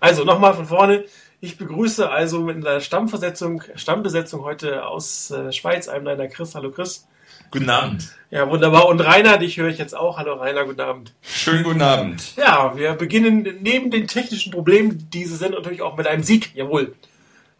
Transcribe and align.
Also 0.00 0.24
nochmal 0.24 0.54
von 0.54 0.66
vorne. 0.66 1.04
Ich 1.40 1.56
begrüße 1.56 2.10
also 2.10 2.40
mit 2.40 2.56
einer 2.56 2.80
Stammversetzung, 2.80 3.62
Stammbesetzung 3.76 4.42
heute 4.42 4.86
aus 4.86 5.30
äh, 5.30 5.52
Schweiz, 5.52 5.88
einem 5.88 6.04
deiner 6.04 6.28
Chris. 6.28 6.54
Hallo 6.54 6.70
Chris. 6.70 7.06
Guten 7.50 7.70
Abend. 7.70 8.14
Ja, 8.30 8.48
wunderbar. 8.50 8.88
Und 8.88 9.00
Rainer, 9.00 9.38
dich 9.38 9.56
höre 9.56 9.68
ich 9.68 9.78
jetzt 9.78 9.96
auch. 9.96 10.18
Hallo 10.18 10.34
Rainer, 10.34 10.64
guten 10.64 10.80
Abend. 10.80 11.14
Schönen 11.22 11.64
guten 11.64 11.82
Abend. 11.82 12.36
Ja, 12.36 12.76
wir 12.76 12.92
beginnen 12.94 13.58
neben 13.60 13.90
den 13.90 14.06
technischen 14.06 14.52
Problemen 14.52 15.08
diese 15.12 15.36
Sendung 15.36 15.62
natürlich 15.62 15.82
auch 15.82 15.96
mit 15.96 16.06
einem 16.06 16.22
Sieg. 16.22 16.54
Jawohl. 16.54 16.94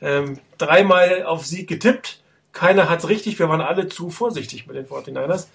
Ähm, 0.01 0.39
dreimal 0.59 1.25
auf 1.25 1.47
Sieg 1.47 1.69
getippt. 1.69 2.21
Keiner 2.53 2.89
hat's 2.89 3.09
richtig. 3.09 3.39
Wir 3.39 3.49
waren 3.49 3.61
alle 3.61 3.89
zu 3.89 4.11
vorsichtig 4.11 4.67
mit 4.67 4.77
den 4.77 4.87
49ers. 4.87 5.47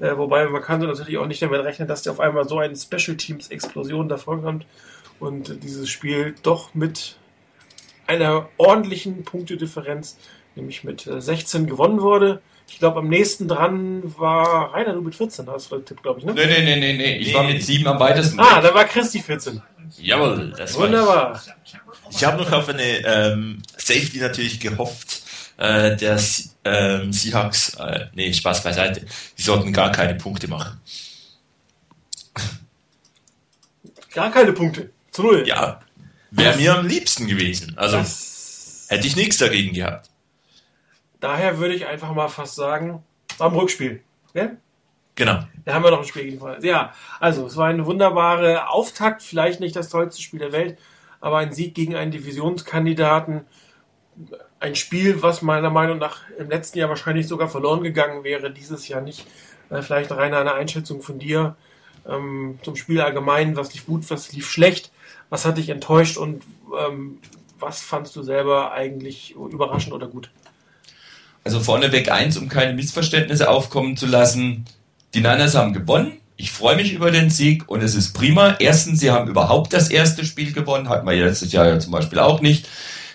Äh, 0.00 0.16
wobei 0.16 0.46
man 0.46 0.62
kann 0.62 0.80
so 0.80 0.86
natürlich 0.86 1.18
auch 1.18 1.26
nicht 1.26 1.42
damit 1.42 1.62
rechnen, 1.62 1.88
dass 1.88 2.02
der 2.02 2.12
auf 2.12 2.20
einmal 2.20 2.48
so 2.48 2.58
eine 2.58 2.76
Special 2.76 3.16
Teams 3.16 3.48
Explosion 3.48 4.08
davonkommt 4.08 4.64
und 5.22 5.62
dieses 5.62 5.88
Spiel 5.88 6.34
doch 6.42 6.74
mit 6.74 7.16
einer 8.08 8.48
ordentlichen 8.56 9.24
Punktedifferenz, 9.24 10.18
nämlich 10.56 10.82
mit 10.82 11.08
16 11.08 11.66
gewonnen 11.66 12.00
wurde. 12.00 12.42
Ich 12.68 12.78
glaube, 12.78 12.98
am 12.98 13.08
nächsten 13.08 13.46
dran 13.46 14.02
war 14.18 14.74
Rainer, 14.74 14.94
du 14.94 15.00
mit 15.00 15.14
14 15.14 15.46
hast 15.46 15.70
du 15.70 15.78
Tipp, 15.78 16.02
glaube 16.02 16.20
ich, 16.20 16.26
ne? 16.26 16.34
Nee, 16.34 16.46
nee, 16.46 16.62
nee, 16.62 16.76
nee, 16.76 16.96
nee. 16.96 17.16
Ich 17.18 17.32
war 17.34 17.44
mit 17.44 17.62
7 17.62 17.86
am 17.86 18.00
weitesten. 18.00 18.40
Ah, 18.40 18.60
da 18.60 18.74
war 18.74 18.84
Christi 18.84 19.20
14. 19.20 19.62
Jawohl, 19.98 20.52
das 20.56 20.74
war 20.74 20.86
Wunderbar. 20.86 21.42
Ich, 21.64 21.76
ich 22.16 22.24
habe 22.24 22.42
noch 22.42 22.50
auf 22.50 22.68
eine 22.68 22.82
ähm, 22.82 23.62
Safety 23.76 24.18
natürlich 24.18 24.58
gehofft. 24.58 25.22
Äh, 25.58 25.96
der 25.96 26.18
ähm, 26.64 27.12
Seahawks, 27.12 27.74
äh, 27.74 28.06
nee, 28.14 28.32
Spaß 28.32 28.64
beiseite, 28.64 29.06
die 29.38 29.42
sollten 29.42 29.72
gar 29.72 29.92
keine 29.92 30.14
Punkte 30.16 30.48
machen. 30.48 30.80
Gar 34.12 34.30
keine 34.32 34.52
Punkte. 34.52 34.90
Zu 35.12 35.22
null. 35.22 35.44
Ja, 35.46 35.80
wäre 36.30 36.56
mir 36.56 36.76
am 36.76 36.86
liebsten 36.86 37.26
gewesen. 37.26 37.74
Also 37.76 37.98
Das, 37.98 38.86
hätte 38.88 39.06
ich 39.06 39.14
nichts 39.16 39.38
dagegen 39.38 39.72
gehabt. 39.74 40.10
daher 41.20 41.58
würde 41.58 41.74
ich 41.74 41.86
einfach 41.86 42.12
mal 42.12 42.28
fast 42.28 42.56
sagen, 42.56 43.02
am 43.38 43.54
Rückspiel. 43.54 44.02
Ja? 44.34 44.50
Genau. 45.14 45.44
Da 45.64 45.74
haben 45.74 45.84
wir 45.84 45.90
noch 45.90 45.98
ein 46.00 46.04
Spiel 46.06 46.24
jedenfalls. 46.24 46.64
Ja, 46.64 46.92
also 47.20 47.46
es 47.46 47.56
war 47.56 47.68
eine 47.68 47.84
wunderbare 47.86 48.68
Auftakt, 48.70 49.22
vielleicht 49.22 49.60
nicht 49.60 49.76
das 49.76 49.88
tollste 49.90 50.20
Spiel 50.22 50.40
der 50.40 50.52
Welt, 50.52 50.78
aber 51.20 51.38
ein 51.38 51.52
Sieg 51.52 51.74
gegen 51.74 51.94
einen 51.94 52.10
Divisionskandidaten. 52.10 53.42
Ein 54.60 54.74
Spiel, 54.74 55.22
was 55.22 55.42
meiner 55.42 55.70
Meinung 55.70 55.98
nach 55.98 56.22
im 56.38 56.48
letzten 56.48 56.78
Jahr 56.78 56.88
wahrscheinlich 56.88 57.28
sogar 57.28 57.48
verloren 57.48 57.82
gegangen 57.82 58.24
wäre, 58.24 58.50
dieses 58.50 58.88
Jahr 58.88 59.00
nicht. 59.00 59.26
Äh, 59.70 59.82
Vielleicht 59.82 60.10
rein 60.12 60.34
eine 60.34 60.54
Einschätzung 60.54 61.02
von 61.02 61.18
dir 61.18 61.56
ähm, 62.08 62.58
zum 62.62 62.76
Spiel 62.76 63.00
allgemein. 63.00 63.56
Was 63.56 63.72
lief 63.74 63.86
gut, 63.86 64.08
was 64.10 64.32
lief 64.32 64.50
schlecht, 64.50 64.92
was 65.32 65.46
hat 65.46 65.56
dich 65.56 65.70
enttäuscht 65.70 66.18
und 66.18 66.42
ähm, 66.78 67.16
was 67.58 67.80
fandst 67.80 68.14
du 68.16 68.22
selber 68.22 68.72
eigentlich 68.72 69.34
überraschend 69.34 69.94
oder 69.94 70.06
gut? 70.06 70.30
Also 71.42 71.58
vorneweg 71.58 72.12
eins, 72.12 72.36
um 72.36 72.50
keine 72.50 72.74
Missverständnisse 72.74 73.48
aufkommen 73.48 73.96
zu 73.96 74.04
lassen. 74.04 74.66
Die 75.14 75.20
Niners 75.20 75.54
haben 75.54 75.72
gewonnen. 75.72 76.18
Ich 76.36 76.52
freue 76.52 76.76
mich 76.76 76.92
über 76.92 77.10
den 77.10 77.30
Sieg 77.30 77.66
und 77.70 77.82
es 77.82 77.94
ist 77.94 78.12
prima. 78.12 78.56
Erstens, 78.58 79.00
sie 79.00 79.10
haben 79.10 79.26
überhaupt 79.26 79.72
das 79.72 79.88
erste 79.88 80.26
Spiel 80.26 80.52
gewonnen. 80.52 80.90
Hatten 80.90 81.08
wir 81.08 81.14
letztes 81.14 81.50
Jahr 81.50 81.66
ja 81.66 81.78
zum 81.78 81.92
Beispiel 81.92 82.18
auch 82.18 82.42
nicht. 82.42 82.68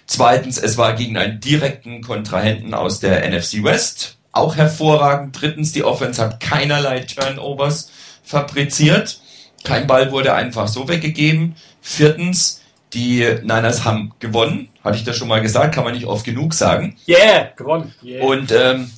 Zweitens, 0.07 0.57
es 0.57 0.75
war 0.75 0.95
gegen 0.95 1.17
einen 1.17 1.39
direkten 1.39 2.01
Kontrahenten 2.01 2.73
aus 2.73 2.99
der 2.99 3.29
NFC 3.29 3.63
West. 3.63 4.17
Auch 4.31 4.55
hervorragend. 4.55 5.39
Drittens, 5.39 5.71
die 5.71 5.83
Offense 5.83 6.19
hat 6.19 6.39
keinerlei 6.39 7.01
Turnovers 7.01 7.91
fabriziert. 8.23 9.21
Kein 9.63 9.85
Ball 9.85 10.11
wurde 10.11 10.33
einfach 10.33 10.67
so 10.67 10.87
weggegeben. 10.87 11.55
Viertens, 11.87 12.61
die 12.91 13.25
Niners 13.43 13.85
haben 13.85 14.11
gewonnen. 14.19 14.67
Hatte 14.83 14.97
ich 14.97 15.05
das 15.05 15.15
schon 15.15 15.29
mal 15.29 15.41
gesagt, 15.41 15.73
kann 15.73 15.85
man 15.85 15.93
nicht 15.93 16.05
oft 16.05 16.25
genug 16.25 16.53
sagen. 16.53 16.97
Yeah, 17.07 17.51
gewonnen. 17.55 17.93
Yeah. 18.03 18.25
Und 18.25 18.51
ähm, 18.51 18.91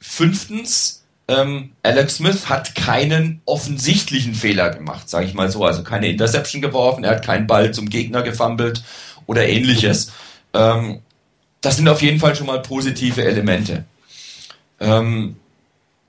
fünftens, 0.00 1.04
ähm, 1.28 1.70
Alex 1.84 2.16
Smith 2.16 2.48
hat 2.48 2.74
keinen 2.74 3.40
offensichtlichen 3.44 4.34
Fehler 4.34 4.70
gemacht, 4.70 5.08
sage 5.08 5.26
ich 5.26 5.34
mal 5.34 5.52
so. 5.52 5.64
Also 5.64 5.84
keine 5.84 6.08
Interception 6.08 6.60
geworfen, 6.60 7.04
er 7.04 7.12
hat 7.12 7.24
keinen 7.24 7.46
Ball 7.46 7.72
zum 7.72 7.88
Gegner 7.88 8.22
gefummelt 8.22 8.82
oder 9.26 9.48
ähnliches. 9.48 10.12
Ähm, 10.52 10.98
das 11.60 11.76
sind 11.76 11.88
auf 11.88 12.02
jeden 12.02 12.18
Fall 12.18 12.34
schon 12.34 12.48
mal 12.48 12.60
positive 12.60 13.24
Elemente. 13.24 13.84
Ähm, 14.80 15.36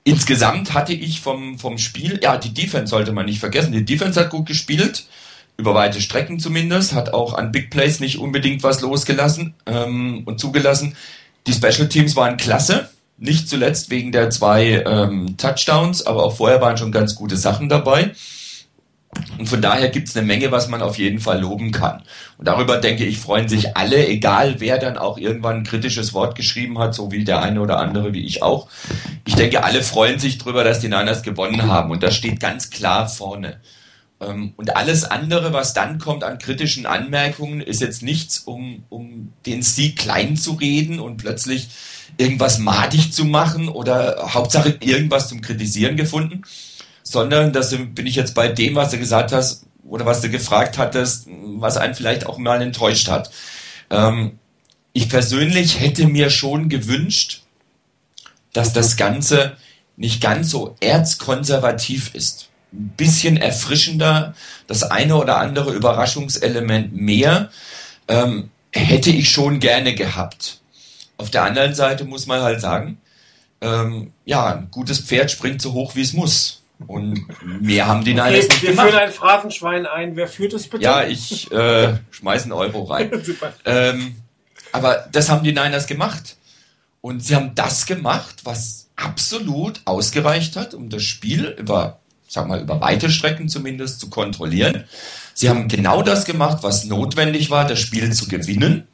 insgesamt 0.02 0.74
hatte 0.74 0.94
ich 0.94 1.20
vom, 1.20 1.60
vom 1.60 1.78
Spiel, 1.78 2.18
ja, 2.20 2.36
die 2.38 2.52
Defense 2.52 2.90
sollte 2.90 3.12
man 3.12 3.26
nicht 3.26 3.38
vergessen. 3.38 3.70
Die 3.70 3.84
Defense 3.84 4.18
hat 4.18 4.30
gut 4.30 4.46
gespielt, 4.46 5.04
über 5.56 5.74
weite 5.74 6.00
Strecken 6.00 6.38
zumindest, 6.38 6.94
hat 6.94 7.12
auch 7.14 7.34
an 7.34 7.52
Big 7.52 7.70
Plays 7.70 8.00
nicht 8.00 8.18
unbedingt 8.18 8.62
was 8.62 8.80
losgelassen 8.80 9.54
ähm, 9.66 10.22
und 10.24 10.40
zugelassen. 10.40 10.96
Die 11.46 11.52
Special 11.52 11.88
Teams 11.88 12.16
waren 12.16 12.36
klasse, 12.36 12.88
nicht 13.18 13.48
zuletzt 13.48 13.90
wegen 13.90 14.12
der 14.12 14.30
zwei 14.30 14.82
ähm, 14.86 15.36
Touchdowns, 15.36 16.06
aber 16.06 16.24
auch 16.24 16.36
vorher 16.36 16.60
waren 16.60 16.76
schon 16.76 16.92
ganz 16.92 17.14
gute 17.14 17.36
Sachen 17.36 17.68
dabei. 17.68 18.12
Und 19.38 19.46
von 19.46 19.60
daher 19.60 19.90
gibt's 19.90 20.16
eine 20.16 20.26
Menge, 20.26 20.50
was 20.52 20.68
man 20.68 20.80
auf 20.80 20.96
jeden 20.96 21.20
Fall 21.20 21.40
loben 21.40 21.70
kann. 21.70 22.02
Und 22.38 22.48
darüber, 22.48 22.78
denke 22.78 23.04
ich, 23.04 23.18
freuen 23.18 23.46
sich 23.46 23.76
alle, 23.76 24.08
egal 24.08 24.56
wer 24.58 24.78
dann 24.78 24.96
auch 24.96 25.18
irgendwann 25.18 25.56
ein 25.56 25.64
kritisches 25.64 26.14
Wort 26.14 26.34
geschrieben 26.34 26.78
hat, 26.78 26.94
so 26.94 27.12
wie 27.12 27.24
der 27.24 27.42
eine 27.42 27.60
oder 27.60 27.78
andere, 27.78 28.14
wie 28.14 28.24
ich 28.24 28.42
auch. 28.42 28.68
Ich 29.26 29.34
denke, 29.34 29.64
alle 29.64 29.82
freuen 29.82 30.18
sich 30.18 30.38
drüber, 30.38 30.64
dass 30.64 30.80
die 30.80 30.88
Niners 30.88 31.22
gewonnen 31.22 31.64
haben. 31.64 31.90
Und 31.90 32.02
das 32.02 32.14
steht 32.16 32.40
ganz 32.40 32.70
klar 32.70 33.06
vorne. 33.06 33.60
Ähm, 34.22 34.52
Und 34.56 34.76
alles 34.76 35.04
andere, 35.04 35.52
was 35.52 35.74
dann 35.74 35.98
kommt 35.98 36.24
an 36.24 36.38
kritischen 36.38 36.86
Anmerkungen, 36.86 37.60
ist 37.60 37.80
jetzt 37.80 38.02
nichts, 38.02 38.38
um, 38.38 38.84
um 38.88 39.32
den 39.46 39.62
Sieg 39.62 39.96
klein 39.96 40.36
zu 40.36 40.52
reden 40.52 41.00
und 41.00 41.16
plötzlich 41.16 41.68
irgendwas 42.18 42.58
madig 42.58 43.12
zu 43.12 43.24
machen 43.24 43.68
oder 43.68 44.32
Hauptsache 44.34 44.76
irgendwas 44.80 45.28
zum 45.28 45.40
Kritisieren 45.40 45.96
gefunden, 45.96 46.42
sondern 47.02 47.52
das 47.52 47.70
bin 47.70 48.06
ich 48.06 48.16
jetzt 48.16 48.34
bei 48.34 48.48
dem, 48.48 48.74
was 48.74 48.90
du 48.90 48.98
gesagt 48.98 49.32
hast 49.32 49.64
oder 49.84 50.06
was 50.06 50.20
du 50.20 50.28
gefragt 50.28 50.78
hattest, 50.78 51.26
was 51.56 51.76
einen 51.76 51.94
vielleicht 51.94 52.26
auch 52.26 52.38
mal 52.38 52.62
enttäuscht 52.62 53.08
hat. 53.08 53.30
Ähm, 53.90 54.38
ich 54.92 55.08
persönlich 55.08 55.80
hätte 55.80 56.06
mir 56.06 56.28
schon 56.30 56.68
gewünscht, 56.68 57.42
dass 58.52 58.72
das 58.72 58.96
Ganze 58.96 59.56
nicht 59.96 60.20
ganz 60.20 60.50
so 60.50 60.76
erzkonservativ 60.80 62.14
ist. 62.14 62.48
Ein 62.72 62.94
bisschen 62.96 63.36
erfrischender, 63.36 64.34
das 64.66 64.82
eine 64.82 65.16
oder 65.16 65.38
andere 65.38 65.72
Überraschungselement 65.72 66.94
mehr, 66.94 67.50
ähm, 68.08 68.50
hätte 68.72 69.10
ich 69.10 69.30
schon 69.30 69.60
gerne 69.60 69.94
gehabt. 69.94 70.60
Auf 71.18 71.30
der 71.30 71.44
anderen 71.44 71.74
Seite 71.74 72.04
muss 72.04 72.26
man 72.26 72.40
halt 72.40 72.60
sagen, 72.60 72.98
ähm, 73.60 74.12
ja, 74.24 74.54
ein 74.54 74.68
gutes 74.70 75.00
Pferd 75.00 75.30
springt 75.30 75.62
so 75.62 75.72
hoch, 75.72 75.94
wie 75.94 76.02
es 76.02 76.12
muss. 76.14 76.62
Und 76.86 77.26
mehr 77.60 77.86
haben 77.86 78.04
die 78.04 78.12
Okay, 78.12 78.30
Niners 78.30 78.48
nicht 78.48 78.62
wir 78.62 78.70
gemacht. 78.70 78.88
führen 78.88 79.00
ein 79.00 79.12
Phrasenschwein 79.12 79.86
ein. 79.86 80.16
Wer 80.16 80.26
führt 80.26 80.52
es 80.52 80.68
bitte? 80.68 80.82
Ja, 80.82 81.04
ich 81.04 81.50
äh, 81.52 81.94
schmeiß 82.10 82.44
einen 82.44 82.52
Euro 82.52 82.82
rein. 82.84 83.10
Ähm, 83.64 84.16
aber 84.72 85.06
das 85.12 85.28
haben 85.28 85.44
die 85.44 85.52
Niners 85.52 85.86
gemacht. 85.86 86.36
Und 87.00 87.24
sie 87.24 87.36
haben 87.36 87.54
das 87.54 87.86
gemacht, 87.86 88.36
was 88.44 88.88
absolut 88.96 89.80
ausgereicht 89.84 90.56
hat, 90.56 90.74
um 90.74 90.88
das 90.88 91.02
Spiel 91.02 91.46
über, 91.58 92.00
sag 92.32 92.48
mal, 92.48 92.60
über 92.60 92.80
weite 92.80 93.10
Strecken 93.10 93.48
zumindest 93.48 94.00
zu 94.00 94.08
kontrollieren. 94.08 94.84
Sie 95.34 95.50
haben 95.50 95.68
genau 95.68 96.02
das 96.02 96.24
gemacht, 96.24 96.58
was 96.62 96.84
notwendig 96.84 97.50
war, 97.50 97.66
das 97.66 97.78
Spiel 97.78 98.12
zu 98.12 98.26
gewinnen. 98.26 98.88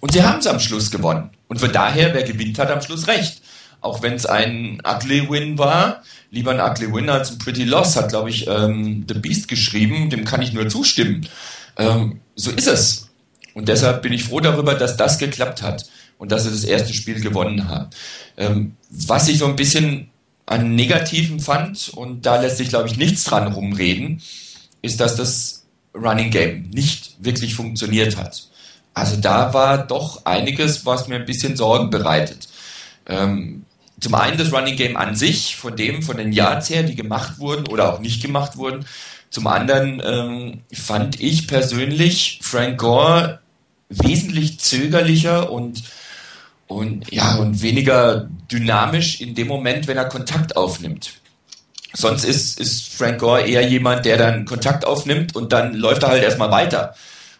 Und 0.00 0.12
sie 0.12 0.22
haben 0.22 0.40
es 0.40 0.46
am 0.46 0.58
Schluss 0.58 0.90
gewonnen. 0.90 1.30
Und 1.46 1.60
von 1.60 1.72
daher, 1.72 2.14
wer 2.14 2.24
gewinnt, 2.24 2.58
hat 2.58 2.70
am 2.70 2.82
Schluss 2.82 3.06
recht. 3.06 3.42
Auch 3.80 4.02
wenn 4.02 4.14
es 4.14 4.26
ein 4.26 4.82
ugly 4.84 5.30
Win 5.30 5.58
war, 5.58 6.02
lieber 6.30 6.50
ein 6.50 6.60
ugly 6.60 6.92
Win 6.92 7.10
als 7.10 7.30
ein 7.30 7.38
pretty 7.38 7.64
loss, 7.64 7.96
hat, 7.96 8.08
glaube 8.08 8.30
ich, 8.30 8.48
ähm, 8.48 9.04
The 9.06 9.14
Beast 9.14 9.46
geschrieben. 9.46 10.10
Dem 10.10 10.24
kann 10.24 10.42
ich 10.42 10.52
nur 10.52 10.68
zustimmen. 10.68 11.28
Ähm, 11.76 12.20
so 12.34 12.50
ist 12.50 12.66
es. 12.66 13.10
Und 13.52 13.68
deshalb 13.68 14.02
bin 14.02 14.12
ich 14.12 14.24
froh 14.24 14.40
darüber, 14.40 14.74
dass 14.74 14.96
das 14.96 15.18
geklappt 15.18 15.62
hat 15.62 15.86
und 16.18 16.32
dass 16.32 16.44
sie 16.44 16.50
das 16.50 16.64
erste 16.64 16.92
Spiel 16.92 17.20
gewonnen 17.20 17.68
haben. 17.68 17.90
Ähm, 18.36 18.76
was 18.90 19.28
ich 19.28 19.38
so 19.38 19.46
ein 19.46 19.56
bisschen 19.56 20.10
an 20.46 20.74
Negativen 20.74 21.40
fand, 21.40 21.88
und 21.88 22.26
da 22.26 22.40
lässt 22.40 22.58
sich, 22.58 22.68
glaube 22.68 22.88
ich, 22.88 22.96
nichts 22.96 23.24
dran 23.24 23.52
rumreden, 23.52 24.22
ist, 24.82 25.00
dass 25.00 25.16
das 25.16 25.64
Running 25.94 26.30
Game 26.30 26.70
nicht 26.70 27.16
wirklich 27.18 27.54
funktioniert 27.54 28.16
hat. 28.16 28.48
Also 28.92 29.16
da 29.16 29.54
war 29.54 29.78
doch 29.78 30.24
einiges, 30.24 30.86
was 30.86 31.08
mir 31.08 31.16
ein 31.16 31.24
bisschen 31.24 31.56
Sorgen 31.56 31.90
bereitet. 31.90 32.48
Ähm, 33.06 33.64
zum 34.00 34.14
einen 34.14 34.36
das 34.36 34.52
Running 34.52 34.76
Game 34.76 34.96
an 34.96 35.16
sich, 35.16 35.56
von 35.56 35.76
dem, 35.76 36.02
von 36.02 36.16
den 36.16 36.32
Yards 36.32 36.68
her, 36.70 36.82
die 36.82 36.94
gemacht 36.94 37.38
wurden 37.38 37.66
oder 37.68 37.92
auch 37.92 38.00
nicht 38.00 38.22
gemacht 38.22 38.56
wurden. 38.56 38.84
Zum 39.30 39.46
anderen 39.46 40.02
ähm, 40.04 40.60
fand 40.72 41.20
ich 41.20 41.48
persönlich 41.48 42.38
Frank 42.42 42.78
Gore 42.78 43.40
wesentlich 43.88 44.60
zögerlicher 44.60 45.50
und 45.50 45.82
und 46.74 47.12
ja 47.12 47.36
und 47.36 47.62
weniger 47.62 48.28
dynamisch 48.50 49.20
in 49.20 49.34
dem 49.34 49.48
Moment, 49.48 49.86
wenn 49.86 49.96
er 49.96 50.06
Kontakt 50.06 50.56
aufnimmt. 50.56 51.14
Sonst 51.92 52.24
ist, 52.24 52.58
ist 52.58 52.92
Frank 52.92 53.20
Gore 53.20 53.42
eher 53.42 53.66
jemand, 53.66 54.04
der 54.04 54.16
dann 54.16 54.44
Kontakt 54.44 54.84
aufnimmt 54.84 55.36
und 55.36 55.52
dann 55.52 55.74
läuft 55.74 56.02
er 56.02 56.10
halt 56.10 56.24
erstmal 56.24 56.50
weiter. 56.50 56.94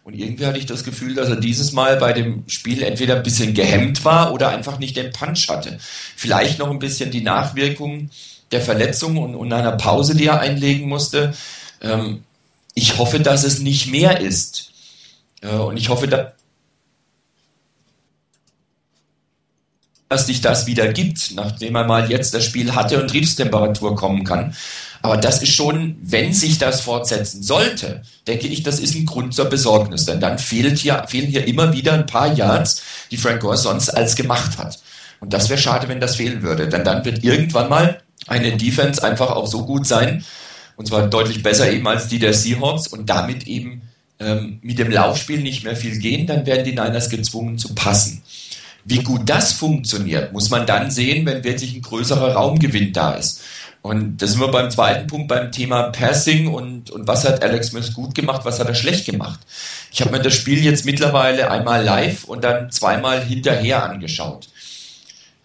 Und 0.04 0.14
irgendwie 0.14 0.46
hatte 0.46 0.58
ich 0.58 0.66
das 0.66 0.84
Gefühl, 0.84 1.14
dass 1.14 1.28
er 1.28 1.36
dieses 1.36 1.72
Mal 1.72 1.96
bei 1.96 2.12
dem 2.12 2.44
Spiel 2.46 2.82
entweder 2.82 3.16
ein 3.16 3.22
bisschen 3.22 3.54
gehemmt 3.54 4.04
war 4.04 4.32
oder 4.32 4.50
einfach 4.50 4.78
nicht 4.78 4.96
den 4.96 5.12
Punch 5.12 5.48
hatte. 5.48 5.78
Vielleicht 6.14 6.58
noch 6.58 6.70
ein 6.70 6.78
bisschen 6.78 7.10
die 7.10 7.22
Nachwirkungen 7.22 8.10
der 8.52 8.60
Verletzung 8.60 9.16
und, 9.16 9.34
und 9.34 9.52
einer 9.52 9.72
Pause, 9.72 10.14
die 10.14 10.26
er 10.26 10.40
einlegen 10.40 10.88
musste. 10.88 11.34
Ähm, 11.80 12.22
ich 12.74 12.98
hoffe, 12.98 13.18
dass 13.18 13.44
es 13.44 13.60
nicht 13.60 13.90
mehr 13.90 14.20
ist. 14.20 14.72
Äh, 15.40 15.48
und 15.48 15.78
ich 15.78 15.88
hoffe, 15.88 16.06
dass 16.06 16.32
dass 20.08 20.26
sich 20.26 20.40
das 20.40 20.66
wieder 20.66 20.92
gibt, 20.92 21.32
nachdem 21.34 21.74
er 21.74 21.84
mal 21.84 22.10
jetzt 22.10 22.34
das 22.34 22.44
Spiel 22.44 22.74
hatte 22.74 23.00
und 23.00 23.08
Triebstemperatur 23.08 23.96
kommen 23.96 24.24
kann. 24.24 24.54
Aber 25.02 25.16
das 25.16 25.42
ist 25.42 25.54
schon, 25.54 25.96
wenn 26.00 26.32
sich 26.32 26.58
das 26.58 26.80
fortsetzen 26.80 27.42
sollte, 27.42 28.02
denke 28.26 28.46
ich, 28.46 28.62
das 28.62 28.80
ist 28.80 28.94
ein 28.94 29.06
Grund 29.06 29.34
zur 29.34 29.46
Besorgnis. 29.46 30.06
Denn 30.06 30.20
dann 30.20 30.38
fehlt 30.38 30.78
hier, 30.78 31.04
fehlen 31.08 31.26
hier 31.26 31.46
immer 31.46 31.72
wieder 31.72 31.92
ein 31.92 32.06
paar 32.06 32.32
Yards, 32.32 32.82
die 33.10 33.16
Frank 33.16 33.40
Gore 33.40 33.56
sonst 33.56 33.90
als 33.90 34.16
gemacht 34.16 34.56
hat. 34.56 34.78
Und 35.20 35.32
das 35.32 35.48
wäre 35.48 35.60
schade, 35.60 35.88
wenn 35.88 36.00
das 36.00 36.16
fehlen 36.16 36.42
würde. 36.42 36.68
Denn 36.68 36.84
dann 36.84 37.04
wird 37.04 37.22
irgendwann 37.22 37.68
mal 37.68 38.00
eine 38.26 38.56
Defense 38.56 39.02
einfach 39.02 39.30
auch 39.30 39.46
so 39.46 39.66
gut 39.66 39.86
sein, 39.86 40.24
und 40.76 40.88
zwar 40.88 41.06
deutlich 41.08 41.42
besser 41.42 41.70
eben 41.70 41.86
als 41.86 42.08
die 42.08 42.18
der 42.18 42.34
Seahawks 42.34 42.88
und 42.88 43.08
damit 43.08 43.46
eben 43.46 43.82
ähm, 44.18 44.58
mit 44.62 44.78
dem 44.78 44.90
Laufspiel 44.90 45.40
nicht 45.40 45.64
mehr 45.64 45.76
viel 45.76 45.98
gehen, 45.98 46.26
dann 46.26 46.46
werden 46.46 46.64
die 46.64 46.72
Niners 46.72 47.10
gezwungen 47.10 47.58
zu 47.58 47.74
passen. 47.74 48.22
Wie 48.84 49.02
gut 49.02 49.22
das 49.28 49.52
funktioniert, 49.52 50.32
muss 50.32 50.50
man 50.50 50.66
dann 50.66 50.90
sehen, 50.90 51.24
wenn 51.26 51.42
wirklich 51.42 51.74
ein 51.74 51.82
größerer 51.82 52.34
Raumgewinn 52.34 52.92
da 52.92 53.14
ist. 53.14 53.42
Und 53.80 54.22
da 54.22 54.26
sind 54.26 54.40
wir 54.40 54.48
beim 54.48 54.70
zweiten 54.70 55.06
Punkt 55.06 55.28
beim 55.28 55.52
Thema 55.52 55.84
Passing 55.84 56.48
und, 56.48 56.90
und 56.90 57.06
was 57.06 57.24
hat 57.24 57.42
Alex 57.42 57.68
Smith 57.68 57.92
gut 57.92 58.14
gemacht, 58.14 58.42
was 58.44 58.58
hat 58.58 58.68
er 58.68 58.74
schlecht 58.74 59.04
gemacht. 59.04 59.40
Ich 59.92 60.00
habe 60.00 60.10
mir 60.10 60.22
das 60.22 60.34
Spiel 60.34 60.64
jetzt 60.64 60.86
mittlerweile 60.86 61.50
einmal 61.50 61.84
live 61.84 62.24
und 62.24 62.44
dann 62.44 62.70
zweimal 62.70 63.22
hinterher 63.22 63.84
angeschaut. 63.84 64.48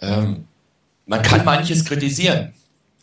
Ähm, 0.01 0.45
man 1.05 1.21
kann 1.21 1.43
manches 1.43 1.83
kritisieren, 1.83 2.53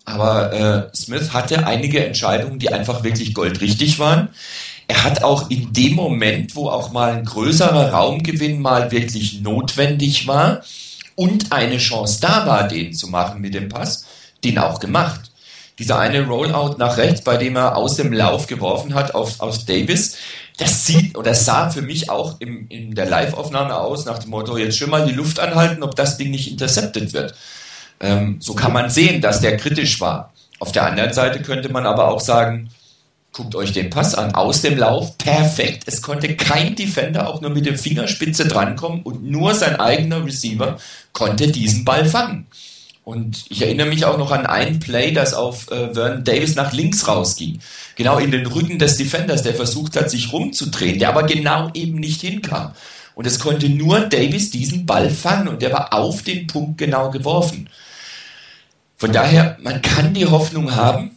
aber 0.07 0.53
äh, 0.93 0.97
Smith 0.97 1.35
hatte 1.35 1.67
einige 1.67 2.07
Entscheidungen, 2.07 2.59
die 2.59 2.73
einfach 2.73 3.05
wirklich 3.05 3.35
goldrichtig 3.35 3.99
waren 3.99 4.31
er 4.89 5.05
hat 5.05 5.23
auch 5.23 5.51
in 5.51 5.73
dem 5.73 5.95
Moment, 5.95 6.55
wo 6.55 6.69
auch 6.69 6.93
mal 6.93 7.13
ein 7.13 7.25
größerer 7.25 7.91
Raumgewinn 7.91 8.61
mal 8.61 8.93
wirklich 8.93 9.41
notwendig 9.41 10.27
war 10.29 10.63
und 11.17 11.53
eine 11.53 11.79
Chance 11.79 12.21
da 12.21 12.47
war, 12.47 12.69
den 12.69 12.93
zu 12.93 13.09
machen 13.09 13.41
mit 13.41 13.55
dem 13.55 13.69
Pass, 13.69 14.07
den 14.45 14.59
auch 14.59 14.79
gemacht. 14.79 15.33
Dieser 15.79 15.99
eine 15.99 16.27
Rollout 16.27 16.77
nach 16.79 16.97
rechts, 16.97 17.23
bei 17.23 17.37
dem 17.37 17.57
er 17.57 17.77
aus 17.77 17.97
dem 17.97 18.13
Lauf 18.13 18.47
geworfen 18.47 18.95
hat 18.95 19.15
auf, 19.15 19.41
auf 19.41 19.65
Davis, 19.65 20.17
das 20.57 20.87
sieht 20.87 21.19
oder 21.19 21.35
sah 21.35 21.69
für 21.69 21.83
mich 21.83 22.09
auch 22.09 22.37
im, 22.39 22.67
in 22.69 22.95
der 22.95 23.07
Live-Aufnahme 23.07 23.77
aus, 23.77 24.07
nach 24.07 24.19
dem 24.19 24.31
Motto, 24.31 24.57
jetzt 24.57 24.79
schon 24.79 24.89
mal 24.89 25.05
die 25.05 25.13
Luft 25.13 25.39
anhalten, 25.39 25.83
ob 25.83 25.95
das 25.95 26.17
Ding 26.17 26.31
nicht 26.31 26.51
intercepted 26.51 27.13
wird. 27.13 27.35
Ähm, 28.01 28.39
so 28.41 28.55
kann 28.55 28.73
man 28.73 28.89
sehen, 28.89 29.21
dass 29.21 29.41
der 29.41 29.57
kritisch 29.59 30.01
war. 30.01 30.33
Auf 30.59 30.73
der 30.73 30.87
anderen 30.87 31.13
Seite 31.13 31.43
könnte 31.43 31.71
man 31.71 31.85
aber 31.85 32.09
auch 32.09 32.21
sagen, 32.21 32.71
Guckt 33.37 33.55
euch 33.55 33.73
den 33.73 33.91
Pass 33.91 34.15
an, 34.15 34.35
aus 34.35 34.63
dem 34.63 34.79
Lauf, 34.79 35.19
perfekt. 35.19 35.83
Es 35.85 36.01
konnte 36.01 36.35
kein 36.37 36.75
Defender 36.75 37.29
auch 37.29 37.43
nur 37.43 37.51
mit 37.51 37.67
der 37.67 37.77
Fingerspitze 37.77 38.49
drankommen 38.49 39.03
und 39.03 39.25
nur 39.25 39.53
sein 39.55 39.79
eigener 39.79 40.25
Receiver 40.25 40.79
konnte 41.13 41.49
diesen 41.49 41.85
Ball 41.85 42.07
fangen. 42.07 42.47
Und 43.05 43.45
ich 43.51 43.61
erinnere 43.61 43.89
mich 43.89 44.07
auch 44.07 44.17
noch 44.17 44.31
an 44.31 44.47
ein 44.47 44.81
Play, 44.81 45.13
das 45.13 45.35
auf 45.35 45.71
äh, 45.71 45.93
Vernon 45.93 46.25
Davis 46.25 46.55
nach 46.55 46.73
links 46.73 47.07
rausging. 47.07 47.61
Genau 47.95 48.17
in 48.17 48.31
den 48.31 48.47
Rücken 48.47 48.79
des 48.79 48.97
Defenders, 48.97 49.43
der 49.43 49.53
versucht 49.53 49.97
hat, 49.97 50.11
sich 50.11 50.33
rumzudrehen, 50.33 50.99
der 50.99 51.11
aber 51.11 51.25
genau 51.25 51.71
eben 51.75 52.01
nicht 52.01 52.23
hinkam. 52.23 52.73
Und 53.15 53.27
es 53.27 53.39
konnte 53.39 53.69
nur 53.69 54.01
Davis 54.01 54.51
diesen 54.51 54.87
Ball 54.87 55.11
fangen 55.11 55.49
und 55.49 55.61
der 55.61 55.75
war 55.75 55.93
auf 55.93 56.23
den 56.23 56.47
Punkt 56.47 56.79
genau 56.79 57.11
geworfen. 57.11 57.69
Von 58.97 59.13
daher, 59.13 59.59
man 59.61 59.83
kann 59.83 60.15
die 60.15 60.25
Hoffnung 60.25 60.75
haben, 60.75 61.16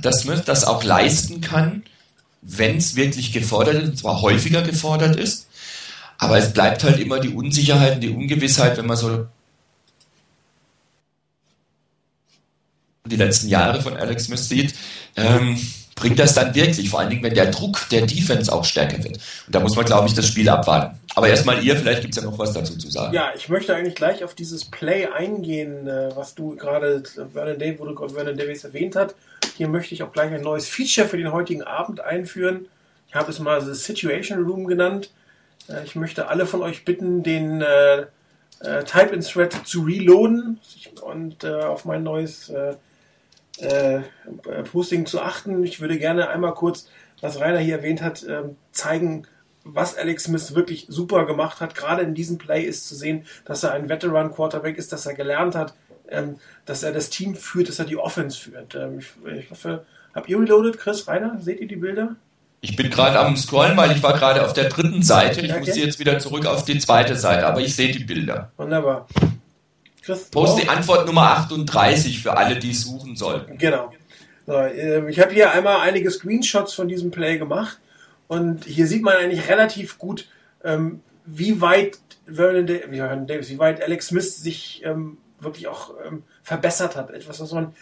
dass 0.00 0.22
Smith 0.22 0.42
das 0.44 0.64
auch 0.64 0.84
leisten 0.84 1.40
kann, 1.40 1.84
wenn 2.42 2.76
es 2.76 2.96
wirklich 2.96 3.32
gefordert 3.32 3.76
ist, 3.76 3.88
und 3.88 3.98
zwar 3.98 4.20
häufiger 4.20 4.62
gefordert 4.62 5.16
ist. 5.16 5.48
Aber 6.18 6.38
es 6.38 6.52
bleibt 6.52 6.84
halt 6.84 6.98
immer 6.98 7.20
die 7.20 7.30
Unsicherheit 7.30 7.96
und 7.96 8.00
die 8.00 8.10
Ungewissheit, 8.10 8.76
wenn 8.76 8.86
man 8.86 8.96
so 8.96 9.26
die 13.06 13.16
letzten 13.16 13.48
Jahre 13.48 13.82
von 13.82 13.96
Alex 13.96 14.24
Smith 14.24 14.48
sieht. 14.48 14.74
Ähm, 15.16 15.58
bringt 15.94 16.18
das 16.18 16.34
dann 16.34 16.54
wirklich, 16.54 16.90
vor 16.90 17.00
allen 17.00 17.10
Dingen, 17.10 17.22
wenn 17.22 17.34
der 17.34 17.46
Druck 17.46 17.88
der 17.90 18.02
Defense 18.02 18.52
auch 18.52 18.64
stärker 18.64 19.02
wird. 19.02 19.16
Und 19.46 19.54
da 19.54 19.60
muss 19.60 19.76
man, 19.76 19.84
glaube 19.84 20.08
ich, 20.08 20.14
das 20.14 20.26
Spiel 20.26 20.48
abwarten. 20.48 20.98
Aber 21.14 21.28
erstmal 21.28 21.62
ihr, 21.62 21.76
vielleicht 21.76 22.02
gibt 22.02 22.16
es 22.16 22.22
ja 22.22 22.28
noch 22.28 22.38
was 22.38 22.52
dazu 22.52 22.76
zu 22.76 22.90
sagen. 22.90 23.14
Ja, 23.14 23.30
ich 23.36 23.48
möchte 23.48 23.74
eigentlich 23.74 23.94
gleich 23.94 24.24
auf 24.24 24.34
dieses 24.34 24.64
Play 24.64 25.06
eingehen, 25.06 25.86
äh, 25.86 26.10
was 26.14 26.34
du 26.34 26.56
gerade, 26.56 27.02
Vernon 27.32 27.58
Davis, 27.58 27.78
wo 27.78 27.86
du 27.86 28.08
Vernon 28.08 28.36
Davis 28.36 28.64
erwähnt 28.64 28.96
hast. 28.96 29.14
Hier 29.56 29.68
möchte 29.68 29.94
ich 29.94 30.02
auch 30.02 30.12
gleich 30.12 30.32
ein 30.32 30.42
neues 30.42 30.68
Feature 30.68 31.06
für 31.06 31.16
den 31.16 31.30
heutigen 31.30 31.62
Abend 31.62 32.00
einführen. 32.00 32.66
Ich 33.08 33.14
habe 33.14 33.30
es 33.30 33.38
mal 33.38 33.60
The 33.60 33.74
Situation 33.74 34.42
Room 34.42 34.66
genannt. 34.66 35.10
Äh, 35.68 35.84
ich 35.84 35.94
möchte 35.94 36.26
alle 36.28 36.46
von 36.46 36.62
euch 36.62 36.84
bitten, 36.84 37.22
den 37.22 37.62
äh, 37.62 38.06
äh, 38.60 38.82
Type-in-Thread 38.84 39.60
zu 39.64 39.82
reloaden 39.82 40.58
und 41.02 41.44
äh, 41.44 41.62
auf 41.62 41.84
mein 41.84 42.02
neues 42.02 42.48
äh, 42.48 42.74
äh, 43.58 44.00
Posting 44.70 45.06
zu 45.06 45.20
achten. 45.20 45.62
Ich 45.64 45.80
würde 45.80 45.98
gerne 45.98 46.28
einmal 46.28 46.54
kurz, 46.54 46.88
was 47.20 47.40
Rainer 47.40 47.58
hier 47.58 47.76
erwähnt 47.76 48.02
hat, 48.02 48.24
ähm, 48.28 48.56
zeigen, 48.72 49.26
was 49.64 49.96
Alex 49.96 50.24
Smith 50.24 50.54
wirklich 50.54 50.86
super 50.88 51.24
gemacht 51.26 51.60
hat. 51.60 51.74
Gerade 51.74 52.02
in 52.02 52.14
diesem 52.14 52.38
Play 52.38 52.62
ist 52.62 52.86
zu 52.88 52.94
sehen, 52.94 53.26
dass 53.44 53.62
er 53.62 53.72
ein 53.72 53.88
Veteran 53.88 54.32
Quarterback 54.32 54.76
ist, 54.76 54.92
dass 54.92 55.06
er 55.06 55.14
gelernt 55.14 55.54
hat, 55.54 55.74
ähm, 56.08 56.36
dass 56.66 56.82
er 56.82 56.92
das 56.92 57.10
Team 57.10 57.34
führt, 57.34 57.68
dass 57.68 57.78
er 57.78 57.86
die 57.86 57.96
Offense 57.96 58.38
führt. 58.38 58.74
Ähm, 58.74 58.98
ich, 58.98 59.12
ich 59.32 59.50
hoffe, 59.50 59.86
habt 60.14 60.28
ihr 60.28 60.38
reloaded, 60.38 60.78
Chris, 60.78 61.08
Rainer? 61.08 61.38
Seht 61.40 61.60
ihr 61.60 61.68
die 61.68 61.76
Bilder? 61.76 62.16
Ich 62.60 62.76
bin 62.76 62.88
gerade 62.90 63.18
am 63.20 63.36
Scrollen, 63.36 63.76
weil 63.76 63.92
ich 63.92 64.02
war 64.02 64.14
gerade 64.14 64.42
auf 64.42 64.54
der 64.54 64.70
dritten 64.70 65.02
Seite. 65.02 65.42
Ich 65.42 65.52
okay. 65.52 65.60
muss 65.60 65.76
jetzt 65.76 65.98
wieder 65.98 66.18
zurück 66.18 66.46
auf 66.46 66.64
die 66.64 66.78
zweite 66.78 67.14
Seite, 67.14 67.46
aber 67.46 67.60
ich 67.60 67.76
sehe 67.76 67.92
die 67.92 68.04
Bilder. 68.04 68.52
Wunderbar. 68.56 69.06
Chris, 70.04 70.24
Post 70.30 70.62
die 70.62 70.68
Antwort 70.68 71.06
Nummer 71.06 71.30
38 71.30 72.22
für 72.22 72.36
alle, 72.36 72.58
die 72.58 72.70
es 72.70 72.82
suchen 72.82 73.16
sollten. 73.16 73.56
Genau. 73.56 73.92
Ähm, 74.46 75.08
ich 75.08 75.18
habe 75.20 75.32
hier 75.32 75.52
einmal 75.52 75.80
einige 75.80 76.10
Screenshots 76.10 76.74
von 76.74 76.88
diesem 76.88 77.10
Play 77.10 77.38
gemacht 77.38 77.78
und 78.28 78.64
hier 78.64 78.86
sieht 78.86 79.02
man 79.02 79.16
eigentlich 79.16 79.48
relativ 79.48 79.98
gut, 79.98 80.28
ähm, 80.62 81.00
wie 81.24 81.60
weit 81.60 81.98
Vernon, 82.26 82.66
Davis, 83.26 83.48
wie 83.48 83.58
weit 83.58 83.82
Alex 83.82 84.08
Smith 84.08 84.36
sich 84.36 84.82
ähm, 84.84 85.18
wirklich 85.40 85.68
auch 85.68 85.94
verbessert 86.42 86.96
hat. 86.96 87.10
Etwas, 87.10 87.40
was 87.40 87.52
man 87.52 87.74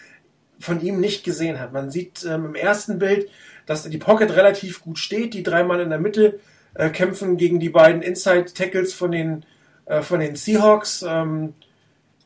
von 0.59 0.81
ihm 0.81 1.00
nicht 1.00 1.25
gesehen 1.25 1.61
hat. 1.61 1.73
Man 1.73 1.91
sieht 1.91 2.25
im 2.25 2.55
ersten 2.55 2.99
Bild, 2.99 3.29
dass 3.67 3.88
die 3.88 3.99
Pocket 3.99 4.35
relativ 4.35 4.83
gut 4.83 4.99
steht. 4.99 5.35
Die 5.35 5.43
drei 5.43 5.62
Mann 5.64 5.81
in 5.81 5.91
der 5.91 5.99
Mitte 5.99 6.41
äh, 6.75 6.91
kämpfen 6.91 7.37
gegen 7.37 7.61
die 7.61 7.69
beiden 7.69 8.02
Inside 8.02 8.52
Tackles 8.55 8.95
von 8.95 9.12
den, 9.12 9.45
äh, 9.87 10.02
von 10.02 10.21
den 10.21 10.37
Seahawks. 10.37 11.05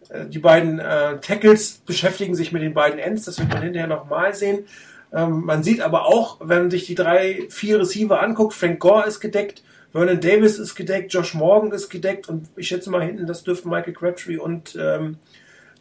Äh, 0.09 0.27
die 0.27 0.39
beiden 0.39 0.79
äh, 0.79 1.19
Tackles 1.21 1.83
beschäftigen 1.87 2.35
sich 2.35 2.53
mit 2.53 2.63
den 2.63 2.75
beiden 2.75 2.99
Ends, 2.99 3.25
das 3.25 3.39
wird 3.39 3.49
man 3.49 3.63
hinterher 3.63 3.89
nochmal 3.89 4.35
sehen. 4.35 4.65
Ähm, 5.13 5.45
man 5.45 5.63
sieht 5.63 5.81
aber 5.81 6.07
auch, 6.07 6.39
wenn 6.41 6.63
man 6.63 6.71
sich 6.71 6.87
die 6.87 6.95
drei, 6.95 7.47
vier 7.49 7.81
Receiver 7.81 8.21
anguckt, 8.21 8.55
Frank 8.55 8.81
Gore 8.81 9.07
ist 9.07 9.21
gedeckt, 9.21 9.63
Vernon 9.93 10.21
Davis 10.21 10.59
ist 10.59 10.75
gedeckt, 10.75 11.13
Josh 11.13 11.35
Morgan 11.35 11.73
ist 11.73 11.89
gedeckt 11.89 12.29
und 12.29 12.49
ich 12.57 12.69
schätze 12.69 12.91
mal 12.91 13.03
hinten, 13.03 13.27
das 13.27 13.45
dürften 13.45 13.71
Michael 13.71 13.95
Crabtree 13.95 14.37
und 14.37 14.77
ähm, 14.79 15.17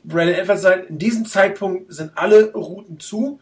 Brandon 0.03 0.36
Edwards 0.36 0.62
sein. 0.62 0.86
In 0.88 1.00
diesem 1.00 1.25
Zeitpunkt 1.25 1.91
sind 1.91 2.12
alle 2.15 2.53
Routen 2.53 3.00
zu. 3.00 3.39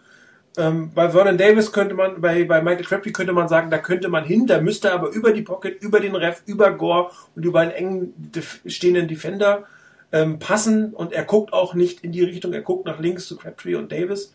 Ähm, 0.58 0.92
bei 0.94 1.10
Vernon 1.10 1.38
Davis 1.38 1.72
könnte 1.72 1.96
man, 1.96 2.22
bei, 2.22 2.46
bei 2.46 2.62
Michael 2.62 2.86
Crabtree 2.86 3.12
könnte 3.12 3.34
man 3.34 3.50
sagen, 3.50 3.70
da 3.70 3.78
könnte 3.80 4.08
man 4.08 4.24
hin, 4.24 4.48
da 4.48 4.62
müsste 4.62 4.94
aber 4.94 5.10
über 5.10 5.32
die 5.32 5.42
Pocket, 5.42 5.82
über 5.82 6.00
den 6.00 6.16
Ref, 6.16 6.42
über 6.46 6.72
Gore 6.72 7.12
und 7.36 7.44
über 7.44 7.60
einen 7.60 7.72
engen 7.72 8.32
stehenden 8.66 9.08
Defender 9.08 9.66
ähm, 10.14 10.40
passen 10.40 10.94
und 10.94 11.12
er 11.12 11.26
guckt 11.26 11.52
auch 11.52 11.74
nicht 11.74 12.04
in 12.04 12.14
die 12.14 12.24
Richtung, 12.24 12.54
er 12.54 12.62
guckt 12.62 12.86
nach 12.86 13.00
links 13.00 13.28
zu 13.28 13.36
Crabtree 13.36 13.76
und 13.76 13.92
Davis 13.92 14.34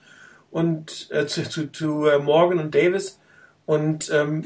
und 0.51 1.09
äh, 1.11 1.27
zu, 1.27 1.49
zu, 1.49 1.71
zu 1.73 2.07
äh, 2.07 2.19
Morgan 2.19 2.59
und 2.59 2.75
Davis 2.75 3.19
und 3.65 4.11
ähm, 4.13 4.45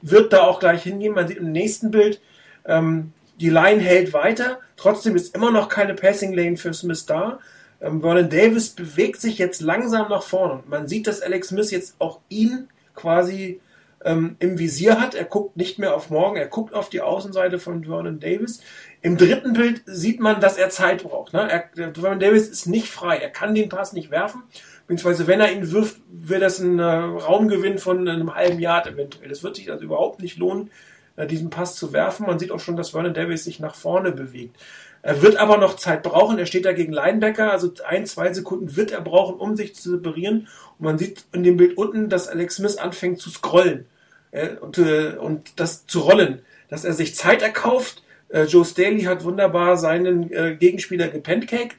wird 0.00 0.32
da 0.32 0.42
auch 0.42 0.60
gleich 0.60 0.84
hingehen. 0.84 1.14
Man 1.14 1.26
sieht 1.26 1.38
im 1.38 1.50
nächsten 1.52 1.90
Bild, 1.90 2.20
ähm, 2.64 3.12
die 3.40 3.50
Line 3.50 3.80
hält 3.80 4.12
weiter, 4.12 4.60
trotzdem 4.76 5.16
ist 5.16 5.34
immer 5.34 5.50
noch 5.50 5.68
keine 5.68 5.94
Passing 5.94 6.32
Lane 6.34 6.56
für 6.56 6.72
Smith 6.72 7.04
da. 7.06 7.40
Ähm, 7.80 8.00
Vernon 8.00 8.30
Davis 8.30 8.68
bewegt 8.70 9.20
sich 9.20 9.38
jetzt 9.38 9.60
langsam 9.60 10.08
nach 10.08 10.22
vorne 10.22 10.62
man 10.66 10.86
sieht, 10.86 11.08
dass 11.08 11.20
Alex 11.20 11.48
Smith 11.48 11.72
jetzt 11.72 11.96
auch 11.98 12.20
ihn 12.28 12.68
quasi 12.94 13.60
ähm, 14.04 14.36
im 14.38 14.58
Visier 14.58 15.00
hat. 15.00 15.14
Er 15.14 15.24
guckt 15.24 15.56
nicht 15.56 15.78
mehr 15.78 15.94
auf 15.94 16.10
morgen, 16.10 16.36
er 16.36 16.46
guckt 16.46 16.74
auf 16.74 16.88
die 16.88 17.00
Außenseite 17.00 17.58
von 17.58 17.84
Vernon 17.84 18.20
Davis. 18.20 18.60
Im 19.02 19.16
dritten 19.16 19.52
Bild 19.52 19.82
sieht 19.86 20.20
man, 20.20 20.40
dass 20.40 20.56
er 20.56 20.70
Zeit 20.70 21.02
braucht. 21.02 21.32
Ne? 21.32 21.48
Er, 21.50 21.94
Vernon 21.94 22.20
Davis 22.20 22.48
ist 22.48 22.66
nicht 22.66 22.88
frei, 22.88 23.16
er 23.16 23.30
kann 23.30 23.54
den 23.54 23.68
Pass 23.68 23.92
nicht 23.92 24.10
werfen. 24.10 24.42
Beziehungsweise 24.86 25.26
wenn 25.26 25.40
er 25.40 25.52
ihn 25.52 25.70
wirft, 25.70 26.00
wird 26.10 26.42
das 26.42 26.58
ein 26.58 26.78
äh, 26.78 26.82
Raumgewinn 26.84 27.78
von 27.78 28.08
einem 28.08 28.34
halben 28.34 28.58
Jahr 28.58 28.86
eventuell. 28.86 29.28
Das 29.28 29.42
wird 29.42 29.56
sich 29.56 29.70
also 29.70 29.84
überhaupt 29.84 30.20
nicht 30.20 30.36
lohnen, 30.36 30.70
äh, 31.16 31.26
diesen 31.26 31.50
Pass 31.50 31.76
zu 31.76 31.92
werfen. 31.92 32.26
Man 32.26 32.38
sieht 32.38 32.50
auch 32.50 32.60
schon, 32.60 32.76
dass 32.76 32.90
Vernon 32.90 33.14
Davis 33.14 33.44
sich 33.44 33.60
nach 33.60 33.74
vorne 33.74 34.12
bewegt. 34.12 34.56
Er 35.02 35.22
wird 35.22 35.36
aber 35.36 35.56
noch 35.56 35.76
Zeit 35.76 36.02
brauchen. 36.02 36.38
Er 36.38 36.46
steht 36.46 36.64
da 36.64 36.72
gegen 36.72 36.92
Linebacker, 36.92 37.52
also 37.52 37.72
ein, 37.86 38.04
zwei 38.04 38.32
Sekunden 38.32 38.76
wird 38.76 38.90
er 38.90 39.00
brauchen, 39.00 39.36
um 39.36 39.56
sich 39.56 39.74
zu 39.74 39.90
separieren. 39.90 40.48
Und 40.80 40.86
man 40.86 40.98
sieht 40.98 41.24
in 41.32 41.44
dem 41.44 41.58
Bild 41.58 41.76
unten, 41.76 42.08
dass 42.08 42.26
Alex 42.26 42.56
Smith 42.56 42.78
anfängt 42.78 43.20
zu 43.20 43.28
scrollen 43.30 43.84
äh, 44.30 44.48
und, 44.56 44.78
äh, 44.78 45.12
und 45.18 45.60
das 45.60 45.86
zu 45.86 46.00
rollen, 46.00 46.40
dass 46.68 46.84
er 46.84 46.94
sich 46.94 47.14
Zeit 47.14 47.42
erkauft. 47.42 48.02
Äh, 48.30 48.44
Joe 48.44 48.64
Staley 48.64 49.02
hat 49.02 49.22
wunderbar 49.22 49.76
seinen 49.76 50.32
äh, 50.32 50.56
Gegenspieler 50.58 51.08
gepancaked. 51.08 51.76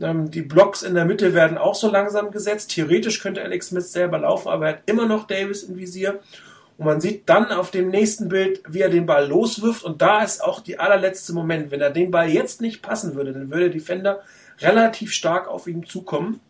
Ähm, 0.00 0.30
die 0.30 0.42
Blocks 0.42 0.82
in 0.82 0.94
der 0.94 1.06
Mitte 1.06 1.32
werden 1.32 1.56
auch 1.56 1.74
so 1.74 1.90
langsam 1.90 2.30
gesetzt. 2.30 2.72
Theoretisch 2.72 3.20
könnte 3.20 3.42
Alex 3.42 3.68
Smith 3.68 3.90
selber 3.90 4.18
laufen, 4.18 4.48
aber 4.48 4.66
er 4.66 4.72
hat 4.74 4.82
immer 4.84 5.06
noch 5.06 5.26
Davis 5.26 5.62
im 5.62 5.78
Visier. 5.78 6.20
Und 6.76 6.84
man 6.84 7.00
sieht 7.00 7.26
dann 7.30 7.46
auf 7.46 7.70
dem 7.70 7.88
nächsten 7.88 8.28
Bild, 8.28 8.60
wie 8.68 8.82
er 8.82 8.90
den 8.90 9.06
Ball 9.06 9.26
loswirft. 9.26 9.82
Und 9.82 10.02
da 10.02 10.22
ist 10.22 10.44
auch 10.44 10.60
die 10.60 10.78
allerletzte 10.78 11.32
Moment. 11.32 11.70
Wenn 11.70 11.80
er 11.80 11.90
den 11.90 12.10
Ball 12.10 12.28
jetzt 12.28 12.60
nicht 12.60 12.82
passen 12.82 13.14
würde, 13.14 13.32
dann 13.32 13.50
würde 13.50 13.70
Defender 13.70 14.20
relativ 14.60 15.12
stark 15.12 15.48
auf 15.48 15.66
ihn 15.66 15.86
zukommen. 15.86 16.40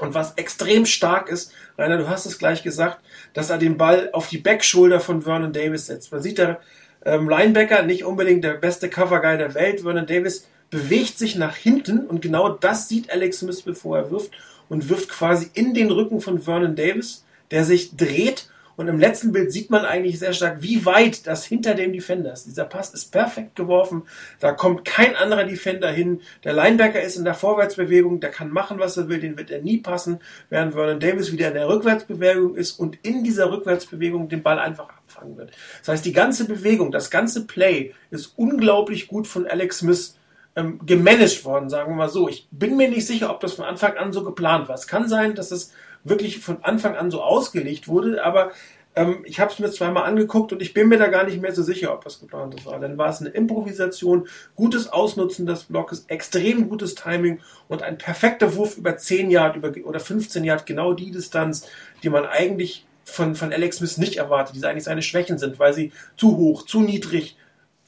Und 0.00 0.14
was 0.14 0.34
extrem 0.34 0.86
stark 0.86 1.28
ist, 1.28 1.52
Rainer, 1.78 1.98
du 1.98 2.08
hast 2.08 2.26
es 2.26 2.38
gleich 2.38 2.62
gesagt, 2.62 3.00
dass 3.34 3.50
er 3.50 3.58
den 3.58 3.76
Ball 3.76 4.10
auf 4.12 4.28
die 4.28 4.38
Backshoulder 4.38 5.00
von 5.00 5.22
Vernon 5.22 5.52
Davis 5.52 5.86
setzt. 5.86 6.10
Man 6.10 6.22
sieht 6.22 6.38
der 6.38 6.60
ähm, 7.04 7.28
Linebacker, 7.28 7.82
nicht 7.82 8.04
unbedingt 8.04 8.44
der 8.44 8.54
beste 8.54 8.88
Coverguy 8.88 9.36
der 9.38 9.54
Welt. 9.54 9.80
Vernon 9.80 10.06
Davis 10.06 10.46
bewegt 10.70 11.18
sich 11.18 11.36
nach 11.36 11.56
hinten 11.56 12.06
und 12.06 12.22
genau 12.22 12.48
das 12.48 12.88
sieht 12.88 13.10
Alex 13.10 13.40
Smith, 13.40 13.62
bevor 13.62 13.98
er 13.98 14.10
wirft 14.10 14.32
und 14.68 14.88
wirft 14.88 15.08
quasi 15.08 15.50
in 15.54 15.74
den 15.74 15.90
Rücken 15.90 16.20
von 16.20 16.40
Vernon 16.40 16.76
Davis, 16.76 17.24
der 17.50 17.64
sich 17.64 17.96
dreht 17.96 18.48
und 18.80 18.88
im 18.88 18.98
letzten 18.98 19.30
Bild 19.30 19.52
sieht 19.52 19.68
man 19.68 19.84
eigentlich 19.84 20.18
sehr 20.18 20.32
stark, 20.32 20.62
wie 20.62 20.86
weit 20.86 21.26
das 21.26 21.44
hinter 21.44 21.74
dem 21.74 21.92
Defender 21.92 22.32
ist. 22.32 22.46
Dieser 22.46 22.64
Pass 22.64 22.94
ist 22.94 23.12
perfekt 23.12 23.54
geworfen. 23.54 24.04
Da 24.38 24.52
kommt 24.52 24.86
kein 24.86 25.16
anderer 25.16 25.44
Defender 25.44 25.90
hin. 25.90 26.22
Der 26.44 26.54
Linebacker 26.54 27.02
ist 27.02 27.18
in 27.18 27.24
der 27.24 27.34
Vorwärtsbewegung. 27.34 28.20
Der 28.20 28.30
kann 28.30 28.50
machen, 28.50 28.78
was 28.78 28.96
er 28.96 29.10
will. 29.10 29.20
Den 29.20 29.36
wird 29.36 29.50
er 29.50 29.60
nie 29.60 29.76
passen. 29.76 30.20
Während 30.48 30.72
Vernon 30.72 30.98
Davis 30.98 31.30
wieder 31.30 31.48
in 31.48 31.54
der 31.56 31.68
Rückwärtsbewegung 31.68 32.54
ist 32.54 32.72
und 32.72 32.96
in 33.02 33.22
dieser 33.22 33.52
Rückwärtsbewegung 33.52 34.30
den 34.30 34.42
Ball 34.42 34.58
einfach 34.58 34.88
abfangen 34.88 35.36
wird. 35.36 35.50
Das 35.80 35.88
heißt, 35.88 36.06
die 36.06 36.14
ganze 36.14 36.46
Bewegung, 36.46 36.90
das 36.90 37.10
ganze 37.10 37.46
Play 37.46 37.92
ist 38.10 38.32
unglaublich 38.38 39.08
gut 39.08 39.26
von 39.26 39.46
Alex 39.46 39.80
Smith 39.80 40.16
ähm, 40.56 40.80
gemanagt 40.86 41.44
worden, 41.44 41.68
sagen 41.68 41.92
wir 41.92 41.96
mal 41.96 42.08
so. 42.08 42.30
Ich 42.30 42.48
bin 42.50 42.78
mir 42.78 42.88
nicht 42.88 43.06
sicher, 43.06 43.30
ob 43.30 43.40
das 43.40 43.52
von 43.52 43.66
Anfang 43.66 43.98
an 43.98 44.14
so 44.14 44.24
geplant 44.24 44.68
war. 44.68 44.74
Es 44.74 44.86
kann 44.86 45.06
sein, 45.06 45.34
dass 45.34 45.50
es 45.50 45.70
wirklich 46.04 46.40
von 46.40 46.62
Anfang 46.62 46.96
an 46.96 47.10
so 47.10 47.22
ausgelegt 47.22 47.88
wurde, 47.88 48.24
aber 48.24 48.52
ähm, 48.96 49.22
ich 49.24 49.38
habe 49.38 49.52
es 49.52 49.58
mir 49.58 49.70
zweimal 49.70 50.04
angeguckt 50.04 50.52
und 50.52 50.60
ich 50.62 50.74
bin 50.74 50.88
mir 50.88 50.98
da 50.98 51.06
gar 51.06 51.24
nicht 51.24 51.40
mehr 51.40 51.54
so 51.54 51.62
sicher, 51.62 51.92
ob 51.92 52.04
das 52.04 52.20
geplant 52.20 52.64
war. 52.66 52.80
Dann 52.80 52.98
war 52.98 53.08
es 53.08 53.20
eine 53.20 53.30
Improvisation, 53.30 54.26
gutes 54.56 54.88
Ausnutzen 54.92 55.46
des 55.46 55.64
Blockes, 55.64 56.06
extrem 56.08 56.68
gutes 56.68 56.94
Timing 56.94 57.40
und 57.68 57.82
ein 57.82 57.98
perfekter 57.98 58.56
Wurf 58.56 58.76
über 58.76 58.96
10 58.96 59.30
Yard 59.30 59.56
über, 59.56 59.72
oder 59.84 60.00
15 60.00 60.44
Yard, 60.44 60.66
genau 60.66 60.92
die 60.92 61.10
Distanz, 61.10 61.68
die 62.02 62.10
man 62.10 62.26
eigentlich 62.26 62.86
von, 63.04 63.34
von 63.34 63.52
Alex 63.52 63.78
Smith 63.78 63.98
nicht 63.98 64.16
erwartet, 64.16 64.56
die 64.56 64.64
eigentlich 64.64 64.84
seine 64.84 65.02
Schwächen 65.02 65.38
sind, 65.38 65.58
weil 65.58 65.72
sie 65.72 65.92
zu 66.16 66.36
hoch, 66.36 66.64
zu 66.64 66.80
niedrig, 66.80 67.36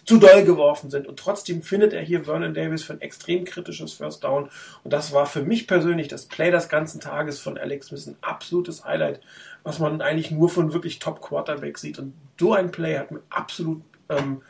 zu 0.04 0.18
doll 0.18 0.44
geworfen 0.44 0.90
sind. 0.90 1.06
Und 1.06 1.18
trotzdem 1.18 1.62
findet 1.62 1.92
er 1.92 2.02
hier 2.02 2.24
Vernon 2.24 2.54
Davis 2.54 2.82
für 2.82 2.94
ein 2.94 3.00
extrem 3.00 3.44
kritisches 3.44 3.92
First 3.92 4.24
Down. 4.24 4.48
Und 4.82 4.92
das 4.92 5.12
war 5.12 5.26
für 5.26 5.42
mich 5.42 5.66
persönlich 5.66 6.08
das 6.08 6.26
Play 6.26 6.50
des 6.50 6.68
ganzen 6.68 7.00
Tages 7.00 7.38
von 7.38 7.56
Alex 7.56 7.88
Smith 7.88 8.06
ein 8.06 8.16
absolutes 8.20 8.84
Highlight, 8.84 9.20
was 9.62 9.78
man 9.78 10.00
eigentlich 10.00 10.30
nur 10.30 10.48
von 10.48 10.72
wirklich 10.72 10.98
Top 10.98 11.20
Quarterback 11.20 11.78
sieht. 11.78 11.98
Und 11.98 12.14
so 12.38 12.52
ein 12.52 12.72
Play 12.72 12.98
hat 12.98 13.12
mir 13.12 13.20
absolut 13.30 13.82
ähm, 14.08 14.42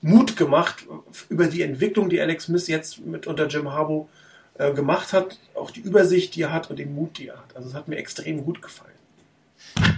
Mut 0.00 0.36
gemacht 0.36 0.86
über 1.28 1.46
die 1.46 1.62
Entwicklung, 1.62 2.08
die 2.08 2.20
Alex 2.20 2.44
Smith 2.44 2.66
jetzt 2.66 3.04
mit 3.04 3.26
unter 3.26 3.46
Jim 3.46 3.72
Harbaugh 3.72 4.08
äh, 4.54 4.72
gemacht 4.72 5.12
hat, 5.12 5.38
auch 5.54 5.70
die 5.70 5.80
Übersicht, 5.80 6.34
die 6.34 6.42
er 6.42 6.52
hat 6.52 6.70
und 6.70 6.78
den 6.78 6.94
Mut, 6.94 7.18
die 7.18 7.28
er 7.28 7.38
hat. 7.38 7.54
Also 7.54 7.68
es 7.68 7.74
hat 7.74 7.88
mir 7.88 7.96
extrem 7.96 8.44
gut 8.44 8.60
gefallen. 8.60 8.92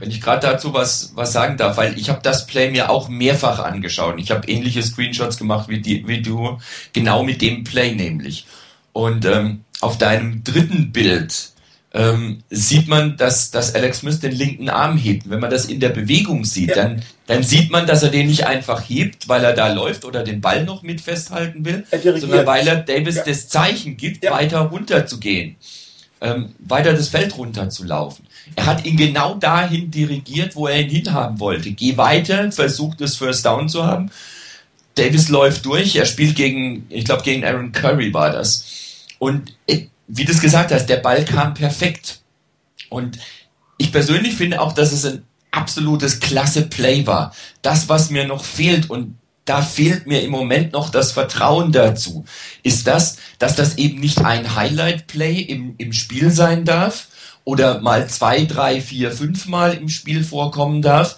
Wenn 0.01 0.11
ich 0.11 0.21
gerade 0.21 0.47
dazu 0.47 0.75
was, 0.75 1.13
was 1.15 1.33
sagen 1.33 1.57
darf, 1.57 1.77
weil 1.77 1.99
ich 1.99 2.11
habe 2.11 2.21
das 2.23 2.47
Play 2.47 2.71
mir 2.71 2.91
auch 2.91 3.09
mehrfach 3.09 3.61
angeschaut. 3.61 4.19
Ich 4.19 4.31
habe 4.31 4.49
ähnliche 4.49 4.83
Screenshots 4.83 5.37
gemacht 5.37 5.69
wie, 5.69 5.81
die, 5.81 6.07
wie 6.09 6.21
du, 6.21 6.59
genau 6.93 7.23
mit 7.23 7.41
dem 7.43 7.65
Play 7.65 7.95
nämlich. 7.95 8.47
Und 8.93 9.25
ähm, 9.25 9.65
auf 9.81 9.99
deinem 9.99 10.43
dritten 10.43 10.91
Bild 10.91 11.53
ähm, 11.95 12.43
sieht 12.51 12.87
man, 12.87 13.17
dass, 13.17 13.51
dass 13.51 13.75
Alex 13.75 14.01
Smith 14.01 14.21
den 14.21 14.33
linken 14.33 14.69
Arm 14.69 14.99
hebt. 14.99 15.31
Wenn 15.31 15.41
man 15.41 15.51
das 15.51 15.65
in 15.67 15.81
der 15.81 15.89
Bewegung 15.89 16.45
sieht, 16.45 16.71
ja. 16.71 16.77
dann, 16.77 17.03
dann 17.27 17.43
sieht 17.43 17.71
man, 17.71 17.87
dass 17.87 18.03
er 18.03 18.11
den 18.11 18.27
nicht 18.27 18.47
einfach 18.47 18.89
hebt, 18.89 19.29
weil 19.29 19.43
er 19.43 19.55
da 19.55 19.73
läuft 19.73 20.05
oder 20.05 20.23
den 20.23 20.41
Ball 20.41 20.65
noch 20.65 20.83
mit 20.83 21.01
festhalten 21.01 21.65
will, 21.65 21.87
sondern 21.91 22.47
weil 22.47 22.69
er 22.69 22.77
Davis 22.77 23.17
ja. 23.17 23.25
das 23.25 23.49
Zeichen 23.49 23.97
gibt, 23.97 24.25
ja. 24.25 24.33
weiter 24.33 24.61
runterzugehen, 24.61 25.57
ähm, 26.21 26.55
weiter 26.59 26.93
das 26.93 27.09
Feld 27.09 27.37
runterzulaufen. 27.37 28.27
Er 28.57 28.67
hat 28.67 28.85
ihn 28.85 28.97
genau 28.97 29.35
dahin 29.35 29.91
dirigiert, 29.91 30.57
wo 30.57 30.67
er 30.67 30.81
ihn 30.81 30.91
hinhaben 30.91 31.39
wollte. 31.39 31.71
Geh 31.73 31.97
weiter, 31.97 32.51
versuch 32.53 32.95
das 32.95 33.17
First 33.17 33.45
Down 33.45 33.69
zu 33.69 33.85
haben. 33.85 34.11
Davis 34.95 35.29
läuft 35.29 35.65
durch, 35.65 35.95
er 35.97 36.07
spielt 36.07 36.35
gegen, 36.35 36.87
ich 36.89 37.05
glaube, 37.05 37.23
gegen 37.23 37.45
Aaron 37.45 37.73
Curry 37.73 38.13
war 38.13 38.31
das. 38.33 38.65
Und 39.19 39.55
äh, 39.67 39.87
wie 40.09 40.25
du 40.25 40.33
es 40.33 40.41
gesagt 40.41 40.73
hast, 40.73 40.87
der 40.87 40.97
Ball 40.97 41.25
kam 41.25 41.55
perfekt. 41.55 42.21
Und 42.89 43.19
ich 43.77 43.93
persönlich 43.93 44.35
finde 44.35 44.61
auch, 44.61 44.73
dass 44.73 44.93
es 44.93 45.05
ein 45.05 45.23
absolutes 45.51 46.21
klasse 46.21 46.63
Play 46.63 47.07
war. 47.07 47.35
Das, 47.63 47.89
was 47.89 48.11
mir 48.11 48.27
noch 48.27 48.45
fehlt 48.45 48.91
und 48.91 49.18
da 49.49 49.63
fehlt 49.63 50.07
mir 50.07 50.23
im 50.23 50.31
Moment 50.31 50.73
noch 50.73 50.91
das 50.91 51.13
Vertrauen 51.13 51.73
dazu, 51.73 52.25
ist 52.63 52.87
das, 52.87 53.17
dass 53.39 53.57
das 53.57 53.79
eben 53.79 54.01
nicht 54.01 54.25
ein 54.25 54.55
Highlight-Play 54.55 55.41
im, 55.41 55.75
im 55.79 55.93
Spiel 55.93 56.31
sein 56.31 56.65
darf 56.65 57.09
oder 57.45 57.81
mal 57.81 58.09
zwei, 58.09 58.45
drei, 58.45 58.81
vier, 58.81 59.11
fünf 59.11 59.47
Mal 59.47 59.75
im 59.75 59.89
Spiel 59.89 60.23
vorkommen 60.23 60.83
darf, 60.83 61.17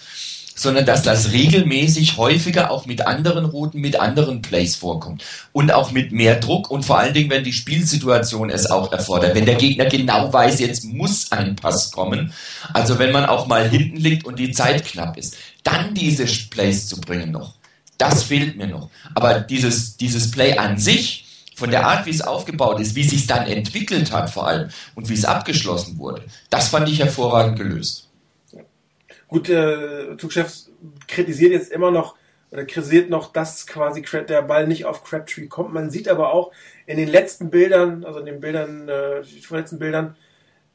sondern 0.54 0.84
dass 0.84 1.02
das 1.02 1.32
regelmäßig 1.32 2.18
häufiger 2.18 2.70
auch 2.70 2.84
mit 2.84 3.06
anderen 3.06 3.46
Routen, 3.46 3.80
mit 3.80 3.98
anderen 3.98 4.42
Plays 4.42 4.76
vorkommt. 4.76 5.24
Und 5.52 5.72
auch 5.72 5.90
mit 5.90 6.12
mehr 6.12 6.36
Druck 6.36 6.70
und 6.70 6.84
vor 6.84 6.98
allen 6.98 7.14
Dingen, 7.14 7.30
wenn 7.30 7.44
die 7.44 7.52
Spielsituation 7.52 8.50
es 8.50 8.70
auch 8.70 8.92
erfordert. 8.92 9.34
Wenn 9.34 9.46
der 9.46 9.54
Gegner 9.54 9.86
genau 9.86 10.30
weiß, 10.32 10.60
jetzt 10.60 10.84
muss 10.84 11.32
ein 11.32 11.56
Pass 11.56 11.90
kommen. 11.90 12.32
Also 12.74 12.98
wenn 12.98 13.10
man 13.10 13.24
auch 13.24 13.46
mal 13.46 13.68
hinten 13.68 13.96
liegt 13.96 14.26
und 14.26 14.38
die 14.38 14.52
Zeit 14.52 14.84
knapp 14.84 15.16
ist. 15.16 15.36
Dann 15.64 15.94
diese 15.94 16.26
Plays 16.26 16.86
zu 16.86 17.00
bringen 17.00 17.32
noch. 17.32 17.59
Das 18.00 18.22
fehlt 18.22 18.56
mir 18.56 18.66
noch. 18.66 18.90
Aber 19.14 19.40
dieses, 19.40 19.96
dieses 19.96 20.30
Play 20.30 20.56
an 20.56 20.78
sich, 20.78 21.26
von 21.60 21.70
der 21.70 21.86
Art, 21.86 22.06
wie 22.06 22.10
es 22.10 22.22
aufgebaut 22.22 22.80
ist, 22.80 22.94
wie 22.96 23.02
es 23.02 23.10
sich 23.10 23.26
dann 23.26 23.46
entwickelt 23.46 24.12
hat 24.12 24.30
vor 24.30 24.46
allem 24.46 24.70
und 24.94 25.10
wie 25.10 25.14
es 25.14 25.26
abgeschlossen 25.26 25.98
wurde, 25.98 26.22
das 26.48 26.68
fand 26.68 26.88
ich 26.88 26.98
hervorragend 26.98 27.58
gelöst. 27.58 28.08
Gut, 29.28 29.50
äh, 29.50 30.16
Zugchef 30.16 30.50
kritisiert 31.06 31.52
jetzt 31.52 31.70
immer 31.70 31.90
noch 31.90 32.16
oder 32.50 32.64
kritisiert 32.64 33.10
noch, 33.10 33.30
dass 33.32 33.66
quasi 33.66 34.02
der 34.26 34.40
Ball 34.42 34.66
nicht 34.66 34.86
auf 34.86 35.04
Crabtree 35.04 35.48
kommt. 35.48 35.74
Man 35.74 35.90
sieht 35.90 36.08
aber 36.08 36.32
auch 36.32 36.50
in 36.86 36.96
den 36.96 37.08
letzten 37.08 37.50
Bildern, 37.50 38.04
also 38.04 38.20
in 38.20 38.26
den 38.26 38.40
Bildern, 38.40 38.88
äh, 38.88 39.22
vorletzten 39.42 39.78
Bildern, 39.78 40.16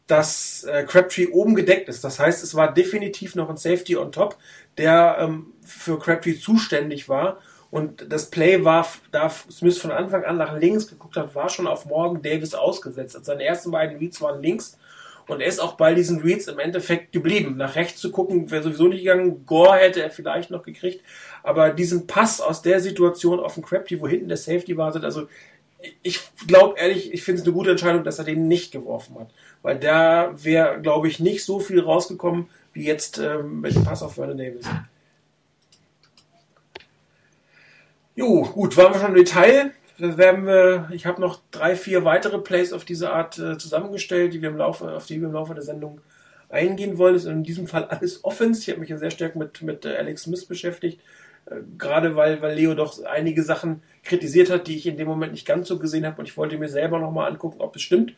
dass 0.06 0.64
äh, 0.66 0.84
Crabtree 0.84 1.28
oben 1.28 1.56
gedeckt 1.56 1.90
ist. 1.90 2.04
Das 2.04 2.20
heißt, 2.20 2.44
es 2.44 2.54
war 2.54 2.72
definitiv 2.74 3.34
noch 3.34 3.50
ein 3.50 3.58
Safety 3.58 3.98
on 3.98 4.12
top, 4.12 4.38
der 4.78 5.18
ähm, 5.20 5.48
für 5.66 6.00
Crabtree 6.00 6.38
zuständig 6.38 7.10
war. 7.10 7.38
Und 7.72 8.06
das 8.10 8.30
Play 8.30 8.64
war, 8.64 8.88
da 9.12 9.30
Smith 9.30 9.78
von 9.78 9.92
Anfang 9.92 10.24
an 10.24 10.38
nach 10.38 10.58
links 10.58 10.88
geguckt 10.88 11.18
hat, 11.18 11.36
war 11.36 11.50
schon 11.50 11.68
auf 11.68 11.86
Morgan 11.86 12.22
Davis 12.22 12.54
ausgesetzt. 12.54 13.16
Also 13.16 13.26
seine 13.26 13.44
ersten 13.44 13.72
beiden 13.72 13.98
Reads 13.98 14.22
waren 14.22 14.42
links 14.42 14.78
und 15.28 15.42
er 15.42 15.48
ist 15.48 15.60
auch 15.60 15.74
bei 15.74 15.94
diesen 15.94 16.22
Reads 16.22 16.48
im 16.48 16.60
Endeffekt 16.60 17.12
geblieben. 17.12 17.58
Nach 17.58 17.76
rechts 17.76 18.00
zu 18.00 18.12
gucken, 18.12 18.52
wäre 18.52 18.64
sowieso 18.64 18.88
nicht 18.88 19.00
gegangen. 19.00 19.46
Gore 19.46 19.78
hätte 19.78 20.02
er 20.02 20.12
vielleicht 20.12 20.52
noch 20.52 20.64
gekriegt. 20.64 21.04
Aber 21.44 21.72
diesen 21.72 22.06
Pass 22.08 22.42
aus 22.42 22.62
der 22.62 22.80
Situation 22.80 23.40
auf 23.40 23.56
den 23.56 23.64
Crabtree, 23.64 24.00
wo 24.00 24.08
hinten 24.08 24.28
der 24.28 24.38
Safety 24.38 24.78
wartet, 24.78 25.04
also 25.04 25.28
ich 26.02 26.22
glaube 26.48 26.80
ehrlich, 26.80 27.14
ich 27.14 27.24
finde 27.24 27.42
es 27.42 27.48
eine 27.48 27.54
gute 27.54 27.72
Entscheidung, 27.72 28.04
dass 28.04 28.20
er 28.20 28.26
den 28.26 28.48
nicht 28.48 28.72
geworfen 28.72 29.20
hat. 29.20 29.30
Weil 29.62 29.80
da 29.80 30.34
wäre, 30.36 30.82
glaube 30.82 31.08
ich, 31.08 31.20
nicht 31.20 31.44
so 31.44 31.60
viel 31.60 31.80
rausgekommen, 31.80 32.48
wie 32.74 32.86
jetzt 32.86 33.18
ähm, 33.18 33.62
mit 33.62 33.76
dem 33.76 33.84
Pass 33.84 34.04
auf 34.04 34.16
Vernon 34.16 34.38
Davis. 34.38 34.66
Jo, 38.16 38.44
gut, 38.44 38.78
waren 38.78 38.94
wir 38.94 39.00
schon 39.00 39.10
im 39.10 39.16
Detail 39.16 39.72
werden 39.98 40.46
wir, 40.46 40.90
ich 40.92 41.06
habe 41.06 41.22
noch 41.22 41.42
drei, 41.52 41.76
vier 41.76 42.04
weitere 42.04 42.40
Plays 42.40 42.74
auf 42.74 42.86
diese 42.86 43.12
Art 43.12 43.38
äh, 43.40 43.58
zusammengestellt, 43.58 44.34
die 44.34 44.42
wir 44.42 44.50
im 44.50 44.58
Laufe, 44.58 44.92
auf 44.94 45.06
die 45.06 45.22
wir 45.22 45.28
im 45.28 45.34
Laufe 45.34 45.54
der 45.54 45.64
Sendung 45.64 46.02
eingehen 46.50 46.98
wollen, 46.98 47.16
ist 47.16 47.26
in 47.26 47.44
diesem 47.44 47.68
Fall 47.68 47.86
alles 47.86 48.24
Offense. 48.24 48.62
Ich 48.62 48.70
habe 48.70 48.80
mich 48.80 48.90
ja 48.90 48.98
sehr 48.98 49.12
stark 49.12 49.36
mit, 49.36 49.62
mit 49.62 49.86
äh, 49.86 49.96
Alex 49.96 50.24
Smith 50.24 50.46
beschäftigt, 50.46 51.00
äh, 51.46 51.56
gerade 51.78 52.16
weil, 52.16 52.42
weil 52.42 52.56
Leo 52.56 52.74
doch 52.74 53.04
einige 53.06 53.44
Sachen 53.44 53.82
kritisiert 54.04 54.50
hat, 54.50 54.68
die 54.68 54.76
ich 54.76 54.86
in 54.86 54.98
dem 54.98 55.08
Moment 55.08 55.32
nicht 55.32 55.48
ganz 55.48 55.68
so 55.68 55.80
gesehen 55.80 56.06
habe 56.06 56.20
und 56.20 56.28
ich 56.28 56.38
wollte 56.38 56.58
mir 56.58 56.70
selber 56.70 57.00
nochmal 57.00 57.32
angucken, 57.32 57.62
ob 57.62 57.76
es 57.76 57.82
stimmt. 57.82 58.14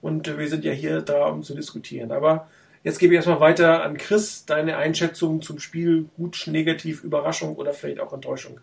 Und 0.00 0.28
äh, 0.28 0.38
wir 0.38 0.48
sind 0.48 0.64
ja 0.64 0.72
hier 0.72 1.00
da, 1.00 1.26
um 1.26 1.42
zu 1.42 1.54
diskutieren. 1.54 2.12
Aber 2.12 2.48
jetzt 2.84 2.98
gebe 2.98 3.14
ich 3.14 3.16
erstmal 3.16 3.40
weiter 3.40 3.82
an 3.84 3.96
Chris, 3.96 4.44
deine 4.44 4.76
Einschätzung 4.76 5.40
zum 5.40 5.58
Spiel, 5.58 6.06
gut, 6.16 6.44
negativ, 6.46 7.04
Überraschung 7.04 7.56
oder 7.56 7.72
vielleicht 7.72 8.00
auch 8.00 8.12
Enttäuschung. 8.12 8.60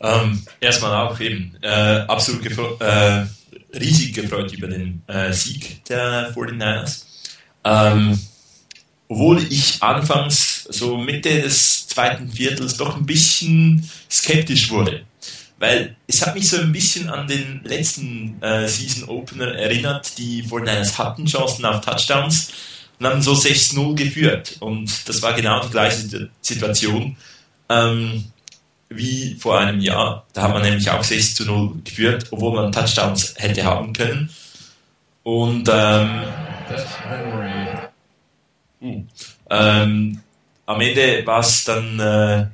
Ähm, 0.00 0.42
erstmal 0.60 1.06
auch 1.06 1.18
eben 1.20 1.56
äh, 1.62 1.68
absolut 2.06 2.44
äh, 2.80 3.26
riesig 3.74 4.14
gefreut 4.14 4.52
über 4.52 4.68
den 4.68 5.02
äh, 5.06 5.32
Sieg 5.32 5.84
der 5.86 6.34
49ers. 6.34 7.04
Ähm, 7.64 8.18
obwohl 9.08 9.42
ich 9.50 9.82
anfangs 9.82 10.64
so 10.64 10.96
Mitte 10.96 11.42
des 11.42 11.86
zweiten 11.88 12.30
Viertels 12.30 12.76
doch 12.76 12.96
ein 12.96 13.06
bisschen 13.06 13.88
skeptisch 14.10 14.70
wurde. 14.70 15.04
Weil 15.58 15.96
es 16.06 16.24
hat 16.24 16.34
mich 16.34 16.50
so 16.50 16.58
ein 16.58 16.72
bisschen 16.72 17.08
an 17.08 17.26
den 17.26 17.62
letzten 17.64 18.42
äh, 18.42 18.68
Season 18.68 19.08
Opener 19.08 19.54
erinnert, 19.54 20.18
die 20.18 20.42
49ers 20.42 20.98
hatten 20.98 21.24
Chancen 21.24 21.64
auf 21.64 21.80
Touchdowns 21.80 22.52
und 22.98 23.06
haben 23.06 23.22
so 23.22 23.32
6-0 23.32 23.94
geführt. 23.94 24.56
Und 24.60 25.08
das 25.08 25.22
war 25.22 25.32
genau 25.32 25.60
die 25.64 25.70
gleiche 25.70 26.28
Situation. 26.42 27.16
Ähm, 27.68 28.24
wie 28.88 29.34
vor 29.34 29.58
einem 29.58 29.80
Jahr. 29.80 30.26
Da 30.32 30.42
hat 30.42 30.52
man 30.52 30.62
nämlich 30.62 30.88
auch 30.90 31.02
6 31.02 31.34
zu 31.34 31.44
0 31.44 31.82
geführt, 31.84 32.26
obwohl 32.30 32.54
man 32.54 32.72
Touchdowns 32.72 33.34
hätte 33.36 33.64
haben 33.64 33.92
können. 33.92 34.30
Und 35.22 35.68
ähm, 35.72 36.22
hm, 38.80 39.08
ähm, 39.50 40.20
am 40.66 40.80
Ende 40.80 41.26
war 41.26 41.40
es 41.40 41.64
dann, 41.64 41.98
äh, 41.98 42.46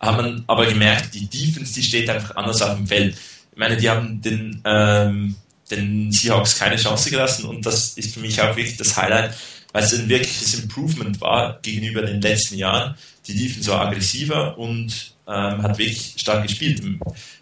hat 0.00 0.16
man 0.16 0.44
aber 0.46 0.66
gemerkt, 0.66 1.14
die 1.14 1.26
Defense, 1.26 1.74
die 1.74 1.82
steht 1.82 2.08
einfach 2.08 2.36
anders 2.36 2.62
auf 2.62 2.74
dem 2.76 2.86
Feld. 2.86 3.14
Ich 3.52 3.58
meine, 3.58 3.76
die 3.76 3.90
haben 3.90 4.22
den, 4.22 4.62
ähm, 4.64 5.36
den 5.70 6.10
Seahawks 6.10 6.58
keine 6.58 6.76
Chance 6.76 7.10
gelassen 7.10 7.44
und 7.44 7.66
das 7.66 7.94
ist 7.98 8.14
für 8.14 8.20
mich 8.20 8.40
auch 8.40 8.56
wirklich 8.56 8.78
das 8.78 8.96
Highlight, 8.96 9.34
weil 9.72 9.84
es 9.84 9.92
ein 9.92 10.08
wirkliches 10.08 10.54
Improvement 10.54 11.20
war 11.20 11.58
gegenüber 11.60 12.02
den 12.02 12.22
letzten 12.22 12.56
Jahren 12.56 12.94
die 13.26 13.36
Defense 13.36 13.70
war 13.70 13.86
aggressiver 13.86 14.58
und 14.58 15.14
ähm, 15.26 15.62
hat 15.62 15.78
wirklich 15.78 16.14
stark 16.16 16.42
gespielt. 16.42 16.82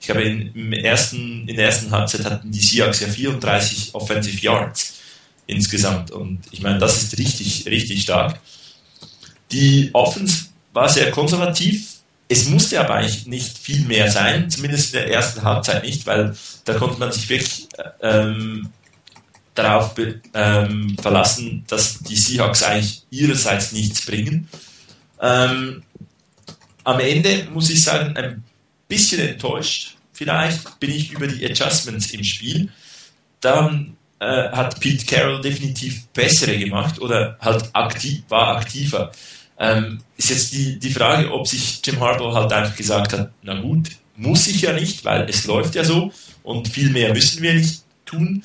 Ich 0.01 0.07
glaube, 0.07 0.23
in, 0.23 0.53
im 0.55 0.73
ersten, 0.73 1.49
in 1.49 1.57
der 1.57 1.67
ersten 1.67 1.91
Halbzeit 1.91 2.25
hatten 2.25 2.51
die 2.51 2.61
Seahawks 2.61 3.01
ja 3.01 3.09
34 3.09 3.95
Offensive 3.95 4.45
Yards 4.45 4.99
insgesamt. 5.47 6.11
Und 6.11 6.41
ich 6.51 6.61
meine, 6.61 6.79
das 6.79 7.03
ist 7.03 7.19
richtig, 7.19 7.67
richtig 7.67 8.03
stark. 8.03 8.41
Die 9.51 9.91
Offense 9.95 10.47
war 10.73 10.89
sehr 10.89 11.11
konservativ. 11.11 11.95
Es 12.29 12.47
musste 12.49 12.79
aber 12.79 12.95
eigentlich 12.95 13.27
nicht 13.27 13.57
viel 13.57 13.87
mehr 13.87 14.11
sein, 14.11 14.51
zumindest 14.51 14.95
in 14.95 15.01
der 15.01 15.11
ersten 15.11 15.43
Halbzeit 15.43 15.83
nicht, 15.83 16.07
weil 16.07 16.37
da 16.67 16.75
konnte 16.75 17.01
man 17.01 17.11
sich 17.11 17.29
wirklich 17.31 17.69
ähm, 18.03 18.69
darauf 19.55 19.95
ähm, 20.35 20.97
verlassen, 21.01 21.65
dass 21.69 22.01
die 22.01 22.17
Seahawks 22.17 22.63
eigentlich 22.63 23.03
ihrerseits 23.11 23.73
nichts 23.73 24.05
bringen. 24.05 24.49
Ähm, 25.21 25.83
am 26.85 27.01
Ende 27.01 27.49
muss 27.53 27.71
ich 27.71 27.83
sagen, 27.83 28.17
ein 28.17 28.43
bisschen 28.89 29.21
enttäuscht. 29.21 29.97
Vielleicht 30.13 30.81
bin 30.81 30.91
ich 30.91 31.13
über 31.13 31.27
die 31.27 31.45
Adjustments 31.45 32.11
im 32.11 32.25
Spiel. 32.25 32.69
Dann 33.41 33.97
äh, 34.21 34.49
hat 34.51 34.81
Pete 34.81 35.05
Carroll 35.07 35.41
definitiv 35.41 36.07
bessere 36.09 36.59
gemacht 36.59 37.01
oder 37.01 37.37
halt 37.41 37.69
aktiv, 37.73 38.23
war 38.29 38.57
aktiver. 38.57 39.13
Ähm, 39.59 40.01
ist 40.17 40.31
jetzt 40.31 40.53
die, 40.53 40.79
die 40.79 40.91
Frage, 40.91 41.33
ob 41.33 41.47
sich 41.47 41.81
Jim 41.85 42.01
Harbaugh 42.01 42.35
halt 42.35 42.53
einfach 42.53 42.77
gesagt 42.77 43.13
hat, 43.13 43.31
na 43.43 43.61
gut, 43.61 43.91
muss 44.17 44.47
ich 44.47 44.63
ja 44.63 44.73
nicht, 44.73 45.05
weil 45.05 45.29
es 45.29 45.47
läuft 45.47 45.75
ja 45.75 45.85
so 45.85 46.13
und 46.43 46.69
viel 46.69 46.91
mehr 46.91 47.13
müssen 47.13 47.43
wir 47.43 47.55
nicht 47.55 47.83
tun. 48.05 48.43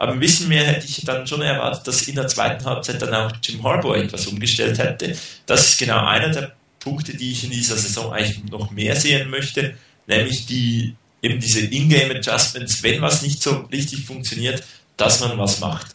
Aber 0.00 0.12
ein 0.12 0.18
bisschen 0.18 0.48
mehr 0.48 0.64
hätte 0.64 0.86
ich 0.86 1.04
dann 1.04 1.26
schon 1.26 1.42
erwartet, 1.42 1.86
dass 1.86 2.08
in 2.08 2.14
der 2.14 2.26
zweiten 2.26 2.64
Halbzeit 2.64 3.02
dann 3.02 3.12
auch 3.12 3.32
Jim 3.42 3.62
Harbour 3.62 3.98
etwas 3.98 4.26
umgestellt 4.28 4.78
hätte. 4.78 5.14
Das 5.44 5.68
ist 5.68 5.78
genau 5.78 6.06
einer 6.06 6.30
der 6.30 6.52
Punkte, 6.78 7.14
die 7.14 7.32
ich 7.32 7.44
in 7.44 7.50
dieser 7.50 7.76
Saison 7.76 8.10
eigentlich 8.10 8.42
noch 8.44 8.70
mehr 8.70 8.96
sehen 8.96 9.28
möchte, 9.28 9.74
nämlich 10.06 10.46
die 10.46 10.94
eben 11.20 11.38
diese 11.38 11.66
Ingame 11.66 12.14
Adjustments, 12.16 12.82
wenn 12.82 13.02
was 13.02 13.20
nicht 13.20 13.42
so 13.42 13.68
richtig 13.70 14.06
funktioniert, 14.06 14.62
dass 14.96 15.20
man 15.20 15.36
was 15.36 15.60
macht. 15.60 15.88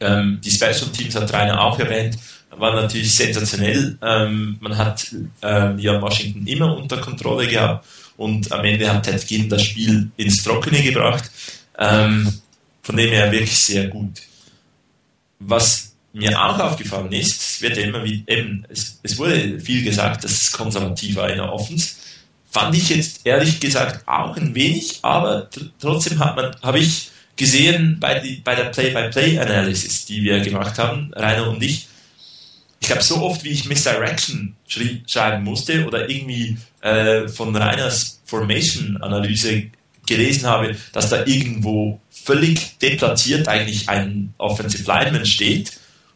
Ähm, 0.00 0.40
die 0.44 0.50
Special 0.50 0.90
Teams 0.92 1.14
hat 1.14 1.32
Rainer 1.32 1.62
auch 1.62 1.78
erwähnt, 1.78 2.18
war 2.50 2.74
natürlich 2.74 3.14
sensationell. 3.14 3.96
Ähm, 4.02 4.56
man 4.58 4.76
hat 4.76 5.14
ähm, 5.42 5.78
ja 5.78 6.02
Washington 6.02 6.44
immer 6.44 6.76
unter 6.76 6.96
Kontrolle 6.96 7.46
gehabt 7.46 7.86
und 8.16 8.50
am 8.50 8.64
Ende 8.64 8.92
hat 8.92 9.04
Ted 9.04 9.24
Ginn 9.28 9.48
das 9.48 9.62
Spiel 9.62 10.10
ins 10.16 10.42
Trockene 10.42 10.82
gebracht. 10.82 11.30
Ähm, 11.78 12.40
von 12.90 12.96
dem 12.96 13.10
her 13.10 13.30
wirklich 13.30 13.56
sehr 13.56 13.86
gut. 13.86 14.20
Was 15.38 15.94
mir 16.12 16.36
auch 16.36 16.58
aufgefallen 16.58 17.12
ist, 17.12 17.40
es 17.40 17.62
wird 17.62 17.76
ja 17.76 17.84
immer 17.84 18.02
wie, 18.02 18.24
eben, 18.26 18.66
es, 18.68 18.98
es 19.04 19.16
wurde 19.16 19.60
viel 19.60 19.84
gesagt, 19.84 20.24
dass 20.24 20.32
es 20.32 20.50
konservativ 20.50 21.14
war 21.14 21.30
in 21.30 21.36
der 21.36 21.52
Offense. 21.52 21.94
Fand 22.50 22.74
ich 22.74 22.88
jetzt 22.88 23.20
ehrlich 23.22 23.60
gesagt 23.60 24.08
auch 24.08 24.36
ein 24.36 24.56
wenig, 24.56 24.98
aber 25.02 25.48
trotzdem 25.78 26.18
hat 26.18 26.34
man, 26.34 26.56
habe 26.62 26.80
ich 26.80 27.12
gesehen 27.36 27.98
bei, 28.00 28.18
die, 28.18 28.42
bei 28.42 28.56
der 28.56 28.70
Play-by-Play-Analysis, 28.70 30.06
die 30.06 30.24
wir 30.24 30.40
gemacht 30.40 30.76
haben, 30.76 31.12
Rainer 31.14 31.48
und 31.48 31.62
ich, 31.62 31.86
ich 32.80 32.88
glaube, 32.88 33.04
so 33.04 33.22
oft 33.22 33.44
wie 33.44 33.50
ich 33.50 33.66
Misdirection 33.66 34.56
schrie, 34.66 35.04
schreiben 35.06 35.44
musste 35.44 35.86
oder 35.86 36.10
irgendwie 36.10 36.58
äh, 36.80 37.28
von 37.28 37.54
Rainers 37.54 38.20
Formation-Analyse 38.24 39.70
gelesen 40.10 40.46
habe, 40.48 40.76
dass 40.92 41.08
da 41.08 41.24
irgendwo 41.24 42.00
völlig 42.24 42.78
deplatziert 42.78 43.48
eigentlich 43.48 43.88
ein 43.88 44.34
Offensive 44.38 44.84
Lineman 44.84 45.26
steht 45.26 45.72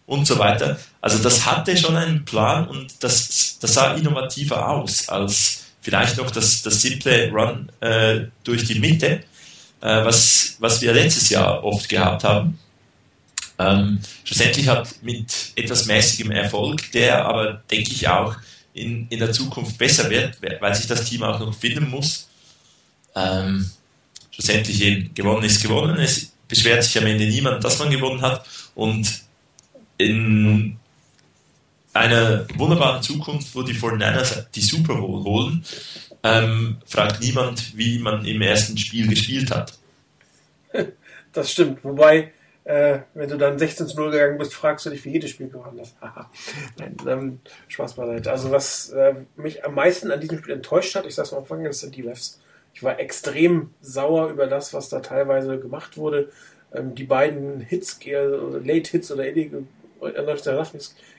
und 0.06 0.26
so 0.26 0.38
weiter. 0.38 0.78
Also 1.00 1.18
das 1.18 1.46
hatte 1.46 1.76
schon 1.76 1.96
einen 1.96 2.24
Plan 2.24 2.68
und 2.68 3.02
das, 3.02 3.58
das 3.60 3.74
sah 3.74 3.94
innovativer 3.94 4.68
aus 4.68 5.08
als 5.08 5.64
vielleicht 5.80 6.16
noch 6.16 6.30
das, 6.30 6.62
das 6.62 6.80
simple 6.80 7.30
Run 7.30 7.70
äh, 7.80 8.26
durch 8.42 8.64
die 8.64 8.78
Mitte, 8.78 9.24
äh, 9.80 10.04
was, 10.04 10.56
was 10.58 10.80
wir 10.80 10.92
letztes 10.92 11.28
Jahr 11.30 11.62
oft 11.62 11.88
gehabt 11.88 12.24
haben. 12.24 12.58
Ähm, 13.58 14.00
schlussendlich 14.24 14.66
hat 14.66 15.02
mit 15.02 15.52
etwas 15.54 15.86
mäßigem 15.86 16.32
Erfolg, 16.32 16.90
der 16.92 17.24
aber, 17.24 17.62
denke 17.70 17.92
ich, 17.92 18.08
auch 18.08 18.34
in, 18.72 19.06
in 19.08 19.20
der 19.20 19.32
Zukunft 19.32 19.78
besser 19.78 20.10
wird, 20.10 20.38
weil 20.60 20.74
sich 20.74 20.86
das 20.86 21.04
Team 21.04 21.22
auch 21.22 21.38
noch 21.38 21.54
finden 21.54 21.88
muss. 21.88 22.28
Ähm, 23.14 23.70
schlussendlich 24.34 24.82
eben 24.82 25.14
gewonnen 25.14 25.44
ist 25.44 25.62
gewonnen. 25.62 25.98
Es 25.98 26.32
beschwert 26.48 26.82
sich 26.82 26.98
am 26.98 27.06
Ende 27.06 27.26
niemand, 27.26 27.62
dass 27.64 27.78
man 27.78 27.90
gewonnen 27.90 28.22
hat. 28.22 28.44
Und 28.74 29.22
in 29.96 30.76
einer 31.92 32.46
wunderbaren 32.56 33.02
Zukunft, 33.02 33.54
wo 33.54 33.62
die 33.62 33.74
49ers 33.74 34.46
die 34.52 34.60
Super 34.60 34.96
Bowl 34.96 35.22
holen, 35.22 35.64
ähm, 36.24 36.78
fragt 36.86 37.20
niemand, 37.20 37.76
wie 37.76 37.98
man 37.98 38.24
im 38.24 38.42
ersten 38.42 38.76
Spiel 38.76 39.08
gespielt 39.08 39.50
hat. 39.50 39.78
Das 41.32 41.50
stimmt. 41.50 41.82
Wobei, 41.82 42.32
äh, 42.62 43.00
wenn 43.12 43.28
du 43.28 43.36
dann 43.36 43.58
16 43.58 43.88
zu 43.88 43.96
0 43.96 44.12
gegangen 44.12 44.38
bist, 44.38 44.54
fragst 44.54 44.86
du 44.86 44.90
dich, 44.90 45.04
wie 45.04 45.10
jedes 45.10 45.30
Spiel 45.30 45.48
gewonnen 45.48 45.80
hast. 45.80 45.96
Nein, 46.78 46.96
ähm, 47.08 47.40
Spaß 47.66 47.94
beiseite. 47.94 48.30
Also 48.30 48.52
was 48.52 48.90
äh, 48.90 49.14
mich 49.34 49.64
am 49.64 49.74
meisten 49.74 50.12
an 50.12 50.20
diesem 50.20 50.38
Spiel 50.38 50.54
enttäuscht 50.54 50.94
hat, 50.94 51.06
ich 51.06 51.14
sag's 51.16 51.32
mal 51.32 51.38
am 51.38 51.42
Anfang, 51.42 51.72
sind 51.72 51.96
die 51.96 52.02
Refs. 52.02 52.38
Ich 52.74 52.82
war 52.82 52.98
extrem 52.98 53.70
sauer 53.80 54.28
über 54.28 54.46
das, 54.46 54.74
was 54.74 54.88
da 54.88 55.00
teilweise 55.00 55.58
gemacht 55.58 55.96
wurde. 55.96 56.30
Ähm, 56.74 56.94
die 56.94 57.04
beiden 57.04 57.60
Hits, 57.60 58.00
also 58.04 58.58
Late 58.58 58.90
Hits 58.90 59.10
oder 59.12 59.26
Illegal 59.26 59.62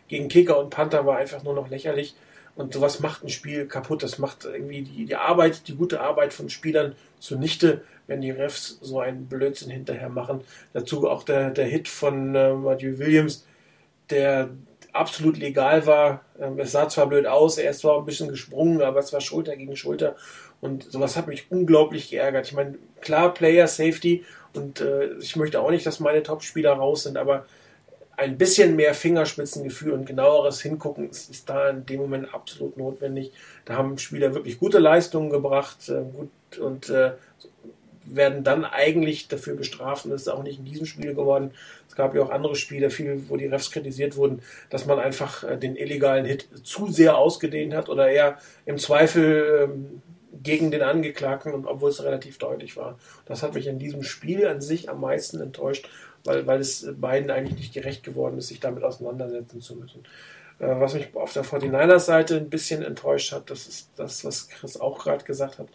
gegen 0.07 0.27
Kicker 0.27 0.59
und 0.59 0.69
Panther 0.69 1.05
war 1.05 1.17
einfach 1.17 1.43
nur 1.43 1.55
noch 1.55 1.69
lächerlich. 1.69 2.15
Und 2.55 2.73
sowas 2.73 2.99
macht 2.99 3.23
ein 3.23 3.29
Spiel 3.29 3.65
kaputt. 3.67 4.03
Das 4.03 4.19
macht 4.19 4.45
irgendwie 4.45 4.81
die, 4.83 5.05
die 5.05 5.15
Arbeit, 5.15 5.67
die 5.67 5.75
gute 5.75 6.01
Arbeit 6.01 6.33
von 6.33 6.49
Spielern 6.49 6.95
zunichte, 7.19 7.81
wenn 8.07 8.21
die 8.21 8.31
Refs 8.31 8.77
so 8.81 8.99
einen 8.99 9.27
Blödsinn 9.27 9.71
hinterher 9.71 10.09
machen. 10.09 10.41
Dazu 10.73 11.09
auch 11.09 11.23
der, 11.23 11.49
der 11.49 11.65
Hit 11.65 11.87
von 11.87 12.35
äh, 12.35 12.53
Matthew 12.53 12.99
Williams, 12.99 13.45
der 14.09 14.51
absolut 14.93 15.37
legal 15.37 15.85
war. 15.85 16.21
Ähm, 16.39 16.59
es 16.59 16.71
sah 16.71 16.87
zwar 16.87 17.07
blöd 17.07 17.25
aus, 17.25 17.57
er 17.57 17.71
ist 17.71 17.79
zwar 17.79 17.97
ein 17.97 18.05
bisschen 18.05 18.29
gesprungen, 18.29 18.81
aber 18.81 18.99
es 18.99 19.11
war 19.11 19.21
Schulter 19.21 19.55
gegen 19.57 19.75
Schulter. 19.75 20.15
Und 20.65 20.91
sowas 20.91 21.15
hat 21.15 21.27
mich 21.27 21.45
unglaublich 21.51 22.09
geärgert. 22.09 22.47
Ich 22.47 22.53
meine, 22.53 22.75
klar, 22.99 23.33
Player 23.33 23.67
Safety 23.67 24.25
und 24.53 24.81
äh, 24.81 25.13
ich 25.19 25.35
möchte 25.35 25.61
auch 25.61 25.69
nicht, 25.69 25.85
dass 25.85 25.99
meine 25.99 26.23
Top-Spieler 26.23 26.73
raus 26.73 27.03
sind, 27.03 27.17
aber 27.17 27.45
ein 28.17 28.37
bisschen 28.37 28.75
mehr 28.75 28.95
Fingerspitzengefühl 28.95 29.91
und 29.91 30.05
genaueres 30.05 30.61
Hingucken 30.61 31.09
ist, 31.09 31.29
ist, 31.29 31.49
da 31.49 31.69
in 31.69 31.85
dem 31.85 31.99
Moment 31.99 32.33
absolut 32.33 32.77
notwendig. 32.77 33.31
Da 33.65 33.75
haben 33.75 33.97
Spieler 33.99 34.33
wirklich 34.33 34.57
gute 34.57 34.79
Leistungen 34.79 35.29
gebracht 35.29 35.87
äh, 35.89 36.01
gut, 36.01 36.57
und 36.57 36.89
äh, 36.89 37.11
werden 38.05 38.43
dann 38.43 38.65
eigentlich 38.65 39.27
dafür 39.27 39.55
bestraft 39.55 40.05
und 40.05 40.11
das 40.11 40.21
ist 40.21 40.27
auch 40.29 40.43
nicht 40.43 40.59
in 40.59 40.65
diesem 40.65 40.85
Spiel 40.87 41.13
geworden. 41.13 41.51
Es 41.87 41.95
gab 41.95 42.15
ja 42.15 42.23
auch 42.23 42.29
andere 42.31 42.55
Spiele, 42.55 42.89
viel, 42.89 43.23
wo 43.27 43.37
die 43.37 43.47
Refs 43.47 43.69
kritisiert 43.69 44.15
wurden, 44.15 44.41
dass 44.69 44.85
man 44.87 44.99
einfach 44.99 45.43
äh, 45.43 45.57
den 45.57 45.75
illegalen 45.75 46.25
Hit 46.25 46.47
zu 46.63 46.87
sehr 46.87 47.17
ausgedehnt 47.17 47.73
hat 47.75 47.89
oder 47.89 48.09
eher 48.09 48.39
im 48.65 48.77
Zweifel 48.77 49.69
ähm, 49.69 50.01
gegen 50.45 50.71
den 50.71 50.81
Angeklagten, 50.81 51.65
obwohl 51.65 51.89
es 51.89 52.03
relativ 52.03 52.37
deutlich 52.37 52.77
war. 52.77 52.97
Das 53.25 53.43
hat 53.43 53.55
mich 53.55 53.67
in 53.67 53.79
diesem 53.79 54.03
Spiel 54.03 54.47
an 54.47 54.61
sich 54.61 54.89
am 54.89 55.01
meisten 55.01 55.41
enttäuscht, 55.41 55.89
weil, 56.23 56.47
weil 56.47 56.61
es 56.61 56.87
beiden 56.97 57.29
eigentlich 57.29 57.57
nicht 57.57 57.73
gerecht 57.73 58.03
geworden 58.03 58.37
ist, 58.37 58.47
sich 58.47 58.61
damit 58.61 58.83
auseinandersetzen 58.83 59.59
zu 59.59 59.75
müssen. 59.75 60.05
Äh, 60.59 60.79
was 60.79 60.93
mich 60.93 61.13
auf 61.15 61.33
der 61.33 61.43
49ers-Seite 61.43 62.37
ein 62.37 62.49
bisschen 62.49 62.81
enttäuscht 62.83 63.33
hat, 63.33 63.49
das 63.49 63.67
ist 63.67 63.89
das, 63.97 64.23
was 64.23 64.47
Chris 64.47 64.79
auch 64.79 65.03
gerade 65.03 65.25
gesagt 65.25 65.59
hat, 65.59 65.67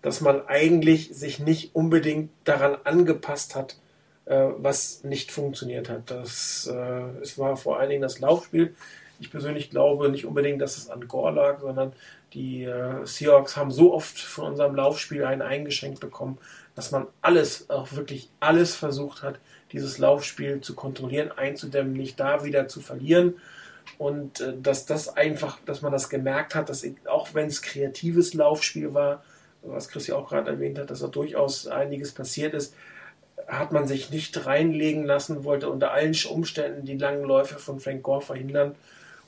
dass 0.00 0.20
man 0.20 0.46
eigentlich 0.46 1.10
sich 1.14 1.40
nicht 1.40 1.74
unbedingt 1.74 2.30
daran 2.44 2.76
angepasst 2.84 3.54
hat, 3.54 3.76
äh, 4.24 4.46
was 4.56 5.04
nicht 5.04 5.32
funktioniert 5.32 5.88
hat. 5.88 6.10
Das, 6.10 6.70
äh, 6.72 7.20
es 7.20 7.36
war 7.36 7.56
vor 7.56 7.78
allen 7.78 7.90
Dingen 7.90 8.02
das 8.02 8.20
Laufspiel. 8.20 8.74
Ich 9.20 9.30
persönlich 9.32 9.70
glaube 9.70 10.08
nicht 10.08 10.24
unbedingt, 10.24 10.62
dass 10.62 10.76
es 10.76 10.88
an 10.88 11.08
Gore 11.08 11.32
lag, 11.32 11.60
sondern 11.60 11.92
die 12.34 12.64
äh, 12.64 13.04
Seahawks 13.06 13.56
haben 13.56 13.70
so 13.70 13.94
oft 13.94 14.18
von 14.18 14.44
unserem 14.46 14.74
Laufspiel 14.74 15.24
einen 15.24 15.42
eingeschränkt 15.42 16.00
bekommen, 16.00 16.38
dass 16.74 16.90
man 16.90 17.06
alles, 17.22 17.70
auch 17.70 17.92
wirklich 17.92 18.30
alles 18.40 18.74
versucht 18.74 19.22
hat, 19.22 19.38
dieses 19.72 19.98
Laufspiel 19.98 20.60
zu 20.60 20.74
kontrollieren, 20.74 21.32
einzudämmen, 21.32 21.92
nicht 21.92 22.20
da 22.20 22.44
wieder 22.44 22.68
zu 22.68 22.80
verlieren. 22.80 23.34
Und 23.96 24.40
äh, 24.40 24.54
dass 24.60 24.86
das 24.86 25.08
einfach, 25.16 25.58
dass 25.64 25.82
man 25.82 25.92
das 25.92 26.08
gemerkt 26.08 26.54
hat, 26.54 26.68
dass 26.68 26.86
auch 27.06 27.34
wenn 27.34 27.46
es 27.46 27.62
kreatives 27.62 28.34
Laufspiel 28.34 28.94
war, 28.94 29.24
was 29.62 29.88
Chris 29.88 30.06
ja 30.06 30.16
auch 30.16 30.28
gerade 30.28 30.50
erwähnt 30.50 30.78
hat, 30.78 30.90
dass 30.90 31.00
da 31.00 31.08
durchaus 31.08 31.66
einiges 31.66 32.12
passiert 32.12 32.54
ist, 32.54 32.74
hat 33.46 33.72
man 33.72 33.86
sich 33.86 34.10
nicht 34.10 34.46
reinlegen 34.46 35.04
lassen, 35.04 35.44
wollte 35.44 35.70
unter 35.70 35.92
allen 35.92 36.16
Umständen 36.30 36.84
die 36.84 36.98
langen 36.98 37.24
Läufe 37.24 37.58
von 37.58 37.80
Frank 37.80 38.02
Gore 38.02 38.20
verhindern. 38.20 38.74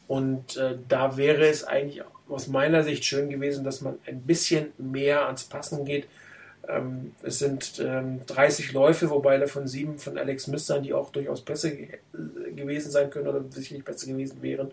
Und 0.06 0.56
äh, 0.56 0.76
da 0.88 1.16
wäre 1.16 1.46
es 1.48 1.64
eigentlich 1.64 2.02
aus 2.30 2.48
meiner 2.48 2.82
Sicht 2.84 3.04
schön 3.04 3.28
gewesen, 3.28 3.64
dass 3.64 3.80
man 3.80 3.98
ein 4.06 4.22
bisschen 4.22 4.72
mehr 4.78 5.26
ans 5.26 5.44
Passen 5.44 5.84
geht. 5.84 6.06
Ähm, 6.68 7.12
es 7.22 7.38
sind 7.38 7.80
ähm, 7.84 8.20
30 8.26 8.72
Läufe, 8.72 9.10
wobei 9.10 9.38
davon 9.38 9.66
sieben 9.66 9.98
von 9.98 10.18
Alex 10.18 10.44
Smith 10.44 10.72
die 10.82 10.94
auch 10.94 11.10
durchaus 11.10 11.42
Pässe 11.44 11.74
ge 11.74 11.98
gewesen 12.54 12.90
sein 12.90 13.10
können 13.10 13.28
oder 13.28 13.44
sicherlich 13.50 13.84
Pässe 13.84 14.06
gewesen 14.06 14.42
wären 14.42 14.70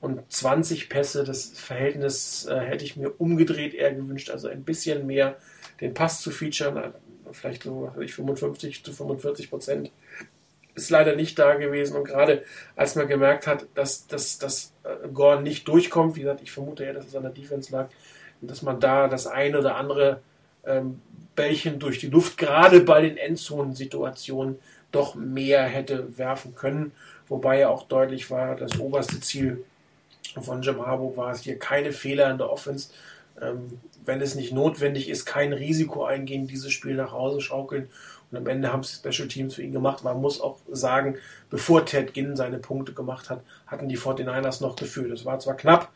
und 0.00 0.20
20 0.30 0.88
Pässe. 0.88 1.24
Das 1.24 1.52
Verhältnis 1.54 2.46
äh, 2.46 2.60
hätte 2.60 2.84
ich 2.84 2.96
mir 2.96 3.18
umgedreht 3.18 3.72
eher 3.72 3.94
gewünscht, 3.94 4.30
also 4.30 4.48
ein 4.48 4.64
bisschen 4.64 5.06
mehr 5.06 5.36
den 5.80 5.94
Pass 5.94 6.20
zu 6.20 6.30
featuren, 6.30 6.76
äh, 6.76 6.90
vielleicht 7.32 7.62
so 7.62 7.90
55 7.96 8.84
zu 8.84 8.92
45 8.92 9.48
Prozent. 9.48 9.90
Ist 10.74 10.90
leider 10.90 11.16
nicht 11.16 11.38
da 11.38 11.54
gewesen 11.54 11.96
und 11.96 12.04
gerade 12.04 12.44
als 12.76 12.96
man 12.96 13.08
gemerkt 13.08 13.46
hat, 13.46 13.66
dass, 13.74 14.06
dass, 14.06 14.38
dass 14.38 14.72
äh, 14.84 15.08
Gorn 15.08 15.42
nicht 15.42 15.68
durchkommt, 15.68 16.16
wie 16.16 16.20
gesagt, 16.20 16.40
ich 16.42 16.52
vermute 16.52 16.84
ja, 16.84 16.92
dass 16.92 17.06
es 17.06 17.14
an 17.14 17.22
der 17.22 17.32
Defense 17.32 17.70
lag, 17.72 17.88
dass 18.40 18.62
man 18.62 18.80
da 18.80 19.08
das 19.08 19.26
eine 19.26 19.58
oder 19.58 19.76
andere 19.76 20.20
ähm, 20.64 21.00
Bällchen 21.36 21.78
durch 21.78 21.98
die 21.98 22.08
Luft, 22.08 22.38
gerade 22.38 22.80
bei 22.80 23.02
den 23.02 23.16
Endzonen-Situationen, 23.16 24.58
doch 24.90 25.14
mehr 25.14 25.64
hätte 25.64 26.18
werfen 26.18 26.54
können. 26.54 26.92
Wobei 27.28 27.60
ja 27.60 27.68
auch 27.68 27.84
deutlich 27.84 28.30
war, 28.30 28.56
das 28.56 28.78
oberste 28.78 29.20
Ziel 29.20 29.64
von 30.40 30.62
Jim 30.62 30.84
Harbaugh 30.84 31.16
war 31.16 31.32
es 31.32 31.42
hier 31.42 31.58
keine 31.58 31.92
Fehler 31.92 32.30
in 32.30 32.38
der 32.38 32.50
Offense. 32.50 32.90
Ähm, 33.40 33.80
wenn 34.04 34.20
es 34.20 34.34
nicht 34.34 34.52
notwendig 34.52 35.08
ist, 35.08 35.24
kein 35.24 35.52
Risiko 35.52 36.04
eingehen, 36.04 36.46
dieses 36.46 36.72
Spiel 36.72 36.94
nach 36.94 37.12
Hause 37.12 37.40
schaukeln. 37.40 37.88
Und 38.32 38.38
am 38.38 38.46
Ende 38.46 38.72
haben 38.72 38.80
es 38.80 38.94
Special 38.94 39.28
Teams 39.28 39.54
für 39.54 39.62
ihn 39.62 39.72
gemacht. 39.72 40.02
Man 40.02 40.20
muss 40.20 40.40
auch 40.40 40.58
sagen, 40.70 41.18
bevor 41.50 41.84
Ted 41.84 42.14
Ginn 42.14 42.34
seine 42.34 42.58
Punkte 42.58 42.94
gemacht 42.94 43.28
hat, 43.30 43.42
hatten 43.66 43.88
die 43.88 43.98
49ers 43.98 44.62
noch 44.62 44.74
gefühlt. 44.74 45.12
Es 45.12 45.26
war 45.26 45.38
zwar 45.38 45.56
knapp, 45.56 45.90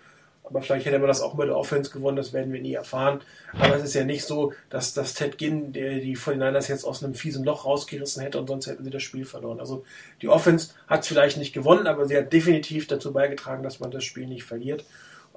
aber 0.45 0.63
vielleicht 0.63 0.87
hätte 0.87 0.99
man 0.99 1.09
das 1.09 1.23
auch 1.23 1.35
mit 1.35 1.49
der 1.49 1.57
Offense 1.57 1.91
gewonnen, 1.91 2.17
das 2.17 2.33
werden 2.33 2.53
wir 2.53 2.61
nie 2.61 2.75
erfahren. 2.75 3.21
Aber 3.59 3.75
es 3.75 3.83
ist 3.83 3.95
ja 3.95 4.05
nicht 4.05 4.25
so, 4.25 4.53
dass, 4.71 4.95
dass 4.95 5.15
Ted 5.15 5.39
Ginn 5.39 5.73
der, 5.73 5.99
die 5.99 6.17
49ers 6.17 6.69
jetzt 6.69 6.85
aus 6.85 7.03
einem 7.03 7.15
fiesen 7.15 7.45
Loch 7.45 7.65
rausgerissen 7.65 8.23
hätte 8.23 8.39
und 8.39 8.47
sonst 8.47 8.67
hätten 8.67 8.85
sie 8.85 8.91
das 8.91 9.03
Spiel 9.03 9.25
verloren. 9.25 9.59
Also 9.59 9.85
die 10.23 10.29
Offense 10.29 10.75
hat 10.87 11.05
vielleicht 11.07 11.39
nicht 11.39 11.53
gewonnen, 11.53 11.87
aber 11.87 12.07
sie 12.07 12.17
hat 12.17 12.33
definitiv 12.33 12.87
dazu 12.87 13.13
beigetragen, 13.13 13.63
dass 13.63 13.81
man 13.81 13.91
das 13.91 14.05
Spiel 14.05 14.27
nicht 14.27 14.45
verliert. 14.45 14.85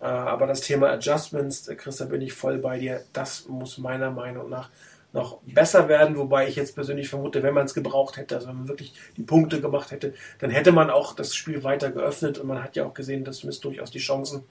Äh, 0.02 0.06
aber 0.06 0.48
das 0.48 0.62
Thema 0.62 0.90
Adjustments, 0.92 1.68
äh, 1.68 1.76
Chris, 1.76 1.98
da 1.98 2.06
bin 2.06 2.22
ich 2.22 2.34
voll 2.34 2.60
bei 2.60 2.78
dir. 2.78 3.04
Das 3.12 3.48
muss 3.48 3.78
meiner 3.78 4.12
Meinung 4.12 4.50
nach 4.50 4.70
noch 5.12 5.40
besser 5.42 5.90
werden, 5.90 6.18
wobei 6.18 6.48
ich 6.48 6.56
jetzt 6.56 6.76
persönlich 6.76 7.10
vermute, 7.10 7.42
wenn 7.42 7.54
man 7.54 7.66
es 7.66 7.74
gebraucht 7.74 8.18
hätte, 8.18 8.36
also 8.36 8.48
wenn 8.48 8.58
man 8.58 8.68
wirklich 8.68 8.94
die 9.18 9.24
Punkte 9.24 9.60
gemacht 9.60 9.92
hätte, 9.92 10.14
dann 10.40 10.52
hätte 10.52 10.72
man 10.72 10.90
auch 10.90 11.16
das 11.16 11.34
Spiel 11.36 11.64
weiter 11.64 11.92
geöffnet 11.92 12.38
und 12.38 12.48
man 12.48 12.64
hat 12.64 12.76
ja 12.76 12.86
auch 12.86 12.94
gesehen, 12.94 13.24
dass 13.24 13.40
Smith 13.40 13.60
durchaus 13.60 13.90
die 13.90 14.00
Chancen 14.00 14.44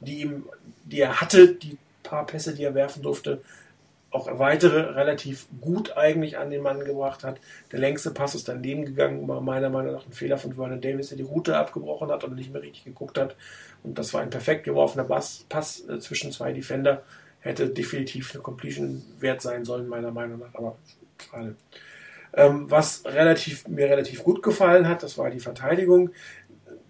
die, 0.00 0.22
ihm, 0.22 0.44
die 0.84 1.00
er 1.00 1.20
hatte, 1.20 1.54
die 1.54 1.78
paar 2.02 2.26
Pässe, 2.26 2.54
die 2.54 2.64
er 2.64 2.74
werfen 2.74 3.02
durfte, 3.02 3.40
auch 4.10 4.38
weitere 4.38 4.80
relativ 4.92 5.46
gut 5.60 5.96
eigentlich 5.96 6.38
an 6.38 6.50
den 6.50 6.62
Mann 6.62 6.84
gebracht 6.84 7.24
hat. 7.24 7.38
Der 7.72 7.80
längste 7.80 8.12
Pass 8.12 8.34
ist 8.34 8.48
daneben 8.48 8.84
gegangen, 8.84 9.26
war 9.28 9.40
meiner 9.40 9.68
Meinung 9.68 9.92
nach 9.92 10.06
ein 10.06 10.12
Fehler 10.12 10.38
von 10.38 10.54
Vernon 10.54 10.80
Davis, 10.80 11.08
der 11.08 11.18
die 11.18 11.24
Route 11.24 11.56
abgebrochen 11.56 12.10
hat 12.10 12.24
und 12.24 12.34
nicht 12.34 12.52
mehr 12.52 12.62
richtig 12.62 12.84
geguckt 12.84 13.18
hat. 13.18 13.36
Und 13.82 13.98
das 13.98 14.14
war 14.14 14.22
ein 14.22 14.30
perfekt 14.30 14.64
geworfener 14.64 15.04
Pass, 15.04 15.44
Pass 15.48 15.86
äh, 15.88 15.98
zwischen 15.98 16.32
zwei 16.32 16.52
Defender. 16.52 17.02
Hätte 17.46 17.68
definitiv 17.68 18.32
eine 18.34 18.42
Completion 18.42 19.02
wert 19.18 19.40
sein 19.40 19.64
sollen, 19.64 19.88
meiner 19.88 20.10
Meinung 20.10 20.40
nach, 20.40 20.54
aber 20.54 20.76
schade. 21.30 21.54
Ähm, 22.34 22.70
was 22.70 23.02
relativ, 23.04 23.66
mir 23.68 23.88
relativ 23.88 24.22
gut 24.24 24.42
gefallen 24.42 24.88
hat, 24.88 25.02
das 25.02 25.16
war 25.16 25.30
die 25.30 25.40
Verteidigung 25.40 26.10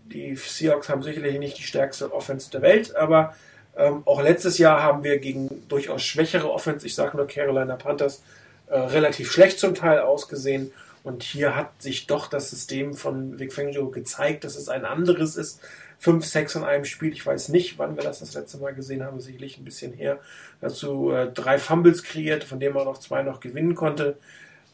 die 0.09 0.37
Seahawks 0.37 0.89
haben 0.89 1.03
sicherlich 1.03 1.39
nicht 1.39 1.59
die 1.59 1.63
stärkste 1.63 2.13
Offense 2.13 2.51
der 2.51 2.63
Welt, 2.63 2.95
aber 2.97 3.35
ähm, 3.77 4.03
auch 4.07 4.23
letztes 4.23 4.59
Jahr 4.59 4.83
haben 4.83 5.05
wir 5.05 5.19
gegen 5.19 5.67
durchaus 5.69 6.03
schwächere 6.03 6.51
Offense, 6.51 6.87
ich 6.87 6.95
sage 6.95 7.17
nur 7.17 7.27
Carolina 7.27 7.77
Panthers, 7.77 8.23
äh, 8.69 8.79
relativ 8.79 9.31
schlecht 9.31 9.59
zum 9.59 9.75
Teil 9.75 10.01
ausgesehen. 10.01 10.73
Und 11.05 11.23
hier 11.23 11.55
hat 11.55 11.81
sich 11.81 12.09
doch 12.09 12.27
das 12.27 12.51
System 12.51 12.95
von 12.95 13.39
Vic 13.39 13.53
Fangio 13.53 13.91
gezeigt, 13.91 14.43
dass 14.43 14.57
es 14.57 14.69
ein 14.69 14.85
anderes 14.85 15.37
ist. 15.37 15.61
5-6 16.03 16.59
in 16.59 16.65
einem 16.65 16.85
Spiel, 16.85 17.13
ich 17.13 17.25
weiß 17.25 17.49
nicht, 17.49 17.79
wann 17.79 17.97
wir 17.97 18.03
das 18.03 18.21
das 18.21 18.35
letzte 18.35 18.59
Mal 18.59 18.75
gesehen 18.75 19.03
haben, 19.03 19.21
sicherlich 19.21 19.59
ein 19.59 19.65
bisschen 19.65 19.93
her. 19.93 20.21
Dazu 20.61 21.11
äh, 21.11 21.31
drei 21.33 21.59
Fumbles 21.59 22.03
kreiert, 22.03 22.45
von 22.45 22.61
denen 22.61 22.75
man 22.75 22.85
noch 22.85 22.99
zwei 22.99 23.23
noch 23.23 23.41
gewinnen 23.41 23.75
konnte. 23.75 24.19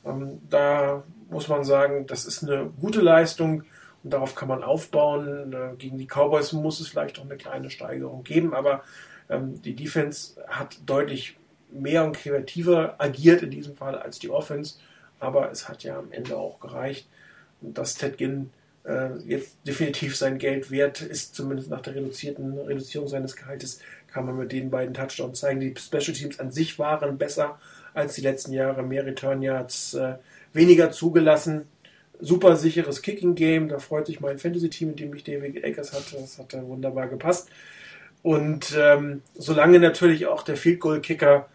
Ähm, 0.04 0.40
da 0.50 1.04
muss 1.30 1.48
man 1.48 1.64
sagen, 1.64 2.06
das 2.06 2.24
ist 2.24 2.42
eine 2.42 2.70
gute 2.80 3.00
Leistung. 3.00 3.64
Und 4.02 4.12
darauf 4.12 4.34
kann 4.34 4.48
man 4.48 4.62
aufbauen. 4.64 5.52
Äh, 5.52 5.76
gegen 5.76 5.98
die 5.98 6.06
Cowboys 6.06 6.52
muss 6.52 6.80
es 6.80 6.88
vielleicht 6.88 7.18
auch 7.18 7.24
eine 7.24 7.36
kleine 7.36 7.70
Steigerung 7.70 8.24
geben, 8.24 8.54
aber 8.54 8.82
ähm, 9.28 9.62
die 9.62 9.74
Defense 9.74 10.34
hat 10.48 10.78
deutlich 10.86 11.38
mehr 11.70 12.04
und 12.04 12.16
kreativer 12.16 12.96
agiert 12.98 13.42
in 13.42 13.50
diesem 13.50 13.76
Fall 13.76 13.98
als 13.98 14.18
die 14.18 14.30
Offense. 14.30 14.78
Aber 15.20 15.50
es 15.50 15.68
hat 15.68 15.84
ja 15.84 15.98
am 15.98 16.10
Ende 16.10 16.36
auch 16.36 16.60
gereicht. 16.60 17.08
Dass 17.60 17.94
Ted 17.94 18.18
Ginn 18.18 18.50
jetzt 19.26 19.56
definitiv 19.66 20.16
sein 20.16 20.38
Geld 20.38 20.70
wert 20.70 21.02
ist, 21.02 21.34
zumindest 21.34 21.70
nach 21.70 21.82
der 21.82 21.94
reduzierten 21.94 22.58
Reduzierung 22.58 23.08
seines 23.08 23.36
Gehaltes, 23.36 23.80
kann 24.12 24.26
man 24.26 24.36
mit 24.36 24.52
den 24.52 24.70
beiden 24.70 24.92
Touchdowns 24.92 25.40
zeigen. 25.40 25.60
Die 25.60 25.74
Special 25.78 26.12
Teams 26.12 26.40
an 26.40 26.50
sich 26.50 26.78
waren 26.78 27.16
besser 27.16 27.58
als 27.94 28.14
die 28.14 28.22
letzten 28.22 28.52
Jahre. 28.52 28.82
Mehr 28.82 29.06
Return 29.06 29.40
Yards, 29.40 29.94
äh, 29.94 30.16
weniger 30.52 30.90
zugelassen 30.90 31.66
super 32.22 32.56
sicheres 32.56 33.02
Kicking-Game. 33.02 33.68
Da 33.68 33.78
freut 33.78 34.06
sich 34.06 34.20
mein 34.20 34.38
Fantasy-Team, 34.38 34.90
in 34.90 34.96
dem 34.96 35.14
ich 35.14 35.24
David 35.24 35.62
Akers 35.64 35.92
hatte. 35.92 36.16
Das 36.18 36.38
hat 36.38 36.54
da 36.54 36.62
wunderbar 36.66 37.08
gepasst. 37.08 37.50
Und 38.22 38.74
ähm, 38.78 39.22
solange 39.34 39.80
natürlich 39.80 40.26
auch 40.26 40.42
der 40.42 40.56
Field 40.56 40.80
Goal 40.80 41.00
Kicker 41.00 41.48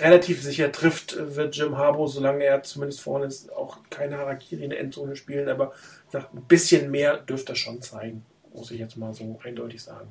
relativ 0.00 0.42
sicher 0.42 0.72
trifft, 0.72 1.16
wird 1.18 1.56
Jim 1.56 1.76
Harbaugh, 1.76 2.08
solange 2.08 2.44
er 2.44 2.62
zumindest 2.62 3.00
vorne 3.00 3.26
ist, 3.26 3.52
auch 3.52 3.78
keine 3.90 4.18
Harakiri 4.18 4.64
in 4.64 4.70
der 4.70 4.80
Endzone 4.80 5.16
spielen. 5.16 5.48
Aber 5.48 5.72
sag, 6.10 6.32
ein 6.34 6.42
bisschen 6.42 6.90
mehr 6.90 7.16
dürfte 7.16 7.52
er 7.52 7.56
schon 7.56 7.82
zeigen, 7.82 8.24
muss 8.54 8.70
ich 8.70 8.78
jetzt 8.78 8.96
mal 8.96 9.12
so 9.12 9.38
eindeutig 9.44 9.82
sagen. 9.82 10.08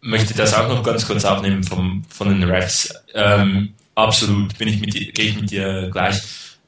Möchte 0.00 0.34
das 0.34 0.54
auch 0.54 0.68
noch 0.68 0.82
ganz 0.82 1.06
kurz 1.06 1.24
aufnehmen 1.24 1.62
vom, 1.62 2.04
von 2.08 2.28
den 2.28 2.42
Refs. 2.42 2.92
Ähm, 3.14 3.74
absolut, 3.94 4.56
bin 4.58 4.68
ich 4.68 4.80
mit 4.80 4.92
gehe 4.92 5.26
ich 5.26 5.40
mit 5.40 5.50
dir 5.50 5.88
gleich. 5.92 6.20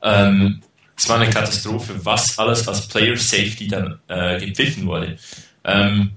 Ähm, 0.02 0.62
es 0.96 1.08
war 1.08 1.20
eine 1.20 1.30
Katastrophe, 1.30 1.94
was 2.04 2.38
alles 2.38 2.68
als 2.68 2.86
Player 2.86 3.16
Safety 3.16 3.66
dann 3.66 3.98
äh, 4.06 4.38
gepfiffen 4.38 4.86
wurde. 4.86 5.16
Ähm, 5.64 6.12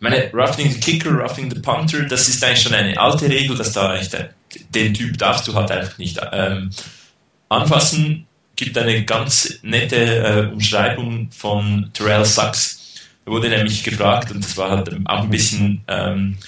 meine, 0.00 0.30
Roughing 0.32 0.70
the 0.70 0.80
Kicker, 0.80 1.10
Roughing 1.10 1.50
the 1.50 1.60
Punter, 1.60 2.02
das 2.04 2.28
ist 2.28 2.42
eigentlich 2.44 2.62
schon 2.62 2.74
eine 2.74 2.98
alte 2.98 3.28
Regel, 3.28 3.56
dass 3.56 3.72
da 3.72 3.96
echt, 3.96 4.16
den 4.70 4.94
Typ 4.94 5.18
darfst 5.18 5.46
du 5.48 5.54
halt 5.54 5.70
einfach 5.70 5.98
nicht 5.98 6.20
ähm, 6.32 6.70
anfassen. 7.48 8.26
Gibt 8.56 8.78
eine 8.78 9.04
ganz 9.04 9.58
nette 9.62 9.96
äh, 9.96 10.52
Umschreibung 10.52 11.30
von 11.30 11.90
Terrell 11.92 12.24
Sachs. 12.24 12.94
Er 13.26 13.32
wurde 13.32 13.48
nämlich 13.48 13.82
gefragt, 13.82 14.30
und 14.30 14.42
das 14.42 14.56
war 14.56 14.70
halt 14.70 14.90
auch 15.06 15.22
ein 15.22 15.30
bisschen 15.30 15.82
ähm, 15.88 16.38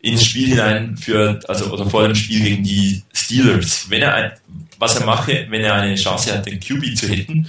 ins 0.00 0.24
Spiel 0.24 0.48
hinein 0.48 0.96
für, 0.96 1.40
also 1.48 1.72
oder 1.72 1.88
vor 1.88 2.02
dem 2.06 2.14
Spiel 2.14 2.42
gegen 2.42 2.62
die 2.62 3.02
Steelers. 3.12 3.88
Wenn 3.88 4.02
er 4.02 4.14
ein, 4.14 4.32
was 4.78 4.96
er 4.96 5.06
mache, 5.06 5.46
wenn 5.48 5.62
er 5.62 5.74
eine 5.74 5.94
Chance 5.94 6.32
hat, 6.32 6.46
den 6.46 6.60
QB 6.60 6.96
zu 6.96 7.08
hitten, 7.08 7.48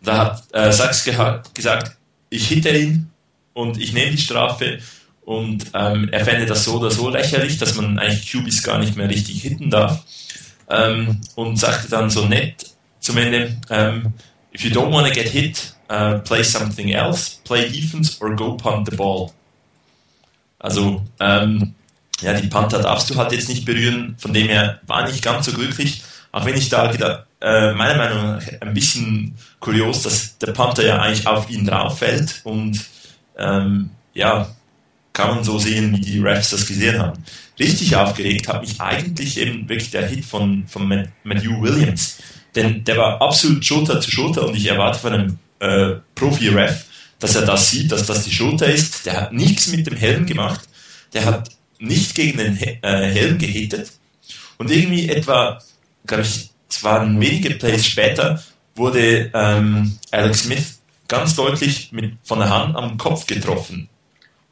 da 0.00 0.18
hat 0.18 0.44
äh, 0.52 0.72
Sachs 0.72 1.04
gesagt, 1.04 1.96
ich 2.30 2.48
hitte 2.48 2.70
ihn 2.70 3.10
und 3.52 3.78
ich 3.80 3.92
nehme 3.92 4.12
die 4.12 4.18
Strafe 4.22 4.78
und 5.28 5.66
ähm, 5.74 6.08
er 6.10 6.24
fände 6.24 6.46
das 6.46 6.64
so 6.64 6.78
oder 6.78 6.90
so 6.90 7.10
lächerlich, 7.10 7.58
dass 7.58 7.74
man 7.74 7.98
eigentlich 7.98 8.32
QBs 8.32 8.62
gar 8.62 8.78
nicht 8.78 8.96
mehr 8.96 9.10
richtig 9.10 9.42
hitten 9.42 9.68
darf. 9.68 10.02
Ähm, 10.70 11.20
und 11.34 11.58
sagte 11.58 11.90
dann 11.90 12.08
so 12.08 12.24
nett 12.24 12.64
zum 12.98 13.18
Ende, 13.18 13.54
ähm, 13.68 14.14
if 14.54 14.64
you 14.64 14.70
don't 14.70 14.90
want 14.90 15.06
to 15.06 15.12
get 15.12 15.28
hit, 15.28 15.74
uh, 15.92 16.18
play 16.20 16.42
something 16.42 16.88
else, 16.88 17.40
play 17.44 17.68
defense 17.68 18.16
or 18.22 18.34
go 18.34 18.56
punt 18.56 18.88
the 18.90 18.96
ball. 18.96 19.30
Also, 20.58 21.02
ähm, 21.20 21.74
ja, 22.22 22.32
die 22.32 22.48
Panther 22.48 22.80
darfst 22.80 23.10
du 23.10 23.16
halt 23.16 23.32
jetzt 23.32 23.50
nicht 23.50 23.66
berühren, 23.66 24.16
von 24.18 24.32
dem 24.32 24.48
her 24.48 24.80
war 24.86 25.06
nicht 25.06 25.22
ganz 25.22 25.44
so 25.44 25.52
glücklich, 25.52 26.04
auch 26.32 26.46
wenn 26.46 26.56
ich 26.56 26.70
da 26.70 26.94
wieder, 26.94 27.26
äh, 27.42 27.74
meiner 27.74 27.98
Meinung 27.98 28.22
nach 28.22 28.42
ein 28.62 28.72
bisschen 28.72 29.36
kurios, 29.60 30.04
dass 30.04 30.38
der 30.38 30.52
Panther 30.52 30.86
ja 30.86 31.02
eigentlich 31.02 31.26
auf 31.26 31.50
ihn 31.50 31.66
drauf 31.66 31.98
fällt 31.98 32.40
und 32.44 32.82
ähm, 33.36 33.90
ja, 34.14 34.48
kann 35.18 35.34
man 35.34 35.42
so 35.42 35.58
sehen, 35.58 35.92
wie 35.96 36.00
die 36.00 36.20
Refs 36.20 36.50
das 36.50 36.64
gesehen 36.64 36.96
haben. 36.96 37.24
Richtig 37.58 37.96
aufgeregt 37.96 38.46
hat 38.46 38.60
mich 38.60 38.80
eigentlich 38.80 39.36
eben 39.36 39.68
wirklich 39.68 39.90
der 39.90 40.06
Hit 40.06 40.24
von, 40.24 40.64
von 40.68 40.86
Matthew 41.24 41.60
Williams, 41.60 42.18
denn 42.54 42.84
der 42.84 42.98
war 42.98 43.20
absolut 43.20 43.64
Schulter 43.64 44.00
zu 44.00 44.12
Schulter 44.12 44.46
und 44.46 44.54
ich 44.54 44.66
erwarte 44.66 45.00
von 45.00 45.12
einem 45.12 45.38
äh, 45.58 45.96
Profi-Ref, 46.14 46.84
dass 47.18 47.34
er 47.34 47.42
das 47.42 47.68
sieht, 47.68 47.90
dass 47.90 48.06
das 48.06 48.22
die 48.22 48.30
Schulter 48.30 48.66
ist. 48.66 49.06
Der 49.06 49.22
hat 49.22 49.32
nichts 49.32 49.66
mit 49.66 49.88
dem 49.88 49.96
Helm 49.96 50.24
gemacht. 50.24 50.60
Der 51.12 51.24
hat 51.24 51.50
nicht 51.80 52.14
gegen 52.14 52.38
den 52.38 52.56
äh, 52.56 52.78
Helm 52.82 53.38
gehittet. 53.38 53.90
Und 54.56 54.70
irgendwie 54.70 55.08
etwa, 55.08 55.60
glaube 56.06 56.22
ich, 56.22 56.50
es 56.70 56.84
waren 56.84 57.20
wenige 57.20 57.50
Plays 57.56 57.84
später, 57.84 58.40
wurde 58.76 59.32
ähm, 59.34 59.98
Alex 60.12 60.44
Smith 60.44 60.78
ganz 61.08 61.34
deutlich 61.34 61.90
mit, 61.90 62.12
von 62.22 62.38
der 62.38 62.50
Hand 62.50 62.76
am 62.76 62.98
Kopf 62.98 63.26
getroffen. 63.26 63.88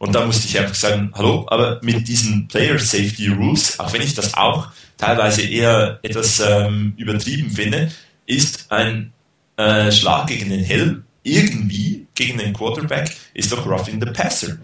Und 0.06 0.12
da 0.12 0.24
musste 0.24 0.46
ich 0.46 0.56
einfach 0.58 0.74
sagen, 0.74 1.10
hallo, 1.14 1.46
aber 1.48 1.80
mit 1.82 2.06
diesen 2.06 2.46
Player 2.46 2.78
Safety 2.78 3.28
Rules, 3.28 3.80
auch 3.80 3.92
wenn 3.92 4.02
ich 4.02 4.14
das 4.14 4.34
auch 4.34 4.68
teilweise 4.96 5.42
eher 5.42 5.98
etwas 6.02 6.38
ähm, 6.38 6.94
übertrieben 6.96 7.50
finde, 7.50 7.90
ist 8.24 8.70
ein 8.70 9.12
äh, 9.56 9.90
Schlag 9.90 10.28
gegen 10.28 10.48
den 10.48 10.62
Helm 10.62 11.02
irgendwie 11.24 12.06
gegen 12.14 12.38
den 12.38 12.52
Quarterback 12.52 13.10
ist 13.34 13.50
doch 13.50 13.66
rough 13.66 13.88
in 13.88 14.00
the 14.00 14.06
passer. 14.06 14.56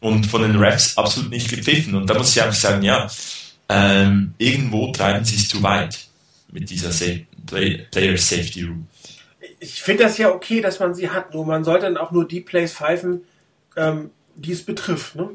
Und 0.00 0.26
von 0.26 0.42
den 0.42 0.56
Refs 0.56 0.98
absolut 0.98 1.30
nicht 1.30 1.48
gepfiffen. 1.48 1.94
Und 1.94 2.10
da 2.10 2.14
muss 2.14 2.34
ich 2.34 2.42
einfach 2.42 2.54
sagen, 2.54 2.82
ja, 2.82 3.08
ähm, 3.68 4.34
irgendwo 4.38 4.90
treiben 4.90 5.24
sie 5.24 5.36
es 5.36 5.48
zu 5.48 5.62
weit 5.62 5.98
mit 6.50 6.68
dieser 6.68 6.90
Sa 6.90 7.06
Play 7.46 7.86
Player 7.92 8.16
Safety 8.16 8.64
Rule. 8.64 8.86
Ich 9.60 9.82
finde 9.82 10.04
das 10.04 10.18
ja 10.18 10.30
okay, 10.30 10.60
dass 10.60 10.80
man 10.80 10.94
sie 10.94 11.10
hat, 11.10 11.32
nur 11.32 11.46
man 11.46 11.62
sollte 11.62 11.86
dann 11.86 11.96
auch 11.96 12.10
nur 12.10 12.26
die 12.26 12.40
Plays 12.40 12.72
pfeifen, 12.72 13.22
ähm, 13.76 14.10
die 14.38 14.52
es 14.52 14.64
betrifft. 14.64 15.14
Ne? 15.16 15.30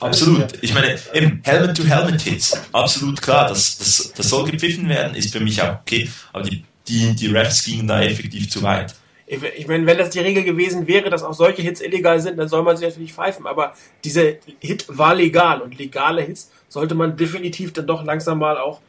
Absolut. 0.00 0.62
Ich 0.62 0.72
meine, 0.72 0.96
eben 1.12 1.40
Helmet-to-Helmet-Hits, 1.44 2.56
absolut 2.72 3.20
klar, 3.20 3.48
das, 3.48 3.78
das, 3.78 4.12
das 4.16 4.28
soll 4.28 4.48
gepfiffen 4.50 4.88
werden, 4.88 5.16
ist 5.16 5.32
für 5.32 5.40
mich 5.40 5.60
auch 5.60 5.80
okay, 5.80 6.08
aber 6.32 6.44
die, 6.44 6.64
die, 6.86 7.14
die 7.14 7.26
Refs 7.26 7.64
gingen 7.64 7.88
da 7.88 8.00
effektiv 8.00 8.48
zu 8.48 8.62
weit. 8.62 8.94
Ich 9.26 9.66
meine, 9.66 9.84
wenn 9.84 9.98
das 9.98 10.10
die 10.10 10.20
Regel 10.20 10.42
gewesen 10.42 10.86
wäre, 10.86 11.10
dass 11.10 11.22
auch 11.22 11.34
solche 11.34 11.60
Hits 11.60 11.82
illegal 11.82 12.18
sind, 12.18 12.38
dann 12.38 12.48
soll 12.48 12.62
man 12.62 12.78
sie 12.78 12.86
natürlich 12.86 13.12
pfeifen. 13.12 13.46
Aber 13.46 13.74
dieser 14.02 14.22
Hit 14.58 14.86
war 14.88 15.14
legal 15.14 15.60
und 15.60 15.76
legale 15.76 16.22
Hits 16.22 16.50
sollte 16.70 16.94
man 16.94 17.14
definitiv 17.14 17.74
dann 17.74 17.86
doch 17.86 18.02
langsam 18.04 18.38
mal 18.38 18.56
auch 18.56 18.80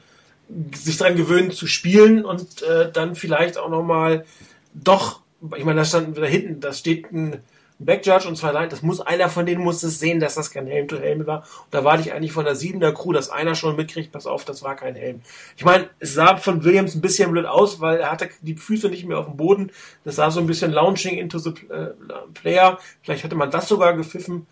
sich 0.74 0.96
dran 0.96 1.18
gewöhnen 1.18 1.52
zu 1.52 1.68
spielen 1.68 2.24
und 2.24 2.62
äh, 2.62 2.90
dann 2.90 3.16
vielleicht 3.16 3.58
auch 3.58 3.70
nochmal 3.70 4.26
doch, 4.74 5.22
ich 5.58 5.66
meine, 5.66 5.82
da 5.82 5.86
stand 5.86 6.18
da 6.18 6.26
hinten, 6.26 6.62
da 6.62 6.72
steht 6.72 7.12
ein 7.12 7.40
Backjudge 7.80 8.28
und 8.28 8.36
zwei 8.36 8.52
Leute, 8.52 8.70
das 8.70 8.82
muss 8.82 9.00
einer 9.00 9.30
von 9.30 9.46
denen 9.46 9.64
muss 9.64 9.84
es 9.84 10.00
sehen, 10.00 10.20
dass 10.20 10.36
das 10.36 10.52
kein 10.52 10.68
Helm 10.68 10.90
to 10.90 10.98
Helm 10.98 11.26
war. 11.26 11.40
Und 11.40 11.74
da 11.74 11.86
warte 11.86 12.02
ich 12.02 12.12
eigentlich 12.12 12.34
von 12.34 12.44
der 12.44 12.56
siebener 12.56 12.92
Crew, 12.92 13.14
dass 13.14 13.30
einer 13.30 13.56
schon 13.56 13.78
mitkriegt, 13.78 14.12
pass 14.12 14.28
auf, 14.28 14.44
das 14.44 14.64
war 14.64 14.76
kein 14.76 14.96
Helm. 14.96 15.22
Ich 15.56 15.64
meine, 15.64 15.90
es 16.00 16.14
sah 16.14 16.36
von 16.36 16.66
Williams 16.66 16.94
ein 16.94 17.02
bisschen 17.02 17.32
blöd 17.32 17.46
aus, 17.46 17.80
weil 17.80 18.00
er 18.00 18.12
hatte 18.12 18.30
die 18.42 18.56
Füße 18.56 18.90
nicht 18.90 19.06
mehr 19.06 19.18
auf 19.18 19.28
dem 19.28 19.38
Boden. 19.38 19.72
Das 20.04 20.18
sah 20.18 20.30
so 20.30 20.42
ein 20.42 20.48
bisschen 20.48 20.72
launching 20.72 21.18
into 21.18 21.40
the 21.40 21.52
äh, 21.70 21.92
player. 22.34 22.80
Vielleicht 23.02 23.24
hätte 23.24 23.36
man 23.36 23.50
das 23.50 23.70
sogar 23.70 23.94
gepfiffen. 23.94 24.46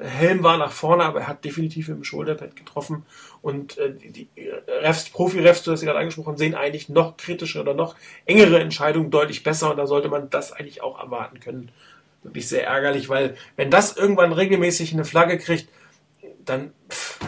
Helm 0.00 0.44
war 0.44 0.56
nach 0.58 0.70
vorne, 0.70 1.02
aber 1.02 1.22
er 1.22 1.26
hat 1.26 1.44
definitiv 1.44 1.88
im 1.88 2.04
Schulterpad 2.04 2.54
getroffen. 2.54 3.04
Und 3.42 3.76
äh, 3.78 3.92
die 3.92 4.28
Refs, 4.68 5.08
Profi-Refs, 5.10 5.64
du 5.64 5.72
hast 5.72 5.82
ja 5.82 5.86
gerade 5.86 5.98
angesprochen, 5.98 6.36
sehen 6.36 6.54
eigentlich 6.54 6.88
noch 6.88 7.16
kritische 7.16 7.60
oder 7.60 7.74
noch 7.74 7.96
engere 8.24 8.60
Entscheidungen 8.60 9.10
deutlich 9.10 9.42
besser 9.42 9.72
und 9.72 9.78
da 9.78 9.88
sollte 9.88 10.08
man 10.08 10.30
das 10.30 10.52
eigentlich 10.52 10.80
auch 10.80 11.00
erwarten 11.00 11.40
können 11.40 11.72
wirklich 12.22 12.48
sehr 12.48 12.66
ärgerlich, 12.66 13.08
weil 13.08 13.36
wenn 13.56 13.70
das 13.70 13.96
irgendwann 13.96 14.32
regelmäßig 14.32 14.92
eine 14.92 15.04
Flagge 15.04 15.38
kriegt, 15.38 15.68
dann 16.44 16.72
pff, 16.90 17.18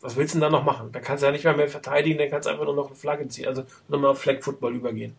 was 0.00 0.16
willst 0.16 0.34
du 0.34 0.38
denn 0.38 0.50
da 0.50 0.50
noch 0.50 0.64
machen? 0.64 0.90
Da 0.92 1.00
kannst 1.00 1.22
du 1.22 1.26
ja 1.26 1.32
nicht 1.32 1.44
mehr, 1.44 1.56
mehr 1.56 1.68
verteidigen, 1.68 2.18
dann 2.18 2.30
kannst 2.30 2.46
du 2.46 2.50
einfach 2.50 2.64
nur 2.64 2.74
noch 2.74 2.86
eine 2.86 2.96
Flagge 2.96 3.28
ziehen, 3.28 3.48
also 3.48 3.64
nochmal 3.88 4.12
auf 4.12 4.20
Flag 4.20 4.40
Football 4.40 4.74
übergehen. 4.74 5.14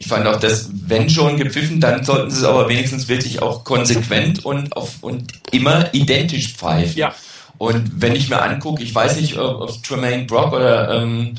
Ich 0.00 0.06
fand 0.06 0.26
auch, 0.26 0.38
dass, 0.38 0.70
wenn 0.86 1.10
schon 1.10 1.36
gepfiffen, 1.36 1.80
dann 1.80 2.04
sollten 2.04 2.30
sie 2.30 2.38
es 2.38 2.44
aber 2.44 2.68
wenigstens 2.68 3.08
wirklich 3.08 3.42
auch 3.42 3.64
konsequent 3.64 4.44
und, 4.44 4.76
auf, 4.76 5.02
und 5.02 5.32
immer 5.50 5.92
identisch 5.92 6.54
pfeifen. 6.54 6.96
Ja. 6.96 7.14
Und 7.58 8.00
wenn 8.00 8.14
ich 8.14 8.28
mir 8.28 8.40
angucke, 8.40 8.82
ich 8.84 8.94
weiß 8.94 9.20
nicht, 9.20 9.36
ob 9.36 9.82
Tremaine 9.82 10.24
Brock 10.24 10.52
oder 10.52 11.02
ähm, 11.02 11.34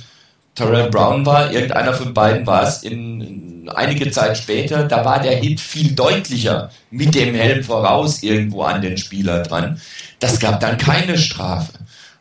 Terrell 0.60 0.90
Brown 0.90 1.26
war, 1.26 1.54
irgendeiner 1.54 1.94
von 1.94 2.14
beiden 2.14 2.46
war 2.46 2.68
es, 2.68 2.84
in, 2.84 3.22
in, 3.22 3.70
einige 3.70 4.12
Zeit 4.12 4.38
später, 4.38 4.84
da 4.84 5.06
war 5.06 5.22
der 5.22 5.38
Hit 5.38 5.62
viel 5.62 5.94
deutlicher 5.94 6.70
mit 6.92 7.16
dem 7.16 7.34
Helm 7.34 7.64
voraus 7.64 8.22
irgendwo 8.24 8.64
an 8.64 8.82
den 8.82 8.98
Spieler 8.98 9.42
dran. 9.42 9.80
Das 10.20 10.38
gab 10.38 10.60
dann 10.60 10.78
keine 10.78 11.18
Strafe. 11.18 11.72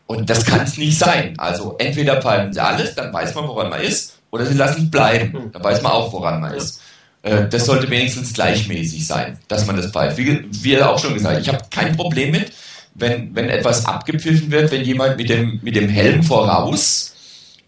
Und 0.06 0.30
das 0.30 0.44
kann 0.44 0.60
es 0.60 0.78
nicht 0.78 0.96
sein. 0.96 1.34
Also 1.36 1.74
entweder 1.78 2.22
pfeifen 2.22 2.52
sie 2.52 2.62
alles, 2.62 2.94
dann 2.94 3.12
weiß 3.12 3.34
man, 3.34 3.48
woran 3.48 3.70
man 3.70 3.80
ist, 3.80 4.18
oder 4.30 4.46
sie 4.46 4.54
lassen 4.54 4.84
es 4.84 4.90
bleiben, 4.90 5.50
dann 5.52 5.64
weiß 5.64 5.82
man 5.82 5.90
auch, 5.90 6.12
woran 6.12 6.40
man 6.40 6.54
ist. 6.54 6.80
Äh, 7.22 7.48
das 7.48 7.66
sollte 7.66 7.90
wenigstens 7.90 8.32
gleichmäßig 8.34 9.04
sein, 9.04 9.36
dass 9.48 9.66
man 9.66 9.76
das 9.76 9.90
pfeift. 9.90 10.16
Wie, 10.16 10.44
wie 10.62 10.80
auch 10.80 10.98
schon 11.00 11.14
gesagt, 11.14 11.40
ich 11.40 11.48
habe 11.48 11.58
kein 11.72 11.96
Problem 11.96 12.30
mit, 12.30 12.52
wenn, 12.94 13.34
wenn 13.34 13.48
etwas 13.48 13.84
abgepfiffen 13.84 14.52
wird, 14.52 14.70
wenn 14.70 14.84
jemand 14.84 15.16
mit 15.16 15.28
dem, 15.28 15.58
mit 15.60 15.74
dem 15.74 15.88
Helm 15.88 16.22
voraus 16.22 17.16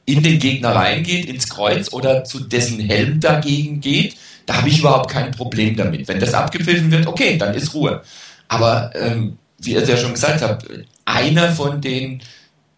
in 0.04 0.22
den 0.22 0.38
Gegner 0.38 0.74
reingeht, 0.74 1.26
ins 1.26 1.48
Kreuz 1.48 1.92
oder 1.92 2.24
zu 2.24 2.40
dessen 2.40 2.80
Helm 2.80 3.20
dagegen 3.20 3.80
geht, 3.80 4.16
da 4.46 4.56
habe 4.56 4.68
ich 4.68 4.80
überhaupt 4.80 5.10
kein 5.10 5.30
Problem 5.30 5.76
damit. 5.76 6.08
Wenn 6.08 6.18
das 6.18 6.34
abgepfiffen 6.34 6.90
wird, 6.90 7.06
okay, 7.06 7.38
dann 7.38 7.54
ist 7.54 7.74
Ruhe. 7.74 8.02
Aber 8.48 8.90
ähm, 8.94 9.38
wie 9.58 9.72
ihr 9.72 9.82
es 9.82 9.88
ja 9.88 9.96
schon 9.96 10.14
gesagt 10.14 10.42
habt, 10.42 10.66
einer 11.04 11.52
von 11.52 11.80
den 11.80 12.22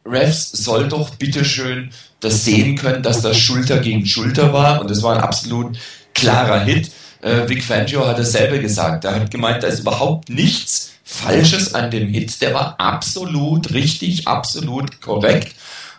Refs 0.05 0.51
soll 0.53 0.89
doch 0.89 1.15
bitteschön 1.15 1.91
das 2.21 2.45
sehen 2.45 2.77
können, 2.77 3.03
dass 3.03 3.23
das 3.23 3.39
Schulter 3.39 3.79
gegen 3.79 4.07
Schulter 4.07 4.53
war 4.53 4.81
und 4.81 4.91
das 4.91 5.03
war 5.03 5.17
ein 5.17 5.23
absolut 5.23 5.79
klarer 6.15 6.61
Hit. 6.65 6.91
Äh, 7.21 7.49
Vic 7.49 7.65
Fangio 7.65 8.07
hat 8.07 8.19
dasselbe 8.19 8.61
gesagt. 8.61 9.05
Er 9.05 9.15
hat 9.15 9.31
gemeint, 9.31 9.63
da 9.63 9.69
ist 9.69 9.81
überhaupt 9.81 10.29
nichts 10.29 10.93
Falsches 11.05 11.75
an 11.75 11.91
dem 11.91 12.09
Hit. 12.09 12.41
Der 12.43 12.55
war 12.55 12.79
absolut 12.79 13.73
richtig, 13.73 14.29
absolut 14.29 15.01
korrekt. 15.01 15.55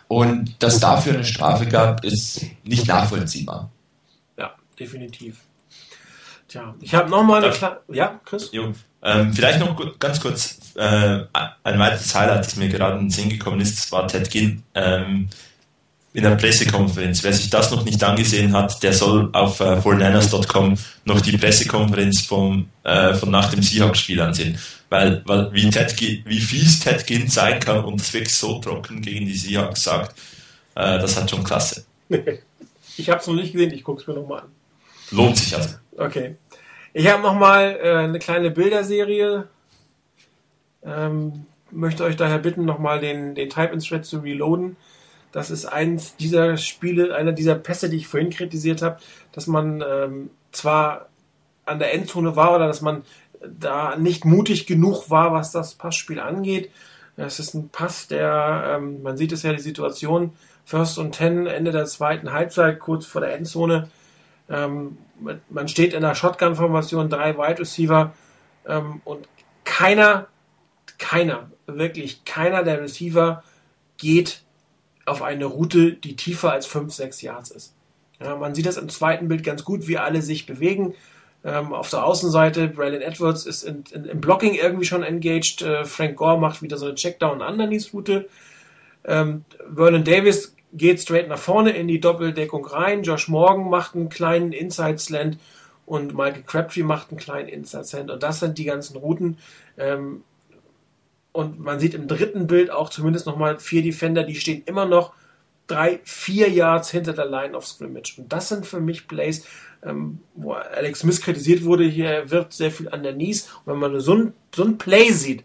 Und 0.08 0.62
dass 0.62 0.80
dafür 0.80 1.14
eine 1.14 1.24
Strafe 1.24 1.66
gab, 1.66 2.04
ist 2.04 2.42
nicht 2.62 2.86
nachvollziehbar. 2.86 3.70
Ja, 4.38 4.54
definitiv. 4.78 5.40
Tja, 6.48 6.74
ich 6.80 6.94
habe 6.94 7.10
nochmal 7.10 7.42
eine 7.42 7.52
kleine. 7.52 7.78
Ja, 7.88 8.20
Chris? 8.24 8.50
Jo. 8.52 8.72
Ähm, 9.02 9.32
vielleicht 9.32 9.60
noch 9.60 9.98
ganz 9.98 10.20
kurz 10.20 10.58
äh, 10.76 11.24
ein 11.62 11.78
weiteres 11.78 12.14
Highlight, 12.14 12.46
das 12.46 12.56
mir 12.56 12.68
gerade 12.68 12.94
in 12.96 13.06
den 13.06 13.10
Sinn 13.10 13.28
gekommen 13.28 13.60
ist, 13.60 13.78
das 13.78 13.92
war 13.92 14.08
Ted 14.08 14.30
Ginn 14.30 14.62
ähm, 14.74 15.28
in 16.14 16.22
der 16.22 16.36
Pressekonferenz. 16.36 17.22
Wer 17.22 17.32
sich 17.32 17.50
das 17.50 17.70
noch 17.70 17.84
nicht 17.84 18.02
angesehen 18.02 18.52
hat, 18.52 18.82
der 18.82 18.92
soll 18.92 19.28
auf 19.32 19.60
äh, 19.60 19.80
fornanners.com 19.80 20.78
noch 21.04 21.20
die 21.20 21.36
Pressekonferenz 21.36 22.22
vom, 22.22 22.68
äh, 22.82 23.14
von 23.14 23.30
nach 23.30 23.50
dem 23.50 23.62
Seahawks-Spiel 23.62 24.20
ansehen 24.20 24.58
weil, 24.90 25.22
weil 25.26 25.52
wie, 25.52 25.68
Ted, 25.70 25.98
wie 26.00 26.40
fies 26.40 26.80
Ted 26.80 27.06
Ginn 27.06 27.28
sein 27.28 27.60
kann 27.60 27.84
und 27.84 28.00
das 28.00 28.12
wirklich 28.12 28.34
so 28.34 28.58
trocken 28.58 29.02
gegen 29.02 29.26
die 29.26 29.34
Seahawks 29.34 29.84
sagt, 29.84 30.18
äh, 30.74 30.98
das 30.98 31.20
hat 31.20 31.30
schon 31.30 31.44
klasse. 31.44 31.84
ich 32.96 33.10
habe 33.10 33.20
es 33.20 33.26
noch 33.26 33.34
nicht 33.34 33.52
gesehen, 33.52 33.72
ich 33.72 33.84
gucke 33.84 34.00
es 34.00 34.06
mir 34.06 34.14
nochmal 34.14 34.42
an. 34.42 34.48
Lohnt 35.10 35.36
sich 35.36 35.54
also. 35.54 35.76
Okay. 35.96 36.36
Ich 36.92 37.08
habe 37.08 37.22
nochmal 37.22 37.78
äh, 37.82 37.96
eine 37.96 38.18
kleine 38.18 38.50
Bilderserie. 38.50 39.48
Ähm, 40.84 41.46
möchte 41.70 42.04
euch 42.04 42.16
daher 42.16 42.38
bitten, 42.38 42.64
nochmal 42.64 43.00
den, 43.00 43.34
den 43.34 43.50
Type-In-Thread 43.50 44.04
zu 44.04 44.18
reloaden. 44.18 44.76
Das 45.32 45.50
ist 45.50 45.66
eins 45.66 46.16
dieser 46.16 46.56
Spiele, 46.56 47.14
einer 47.14 47.32
dieser 47.32 47.56
Pässe, 47.56 47.90
die 47.90 47.96
ich 47.96 48.06
vorhin 48.06 48.30
kritisiert 48.30 48.82
habe, 48.82 49.00
dass 49.32 49.48
man 49.48 49.82
ähm, 49.86 50.30
zwar 50.52 51.08
an 51.66 51.80
der 51.80 51.92
Endzone 51.92 52.36
war 52.36 52.54
oder 52.54 52.68
dass 52.68 52.80
man 52.80 53.02
da 53.58 53.96
nicht 53.96 54.24
mutig 54.24 54.66
genug 54.66 55.10
war, 55.10 55.32
was 55.32 55.52
das 55.52 55.74
Passspiel 55.74 56.20
angeht. 56.20 56.70
Es 57.16 57.38
ist 57.38 57.54
ein 57.54 57.68
Pass, 57.68 58.08
der, 58.08 58.76
ähm, 58.76 59.02
man 59.02 59.16
sieht 59.16 59.32
es 59.32 59.42
ja, 59.42 59.52
die 59.52 59.60
Situation, 59.60 60.32
First 60.64 60.98
und 60.98 61.12
Ten, 61.12 61.46
Ende 61.46 61.70
der 61.70 61.84
zweiten 61.86 62.32
Halbzeit, 62.32 62.80
kurz 62.80 63.06
vor 63.06 63.20
der 63.20 63.34
Endzone. 63.34 63.88
Ähm, 64.48 64.98
man 65.48 65.68
steht 65.68 65.94
in 65.94 66.02
der 66.02 66.14
Shotgun-Formation, 66.14 67.08
drei 67.08 67.36
Wide 67.36 67.60
Receiver 67.60 68.12
ähm, 68.66 69.00
und 69.04 69.28
keiner, 69.64 70.26
keiner, 70.98 71.50
wirklich 71.66 72.24
keiner 72.24 72.62
der 72.62 72.82
Receiver 72.82 73.42
geht 73.96 74.42
auf 75.06 75.22
eine 75.22 75.44
Route, 75.44 75.92
die 75.92 76.16
tiefer 76.16 76.52
als 76.52 76.66
5, 76.66 76.92
6 76.92 77.22
Yards 77.22 77.50
ist. 77.50 77.74
Ja, 78.20 78.36
man 78.36 78.54
sieht 78.54 78.66
das 78.66 78.76
im 78.76 78.88
zweiten 78.88 79.28
Bild 79.28 79.44
ganz 79.44 79.64
gut, 79.64 79.86
wie 79.86 79.98
alle 79.98 80.22
sich 80.22 80.46
bewegen. 80.46 80.94
Ähm, 81.44 81.74
auf 81.74 81.90
der 81.90 82.04
Außenseite, 82.04 82.68
Braylon 82.68 83.02
Edwards 83.02 83.44
ist 83.44 83.64
in, 83.64 83.84
in, 83.92 84.06
im 84.06 84.20
Blocking 84.20 84.54
irgendwie 84.54 84.86
schon 84.86 85.02
engaged. 85.02 85.60
Äh, 85.60 85.84
Frank 85.84 86.16
Gore 86.16 86.40
macht 86.40 86.62
wieder 86.62 86.78
so 86.78 86.86
eine 86.86 86.94
Checkdown-Underneath-Route. 86.94 88.28
Ähm, 89.04 89.44
Vernon 89.74 90.04
Davis 90.04 90.56
geht 90.72 91.00
straight 91.00 91.28
nach 91.28 91.38
vorne 91.38 91.70
in 91.72 91.86
die 91.86 92.00
Doppeldeckung 92.00 92.64
rein. 92.64 93.02
Josh 93.02 93.28
Morgan 93.28 93.68
macht 93.68 93.94
einen 93.94 94.08
kleinen 94.08 94.52
Inside-Slant 94.52 95.38
und 95.84 96.14
Michael 96.14 96.42
Crabtree 96.42 96.82
macht 96.82 97.10
einen 97.10 97.20
kleinen 97.20 97.48
Inside-Slant. 97.48 98.10
Und 98.10 98.22
das 98.22 98.40
sind 98.40 98.56
die 98.56 98.64
ganzen 98.64 98.96
Routen. 98.96 99.36
Ähm, 99.76 100.22
und 101.32 101.60
man 101.60 101.78
sieht 101.78 101.94
im 101.94 102.08
dritten 102.08 102.46
Bild 102.46 102.70
auch 102.70 102.88
zumindest 102.88 103.26
nochmal 103.26 103.58
vier 103.58 103.82
Defender, 103.82 104.22
die 104.22 104.36
stehen 104.36 104.62
immer 104.66 104.86
noch 104.86 105.12
drei, 105.66 106.00
vier 106.04 106.50
Yards 106.50 106.90
hinter 106.90 107.12
der 107.12 107.26
Line 107.26 107.56
of 107.56 107.66
Scrimmage. 107.66 108.14
Und 108.18 108.32
das 108.32 108.48
sind 108.48 108.66
für 108.66 108.80
mich 108.80 109.08
Plays, 109.08 109.46
ähm, 109.82 110.20
wo 110.34 110.52
Alex 110.52 111.00
Smith 111.00 111.20
kritisiert 111.20 111.64
wurde, 111.64 111.84
hier 111.84 112.30
wirft 112.30 112.52
sehr 112.52 112.70
viel 112.70 112.88
an 112.88 113.02
der 113.02 113.14
Knees. 113.14 113.48
Und 113.64 113.72
wenn 113.72 113.80
man 113.80 114.00
so 114.00 114.14
ein, 114.14 114.32
so 114.54 114.64
ein 114.64 114.78
Play 114.78 115.10
sieht, 115.10 115.44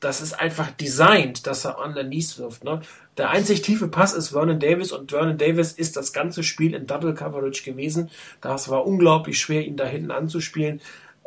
das 0.00 0.20
ist 0.20 0.34
einfach 0.34 0.70
designed, 0.72 1.46
dass 1.46 1.64
er 1.64 1.78
an 1.78 1.94
der 1.94 2.04
Knees 2.04 2.38
wirft. 2.38 2.64
Ne? 2.64 2.80
Der 3.16 3.30
einzig 3.30 3.62
tiefe 3.62 3.88
Pass 3.88 4.12
ist 4.12 4.28
Vernon 4.28 4.60
Davis 4.60 4.92
und 4.92 5.10
Vernon 5.10 5.38
Davis 5.38 5.72
ist 5.72 5.96
das 5.96 6.12
ganze 6.12 6.42
Spiel 6.42 6.74
in 6.74 6.86
Double 6.86 7.14
Coverage 7.14 7.64
gewesen. 7.64 8.10
Das 8.42 8.68
war 8.68 8.86
unglaublich 8.86 9.38
schwer, 9.38 9.64
ihn 9.64 9.76
da 9.76 9.86
hinten 9.86 10.10
anzuspielen 10.10 10.80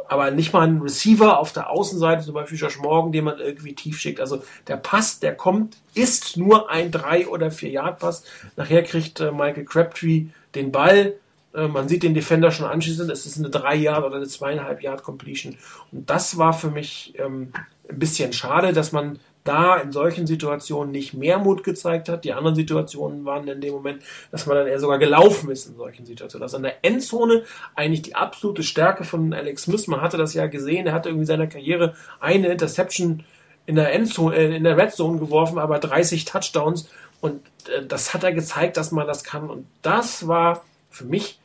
aber 0.09 0.31
nicht 0.31 0.53
mal 0.53 0.67
ein 0.67 0.81
Receiver 0.81 1.39
auf 1.39 1.53
der 1.53 1.69
Außenseite, 1.69 2.23
zum 2.23 2.33
Beispiel 2.33 2.57
Josh 2.57 2.79
Morgan, 2.79 3.11
den 3.11 3.25
man 3.25 3.39
irgendwie 3.39 3.73
tief 3.75 3.99
schickt. 3.99 4.19
Also 4.19 4.43
der 4.67 4.77
Pass, 4.77 5.19
der 5.19 5.35
kommt, 5.35 5.77
ist 5.93 6.35
nur 6.35 6.69
ein 6.69 6.91
3 6.91 7.27
oder 7.27 7.51
4 7.51 7.69
Yard 7.69 7.99
Pass. 7.99 8.23
Nachher 8.55 8.83
kriegt 8.83 9.19
äh, 9.19 9.31
Michael 9.31 9.65
Crabtree 9.65 10.25
den 10.55 10.71
Ball. 10.71 11.13
Äh, 11.53 11.67
man 11.67 11.87
sieht 11.87 12.03
den 12.03 12.15
Defender 12.15 12.51
schon 12.51 12.65
anschließend. 12.65 13.11
Es 13.11 13.25
ist 13.25 13.37
eine 13.37 13.49
3 13.49 13.75
Yard 13.75 14.03
oder 14.03 14.15
eine 14.15 14.25
2,5 14.25 14.81
Yard 14.81 15.03
Completion. 15.03 15.57
Und 15.91 16.09
das 16.09 16.37
war 16.37 16.53
für 16.53 16.71
mich 16.71 17.13
ähm, 17.17 17.53
ein 17.87 17.99
bisschen 17.99 18.33
schade, 18.33 18.73
dass 18.73 18.91
man 18.91 19.19
da 19.43 19.77
in 19.77 19.91
solchen 19.91 20.27
Situationen 20.27 20.91
nicht 20.91 21.13
mehr 21.13 21.39
Mut 21.39 21.63
gezeigt 21.63 22.09
hat. 22.09 22.25
Die 22.25 22.33
anderen 22.33 22.55
Situationen 22.55 23.25
waren 23.25 23.47
in 23.47 23.61
dem 23.61 23.73
Moment, 23.73 24.03
dass 24.31 24.45
man 24.45 24.57
dann 24.57 24.67
eher 24.67 24.79
sogar 24.79 24.99
gelaufen 24.99 25.49
ist 25.49 25.67
in 25.67 25.75
solchen 25.75 26.05
Situationen. 26.05 26.43
Also 26.43 26.57
an 26.57 26.63
der 26.63 26.83
Endzone 26.83 27.43
eigentlich 27.75 28.01
die 28.01 28.15
absolute 28.15 28.63
Stärke 28.63 29.03
von 29.03 29.33
Alex 29.33 29.63
Smith. 29.63 29.87
Man 29.87 30.01
hatte 30.01 30.17
das 30.17 30.33
ja 30.33 30.47
gesehen, 30.47 30.87
er 30.87 30.93
hatte 30.93 31.09
irgendwie 31.09 31.25
seiner 31.25 31.47
Karriere 31.47 31.95
eine 32.19 32.49
Interception 32.49 33.23
in 33.65 33.75
der 33.75 33.93
Endzone, 33.93 34.35
äh, 34.35 34.55
in 34.55 34.63
der 34.63 34.77
Red 34.77 34.93
Zone 34.93 35.19
geworfen, 35.19 35.59
aber 35.59 35.79
30 35.79 36.25
Touchdowns 36.25 36.89
und 37.21 37.41
äh, 37.67 37.85
das 37.85 38.13
hat 38.13 38.23
er 38.23 38.33
gezeigt, 38.33 38.77
dass 38.77 38.91
man 38.91 39.07
das 39.07 39.23
kann 39.23 39.49
und 39.49 39.67
das 39.81 40.27
war 40.27 40.65
für 40.89 41.05
mich 41.05 41.39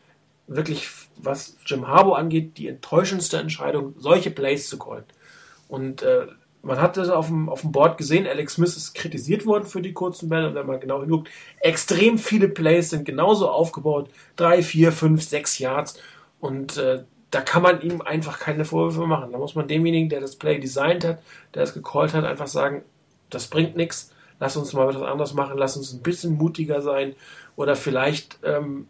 wirklich, 0.46 0.88
was 1.16 1.56
Jim 1.66 1.86
Harbour 1.86 2.18
angeht, 2.18 2.58
die 2.58 2.68
enttäuschendste 2.68 3.38
Entscheidung, 3.38 3.94
solche 3.98 4.30
Plays 4.30 4.68
zu 4.68 4.78
callen. 4.78 5.04
Und 5.68 6.02
äh, 6.02 6.26
man 6.64 6.80
hat 6.80 6.96
das 6.96 7.10
auf 7.10 7.26
dem, 7.26 7.48
auf 7.48 7.60
dem 7.60 7.72
Board 7.72 7.98
gesehen, 7.98 8.26
Alex 8.26 8.54
Smith 8.54 8.76
ist 8.76 8.94
kritisiert 8.94 9.46
worden 9.46 9.66
für 9.66 9.82
die 9.82 9.92
kurzen 9.92 10.28
Bälle 10.28 10.48
und 10.48 10.54
wenn 10.54 10.66
man 10.66 10.80
genau 10.80 11.00
hinguckt, 11.00 11.28
extrem 11.60 12.18
viele 12.18 12.48
Plays 12.48 12.90
sind 12.90 13.04
genauso 13.04 13.48
aufgebaut, 13.48 14.08
drei, 14.36 14.62
vier, 14.62 14.92
fünf, 14.92 15.22
sechs 15.22 15.58
Yards 15.58 15.98
und 16.40 16.76
äh, 16.76 17.04
da 17.30 17.40
kann 17.40 17.62
man 17.62 17.80
ihm 17.82 18.00
einfach 18.00 18.38
keine 18.38 18.64
Vorwürfe 18.64 19.08
machen. 19.08 19.32
Da 19.32 19.38
muss 19.38 19.56
man 19.56 19.66
demjenigen, 19.66 20.08
der 20.08 20.20
das 20.20 20.36
Play 20.36 20.60
designt 20.60 21.04
hat, 21.04 21.18
der 21.54 21.64
es 21.64 21.74
gecallt 21.74 22.14
hat, 22.14 22.24
einfach 22.24 22.46
sagen, 22.46 22.82
das 23.28 23.48
bringt 23.48 23.76
nichts, 23.76 24.12
lass 24.38 24.56
uns 24.56 24.72
mal 24.72 24.88
etwas 24.88 25.02
anderes 25.02 25.34
machen, 25.34 25.58
lass 25.58 25.76
uns 25.76 25.92
ein 25.92 26.02
bisschen 26.02 26.36
mutiger 26.36 26.80
sein 26.80 27.14
oder 27.56 27.76
vielleicht 27.76 28.38
ähm, 28.44 28.86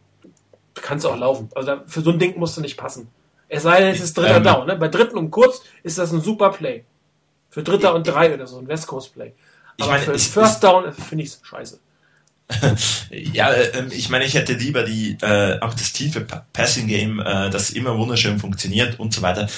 kann 0.74 0.98
es 0.98 1.06
auch 1.06 1.16
laufen. 1.16 1.48
Also 1.54 1.66
da, 1.66 1.82
für 1.87 2.02
so 2.02 2.10
ein 2.10 2.18
Ding 2.18 2.38
musst 2.38 2.56
du 2.56 2.60
nicht 2.60 2.76
passen. 2.76 3.08
Es 3.48 3.62
sei 3.62 3.80
denn, 3.80 3.90
es 3.90 4.00
ist 4.00 4.16
dritter 4.16 4.37
ähm, 4.37 4.44
Down. 4.44 4.66
Ne? 4.66 4.76
Bei 4.76 4.88
dritten 4.88 5.16
und 5.16 5.30
kurz 5.30 5.62
ist 5.82 5.98
das 5.98 6.12
ein 6.12 6.20
super 6.20 6.50
Play. 6.50 6.84
Für 7.55 7.62
Dritter 7.62 7.95
und 7.95 8.05
Drei 8.05 8.35
oder 8.35 8.49
so, 8.49 8.59
ein 8.59 8.67
West 8.67 8.88
Coast 8.88 9.14
Play. 9.14 9.33
Aber 9.79 9.85
ich 9.85 9.87
meine, 9.87 10.03
für 10.03 10.14
ich, 10.14 10.27
First 10.27 10.64
Down 10.64 10.93
finde 10.93 11.23
ich 11.23 11.31
es 11.31 11.40
scheiße. 11.40 11.79
ja, 13.11 13.53
äh, 13.53 13.87
ich 13.93 14.09
meine, 14.09 14.25
ich 14.25 14.35
hätte 14.35 14.55
lieber 14.55 14.83
die 14.83 15.17
äh, 15.23 15.61
auch 15.61 15.73
das 15.73 15.93
tiefe 15.93 16.27
Passing 16.53 16.88
Game, 16.88 17.21
äh, 17.21 17.51
das 17.51 17.71
immer 17.71 17.97
wunderschön 17.97 18.40
funktioniert 18.40 18.99
und 18.99 19.14
so 19.14 19.23
weiter. 19.23 19.49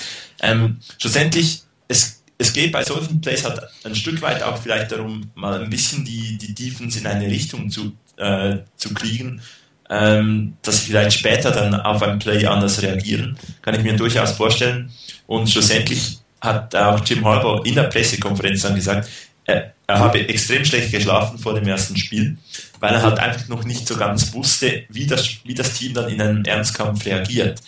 Ähm, 0.43 0.77
schlussendlich, 0.99 1.63
es, 1.89 2.23
es 2.37 2.53
geht 2.53 2.71
bei 2.71 2.85
solchen 2.85 3.23
Plays 3.23 3.45
halt 3.45 3.63
ein 3.85 3.95
Stück 3.95 4.21
weit 4.21 4.43
auch 4.43 4.59
vielleicht 4.59 4.93
darum, 4.93 5.31
mal 5.35 5.59
ein 5.63 5.71
bisschen 5.71 6.05
die, 6.05 6.37
die 6.37 6.55
Defense 6.55 6.99
in 6.99 7.07
eine 7.07 7.29
Richtung 7.29 7.71
zu, 7.71 7.93
äh, 8.19 8.59
zu 8.77 8.93
kriegen, 8.93 9.41
ähm, 9.89 10.59
dass 10.61 10.81
sie 10.81 10.91
vielleicht 10.91 11.19
später 11.19 11.51
dann 11.51 11.75
auf 11.75 12.03
ein 12.03 12.19
Play 12.19 12.45
anders 12.45 12.83
reagieren. 12.83 13.39
Kann 13.63 13.75
ich 13.75 13.83
mir 13.83 13.97
durchaus 13.97 14.33
vorstellen. 14.33 14.93
Und 15.27 15.49
schlussendlich 15.49 16.19
hat 16.41 16.75
auch 16.75 17.05
Jim 17.05 17.25
Harbaugh 17.25 17.63
in 17.65 17.75
der 17.75 17.85
Pressekonferenz 17.85 18.63
dann 18.63 18.75
gesagt, 18.75 19.09
er, 19.45 19.73
er 19.87 19.99
habe 19.99 20.29
extrem 20.29 20.65
schlecht 20.65 20.91
geschlafen 20.91 21.39
vor 21.39 21.55
dem 21.55 21.67
ersten 21.67 21.97
Spiel, 21.97 22.37
weil 22.81 22.95
er 22.95 23.03
halt 23.03 23.19
einfach 23.19 23.49
noch 23.49 23.65
nicht 23.65 23.87
so 23.87 23.97
ganz 23.97 24.33
wusste, 24.33 24.85
wie 24.89 25.07
das, 25.07 25.25
wie 25.45 25.55
das 25.55 25.75
Team 25.75 25.95
dann 25.95 26.09
in 26.09 26.21
einem 26.21 26.45
Ernstkampf 26.45 27.05
reagiert. 27.07 27.63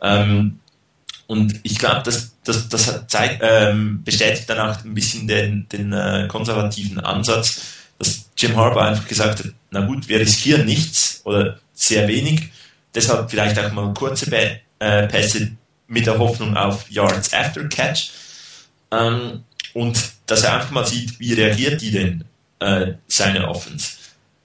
Ähm, 0.00 0.58
und 1.28 1.60
ich 1.62 1.78
glaube, 1.78 2.02
das, 2.04 2.34
das, 2.44 2.68
das 2.68 3.06
zeigt, 3.06 3.40
ähm, 3.42 4.02
bestätigt 4.04 4.50
dann 4.50 4.58
auch 4.58 4.84
ein 4.84 4.94
bisschen 4.94 5.28
den, 5.28 5.66
den 5.70 5.92
äh, 5.92 6.26
konservativen 6.28 7.00
Ansatz, 7.00 7.62
dass 7.98 8.30
Jim 8.36 8.56
Harbaugh 8.56 8.88
einfach 8.88 9.06
gesagt 9.06 9.38
hat, 9.38 9.52
na 9.70 9.80
gut, 9.86 10.08
wir 10.08 10.18
riskieren 10.18 10.66
nichts 10.66 11.22
oder 11.24 11.58
sehr 11.72 12.08
wenig, 12.08 12.50
deshalb 12.94 13.30
vielleicht 13.30 13.58
auch 13.58 13.72
mal 13.72 13.94
kurze 13.94 14.30
äh, 14.32 15.06
Pässe 15.06 15.52
mit 15.92 16.06
der 16.06 16.18
Hoffnung 16.18 16.56
auf 16.56 16.90
Yards 16.90 17.34
After 17.34 17.68
Catch. 17.68 18.10
Ähm, 18.90 19.44
und 19.74 19.98
dass 20.26 20.42
er 20.42 20.54
einfach 20.54 20.70
mal 20.70 20.86
sieht, 20.86 21.20
wie 21.20 21.34
reagiert 21.34 21.82
die 21.82 21.90
denn 21.90 22.24
äh, 22.60 22.94
seine 23.06 23.46
Offense 23.46 23.92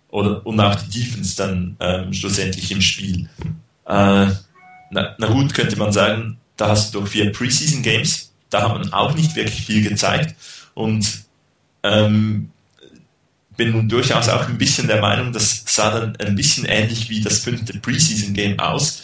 oder 0.10 0.45
und 0.45 0.60
auch 0.60 0.75
die 0.75 0.99
Defense 0.99 1.38
dann 1.38 1.77
ähm, 1.79 2.13
schlussendlich 2.13 2.71
im 2.71 2.81
Spiel. 2.81 3.29
Äh, 3.86 4.27
na, 4.89 5.15
na, 5.17 5.27
gut, 5.27 5.53
könnte 5.53 5.77
man 5.77 5.91
sagen, 5.91 6.38
da 6.57 6.69
hast 6.69 6.93
du 6.93 6.99
doch 6.99 7.07
vier 7.07 7.31
Preseason 7.31 7.81
Games, 7.81 8.31
da 8.49 8.63
hat 8.63 8.77
man 8.77 8.91
auch 8.93 9.13
nicht 9.15 9.36
wirklich 9.36 9.65
viel 9.65 9.88
gezeigt 9.88 10.36
und 10.73 11.07
ähm, 11.83 12.51
bin 13.55 13.88
durchaus 13.88 14.29
auch 14.29 14.47
ein 14.47 14.57
bisschen 14.57 14.88
der 14.88 15.01
Meinung, 15.01 15.31
das 15.31 15.63
sah 15.65 15.99
dann 15.99 16.15
ein 16.17 16.36
bisschen 16.36 16.65
ähnlich 16.65 17.10
wie 17.10 17.21
das 17.21 17.39
fünfte 17.39 17.79
Preseason 17.79 18.33
Game 18.33 18.60
aus, 18.60 19.03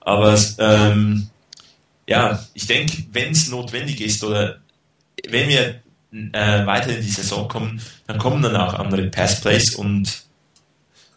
aber 0.00 0.38
ähm, 0.58 1.30
ja, 2.10 2.44
ich 2.54 2.66
denke, 2.66 3.04
wenn 3.12 3.30
es 3.30 3.48
notwendig 3.48 4.00
ist 4.00 4.24
oder 4.24 4.58
wenn 5.28 5.48
wir 5.48 5.80
äh, 6.12 6.66
weiter 6.66 6.90
in 6.90 7.02
die 7.02 7.08
Saison 7.08 7.46
kommen, 7.46 7.80
dann 8.08 8.18
kommen 8.18 8.42
dann 8.42 8.56
auch 8.56 8.74
andere 8.74 9.04
Passplays 9.04 9.76
und 9.76 10.24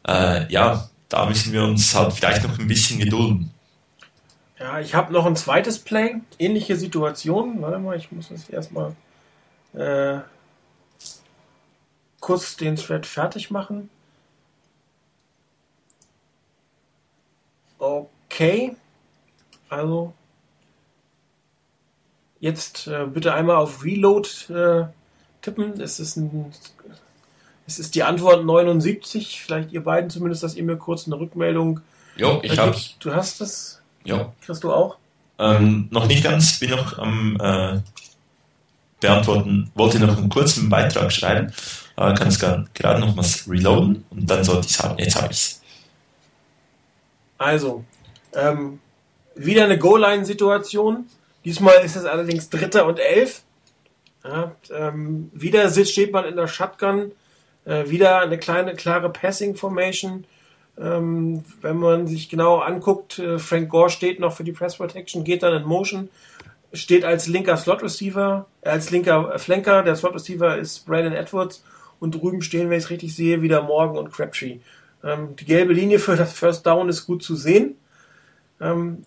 äh, 0.08 0.48
ja, 0.52 0.88
da 1.10 1.26
müssen 1.26 1.52
wir 1.52 1.64
uns 1.64 1.96
halt 1.96 2.14
vielleicht 2.14 2.44
noch 2.44 2.60
ein 2.60 2.68
bisschen 2.68 3.00
gedulden. 3.00 3.52
Ja, 4.60 4.80
ich 4.80 4.94
habe 4.94 5.12
noch 5.12 5.26
ein 5.26 5.36
zweites 5.36 5.80
Play, 5.80 6.22
ähnliche 6.38 6.76
Situation. 6.76 7.60
Warte 7.64 7.80
mal, 7.80 7.98
ich 7.98 8.12
muss 8.12 8.30
das 8.30 8.48
erstmal 8.50 8.96
äh, 9.74 10.20
kurz 12.20 12.56
den 12.56 12.76
Thread 12.76 13.08
fertig 13.08 13.50
machen. 13.50 13.90
Okay, 17.80 18.76
also 19.70 20.14
Jetzt 22.44 22.88
äh, 22.88 23.06
bitte 23.06 23.34
einmal 23.34 23.56
auf 23.56 23.86
Reload 23.86 24.28
äh, 24.50 24.88
tippen. 25.42 25.80
Es 25.80 26.02
ist, 26.02 26.18
ein, 26.18 26.52
es 27.66 27.80
ist 27.80 27.96
die 27.96 28.04
Antwort 28.04 28.44
79. 28.44 29.42
Vielleicht 29.42 29.72
ihr 29.72 29.82
beiden 29.82 30.10
zumindest, 30.10 30.44
dass 30.44 30.56
ihr 30.56 30.64
mir 30.64 30.76
kurz 30.76 31.08
eine 31.08 31.18
Rückmeldung. 31.18 31.80
Jo, 32.18 32.42
ich 32.44 32.60
hab's. 32.60 32.98
Du 33.00 33.16
hast 33.16 33.40
es? 33.40 33.82
Jo. 34.04 34.34
Kriegst 34.42 34.62
du 34.62 34.74
auch? 34.74 34.98
Ähm, 35.40 35.88
noch 35.90 36.06
nicht 36.06 36.22
ganz, 36.22 36.60
bin 36.60 36.72
noch 36.72 37.00
am 37.00 37.38
äh, 37.40 37.80
beantworten, 39.00 39.72
wollte 39.76 40.02
noch 40.02 40.18
einen 40.18 40.28
kurzen 40.28 40.68
Beitrag 40.68 41.14
schreiben, 41.14 41.54
aber 41.96 42.14
kann 42.14 42.28
es 42.28 42.40
gerade 42.40 43.00
noch 43.00 43.16
was 43.16 43.50
reloaden 43.50 44.04
und 44.10 44.30
dann 44.30 44.44
sollte 44.44 44.68
ich 44.68 44.74
es 44.74 44.84
haben. 44.84 45.00
Jetzt 45.00 45.16
habe 45.16 45.32
ich 45.32 45.40
es. 45.40 45.62
Also, 47.38 47.86
ähm, 48.34 48.82
wieder 49.34 49.64
eine 49.64 49.80
Goal-Line-Situation. 49.80 51.06
Diesmal 51.46 51.84
ist 51.84 51.96
es 51.96 52.06
allerdings 52.06 52.50
Dritter 52.50 52.86
und 52.86 53.00
Elf. 53.00 53.44
Ja, 54.24 54.56
ähm, 54.74 55.30
wieder 55.34 55.70
steht 55.70 56.14
man 56.14 56.26
in 56.26 56.38
der 56.38 56.48
Shotgun, 56.48 57.12
äh, 57.66 57.90
wieder 57.90 58.20
eine 58.20 58.38
kleine, 58.38 58.74
klare 58.76 59.10
Passing-Formation. 59.10 60.26
Ähm, 60.78 61.44
wenn 61.62 61.78
man 61.78 62.08
sich 62.08 62.30
genau 62.30 62.60
anguckt, 62.60 63.20
äh, 63.20 63.38
Frank 63.38 63.70
Gore 63.70 63.90
steht 63.90 64.20
noch 64.20 64.34
für 64.34 64.44
die 64.44 64.54
Press 64.54 64.78
Protection, 64.78 65.24
geht 65.24 65.44
dann 65.44 65.54
in 65.54 65.68
Motion, 65.68 66.10
steht 66.72 67.06
als 67.06 67.28
linker 67.28 67.58
Slot 67.58 67.84
Receiver, 67.84 68.48
äh, 68.62 68.70
als 68.70 68.90
linker 68.90 69.38
Flanker. 69.38 69.84
Der 69.84 69.96
Slot 69.96 70.16
Receiver 70.16 70.58
ist 70.58 70.86
Brandon 70.86 71.14
Edwards 71.14 71.64
und 72.00 72.16
drüben 72.16 72.42
stehen, 72.42 72.70
wenn 72.70 72.78
ich 72.78 72.86
es 72.86 72.90
richtig 72.90 73.16
sehe, 73.16 73.42
wieder 73.42 73.62
Morgan 73.62 73.98
und 73.98 74.12
Crabtree. 74.12 74.60
Ähm, 75.04 75.36
die 75.36 75.46
gelbe 75.46 75.74
Linie 75.74 76.00
für 76.00 76.16
das 76.16 76.34
First 76.34 76.66
Down 76.66 76.90
ist 76.90 77.06
gut 77.06 77.24
zu 77.24 77.36
sehen. 77.36 77.78
Ähm, 78.60 79.04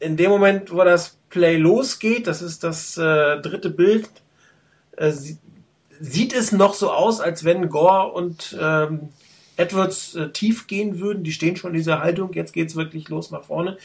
in 0.00 0.16
dem 0.16 0.30
Moment, 0.30 0.72
wo 0.72 0.84
das 0.84 1.16
Play 1.28 1.56
losgeht, 1.56 2.26
das 2.26 2.42
ist 2.42 2.64
das 2.64 2.96
äh, 2.96 3.40
dritte 3.40 3.70
Bild, 3.70 4.08
äh, 4.96 5.12
sieht 6.00 6.34
es 6.34 6.52
noch 6.52 6.74
so 6.74 6.92
aus, 6.92 7.20
als 7.20 7.44
wenn 7.44 7.68
Gore 7.68 8.12
und 8.12 8.56
ähm, 8.60 9.08
Edwards 9.56 10.14
äh, 10.14 10.28
tief 10.30 10.66
gehen 10.66 11.00
würden. 11.00 11.24
Die 11.24 11.32
stehen 11.32 11.56
schon 11.56 11.70
in 11.70 11.76
dieser 11.76 12.00
Haltung. 12.00 12.32
Jetzt 12.34 12.52
geht 12.52 12.68
es 12.68 12.76
wirklich 12.76 13.08
los 13.08 13.30
nach 13.30 13.44
vorne. 13.44 13.78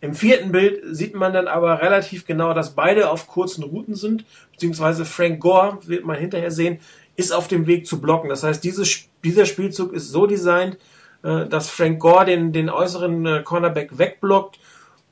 Im 0.00 0.14
vierten 0.14 0.52
Bild 0.52 0.80
sieht 0.90 1.14
man 1.14 1.32
dann 1.32 1.48
aber 1.48 1.82
relativ 1.82 2.24
genau, 2.24 2.54
dass 2.54 2.74
beide 2.74 3.10
auf 3.10 3.26
kurzen 3.26 3.64
Routen 3.64 3.96
sind, 3.96 4.24
beziehungsweise 4.52 5.04
Frank 5.04 5.40
Gore, 5.40 5.78
wird 5.86 6.04
man 6.04 6.16
hinterher 6.16 6.52
sehen, 6.52 6.78
ist 7.16 7.32
auf 7.32 7.48
dem 7.48 7.66
Weg 7.66 7.86
zu 7.86 8.00
blocken. 8.00 8.30
Das 8.30 8.44
heißt, 8.44 8.62
dieses, 8.62 9.08
dieser 9.24 9.44
Spielzug 9.44 9.92
ist 9.92 10.10
so 10.10 10.26
designt, 10.26 10.78
äh, 11.24 11.46
dass 11.46 11.68
Frank 11.68 11.98
Gore 11.98 12.26
den, 12.26 12.52
den 12.52 12.70
äußeren 12.70 13.26
äh, 13.26 13.42
Cornerback 13.42 13.98
wegblockt 13.98 14.60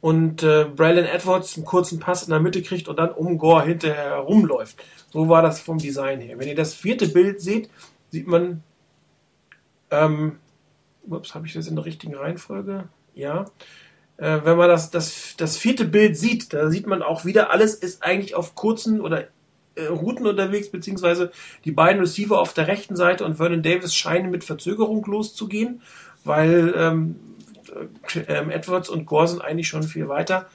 und 0.01 0.42
äh, 0.42 0.64
Braylon 0.64 1.05
Edwards 1.05 1.57
einen 1.57 1.64
kurzen 1.64 1.99
Pass 1.99 2.24
in 2.24 2.30
der 2.30 2.40
Mitte 2.40 2.62
kriegt 2.62 2.88
und 2.88 2.99
dann 2.99 3.11
um 3.11 3.38
Gore 3.38 3.64
hinterher 3.64 4.11
herumläuft. 4.11 4.76
So 5.11 5.28
war 5.28 5.42
das 5.42 5.61
vom 5.61 5.78
Design 5.78 6.20
her. 6.20 6.38
Wenn 6.38 6.49
ihr 6.49 6.55
das 6.55 6.74
vierte 6.74 7.09
Bild 7.09 7.40
seht, 7.40 7.70
sieht 8.11 8.26
man, 8.26 8.62
ähm, 9.90 10.38
ups, 11.09 11.34
habe 11.34 11.47
ich 11.47 11.55
das 11.55 11.68
in 11.68 11.76
der 11.76 11.84
richtigen 11.84 12.14
Reihenfolge? 12.14 12.88
Ja. 13.14 13.47
Äh, 14.18 14.40
wenn 14.44 14.57
man 14.57 14.68
das, 14.68 14.90
das, 14.90 15.34
das 15.36 15.57
vierte 15.57 15.84
Bild 15.84 16.16
sieht, 16.16 16.53
da 16.53 16.70
sieht 16.70 16.86
man 16.86 17.03
auch 17.03 17.24
wieder, 17.24 17.51
alles 17.51 17.74
ist 17.74 18.03
eigentlich 18.03 18.34
auf 18.34 18.55
kurzen 18.55 19.01
oder 19.01 19.28
äh, 19.74 19.86
Routen 19.86 20.26
unterwegs, 20.26 20.70
beziehungsweise 20.70 21.30
die 21.64 21.72
beiden 21.72 22.01
Receiver 22.01 22.40
auf 22.40 22.55
der 22.55 22.66
rechten 22.66 22.97
Seite 22.97 23.24
und 23.24 23.36
Vernon 23.36 23.62
Davis 23.62 23.94
scheinen 23.94 24.30
mit 24.30 24.44
Verzögerung 24.44 25.05
loszugehen, 25.05 25.82
weil 26.24 26.74
ähm, 26.76 27.16
äh, 28.14 28.52
Edwards 28.52 28.88
und 28.88 29.06
Gore 29.06 29.28
sind 29.28 29.42
eigentlich 29.42 29.68
schon 29.68 29.82
viel 29.82 30.08
weiter. 30.08 30.46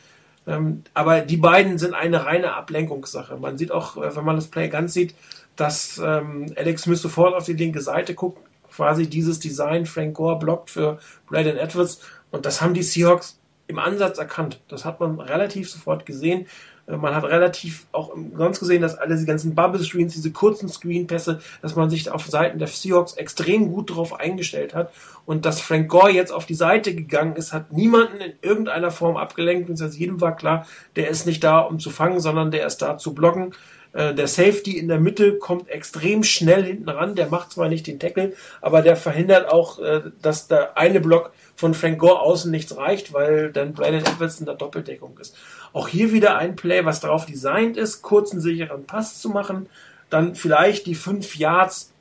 Ähm, 0.47 0.83
aber 0.93 1.21
die 1.21 1.37
beiden 1.37 1.77
sind 1.77 1.93
eine 1.93 2.25
reine 2.25 2.53
Ablenkungssache. 2.53 3.37
Man 3.37 3.57
sieht 3.57 3.71
auch, 3.71 3.97
äh, 3.97 4.15
wenn 4.15 4.25
man 4.25 4.35
das 4.35 4.47
Play 4.47 4.69
ganz 4.69 4.93
sieht, 4.93 5.13
dass 5.55 5.99
ähm, 6.03 6.53
Alex 6.55 6.83
Smith 6.83 7.01
sofort 7.01 7.35
auf 7.35 7.45
die 7.45 7.53
linke 7.53 7.81
Seite 7.81 8.15
guckt, 8.15 8.39
quasi 8.71 9.07
dieses 9.07 9.39
Design 9.39 9.85
Frank 9.85 10.15
Gore 10.15 10.39
blockt 10.39 10.69
für 10.69 10.99
Braden 11.27 11.57
Edwards. 11.57 12.01
Und 12.31 12.45
das 12.45 12.61
haben 12.61 12.73
die 12.73 12.83
Seahawks 12.83 13.37
im 13.67 13.79
Ansatz 13.79 14.17
erkannt. 14.17 14.59
Das 14.67 14.85
hat 14.85 14.99
man 14.99 15.19
relativ 15.19 15.69
sofort 15.69 16.05
gesehen. 16.05 16.47
Äh, 16.87 16.97
man 16.97 17.15
hat 17.15 17.23
relativ 17.23 17.85
auch 17.91 18.15
sonst 18.35 18.59
gesehen, 18.59 18.81
dass 18.81 18.97
alle 18.97 19.15
diese 19.15 19.25
ganzen 19.25 19.55
Bubble 19.55 19.83
Screens, 19.83 20.13
diese 20.13 20.31
kurzen 20.31 20.69
Screenpässe, 20.69 21.39
dass 21.61 21.75
man 21.75 21.89
sich 21.89 22.09
auf 22.09 22.27
Seiten 22.27 22.59
der 22.59 22.67
Seahawks 22.67 23.13
extrem 23.13 23.71
gut 23.71 23.89
darauf 23.89 24.19
eingestellt 24.19 24.73
hat. 24.73 24.91
Und 25.25 25.45
dass 25.45 25.61
Frank 25.61 25.89
Gore 25.89 26.11
jetzt 26.11 26.31
auf 26.31 26.45
die 26.45 26.55
Seite 26.55 26.95
gegangen 26.95 27.35
ist, 27.35 27.53
hat 27.53 27.71
niemanden 27.71 28.21
in 28.21 28.33
irgendeiner 28.41 28.91
Form 28.91 29.17
abgelenkt. 29.17 29.69
Und 29.69 29.79
jedem 29.95 30.21
war 30.21 30.35
klar, 30.35 30.65
der 30.95 31.09
ist 31.09 31.25
nicht 31.25 31.43
da, 31.43 31.59
um 31.59 31.79
zu 31.79 31.89
fangen, 31.89 32.19
sondern 32.19 32.51
der 32.51 32.65
ist 32.65 32.81
da 32.81 32.97
zu 32.97 33.13
blocken. 33.13 33.53
Äh, 33.93 34.13
der 34.13 34.27
Safety 34.27 34.77
in 34.77 34.87
der 34.87 34.99
Mitte 34.99 35.37
kommt 35.37 35.69
extrem 35.69 36.23
schnell 36.23 36.63
hinten 36.63 36.89
ran. 36.89 37.15
Der 37.15 37.27
macht 37.27 37.51
zwar 37.51 37.67
nicht 37.67 37.87
den 37.87 37.99
Tackle, 37.99 38.33
aber 38.61 38.81
der 38.81 38.95
verhindert 38.95 39.49
auch, 39.49 39.79
äh, 39.79 40.01
dass 40.21 40.47
der 40.47 40.77
eine 40.77 41.01
Block 41.01 41.31
von 41.55 41.73
Frank 41.73 41.99
Gore 41.99 42.21
außen 42.21 42.49
nichts 42.49 42.75
reicht, 42.75 43.13
weil 43.13 43.51
dann 43.51 43.73
Brandon 43.73 44.01
Edwards 44.01 44.39
in 44.39 44.45
der 44.45 44.55
Doppeldeckung 44.55 45.17
ist. 45.19 45.35
Auch 45.73 45.87
hier 45.87 46.11
wieder 46.11 46.37
ein 46.37 46.55
Play, 46.55 46.85
was 46.85 46.99
darauf 46.99 47.25
designt 47.25 47.77
ist, 47.77 48.01
kurzen 48.01 48.41
sicheren 48.41 48.85
Pass 48.85 49.21
zu 49.21 49.29
machen, 49.29 49.67
dann 50.09 50.35
vielleicht 50.35 50.85
die 50.85 50.95
fünf 50.95 51.37
Yards 51.37 51.91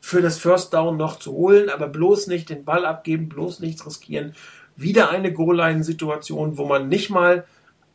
für 0.00 0.20
das 0.20 0.38
First 0.38 0.74
Down 0.74 0.96
noch 0.96 1.18
zu 1.18 1.32
holen, 1.32 1.70
aber 1.70 1.88
bloß 1.88 2.26
nicht 2.26 2.50
den 2.50 2.64
Ball 2.64 2.84
abgeben, 2.84 3.28
bloß 3.28 3.60
nichts 3.60 3.86
riskieren. 3.86 4.34
Wieder 4.76 5.10
eine 5.10 5.32
Goal-Line-Situation, 5.32 6.58
wo 6.58 6.66
man 6.66 6.88
nicht 6.88 7.08
mal 7.08 7.44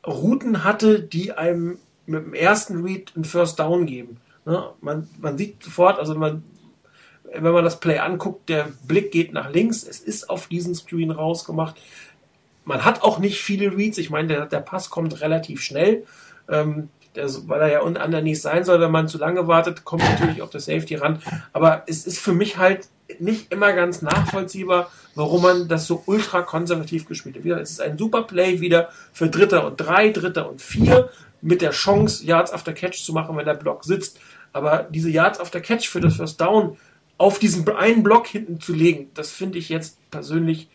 Routen 0.08 0.64
hatte, 0.64 1.02
die 1.02 1.34
einem 1.34 1.78
mit 2.06 2.26
dem 2.26 2.34
ersten 2.34 2.84
Read 2.84 3.12
einen 3.16 3.26
First 3.26 3.60
Down 3.60 3.86
geben. 3.86 4.18
Ne? 4.46 4.72
Man, 4.82 5.08
man 5.20 5.38
sieht 5.38 5.62
sofort, 5.62 6.00
also 6.00 6.16
man, 6.16 6.44
wenn 7.32 7.54
man 7.54 7.64
das 7.64 7.80
Play 7.80 8.00
anguckt, 8.00 8.50
der 8.50 8.70
Blick 8.88 9.12
geht 9.12 9.34
nach 9.34 9.52
links, 9.52 9.84
es 9.84 10.00
ist 10.00 10.30
auf 10.30 10.48
diesen 10.48 10.74
Screen 10.74 11.12
rausgemacht. 11.12 11.76
Man 12.70 12.86
hat 12.86 13.02
auch 13.02 13.18
nicht 13.18 13.42
viele 13.42 13.76
Reads, 13.76 13.98
ich 13.98 14.12
meine, 14.12 14.28
der, 14.28 14.46
der 14.46 14.60
Pass 14.60 14.92
kommt 14.92 15.22
relativ 15.22 15.64
schnell. 15.64 16.04
Ähm, 16.48 16.90
der, 17.16 17.28
weil 17.48 17.62
er 17.62 17.72
ja 17.72 17.82
unten 17.82 17.98
an 17.98 18.12
der 18.12 18.22
nicht 18.22 18.40
sein 18.44 18.64
soll, 18.64 18.80
wenn 18.80 18.92
man 18.92 19.08
zu 19.08 19.18
lange 19.18 19.48
wartet, 19.48 19.86
kommt 19.86 20.04
natürlich 20.04 20.44
auch 20.44 20.52
der 20.52 20.62
Safety 20.62 20.94
ran. 20.94 21.20
Aber 21.52 21.82
es 21.88 22.06
ist 22.06 22.20
für 22.20 22.32
mich 22.32 22.58
halt 22.58 22.88
nicht 23.18 23.52
immer 23.52 23.74
ganz 23.74 24.04
nachvollziehbar, 24.04 24.92
warum 25.16 25.42
man 25.42 25.68
das 25.68 25.88
so 25.88 26.04
ultra 26.06 26.44
konservativ 26.44 27.08
gespielt 27.08 27.38
hat. 27.38 27.60
Es 27.60 27.72
ist 27.72 27.82
ein 27.82 27.98
super 27.98 28.22
Play 28.22 28.62
wieder 28.62 28.90
für 29.14 29.30
Dritter 29.30 29.66
und 29.66 29.78
drei, 29.78 30.10
Dritter 30.10 30.48
und 30.48 30.62
vier 30.62 31.10
mit 31.42 31.64
der 31.64 31.72
Chance, 31.72 32.24
Yards 32.24 32.54
after 32.54 32.74
Catch 32.74 33.04
zu 33.04 33.14
machen, 33.14 33.36
wenn 33.36 33.46
der 33.46 33.56
Block 33.56 33.84
sitzt. 33.84 34.20
Aber 34.54 34.88
diese 34.92 35.10
Yards 35.10 35.40
after 35.40 35.60
Catch 35.60 35.88
für 35.88 36.02
das 36.02 36.18
First 36.18 36.40
Down 36.40 36.78
auf 37.18 37.40
diesen 37.40 37.68
einen 37.68 38.04
Block 38.04 38.28
hinten 38.28 38.62
zu 38.62 38.74
legen, 38.74 39.10
das 39.16 39.32
finde 39.32 39.58
ich 39.58 39.70
jetzt 39.70 39.98
persönlich 40.12 40.70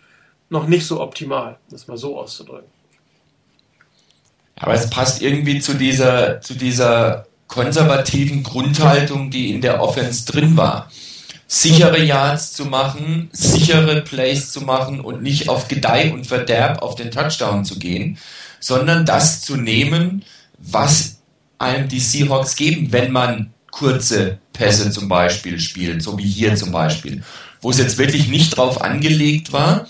noch 0.50 0.66
nicht 0.66 0.86
so 0.86 1.00
optimal, 1.00 1.58
das 1.70 1.86
mal 1.88 1.96
so 1.96 2.18
auszudrücken. 2.18 2.68
Aber 4.56 4.74
es 4.74 4.88
passt 4.88 5.20
irgendwie 5.20 5.60
zu 5.60 5.74
dieser, 5.74 6.40
zu 6.40 6.54
dieser 6.54 7.26
konservativen 7.48 8.42
Grundhaltung, 8.42 9.30
die 9.30 9.52
in 9.52 9.60
der 9.60 9.82
Offense 9.82 10.26
drin 10.26 10.56
war. 10.56 10.90
Sichere 11.46 12.02
Yards 12.02 12.52
zu 12.52 12.64
machen, 12.64 13.28
sichere 13.32 14.00
Plays 14.02 14.50
zu 14.50 14.62
machen 14.62 15.00
und 15.00 15.22
nicht 15.22 15.48
auf 15.48 15.68
Gedeih 15.68 16.12
und 16.12 16.26
Verderb 16.26 16.82
auf 16.82 16.94
den 16.94 17.10
Touchdown 17.10 17.64
zu 17.64 17.78
gehen, 17.78 18.18
sondern 18.60 19.04
das 19.04 19.42
zu 19.42 19.56
nehmen, 19.56 20.24
was 20.58 21.18
einem 21.58 21.88
die 21.88 22.00
Seahawks 22.00 22.56
geben, 22.56 22.92
wenn 22.92 23.12
man 23.12 23.52
kurze 23.70 24.38
Pässe 24.52 24.90
zum 24.90 25.08
Beispiel 25.08 25.60
spielt, 25.60 26.02
so 26.02 26.16
wie 26.16 26.26
hier 26.26 26.56
zum 26.56 26.72
Beispiel, 26.72 27.22
wo 27.60 27.70
es 27.70 27.78
jetzt 27.78 27.98
wirklich 27.98 28.28
nicht 28.28 28.56
drauf 28.56 28.80
angelegt 28.80 29.52
war, 29.52 29.86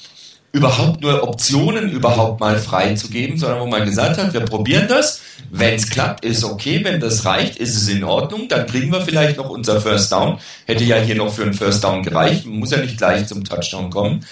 überhaupt 0.55 1.03
nur 1.03 1.25
Optionen 1.25 1.91
überhaupt 1.91 2.39
mal 2.39 2.57
freizugeben, 2.61 3.37
sondern 3.37 3.61
wo 3.61 3.67
man 3.67 3.85
gesagt 3.85 4.19
hat, 4.19 4.33
wir 4.33 4.43
probieren 4.43 4.87
das, 4.89 5.21
wenn 5.51 5.75
es 5.75 5.91
klappt, 5.91 6.25
ist 6.25 6.45
okay, 6.45 6.85
wenn 6.85 7.01
das 7.01 7.25
reicht, 7.25 7.57
ist 7.57 7.75
es 7.75 7.89
in 7.89 8.05
Ordnung, 8.05 8.47
dann 8.49 8.65
kriegen 8.69 8.93
wir 8.93 9.01
vielleicht 9.01 9.37
noch 9.37 9.51
unser 9.51 9.81
First 9.81 10.13
Down, 10.13 10.39
hätte 10.67 10.85
ja 10.85 10.97
hier 10.97 11.17
noch 11.17 11.35
für 11.35 11.43
einen 11.43 11.55
First 11.55 11.83
Down 11.83 12.05
gereicht, 12.05 12.47
man 12.47 12.61
muss 12.61 12.71
ja 12.71 12.79
nicht 12.79 12.99
gleich 12.99 13.27
zum 13.27 13.43
Touchdown 13.43 13.91
kommen. 13.91 14.25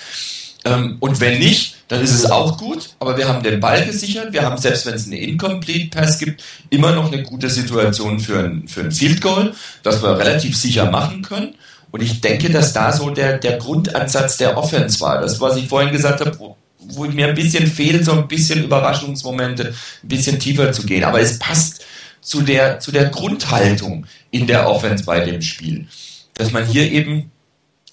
Ähm, 0.65 0.99
und 1.01 1.19
wenn 1.19 1.41
nicht, 1.41 1.75
dann 1.89 2.01
ist 2.01 2.15
es 2.15 2.31
auch 2.31 2.57
gut, 2.57 2.91
aber 3.01 3.17
wir 3.17 3.29
haben 3.29 3.43
den 3.43 3.59
Ball 3.59 3.85
gesichert, 3.85 4.33
wir 4.33 4.43
haben, 4.43 4.59
selbst 4.59 4.87
wenn 4.87 4.95
es 4.95 5.07
einen 5.07 5.15
Incomplete 5.15 5.89
Pass 5.89 6.21
gibt, 6.21 6.45
immer 6.71 6.93
noch 6.93 7.13
eine 7.13 7.25
gute 7.25 7.51
Situation 7.51 8.21
für 8.21 8.39
ein, 8.39 8.69
für 8.69 8.83
ein 8.83 8.93
Field 8.93 9.21
Goal, 9.21 9.55
das 9.83 10.01
wir 10.05 10.17
relativ 10.17 10.57
sicher 10.57 10.89
machen 10.89 11.23
können. 11.23 11.57
Und 11.93 12.03
ich 12.03 12.21
denke, 12.21 12.51
dass 12.51 12.73
da 12.73 12.91
so 12.93 13.11
der, 13.11 13.39
der 13.39 13.59
Grundansatz 13.59 14.39
der 14.39 14.57
Offense 14.57 14.99
war. 15.01 15.21
Das, 15.21 15.41
was 15.41 15.57
ich 15.57 15.69
vorhin 15.69 15.93
gesagt 15.93 16.21
habe, 16.21 16.39
wo, 16.39 16.57
wo 16.79 17.05
mir 17.05 17.29
ein 17.29 17.35
bisschen 17.35 17.67
fehlen, 17.67 18.03
so 18.03 18.13
ein 18.13 18.27
bisschen 18.27 18.65
Überraschungsmomente, 18.65 19.75
ein 20.03 20.09
bisschen 20.09 20.41
tiefer 20.41 20.73
zu 20.73 20.85
gehen. 20.85 21.05
Aber 21.05 21.21
es 21.21 21.39
passt 21.39 21.85
zu 22.23 22.41
der, 22.41 22.81
zu 22.81 22.93
der 22.93 23.11
Grundhaltung 23.11 24.07
in 24.31 24.47
der 24.47 24.69
Offense 24.69 25.05
bei 25.05 25.21
dem 25.21 25.43
Spiel. 25.43 25.87
Dass 26.35 26.51
man 26.51 26.67
hier 26.67 26.91
eben 26.91 27.31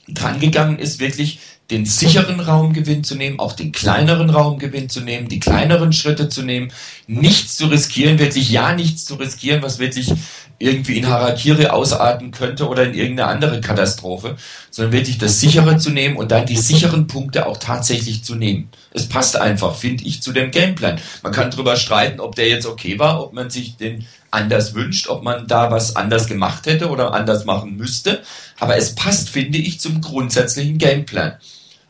dran 0.07 0.39
gegangen 0.39 0.79
ist, 0.79 0.99
wirklich 0.99 1.39
den 1.69 1.85
sicheren 1.85 2.39
Raumgewinn 2.39 3.03
zu 3.03 3.15
nehmen, 3.15 3.39
auch 3.39 3.53
den 3.53 3.71
kleineren 3.71 4.29
Raumgewinn 4.29 4.89
zu 4.89 5.01
nehmen, 5.01 5.27
die 5.27 5.39
kleineren 5.39 5.93
Schritte 5.93 6.29
zu 6.29 6.41
nehmen, 6.41 6.71
nichts 7.05 7.57
zu 7.57 7.67
riskieren, 7.67 8.17
wirklich 8.17 8.49
ja 8.49 8.73
nichts 8.73 9.05
zu 9.05 9.15
riskieren, 9.15 9.61
was 9.61 9.77
wirklich 9.77 10.11
irgendwie 10.59 10.97
in 10.97 11.07
Harakiri 11.07 11.67
ausarten 11.67 12.31
könnte 12.31 12.67
oder 12.67 12.83
in 12.83 12.93
irgendeine 12.93 13.29
andere 13.29 13.61
Katastrophe, 13.61 14.35
sondern 14.69 14.91
wirklich 14.91 15.17
das 15.17 15.39
sichere 15.39 15.77
zu 15.77 15.89
nehmen 15.89 16.17
und 16.17 16.31
dann 16.31 16.45
die 16.45 16.57
sicheren 16.57 17.07
Punkte 17.07 17.47
auch 17.47 17.57
tatsächlich 17.57 18.23
zu 18.23 18.35
nehmen. 18.35 18.69
Es 18.91 19.07
passt 19.07 19.37
einfach, 19.37 19.75
finde 19.75 20.03
ich, 20.03 20.21
zu 20.21 20.33
dem 20.33 20.51
Gameplan. 20.51 20.99
Man 21.23 21.31
kann 21.31 21.49
darüber 21.49 21.77
streiten, 21.77 22.19
ob 22.19 22.35
der 22.35 22.49
jetzt 22.49 22.65
okay 22.65 22.99
war, 22.99 23.23
ob 23.23 23.33
man 23.33 23.49
sich 23.49 23.77
den 23.77 24.05
anders 24.31 24.75
wünscht, 24.75 25.07
ob 25.07 25.23
man 25.23 25.47
da 25.47 25.71
was 25.71 25.95
anders 25.95 26.27
gemacht 26.27 26.65
hätte 26.65 26.89
oder 26.89 27.13
anders 27.13 27.45
machen 27.45 27.77
müsste. 27.77 28.21
Aber 28.59 28.75
es 28.75 28.95
passt, 28.95 29.29
finde 29.29 29.57
ich, 29.57 29.79
zum 29.79 30.01
grundsätzlichen 30.01 30.77
Gameplan 30.77 31.37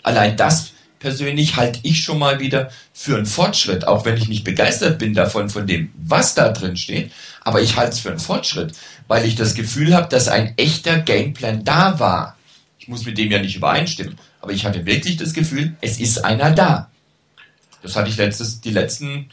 allein 0.04 0.38
das 0.38 0.72
persönlich 1.00 1.56
halte 1.56 1.80
ich 1.84 2.04
schon 2.04 2.20
mal 2.20 2.40
wieder 2.40 2.72
für 2.94 3.16
einen 3.16 3.26
Fortschritt, 3.26 3.88
auch 3.88 4.06
wenn 4.06 4.18
ich 4.18 4.28
nicht 4.28 4.44
begeistert 4.44 5.00
bin 5.00 5.14
davon, 5.14 5.50
von 5.50 5.66
dem, 5.66 5.92
was 5.98 6.36
da 6.36 6.50
drin 6.50 6.78
steht, 6.78 7.12
aber 7.42 7.62
ich 7.62 7.78
halte 7.78 7.94
es 7.94 8.00
für 8.00 8.10
einen 8.10 8.20
Fortschritt, 8.20 8.74
weil 9.08 9.26
ich 9.26 9.36
das 9.36 9.56
Gefühl 9.56 9.96
habe, 9.96 10.10
dass 10.10 10.28
ein 10.28 10.54
echter 10.58 11.00
Gameplan 11.00 11.64
da 11.64 12.00
war. 12.00 12.38
Ich 12.78 12.88
muss 12.88 13.06
mit 13.06 13.18
dem 13.18 13.32
ja 13.32 13.42
nicht 13.42 13.56
übereinstimmen, 13.56 14.18
aber 14.42 14.52
ich 14.52 14.66
hatte 14.66 14.86
wirklich 14.86 15.18
das 15.18 15.34
Gefühl, 15.34 15.76
es 15.82 16.00
ist 16.00 16.24
einer 16.24 16.52
da. 16.52 16.90
Das 17.82 17.96
hatte 17.96 18.10
ich 18.10 18.18
letztes, 18.18 18.62
die 18.62 18.72
letzten 18.72 19.30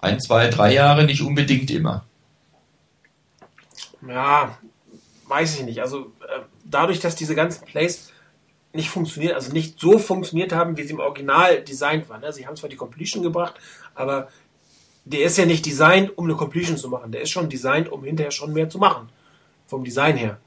ein, 0.00 0.20
zwei, 0.20 0.48
drei 0.48 0.74
Jahre 0.74 1.04
nicht 1.04 1.22
unbedingt 1.22 1.70
immer. 1.70 2.04
Ja, 4.06 4.58
weiß 5.28 5.60
ich 5.60 5.64
nicht. 5.64 5.80
Also 5.80 6.12
äh, 6.20 6.40
dadurch, 6.64 7.00
dass 7.00 7.16
diese 7.16 7.34
ganzen 7.34 7.64
Plays 7.64 8.10
nicht 8.74 8.90
funktioniert, 8.90 9.34
also 9.34 9.52
nicht 9.52 9.78
so 9.78 9.98
funktioniert 9.98 10.52
haben, 10.52 10.76
wie 10.76 10.82
sie 10.82 10.92
im 10.92 11.00
Original 11.00 11.62
designt 11.62 12.08
waren. 12.08 12.20
Ne? 12.20 12.32
Sie 12.32 12.46
haben 12.46 12.56
zwar 12.56 12.68
die 12.68 12.76
Completion 12.76 13.22
gebracht, 13.22 13.54
aber 13.94 14.28
der 15.04 15.24
ist 15.24 15.38
ja 15.38 15.46
nicht 15.46 15.66
designt, 15.66 16.16
um 16.16 16.24
eine 16.24 16.34
Completion 16.34 16.76
zu 16.76 16.88
machen. 16.88 17.12
Der 17.12 17.22
ist 17.22 17.30
schon 17.30 17.48
designt, 17.48 17.90
um 17.90 18.04
hinterher 18.04 18.30
schon 18.30 18.52
mehr 18.52 18.68
zu 18.68 18.78
machen. 18.78 19.08
Vom 19.66 19.84
Design 19.84 20.16
her. 20.16 20.38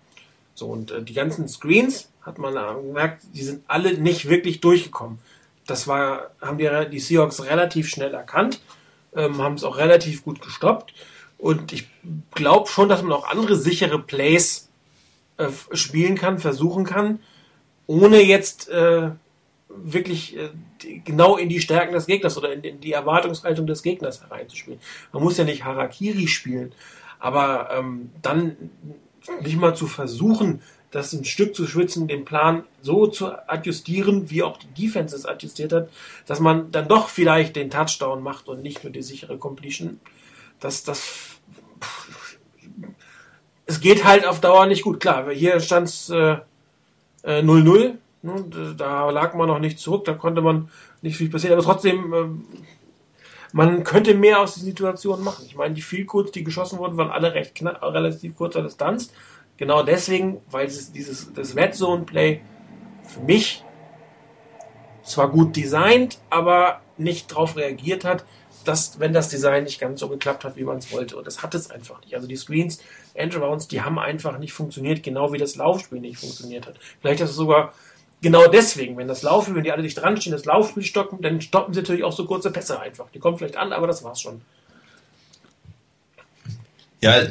So, 0.55 0.67
und 0.67 0.91
äh, 0.91 1.01
die 1.03 1.13
ganzen 1.13 1.47
Screens, 1.47 2.09
hat 2.27 2.37
man 2.37 2.53
gemerkt, 2.83 3.23
die 3.33 3.41
sind 3.41 3.63
alle 3.67 3.93
nicht 3.93 4.27
wirklich 4.27 4.59
durchgekommen. 4.59 5.17
Das 5.65 5.87
war, 5.87 6.31
haben 6.41 6.57
die, 6.57 6.69
die 6.91 6.99
Seahawks 6.99 7.43
relativ 7.45 7.87
schnell 7.87 8.13
erkannt, 8.13 8.59
ähm, 9.15 9.41
haben 9.41 9.55
es 9.55 9.63
auch 9.63 9.77
relativ 9.77 10.25
gut 10.25 10.41
gestoppt. 10.41 10.93
Und 11.37 11.71
ich 11.71 11.87
glaube 12.35 12.67
schon, 12.67 12.89
dass 12.89 13.01
man 13.01 13.13
auch 13.13 13.29
andere 13.29 13.55
sichere 13.55 13.99
Plays 13.99 14.67
äh, 15.37 15.47
spielen 15.71 16.15
kann, 16.15 16.37
versuchen 16.37 16.83
kann, 16.83 17.19
ohne 17.87 18.21
jetzt 18.21 18.69
äh, 18.69 19.09
wirklich 19.69 20.37
äh, 20.37 20.49
genau 21.03 21.37
in 21.37 21.49
die 21.49 21.61
Stärken 21.61 21.93
des 21.93 22.05
Gegners 22.05 22.37
oder 22.37 22.53
in, 22.53 22.61
in, 22.61 22.81
die 22.81 22.91
Erwartungshaltung 22.91 23.65
des 23.65 23.81
Gegners 23.81 24.21
hereinzuspielen. 24.21 24.79
Man 25.11 25.23
muss 25.23 25.37
ja 25.37 25.43
nicht 25.43 25.63
Harakiri 25.63 26.27
spielen, 26.27 26.73
aber 27.19 27.69
ähm, 27.71 28.11
dann 28.21 28.55
nicht 29.41 29.57
mal 29.57 29.75
zu 29.75 29.87
versuchen, 29.87 30.61
das 30.91 31.11
ein 31.13 31.25
Stück 31.25 31.53
zu 31.53 31.67
schwitzen, 31.67 32.07
den 32.07 32.23
Plan 32.23 32.63
so 32.81 33.07
zu 33.07 33.27
adjustieren, 33.49 34.29
wie 34.29 34.43
auch 34.43 34.57
die 34.57 34.85
Defense 34.85 35.15
es 35.15 35.25
adjustiert 35.25 35.73
hat, 35.73 35.89
dass 36.25 36.39
man 36.39 36.71
dann 36.71 36.87
doch 36.87 37.09
vielleicht 37.09 37.55
den 37.55 37.69
Touchdown 37.69 38.23
macht 38.23 38.47
und 38.47 38.63
nicht 38.63 38.83
nur 38.83 38.93
die 38.93 39.01
sichere 39.01 39.37
Completion. 39.37 39.99
Das, 40.59 40.83
das, 40.83 41.39
es 43.65 43.81
geht 43.81 44.05
halt 44.05 44.25
auf 44.25 44.39
Dauer 44.39 44.65
nicht 44.65 44.83
gut. 44.83 44.99
Klar, 45.01 45.29
hier 45.31 45.59
stand 45.59 45.89
es 45.89 46.09
äh, 46.09 46.37
0-0. 47.27 47.83
Äh, 47.85 47.93
ne, 48.21 48.75
da 48.77 49.09
lag 49.09 49.33
man 49.33 49.47
noch 49.47 49.59
nicht 49.59 49.79
zurück, 49.79 50.05
da 50.05 50.13
konnte 50.13 50.41
man 50.41 50.69
nicht 51.01 51.17
viel 51.17 51.29
passieren. 51.29 51.57
Aber 51.57 51.65
trotzdem, 51.65 52.13
äh, 52.13 52.27
man 53.53 53.83
könnte 53.83 54.13
mehr 54.13 54.39
aus 54.39 54.55
der 54.55 54.63
Situation 54.63 55.23
machen. 55.23 55.45
Ich 55.47 55.55
meine, 55.55 55.73
die 55.73 55.81
viel 55.81 56.05
kurz, 56.05 56.31
die 56.31 56.43
geschossen 56.43 56.79
wurden, 56.79 56.97
waren 56.97 57.11
alle 57.11 57.33
recht 57.33 57.55
knapp, 57.55 57.81
relativ 57.81 58.35
kurzer 58.35 58.61
Distanz. 58.61 59.11
Genau 59.57 59.83
deswegen, 59.83 60.41
weil 60.51 60.67
es 60.67 60.91
dieses 60.91 61.33
das 61.33 61.55
Red 61.55 61.73
Zone 61.73 62.03
Play 62.03 62.41
für 63.03 63.21
mich 63.21 63.63
zwar 65.03 65.29
gut 65.29 65.55
designt, 65.55 66.19
aber 66.29 66.81
nicht 66.97 67.31
darauf 67.31 67.55
reagiert 67.55 68.03
hat, 68.03 68.25
dass, 68.67 68.99
wenn 68.99 69.13
das 69.13 69.29
Design 69.29 69.63
nicht 69.63 69.79
ganz 69.79 69.99
so 69.99 70.09
geklappt 70.09 70.43
hat, 70.43 70.55
wie 70.57 70.63
man 70.63 70.77
es 70.77 70.91
wollte. 70.91 71.15
Und 71.15 71.25
das 71.25 71.41
hat 71.41 71.55
es 71.55 71.71
einfach 71.71 72.01
nicht. 72.01 72.15
Also 72.15 72.27
die 72.27 72.35
Screens, 72.35 72.79
Endarounds, 73.13 73.67
die 73.67 73.81
haben 73.81 73.97
einfach 73.97 74.37
nicht 74.37 74.53
funktioniert, 74.53 75.03
genau 75.03 75.31
wie 75.31 75.37
das 75.37 75.55
Laufspiel 75.55 75.99
nicht 75.99 76.19
funktioniert 76.19 76.67
hat. 76.67 76.75
Vielleicht 77.01 77.21
ist 77.21 77.31
es 77.31 77.35
sogar 77.35 77.73
genau 78.21 78.47
deswegen, 78.47 78.97
wenn 78.97 79.07
das 79.07 79.23
Laufspiel, 79.23 79.55
wenn 79.55 79.63
die 79.63 79.71
alle 79.71 79.83
dicht 79.83 79.97
dran 79.97 80.19
stehen, 80.19 80.33
das 80.33 80.45
Laufspiel 80.45 80.83
stoppen, 80.83 81.21
dann 81.21 81.41
stoppen 81.41 81.73
sie 81.73 81.81
natürlich 81.81 82.03
auch 82.03 82.11
so 82.11 82.25
kurze 82.25 82.51
Pässe 82.51 82.79
einfach. 82.79 83.09
Die 83.13 83.19
kommen 83.19 83.37
vielleicht 83.37 83.57
an, 83.57 83.73
aber 83.73 83.87
das 83.87 84.03
war's 84.03 84.21
schon. 84.21 84.41
Ja, 87.01 87.21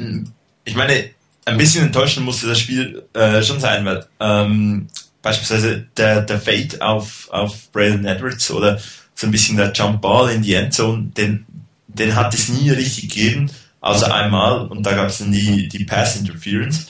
ich 0.63 0.75
meine, 0.75 1.09
ein 1.45 1.57
bisschen 1.57 1.85
enttäuschend 1.85 2.25
musste 2.25 2.47
das 2.47 2.59
Spiel 2.59 3.03
äh, 3.13 3.41
schon 3.43 3.59
sein, 3.59 3.85
weil 3.85 4.05
ähm, 4.19 4.87
beispielsweise 5.21 5.87
der, 5.97 6.21
der 6.21 6.39
Fade 6.39 6.81
auf, 6.81 7.27
auf 7.31 7.71
Braylon 7.71 8.05
Edwards 8.05 8.49
oder 8.51 8.79
so 9.17 9.25
ein 9.25 9.31
bisschen 9.31 9.57
der 9.57 9.73
Jump 9.73 10.01
Ball 10.01 10.31
in 10.31 10.43
die 10.43 10.53
Endzone, 10.53 11.11
den, 11.17 11.45
den 11.87 12.15
hat 12.15 12.33
es 12.35 12.49
nie 12.49 12.69
richtig 12.69 13.09
gegeben, 13.09 13.49
außer 13.81 14.13
einmal 14.13 14.67
und 14.67 14.83
da 14.83 14.93
gab 14.93 15.07
es 15.07 15.17
dann 15.17 15.31
die, 15.31 15.67
die 15.67 15.85
Pass 15.85 16.17
Interference. 16.17 16.85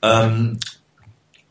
Ähm, 0.00 0.58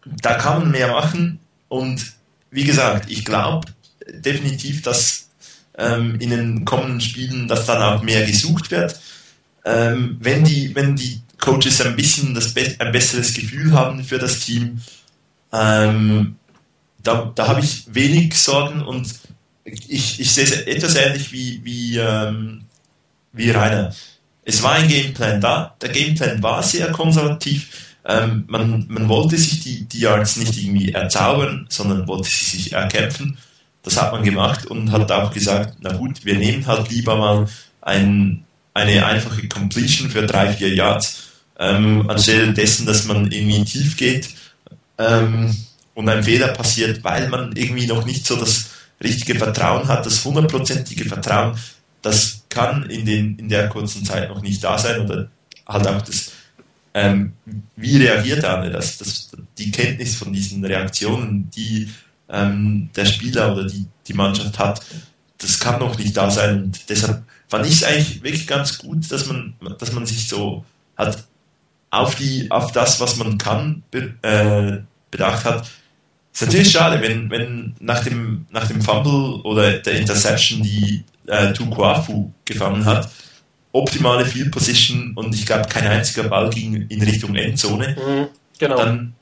da 0.03 0.33
kann 0.33 0.59
man 0.59 0.71
mehr 0.71 0.91
machen 0.91 1.39
und 1.67 2.01
wie 2.49 2.63
gesagt, 2.63 3.11
ich 3.11 3.25
glaube 3.25 3.67
definitiv, 4.09 4.81
dass 4.81 5.29
ähm, 5.77 6.19
in 6.19 6.31
den 6.31 6.65
kommenden 6.65 7.01
Spielen 7.01 7.47
dass 7.47 7.67
dann 7.67 7.83
auch 7.83 8.01
mehr 8.01 8.25
gesucht 8.25 8.71
wird. 8.71 8.99
Ähm, 9.65 10.17
wenn 10.19 10.43
die, 10.43 10.73
wenn 10.73 10.95
die 10.95 11.21
Coaches 11.39 11.81
ein 11.81 11.95
bisschen 11.95 12.33
das 12.33 12.55
ein 12.55 12.91
besseres 12.91 13.35
Gefühl 13.35 13.71
haben 13.73 14.03
für 14.03 14.17
das 14.17 14.39
Team. 14.39 14.81
Ähm, 15.53 16.37
da 17.03 17.31
da 17.35 17.47
habe 17.47 17.59
ich 17.59 17.83
wenig 17.93 18.35
Sorgen 18.35 18.81
und 18.81 19.07
ich, 19.67 20.19
ich 20.19 20.31
sehe 20.31 20.45
es 20.45 20.51
etwas 20.51 20.95
ähnlich 20.95 21.31
wie, 21.31 21.61
wie, 21.63 21.97
ähm, 21.97 22.63
wie 23.33 23.51
Rainer. 23.51 23.93
Es 24.43 24.63
war 24.63 24.73
ein 24.73 24.87
Gameplan 24.87 25.41
da, 25.41 25.75
der 25.81 25.89
Gameplan 25.89 26.41
war 26.41 26.63
sehr 26.63 26.91
konservativ. 26.91 27.95
Ähm, 28.05 28.45
man, 28.47 28.85
man 28.87 29.09
wollte 29.09 29.37
sich 29.37 29.61
die, 29.63 29.85
die 29.85 29.99
Yards 29.99 30.37
nicht 30.37 30.57
irgendwie 30.57 30.93
erzaubern, 30.93 31.65
sondern 31.69 32.07
wollte 32.07 32.29
sie 32.29 32.45
sich 32.57 32.71
erkämpfen. 32.71 33.37
Das 33.83 34.01
hat 34.01 34.13
man 34.13 34.23
gemacht 34.23 34.65
und 34.65 34.91
hat 34.91 35.11
auch 35.11 35.33
gesagt, 35.33 35.77
na 35.81 35.93
gut, 35.93 36.23
wir 36.23 36.35
nehmen 36.35 36.65
halt 36.65 36.89
lieber 36.89 37.17
mal 37.17 37.47
ein, 37.81 38.45
eine 38.73 39.05
einfache 39.05 39.47
Completion 39.49 40.09
für 40.09 40.25
drei, 40.25 40.53
vier 40.53 40.73
Yards 40.73 41.23
ähm, 41.59 42.09
anstelle 42.09 42.53
dessen, 42.53 42.85
dass 42.85 43.05
man 43.05 43.31
irgendwie 43.31 43.65
tief 43.65 43.97
geht 43.97 44.29
ähm, 44.97 45.55
und 45.93 46.07
ein 46.07 46.23
Fehler 46.23 46.49
passiert, 46.49 47.03
weil 47.03 47.27
man 47.29 47.55
irgendwie 47.55 47.87
noch 47.87 48.05
nicht 48.05 48.25
so 48.25 48.35
das 48.35 48.66
richtige 49.03 49.35
Vertrauen 49.35 49.87
hat, 49.87 50.05
das 50.05 50.23
hundertprozentige 50.23 51.05
Vertrauen, 51.05 51.57
das 52.01 52.43
kann 52.49 52.89
in, 52.89 53.05
den, 53.05 53.37
in 53.37 53.49
der 53.49 53.69
kurzen 53.69 54.05
Zeit 54.05 54.29
noch 54.29 54.41
nicht 54.41 54.63
da 54.63 54.77
sein 54.77 55.01
oder 55.01 55.29
halt 55.67 55.87
auch 55.87 56.01
das, 56.01 56.31
ähm, 56.93 57.33
wie 57.75 57.97
reagiert 57.97 58.43
er, 58.43 58.69
das, 58.69 58.97
das, 58.97 59.29
die 59.57 59.71
Kenntnis 59.71 60.15
von 60.15 60.33
diesen 60.33 60.63
Reaktionen, 60.63 61.49
die 61.51 61.89
ähm, 62.29 62.89
der 62.95 63.05
Spieler 63.05 63.53
oder 63.53 63.65
die, 63.65 63.85
die 64.07 64.13
Mannschaft 64.13 64.57
hat, 64.57 64.81
das 65.37 65.59
kann 65.59 65.79
noch 65.79 65.97
nicht 65.97 66.17
da 66.17 66.31
sein 66.31 66.63
und 66.63 66.89
deshalb 66.89 67.23
fand 67.47 67.65
ich 67.65 67.73
es 67.73 67.83
eigentlich 67.83 68.23
wirklich 68.23 68.47
ganz 68.47 68.77
gut, 68.77 69.11
dass 69.11 69.27
man, 69.27 69.53
dass 69.77 69.91
man 69.91 70.05
sich 70.05 70.27
so 70.27 70.65
hat 70.97 71.23
auf, 71.89 72.15
die, 72.15 72.49
auf 72.51 72.71
das, 72.71 72.99
was 72.99 73.17
man 73.17 73.37
kann, 73.37 73.83
be, 73.91 74.13
äh, 74.21 74.83
bedacht 75.11 75.45
hat. 75.45 75.69
Ist 76.37 76.45
natürlich 76.45 76.71
schade, 76.71 77.01
wenn, 77.01 77.31
wenn 77.31 77.73
nach, 77.79 78.03
dem, 78.03 78.45
nach 78.51 78.67
dem 78.67 78.79
Fumble 78.79 79.41
oder 79.41 79.79
der 79.79 79.93
Interception 79.93 80.61
die 80.61 81.03
äh, 81.25 81.51
Tukuafu 81.51 82.31
gefangen 82.45 82.85
hat, 82.85 83.09
optimale 83.71 84.23
Field 84.23 84.51
Position 84.51 85.13
und 85.15 85.33
ich 85.33 85.47
glaube 85.47 85.67
kein 85.67 85.87
einziger 85.87 86.29
Ball 86.29 86.51
ging 86.51 86.85
in 86.89 87.01
Richtung 87.01 87.33
Endzone. 87.33 87.97
Mhm, 87.97 88.27
genau. 88.59 88.77
Dann, 88.77 89.13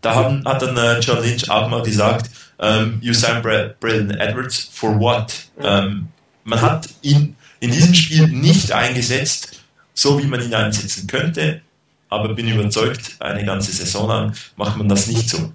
da 0.00 0.14
haben, 0.16 0.44
hat 0.44 0.60
dann 0.60 0.76
äh, 0.76 0.98
John 0.98 1.22
Lynch 1.22 1.48
auch 1.48 1.68
mal 1.68 1.84
gesagt, 1.84 2.32
um, 2.58 2.66
ähm, 2.66 2.98
you 3.00 3.14
sign 3.14 3.42
Braden 3.42 4.10
Edwards 4.10 4.68
for 4.72 4.98
what? 4.98 5.32
Mhm. 5.58 5.64
Ähm, 5.64 6.08
man 6.42 6.62
hat 6.62 6.88
ihn 7.02 7.36
in 7.60 7.70
diesem 7.70 7.94
Spiel 7.94 8.26
nicht 8.26 8.72
eingesetzt, 8.72 9.60
so 9.94 10.20
wie 10.20 10.26
man 10.26 10.42
ihn 10.42 10.52
einsetzen 10.52 11.06
könnte 11.06 11.60
aber 12.08 12.34
bin 12.34 12.48
überzeugt, 12.48 13.16
eine 13.18 13.44
ganze 13.44 13.72
Saison 13.72 14.08
lang 14.08 14.32
macht 14.56 14.76
man 14.76 14.88
das 14.88 15.06
nicht 15.06 15.28
so. 15.28 15.52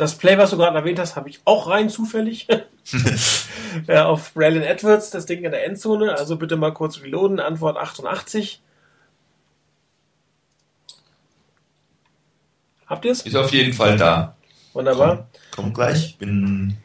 Das 0.00 0.16
Play, 0.16 0.38
was 0.38 0.48
du 0.48 0.56
gerade 0.56 0.78
erwähnt 0.78 0.98
hast, 0.98 1.14
habe 1.14 1.28
ich 1.28 1.40
auch 1.44 1.68
rein 1.68 1.90
zufällig. 1.90 2.48
ja, 3.86 4.06
auf 4.06 4.32
Braylon 4.32 4.62
Edwards, 4.62 5.10
das 5.10 5.26
Ding 5.26 5.44
in 5.44 5.50
der 5.50 5.66
Endzone. 5.66 6.16
Also 6.16 6.36
bitte 6.36 6.56
mal 6.56 6.72
kurz 6.72 7.02
reloaden. 7.02 7.38
Antwort 7.38 7.76
88. 7.76 8.62
Habt 12.86 13.04
ihr 13.04 13.12
es? 13.12 13.20
Ist 13.26 13.36
auf 13.36 13.52
jeden 13.52 13.74
Fall 13.74 13.98
da. 13.98 14.36
Wunderbar. 14.72 15.28
Komm, 15.50 15.64
komm 15.64 15.74
gleich. 15.74 16.16
Bin 16.16 16.78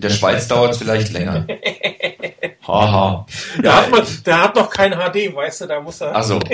in 0.00 0.02
der 0.02 0.10
Schweiz 0.10 0.46
dauert 0.46 0.70
es 0.70 0.78
vielleicht 0.78 1.12
länger. 1.12 1.46
Haha. 2.66 3.26
Der, 3.62 3.76
hat 3.76 3.90
man, 3.90 4.06
der 4.24 4.42
hat 4.44 4.54
noch 4.54 4.70
kein 4.70 4.92
HD, 4.92 5.34
weißt 5.34 5.62
du, 5.62 5.66
da 5.66 5.80
muss 5.80 6.00
er. 6.00 6.14
Also. 6.14 6.38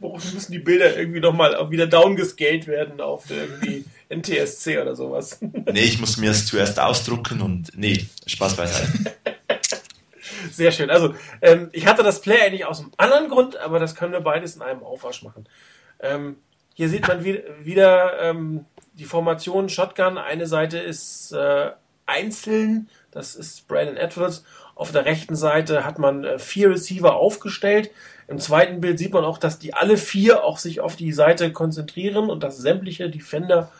Warum 0.00 0.20
müssen 0.34 0.52
die 0.52 0.58
Bilder 0.58 0.96
irgendwie 0.96 1.20
nochmal 1.20 1.70
wieder 1.70 1.86
downgescaled 1.86 2.66
werden 2.66 3.00
auf 3.00 3.30
irgendwie 3.30 3.84
NTSC 4.08 4.78
oder 4.78 4.94
sowas? 4.96 5.38
nee, 5.40 5.80
ich 5.80 5.98
muss 6.00 6.16
mir 6.16 6.30
es 6.30 6.46
zuerst 6.46 6.78
ausdrucken 6.80 7.40
und 7.40 7.76
nee, 7.76 8.06
Spaß 8.26 8.56
beiseite. 8.56 9.14
Sehr 10.50 10.72
schön. 10.72 10.90
Also, 10.90 11.14
ähm, 11.40 11.68
ich 11.72 11.86
hatte 11.86 12.02
das 12.02 12.20
Play 12.20 12.40
eigentlich 12.40 12.64
aus 12.64 12.80
einem 12.80 12.92
anderen 12.96 13.28
Grund, 13.28 13.56
aber 13.56 13.78
das 13.78 13.94
können 13.94 14.12
wir 14.12 14.20
beides 14.20 14.56
in 14.56 14.62
einem 14.62 14.82
Aufwasch 14.82 15.22
machen. 15.22 15.46
Ähm, 16.00 16.36
Hier 16.74 16.88
sieht 16.88 17.06
man 17.06 17.24
wieder, 17.24 17.42
wieder 17.62 18.20
ähm, 18.20 18.64
die 18.94 19.04
Formation 19.04 19.68
Shotgun. 19.68 20.18
Eine 20.18 20.46
Seite 20.46 20.78
ist 20.78 21.32
äh, 21.32 21.70
einzeln, 22.06 22.88
das 23.10 23.34
ist 23.34 23.68
Brandon 23.68 23.96
Edwards. 23.96 24.44
Auf 24.74 24.90
der 24.90 25.04
rechten 25.04 25.36
Seite 25.36 25.84
hat 25.84 25.98
man 25.98 26.24
äh, 26.24 26.38
vier 26.38 26.70
Receiver 26.70 27.14
aufgestellt. 27.14 27.90
Im 28.32 28.38
zweiten 28.38 28.80
Bild 28.80 28.98
sieht 28.98 29.12
man 29.12 29.26
auch, 29.26 29.36
dass 29.36 29.58
die 29.58 29.74
alle 29.74 29.98
vier 29.98 30.42
auch 30.42 30.56
sich 30.56 30.80
auf 30.80 30.96
die 30.96 31.12
Seite 31.12 31.52
konzentrieren 31.52 32.30
und 32.30 32.42
dass 32.42 32.56
sämtliche 32.56 33.10
Defender 33.10 33.70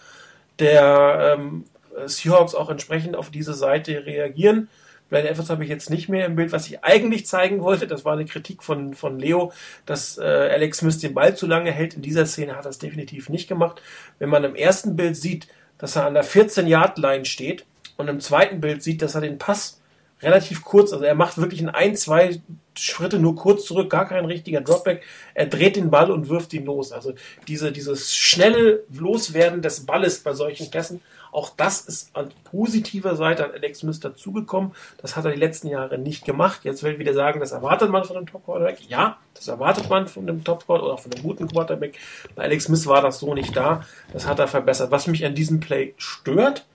der 0.58 1.38
ähm, 1.38 1.64
Seahawks 2.04 2.54
auch 2.54 2.68
entsprechend 2.68 3.16
auf 3.16 3.30
diese 3.30 3.54
Seite 3.54 4.04
reagieren. 4.04 4.68
Brian 5.08 5.24
Evans 5.24 5.48
habe 5.48 5.64
ich 5.64 5.70
jetzt 5.70 5.88
nicht 5.88 6.10
mehr 6.10 6.26
im 6.26 6.36
Bild. 6.36 6.52
Was 6.52 6.66
ich 6.66 6.84
eigentlich 6.84 7.24
zeigen 7.24 7.62
wollte, 7.62 7.86
das 7.86 8.04
war 8.04 8.12
eine 8.12 8.26
Kritik 8.26 8.62
von, 8.62 8.92
von 8.92 9.18
Leo, 9.18 9.54
dass 9.86 10.18
äh, 10.18 10.22
Alex 10.22 10.78
Smith 10.78 10.98
den 10.98 11.14
Ball 11.14 11.34
zu 11.34 11.46
lange 11.46 11.72
hält. 11.72 11.94
In 11.94 12.02
dieser 12.02 12.26
Szene 12.26 12.54
hat 12.54 12.66
er 12.66 12.70
es 12.72 12.78
definitiv 12.78 13.30
nicht 13.30 13.48
gemacht. 13.48 13.80
Wenn 14.18 14.28
man 14.28 14.44
im 14.44 14.54
ersten 14.54 14.96
Bild 14.96 15.16
sieht, 15.16 15.48
dass 15.78 15.96
er 15.96 16.04
an 16.04 16.12
der 16.12 16.26
14-Yard-Line 16.26 17.24
steht 17.24 17.64
und 17.96 18.08
im 18.08 18.20
zweiten 18.20 18.60
Bild 18.60 18.82
sieht, 18.82 19.00
dass 19.00 19.14
er 19.14 19.22
den 19.22 19.38
Pass 19.38 19.80
relativ 20.20 20.62
kurz, 20.62 20.92
also 20.92 21.06
er 21.06 21.14
macht 21.14 21.38
wirklich 21.38 21.62
in 21.62 21.70
ein, 21.70 21.96
zwei 21.96 22.42
Schritte 22.76 23.18
nur 23.18 23.36
kurz 23.36 23.64
zurück, 23.66 23.90
gar 23.90 24.06
kein 24.06 24.24
richtiger 24.24 24.60
Dropback. 24.60 25.02
Er 25.34 25.46
dreht 25.46 25.76
den 25.76 25.90
Ball 25.90 26.10
und 26.10 26.28
wirft 26.28 26.52
ihn 26.54 26.64
los. 26.64 26.92
Also 26.92 27.14
diese, 27.48 27.72
dieses 27.72 28.14
schnelle 28.14 28.84
Loswerden 28.92 29.62
des 29.62 29.86
Balles 29.86 30.20
bei 30.20 30.34
solchen 30.34 30.70
Pässen 30.70 31.00
auch 31.32 31.48
das 31.56 31.80
ist 31.80 32.14
an 32.14 32.30
positiver 32.44 33.16
Seite 33.16 33.46
an 33.46 33.52
Alex 33.52 33.78
Smith 33.78 33.98
dazugekommen. 34.00 34.72
Das 34.98 35.16
hat 35.16 35.24
er 35.24 35.32
die 35.32 35.40
letzten 35.40 35.68
Jahre 35.68 35.96
nicht 35.96 36.26
gemacht. 36.26 36.60
Jetzt 36.64 36.82
will 36.82 36.92
ich 36.92 36.98
wieder 36.98 37.14
sagen, 37.14 37.40
das 37.40 37.52
erwartet 37.52 37.90
man 37.90 38.04
von 38.04 38.18
einem 38.18 38.26
Top 38.26 38.44
Quarterback. 38.44 38.80
Ja, 38.88 39.16
das 39.32 39.48
erwartet 39.48 39.88
man 39.88 40.06
von 40.06 40.28
einem 40.28 40.44
Top 40.44 40.66
Quarterback 40.66 40.92
oder 40.92 40.98
von 40.98 41.10
einem 41.10 41.22
guten 41.22 41.48
Quarterback. 41.48 41.98
Bei 42.34 42.42
Alex 42.42 42.64
Smith 42.64 42.86
war 42.86 43.00
das 43.00 43.18
so 43.18 43.32
nicht 43.32 43.56
da. 43.56 43.82
Das 44.12 44.26
hat 44.26 44.38
er 44.40 44.46
verbessert. 44.46 44.90
Was 44.90 45.06
mich 45.06 45.24
an 45.24 45.34
diesem 45.34 45.58
Play 45.58 45.94
stört, 45.96 46.66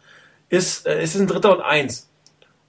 ist, 0.50 0.88
äh, 0.88 1.02
es 1.02 1.14
ist 1.14 1.22
ein 1.22 1.28
Dritter 1.28 1.56
und 1.56 1.62
Eins. 1.62 2.10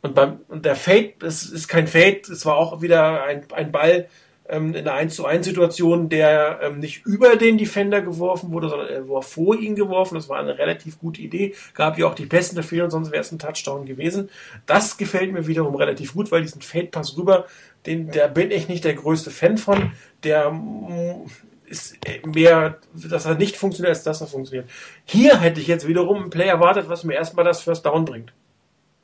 Und 0.02 0.14
beim, 0.14 0.40
und 0.48 0.64
der 0.64 0.76
Fade, 0.76 1.14
es 1.22 1.44
ist 1.50 1.68
kein 1.68 1.86
Fade, 1.86 2.22
es 2.30 2.46
war 2.46 2.56
auch 2.56 2.82
wieder 2.82 3.24
ein, 3.24 3.46
ein 3.52 3.72
Ball, 3.72 4.08
ähm, 4.48 4.74
in 4.74 4.88
einer 4.88 4.94
1 4.94 5.14
zu 5.14 5.26
1 5.26 5.44
Situation, 5.44 6.08
der 6.08 6.60
ähm, 6.62 6.78
nicht 6.78 7.04
über 7.06 7.36
den 7.36 7.58
Defender 7.58 8.00
geworfen 8.00 8.50
wurde, 8.50 8.68
sondern 8.68 8.88
er 8.88 9.08
war 9.08 9.22
vor 9.22 9.56
ihn 9.56 9.74
geworfen. 9.74 10.14
Das 10.14 10.28
war 10.28 10.38
eine 10.38 10.58
relativ 10.58 10.98
gute 10.98 11.20
Idee. 11.20 11.54
Gab 11.74 11.98
ja 11.98 12.06
auch 12.06 12.14
die 12.14 12.26
besten 12.26 12.56
dafür 12.56 12.84
und 12.84 12.90
sonst 12.90 13.12
wäre 13.12 13.20
es 13.20 13.30
ein 13.30 13.38
Touchdown 13.38 13.84
gewesen. 13.84 14.30
Das 14.66 14.96
gefällt 14.96 15.32
mir 15.32 15.46
wiederum 15.46 15.74
relativ 15.74 16.14
gut, 16.14 16.32
weil 16.32 16.42
diesen 16.42 16.62
Fade-Pass 16.62 17.16
rüber, 17.16 17.46
den, 17.86 18.10
der 18.10 18.28
bin 18.28 18.50
ich 18.50 18.68
nicht 18.68 18.84
der 18.84 18.94
größte 18.94 19.30
Fan 19.30 19.58
von. 19.58 19.92
Der 20.24 20.50
mm, 20.50 21.26
ist 21.66 21.98
mehr, 22.24 22.78
dass 22.94 23.26
er 23.26 23.34
nicht 23.34 23.56
funktioniert, 23.56 23.94
als 23.94 24.04
dass 24.04 24.22
er 24.22 24.26
funktioniert. 24.26 24.70
Hier 25.04 25.40
hätte 25.40 25.60
ich 25.60 25.66
jetzt 25.66 25.86
wiederum 25.86 26.24
ein 26.24 26.30
Play 26.30 26.46
erwartet, 26.46 26.88
was 26.88 27.04
mir 27.04 27.14
erstmal 27.14 27.44
das 27.44 27.60
First 27.60 27.84
Down 27.84 28.06
bringt. 28.06 28.32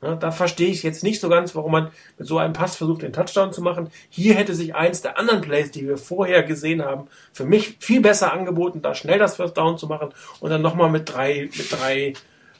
Ja, 0.05 0.15
da 0.15 0.29
verstehe 0.29 0.69
ich 0.69 0.83
jetzt 0.83 1.03
nicht 1.03 1.19
so 1.19 1.29
ganz, 1.29 1.55
warum 1.55 1.71
man 1.71 1.89
mit 2.19 2.27
so 2.27 2.37
einem 2.37 2.53
Pass 2.53 2.75
versucht, 2.75 3.01
den 3.01 3.11
Touchdown 3.11 3.51
zu 3.51 3.63
machen. 3.63 3.89
Hier 4.09 4.35
hätte 4.35 4.53
sich 4.53 4.75
eins 4.75 5.01
der 5.01 5.17
anderen 5.17 5.41
Plays, 5.41 5.71
die 5.71 5.87
wir 5.87 5.97
vorher 5.97 6.43
gesehen 6.43 6.85
haben, 6.85 7.07
für 7.33 7.45
mich 7.45 7.77
viel 7.79 8.01
besser 8.01 8.31
angeboten, 8.31 8.83
da 8.83 8.93
schnell 8.93 9.17
das 9.17 9.37
First 9.37 9.57
Down 9.57 9.79
zu 9.79 9.87
machen 9.87 10.09
und 10.41 10.51
dann 10.51 10.61
nochmal 10.61 10.91
mit 10.91 11.11
drei, 11.11 11.49
mit 11.57 11.71
drei 11.71 12.13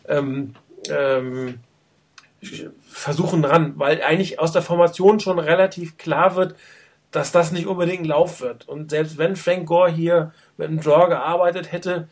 ähm, 0.08 0.56
ähm, 0.90 1.60
Versuchen 2.88 3.46
ran, 3.46 3.74
weil 3.76 4.02
eigentlich 4.02 4.40
aus 4.40 4.52
der 4.52 4.64
Formation 4.64 5.20
schon 5.20 5.38
relativ 5.38 5.98
klar 5.98 6.36
wird, 6.36 6.56
dass 7.12 7.32
das 7.32 7.52
nicht 7.52 7.68
unbedingt 7.68 8.02
ein 8.02 8.06
Lauf 8.06 8.42
wird. 8.42 8.68
Und 8.68 8.90
selbst 8.90 9.18
wenn 9.18 9.36
Frank 9.36 9.68
Gore 9.68 9.92
hier 9.92 10.34
mit 10.58 10.68
einem 10.68 10.82
Draw 10.82 11.08
gearbeitet 11.10 11.72
hätte, 11.72 12.08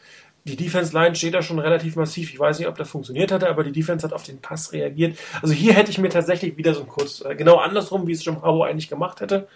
die 0.46 0.58
Defense 0.58 0.94
Line 0.94 1.16
steht 1.16 1.34
da 1.34 1.42
schon 1.42 1.60
relativ 1.60 1.96
massiv. 1.96 2.34
Ich 2.34 2.40
weiß 2.40 2.60
nicht, 2.60 2.68
ob 2.68 2.78
das 2.78 2.90
funktioniert 2.90 3.32
hatte, 3.32 3.50
aber 3.50 3.64
die 3.64 3.72
Defense 3.72 4.06
hat 4.06 4.14
auf 4.14 4.24
den 4.24 4.40
Pass 4.40 4.74
reagiert. 4.74 5.18
Also 5.42 5.54
hier 5.54 5.74
hätte 5.74 5.90
ich 5.90 5.98
mir 5.98 6.10
tatsächlich 6.10 6.58
wieder 6.58 6.74
so 6.74 6.82
ein 6.82 6.88
kurz, 6.88 7.22
äh, 7.22 7.36
genau 7.36 7.58
andersrum, 7.58 8.08
wie 8.08 8.12
es 8.12 8.26
Jim 8.26 8.42
Harbaugh 8.42 8.66
eigentlich 8.66 8.90
gemacht 8.90 9.22
hätte. 9.22 9.48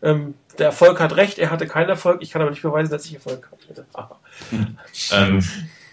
Ähm, 0.00 0.34
der 0.58 0.66
Erfolg 0.66 1.00
hat 1.00 1.16
recht, 1.16 1.38
er 1.38 1.50
hatte 1.50 1.66
keinen 1.66 1.88
Erfolg. 1.88 2.22
Ich 2.22 2.30
kann 2.30 2.40
aber 2.40 2.52
nicht 2.52 2.62
beweisen, 2.62 2.90
dass 2.90 3.04
ich 3.06 3.14
Erfolg 3.14 3.50
hatte. 3.68 3.84
ähm, 5.12 5.44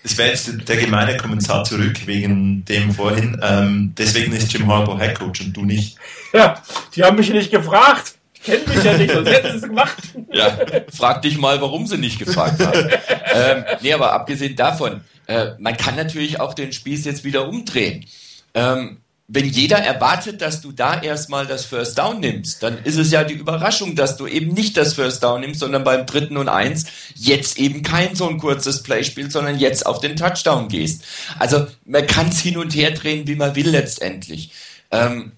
das 0.03 0.17
wäre 0.19 0.29
jetzt 0.29 0.69
der 0.69 0.77
gemeine 0.77 1.17
Kommentar 1.17 1.63
zurück 1.63 2.05
wegen 2.05 2.63
dem 2.65 2.91
vorhin. 2.91 3.41
Ähm, 3.41 3.93
deswegen 3.97 4.31
ist 4.33 4.53
Jim 4.53 4.67
Harbaugh 4.67 4.99
Headcoach 4.99 5.41
und 5.41 5.53
du 5.53 5.65
nicht. 5.65 5.97
Ja, 6.33 6.61
die 6.95 7.03
haben 7.03 7.17
mich 7.17 7.31
nicht 7.31 7.49
gefragt 7.49 8.15
kennen 8.45 8.63
mich 8.67 8.83
ja 8.83 8.97
nicht, 8.97 9.11
sonst 9.13 9.29
hätten 9.29 9.51
sie 9.51 9.57
es 9.57 9.63
gemacht. 9.63 9.97
Ja, 10.31 10.57
frag 10.93 11.21
dich 11.21 11.37
mal, 11.37 11.59
warum 11.61 11.87
sie 11.87 11.97
nicht 11.97 12.19
gefragt 12.19 12.63
haben. 12.65 12.89
ähm, 13.33 13.65
nee, 13.81 13.93
aber 13.93 14.13
abgesehen 14.13 14.55
davon, 14.55 15.01
äh, 15.27 15.51
man 15.59 15.75
kann 15.75 15.95
natürlich 15.95 16.39
auch 16.39 16.53
den 16.53 16.71
Spieß 16.71 17.05
jetzt 17.05 17.23
wieder 17.23 17.47
umdrehen. 17.47 18.05
Ähm, 18.53 18.97
wenn 19.27 19.45
jeder 19.45 19.77
erwartet, 19.77 20.41
dass 20.41 20.61
du 20.61 20.71
da 20.71 21.01
erstmal 21.01 21.47
das 21.47 21.65
First 21.65 21.97
Down 21.97 22.19
nimmst, 22.19 22.61
dann 22.61 22.77
ist 22.83 22.97
es 22.97 23.11
ja 23.11 23.23
die 23.23 23.33
Überraschung, 23.33 23.95
dass 23.95 24.17
du 24.17 24.27
eben 24.27 24.53
nicht 24.53 24.77
das 24.77 24.93
First 24.93 25.23
Down 25.23 25.41
nimmst, 25.41 25.61
sondern 25.61 25.83
beim 25.83 26.05
dritten 26.05 26.37
und 26.37 26.47
eins 26.47 26.85
jetzt 27.15 27.57
eben 27.57 27.81
kein 27.81 28.15
so 28.15 28.29
ein 28.29 28.37
kurzes 28.37 28.83
Play 28.83 29.03
spielst, 29.03 29.31
sondern 29.31 29.57
jetzt 29.57 29.87
auf 29.87 29.99
den 29.99 30.15
Touchdown 30.15 30.67
gehst. 30.67 31.03
Also 31.39 31.65
man 31.85 32.05
kann 32.05 32.29
es 32.29 32.39
hin 32.39 32.57
und 32.57 32.75
her 32.75 32.91
drehen, 32.91 33.27
wie 33.27 33.35
man 33.35 33.55
will 33.55 33.69
letztendlich. 33.69 34.51
Ähm, 34.91 35.31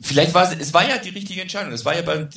Vielleicht 0.00 0.34
war 0.34 0.50
es, 0.50 0.58
es 0.58 0.74
war 0.74 0.88
ja 0.88 0.98
die 0.98 1.08
richtige 1.08 1.40
Entscheidung. 1.40 1.72
Es 1.72 1.84
war 1.84 1.94
ja 1.94 2.02
beim, 2.02 2.28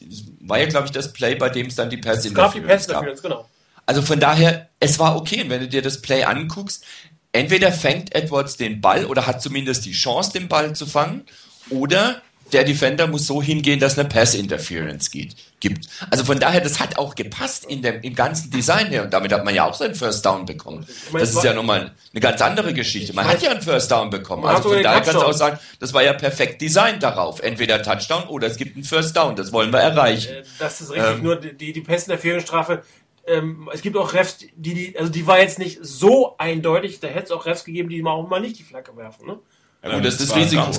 war 0.42 0.60
ja, 0.60 0.66
glaube 0.66 0.86
ich, 0.86 0.92
das 0.92 1.12
Play, 1.12 1.36
bei 1.36 1.50
dem 1.50 1.68
es 1.68 1.76
dann 1.76 1.90
die 1.90 1.98
Pass 1.98 2.26
Es 2.26 2.34
gab 2.34 2.54
die 2.54 2.62
Pass 2.62 2.88
genau. 3.22 3.50
Also 3.86 4.02
von 4.02 4.20
daher, 4.20 4.70
es 4.80 5.00
war 5.00 5.16
okay. 5.16 5.44
Und 5.44 5.50
wenn 5.50 5.62
du 5.62 5.68
dir 5.68 5.82
das 5.82 6.02
Play 6.02 6.24
anguckst, 6.24 6.86
entweder 7.32 7.72
fängt 7.72 8.16
Edwards 8.16 8.56
den 8.56 8.82
Ball 8.82 9.06
oder 9.06 9.28
hat 9.28 9.42
zumindest 9.42 9.86
die 9.86 9.92
Chance, 9.92 10.32
den 10.34 10.48
Ball 10.48 10.74
zu 10.76 10.86
fangen, 10.86 11.26
oder 11.70 12.22
der 12.54 12.64
Defender 12.64 13.08
muss 13.08 13.28
so 13.28 13.42
hingehen, 13.42 13.80
dass 13.80 13.98
eine 13.98 14.08
Pass 14.08 14.36
Interference 14.36 15.12
geht, 15.12 15.36
gibt. 15.60 15.88
Also 16.10 16.24
von 16.24 16.40
daher, 16.40 16.62
das 16.62 16.80
hat 16.80 16.98
auch 16.98 17.16
gepasst 17.16 17.66
in 17.66 17.82
dem, 17.82 18.02
im 18.02 18.16
ganzen 18.16 18.52
Design 18.52 18.88
her 18.88 19.04
und 19.04 19.14
damit 19.14 19.32
hat 19.32 19.46
man 19.46 19.54
ja 19.54 19.66
auch 19.66 19.74
seinen 19.74 19.96
First 19.96 20.26
Down 20.26 20.46
bekommen. 20.46 20.86
Das 21.14 21.34
ist 21.34 21.44
ja 21.44 21.54
nochmal 21.54 21.92
eine 22.12 22.22
ganz 22.22 22.42
andere 22.42 22.74
Geschichte. 22.74 23.14
Man 23.14 23.28
hat 23.28 23.42
ja 23.42 23.52
einen 23.52 23.62
First 23.62 23.92
Down 23.92 24.10
bekommen. 24.10 24.46
Also 24.46 24.70
von 24.70 24.84
daher 24.84 25.02
kannst 25.02 25.22
du 25.22 25.26
auch 25.26 25.34
sagen, 25.34 25.60
das 25.80 25.94
war 25.94 26.04
ja 26.04 26.14
perfekt 26.14 26.62
designt 26.62 27.04
darauf. 27.04 27.42
Entweder 27.42 27.82
Touchdown 27.82 28.24
oder 28.24 28.48
es 28.48 28.58
gibt 28.58 28.76
einen 28.76 28.86
First 28.86 29.16
Down. 29.16 29.36
Das 29.36 29.52
wollen 29.52 29.72
wir 29.72 29.80
erreichen. 29.80 30.34
Äh, 30.34 30.44
das 30.60 30.82
ist 30.82 30.92
richtig. 30.92 31.16
Ähm, 31.16 31.24
Nur 31.24 31.36
die, 31.36 31.74
die 31.74 31.82
Pass 31.82 32.04
Interference 32.04 32.44
Strafe, 32.44 32.84
ähm, 33.28 33.70
es 33.74 33.82
gibt 33.82 33.96
auch 33.96 34.14
Refs, 34.14 34.38
die, 34.38 34.74
die, 34.74 34.98
also 34.98 35.12
die 35.12 35.28
war 35.28 35.40
jetzt 35.40 35.60
nicht 35.60 35.80
so 35.82 36.36
eindeutig, 36.38 37.00
da 37.00 37.08
hätte 37.08 37.26
es 37.26 37.32
auch 37.32 37.46
Refs 37.46 37.64
gegeben, 37.64 37.90
die 37.90 38.04
auch 38.04 38.28
mal 38.28 38.42
nicht 38.42 38.58
die 38.58 38.64
Flagge 38.64 38.96
werfen, 38.98 39.28
ne? 39.28 39.40
Ja, 39.84 39.96
und 39.96 40.04
das 40.04 40.20
ist 40.20 40.32
das 40.32 40.36
Risiko. 40.38 40.72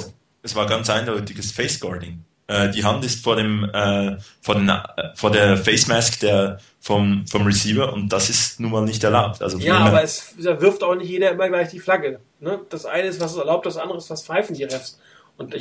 Es 0.42 0.54
war 0.54 0.66
ganz 0.66 0.88
eindeutiges 0.90 1.52
Face 1.52 1.80
Guarding. 1.80 2.24
Äh, 2.46 2.70
die 2.70 2.84
Hand 2.84 3.04
ist 3.04 3.22
vor 3.22 3.36
dem 3.36 3.64
äh, 3.64 4.16
vor, 4.40 4.54
den, 4.56 4.68
äh, 4.68 4.82
vor 5.14 5.30
der 5.30 5.56
Face 5.56 5.86
Mask 5.86 6.18
der 6.20 6.58
vom 6.80 7.26
vom 7.26 7.46
Receiver 7.46 7.92
und 7.92 8.08
das 8.08 8.30
ist 8.30 8.58
nun 8.58 8.72
mal 8.72 8.82
nicht 8.82 9.04
erlaubt. 9.04 9.42
Also 9.42 9.58
ja, 9.58 9.78
aber 9.78 10.02
es 10.02 10.34
wirft 10.36 10.82
auch 10.82 10.94
nicht 10.94 11.08
jeder 11.08 11.30
immer 11.30 11.48
gleich 11.48 11.68
die 11.68 11.80
Flagge. 11.80 12.20
Ne? 12.40 12.60
Das 12.70 12.86
eine 12.86 13.08
ist, 13.08 13.20
was 13.20 13.32
es 13.32 13.38
erlaubt, 13.38 13.66
das 13.66 13.76
andere 13.76 13.98
ist, 13.98 14.10
was 14.10 14.24
pfeifen 14.24 14.54
die 14.54 14.64
Refs. 14.64 14.98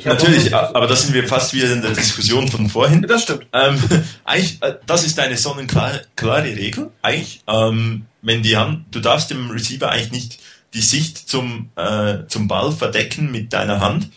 Natürlich, 0.04 0.54
aber 0.54 0.86
da 0.86 0.94
sind 0.94 1.14
wir 1.14 1.26
fast 1.26 1.54
wieder 1.54 1.72
in 1.72 1.80
der 1.80 1.92
Diskussion 1.92 2.48
von 2.48 2.68
vorhin. 2.68 3.00
Das 3.02 3.22
stimmt. 3.22 3.46
Ähm, 3.54 3.78
eigentlich, 4.24 4.62
äh, 4.62 4.74
das 4.86 5.06
ist 5.06 5.18
eine 5.18 5.38
sonnenklare 5.38 6.02
klare 6.16 6.44
Regel. 6.44 6.90
Eigentlich, 7.00 7.42
ähm, 7.46 8.04
wenn 8.20 8.42
die 8.42 8.58
Hand, 8.58 8.84
du 8.90 9.00
darfst 9.00 9.30
dem 9.30 9.50
Receiver 9.50 9.88
eigentlich 9.88 10.12
nicht 10.12 10.40
die 10.74 10.82
Sicht 10.82 11.16
zum, 11.16 11.70
äh, 11.76 12.26
zum 12.28 12.46
Ball 12.46 12.72
verdecken 12.72 13.30
mit 13.30 13.54
deiner 13.54 13.80
Hand. 13.80 14.10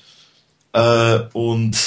Äh, 0.74 1.20
und 1.34 1.78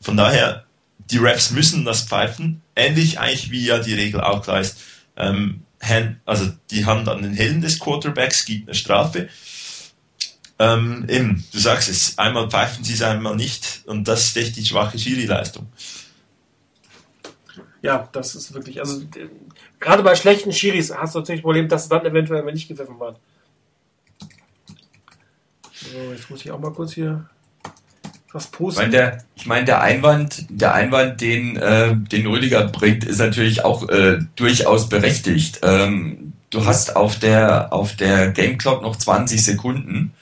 von 0.00 0.16
daher, 0.16 0.64
die 1.10 1.18
Refs 1.18 1.50
müssen 1.50 1.84
das 1.84 2.02
pfeifen, 2.02 2.62
ähnlich 2.74 3.18
eigentlich 3.18 3.50
wie 3.50 3.64
ja 3.64 3.78
die 3.78 3.94
Regel 3.94 4.20
auch 4.20 4.42
klar 4.42 4.60
ist. 4.60 4.78
Ähm, 5.16 5.62
Hand, 5.82 6.20
also 6.24 6.50
die 6.70 6.84
Hand 6.86 7.08
an 7.08 7.22
den 7.22 7.34
Helden 7.34 7.60
des 7.60 7.78
Quarterbacks 7.78 8.44
gibt 8.44 8.68
eine 8.68 8.74
Strafe. 8.74 9.28
Ähm, 10.58 11.04
eben, 11.08 11.44
du 11.52 11.58
sagst 11.58 11.88
es, 11.88 12.18
einmal 12.18 12.48
pfeifen 12.48 12.82
sie 12.82 12.94
es, 12.94 13.02
einmal 13.02 13.36
nicht 13.36 13.82
und 13.86 14.08
das 14.08 14.28
ist 14.28 14.36
echt 14.36 14.56
die 14.56 14.64
schwache 14.64 14.98
Schiri-Leistung. 14.98 15.66
Ja, 17.82 18.08
das 18.12 18.34
ist 18.34 18.54
wirklich, 18.54 18.80
also 18.80 19.02
gerade 19.78 20.02
bei 20.02 20.16
schlechten 20.16 20.52
Schiris 20.52 20.92
hast 20.94 21.14
du 21.14 21.18
natürlich 21.18 21.40
das 21.40 21.44
Problem, 21.44 21.68
dass 21.68 21.88
dann 21.88 22.06
eventuell 22.06 22.42
nicht 22.44 22.68
gepfiffen 22.68 22.98
wird. 22.98 23.18
So, 25.72 26.12
jetzt 26.12 26.30
muss 26.30 26.44
ich 26.44 26.50
auch 26.50 26.58
mal 26.58 26.72
kurz 26.72 26.94
hier 26.94 27.28
was 28.36 28.46
posten. 28.46 28.80
Ich 28.80 28.86
meine, 28.86 28.90
der, 28.90 29.24
ich 29.34 29.46
mein, 29.46 29.66
der 29.66 29.80
Einwand, 29.80 30.44
der 30.48 30.74
Einwand, 30.74 31.20
den, 31.20 31.56
äh, 31.56 31.96
den 31.96 32.26
Rüdiger 32.26 32.68
bringt, 32.68 33.04
ist 33.04 33.18
natürlich 33.18 33.64
auch 33.64 33.88
äh, 33.88 34.18
durchaus 34.36 34.88
berechtigt. 34.88 35.60
Ähm, 35.62 36.34
du 36.50 36.64
hast 36.64 36.94
auf 36.94 37.18
der, 37.18 37.72
auf 37.72 37.96
der 37.96 38.30
Game 38.30 38.58
Clock 38.58 38.82
noch 38.82 38.96
20 38.96 39.42
Sekunden. 39.42 40.12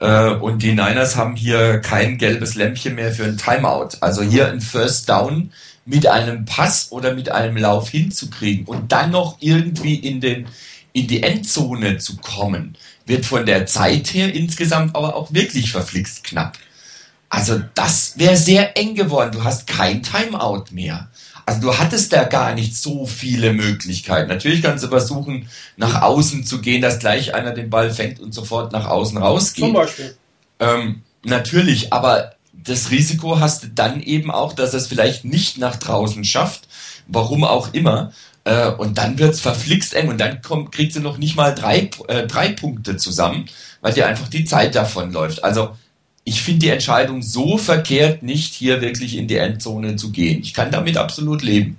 Äh, 0.00 0.30
und 0.30 0.62
die 0.62 0.72
Niners 0.72 1.16
haben 1.16 1.36
hier 1.36 1.80
kein 1.80 2.16
gelbes 2.16 2.54
Lämpchen 2.54 2.94
mehr 2.94 3.12
für 3.12 3.24
ein 3.24 3.36
Timeout. 3.36 3.98
Also 4.00 4.22
hier 4.22 4.48
ein 4.48 4.60
First 4.60 5.08
Down 5.08 5.50
mit 5.84 6.06
einem 6.06 6.44
Pass 6.44 6.92
oder 6.92 7.14
mit 7.14 7.30
einem 7.30 7.56
Lauf 7.56 7.88
hinzukriegen 7.88 8.66
und 8.66 8.92
dann 8.92 9.10
noch 9.10 9.38
irgendwie 9.40 9.96
in 9.96 10.20
den 10.20 10.46
in 10.92 11.06
die 11.06 11.22
Endzone 11.22 11.98
zu 11.98 12.16
kommen, 12.16 12.76
wird 13.06 13.24
von 13.24 13.46
der 13.46 13.66
Zeit 13.66 14.12
her 14.14 14.34
insgesamt 14.34 14.96
aber 14.96 15.14
auch 15.14 15.32
wirklich 15.32 15.70
verflixt 15.70 16.24
knapp. 16.24 16.58
Also 17.28 17.60
das 17.74 18.18
wäre 18.18 18.36
sehr 18.36 18.76
eng 18.76 18.94
geworden. 18.94 19.32
Du 19.32 19.44
hast 19.44 19.66
kein 19.66 20.02
Timeout 20.02 20.66
mehr. 20.70 21.08
Also 21.44 21.60
du 21.60 21.78
hattest 21.78 22.12
da 22.12 22.24
gar 22.24 22.54
nicht 22.54 22.76
so 22.76 23.06
viele 23.06 23.52
Möglichkeiten. 23.52 24.28
Natürlich 24.28 24.62
kannst 24.62 24.84
du 24.84 24.88
versuchen, 24.88 25.48
nach 25.76 26.02
außen 26.02 26.44
zu 26.44 26.60
gehen, 26.60 26.82
dass 26.82 26.98
gleich 26.98 27.34
einer 27.34 27.52
den 27.52 27.70
Ball 27.70 27.90
fängt 27.90 28.20
und 28.20 28.34
sofort 28.34 28.72
nach 28.72 28.86
außen 28.86 29.16
rausgeht. 29.16 29.64
Zum 29.64 29.72
Beispiel. 29.72 30.14
Ähm, 30.58 31.02
natürlich, 31.24 31.92
aber 31.92 32.32
das 32.52 32.90
Risiko 32.90 33.40
hast 33.40 33.62
du 33.62 33.68
dann 33.68 34.02
eben 34.02 34.30
auch, 34.30 34.52
dass 34.52 34.74
es 34.74 34.88
vielleicht 34.88 35.24
nicht 35.24 35.58
nach 35.58 35.76
draußen 35.76 36.24
schafft, 36.24 36.68
warum 37.06 37.44
auch 37.44 37.72
immer. 37.72 38.12
Äh, 38.44 38.70
und 38.72 38.98
dann 38.98 39.18
wird's 39.18 39.40
verflixt 39.40 39.94
eng 39.94 40.08
und 40.08 40.18
dann 40.18 40.42
kommt, 40.42 40.72
kriegst 40.72 40.96
du 40.96 41.00
noch 41.00 41.18
nicht 41.18 41.36
mal 41.36 41.54
drei, 41.54 41.90
äh, 42.08 42.26
drei 42.26 42.48
Punkte 42.50 42.96
zusammen, 42.96 43.46
weil 43.80 43.94
dir 43.94 44.06
einfach 44.06 44.28
die 44.28 44.44
Zeit 44.44 44.74
davon 44.74 45.12
läuft. 45.12 45.44
Also 45.44 45.76
ich 46.28 46.42
finde 46.42 46.60
die 46.60 46.68
Entscheidung 46.68 47.22
so 47.22 47.58
verkehrt, 47.58 48.22
nicht 48.22 48.54
hier 48.54 48.80
wirklich 48.80 49.16
in 49.16 49.28
die 49.28 49.36
Endzone 49.36 49.96
zu 49.96 50.12
gehen. 50.12 50.40
Ich 50.40 50.54
kann 50.54 50.70
damit 50.70 50.96
absolut 50.96 51.42
leben. 51.42 51.78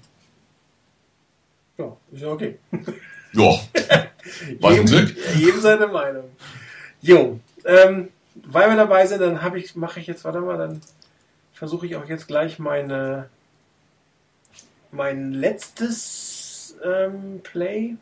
Ja, 1.78 1.95
ist 2.12 2.22
ja 2.22 2.28
okay. 2.30 2.58
Ja, 3.32 3.60
was 4.60 4.80
ein 4.80 4.86
Glück. 4.88 5.16
Jedem 5.38 5.62
seine 5.62 5.86
Meinung. 5.86 6.24
Jo, 7.00 7.39
ähm, 7.64 8.08
weil 8.34 8.70
wir 8.70 8.76
dabei 8.76 9.06
sind, 9.06 9.22
dann 9.22 9.43
habe 9.43 9.60
ich, 9.60 9.76
mache 9.76 10.00
ich 10.00 10.08
jetzt, 10.08 10.26
warte 10.26 10.41
mal, 10.41 10.58
dann 10.58 10.82
versuche 11.54 11.86
ich 11.86 11.95
auch 11.95 12.10
jetzt 12.10 12.26
gleich 12.26 12.58
meine 12.58 13.30
mein 14.91 15.32
letztes 15.34 16.76
ähm, 16.84 17.41
Play 17.43 17.97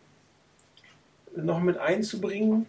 noch 1.35 1.59
mit 1.59 1.77
einzubringen. 1.77 2.67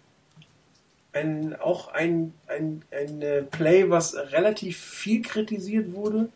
Ein, 1.13 1.57
auch 1.59 1.93
ein, 1.93 2.35
ein, 2.47 2.83
ein 2.93 3.23
äh, 3.23 3.43
Play, 3.43 3.91
was 3.91 4.15
relativ 4.15 4.79
viel 4.79 5.23
kritisiert 5.23 5.93
wurde. 5.93 6.29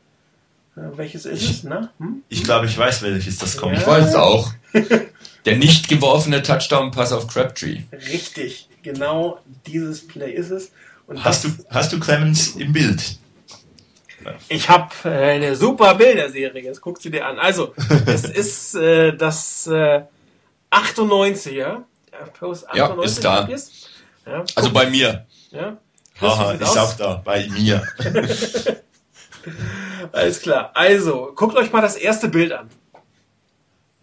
Äh, 0.76 0.96
welches 0.96 1.26
ist 1.26 1.48
es? 1.48 1.64
Na? 1.64 1.92
Hm? 1.98 2.22
Ich 2.28 2.42
glaube, 2.42 2.66
ich 2.66 2.76
weiß, 2.76 3.02
welches 3.02 3.38
das 3.38 3.56
kommt. 3.56 3.76
Ich 3.76 3.86
weiß 3.86 4.08
es 4.08 4.14
auch. 4.14 4.52
Der 5.44 5.56
nicht 5.56 5.88
geworfene 5.88 6.42
Touchdown-Pass 6.42 7.12
auf 7.12 7.26
Crabtree. 7.26 7.82
Richtig, 7.92 8.68
genau 8.82 9.40
dieses 9.66 10.06
Play 10.06 10.32
ist 10.32 10.50
es. 10.50 10.70
Und 11.06 11.22
Hast 11.24 11.44
du, 11.44 11.48
hast 11.68 11.92
du 11.92 12.00
Clemens 12.00 12.56
im 12.56 12.72
Bild? 12.72 13.18
Ich 14.48 14.68
habe 14.68 14.88
äh, 15.04 15.32
eine 15.32 15.56
super 15.56 15.94
Bilderserie, 15.96 16.62
jetzt 16.62 16.80
guck 16.80 17.00
sie 17.00 17.10
dir 17.10 17.26
an. 17.26 17.38
Also, 17.38 17.74
es 18.06 18.24
ist 18.24 18.74
äh, 18.76 19.16
das 19.16 19.66
äh, 19.66 20.02
98er. 20.70 21.56
Ja, 21.58 21.84
Post 22.38 22.66
Ja, 22.72 22.84
98 22.84 23.04
ist 23.04 23.24
da. 23.24 23.40
Copies. 23.40 23.88
Ja, 24.26 24.44
Also 24.54 24.72
bei 24.72 24.88
mir. 24.90 25.26
ja. 25.50 25.76
Chris, 26.14 26.20
wie 26.20 26.26
Aha, 26.26 26.50
sieht's 26.52 26.70
ist 26.70 26.76
aus? 26.76 26.92
auch 26.92 26.96
da, 26.96 27.14
bei 27.24 27.48
mir. 27.48 27.82
Alles 30.12 30.40
klar. 30.40 30.70
Also, 30.74 31.32
guckt 31.34 31.56
euch 31.56 31.72
mal 31.72 31.80
das 31.80 31.96
erste 31.96 32.28
Bild 32.28 32.52
an. 32.52 32.68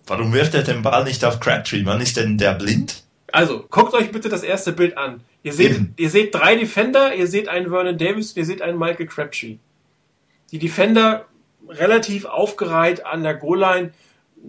Warum 0.08 0.34
wirft 0.34 0.56
er 0.56 0.64
den 0.64 0.82
Ball 0.82 1.04
nicht 1.04 1.24
auf 1.24 1.40
Crabtree? 1.40 1.86
Wann 1.86 2.02
ist 2.02 2.18
denn 2.18 2.38
der 2.38 2.54
blind? 2.56 3.04
Also, 3.32 3.64
guckt 3.70 3.94
euch 3.94 4.12
bitte 4.12 4.28
das 4.28 4.44
erste 4.44 4.72
Bild 4.72 4.98
an. 4.98 5.22
Ihr 5.44 5.54
seht, 5.54 5.72
Eben. 5.72 5.94
ihr 5.98 6.10
seht 6.10 6.34
drei 6.34 6.56
Defender, 6.56 7.14
ihr 7.14 7.28
seht 7.28 7.48
einen 7.48 7.70
Vernon 7.70 7.98
Davis, 7.98 8.36
ihr 8.36 8.46
seht 8.46 8.62
einen 8.62 8.78
Michael 8.80 9.06
Crabtree. 9.06 9.58
Die 10.52 10.60
Defender 10.60 11.26
relativ 11.68 12.26
aufgereiht 12.26 13.06
an 13.06 13.22
der 13.24 13.36
Goal-Line, 13.36 13.92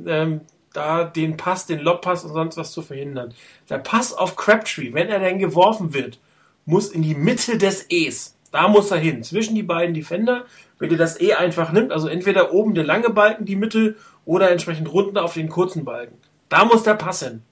ähm, 0.07 0.41
da 0.73 1.05
den 1.05 1.37
Pass, 1.37 1.67
den 1.67 1.81
Lobpass 1.81 2.25
und 2.25 2.33
sonst 2.33 2.57
was 2.57 2.73
zu 2.73 2.83
verhindern. 2.83 3.35
Der 3.69 3.79
Pass 3.79 4.13
auf 4.13 4.37
Crabtree, 4.37 4.93
wenn 4.93 5.09
er 5.09 5.19
denn 5.19 5.39
geworfen 5.39 5.95
wird, 5.95 6.19
muss 6.65 6.91
in 6.91 7.03
die 7.03 7.15
Mitte 7.15 7.59
des 7.59 7.87
E's. 7.91 8.37
Da 8.53 8.69
muss 8.69 8.91
er 8.91 8.99
hin, 8.99 9.23
zwischen 9.23 9.55
die 9.55 9.63
beiden 9.63 9.95
Defender. 9.95 10.45
Wenn 10.79 10.91
ihr 10.91 10.97
das 10.97 11.21
E 11.21 11.35
einfach 11.35 11.73
nimmt, 11.73 11.93
also 11.93 12.09
entweder 12.09 12.53
oben 12.53 12.75
der 12.75 12.85
lange 12.85 13.11
Balken, 13.11 13.45
die 13.45 13.57
Mitte, 13.57 13.97
oder 14.25 14.51
entsprechend 14.51 14.93
runter 14.93 15.25
auf 15.25 15.35
den 15.35 15.49
kurzen 15.49 15.85
Balken. 15.85 16.17
Da 16.49 16.65
muss 16.65 16.83
der 16.83 16.95
Pass 16.95 17.23
hin. 17.23 17.43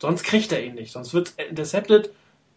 Sonst 0.00 0.22
kriegt 0.22 0.52
er 0.52 0.62
ihn 0.62 0.74
nicht. 0.74 0.92
Sonst 0.92 1.14
wird 1.14 1.34
intercepted. 1.36 2.10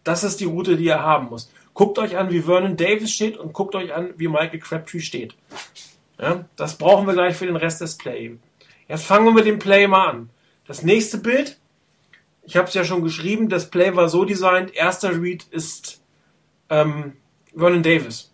Das 0.03 0.23
ist 0.23 0.39
die 0.39 0.45
Route, 0.45 0.75
die 0.75 0.87
er 0.87 1.01
haben 1.01 1.27
muss. 1.29 1.51
Guckt 1.73 1.97
euch 1.97 2.17
an, 2.17 2.29
wie 2.29 2.41
Vernon 2.41 2.77
Davis 2.77 3.11
steht 3.11 3.37
und 3.37 3.53
guckt 3.53 3.75
euch 3.75 3.93
an, 3.93 4.13
wie 4.17 4.27
Michael 4.27 4.59
Crabtree 4.59 4.99
steht. 4.99 5.35
Ja, 6.19 6.45
das 6.55 6.77
brauchen 6.77 7.07
wir 7.07 7.13
gleich 7.13 7.35
für 7.35 7.45
den 7.45 7.55
Rest 7.55 7.81
des 7.81 7.97
Play. 7.97 8.37
Jetzt 8.93 9.07
fangen 9.07 9.25
wir 9.25 9.33
mit 9.33 9.47
dem 9.47 9.57
Play 9.57 9.87
mal 9.87 10.07
an. 10.07 10.29
Das 10.67 10.83
nächste 10.83 11.17
Bild, 11.17 11.57
ich 12.43 12.57
habe 12.57 12.67
es 12.67 12.75
ja 12.75 12.85
schon 12.85 13.01
geschrieben, 13.01 13.49
das 13.49 13.71
Play 13.71 13.95
war 13.95 14.07
so 14.07 14.23
designt, 14.23 14.75
erster 14.75 15.19
Read 15.19 15.45
ist 15.49 16.03
ähm, 16.69 17.13
Vernon 17.57 17.81
Davis. 17.81 18.31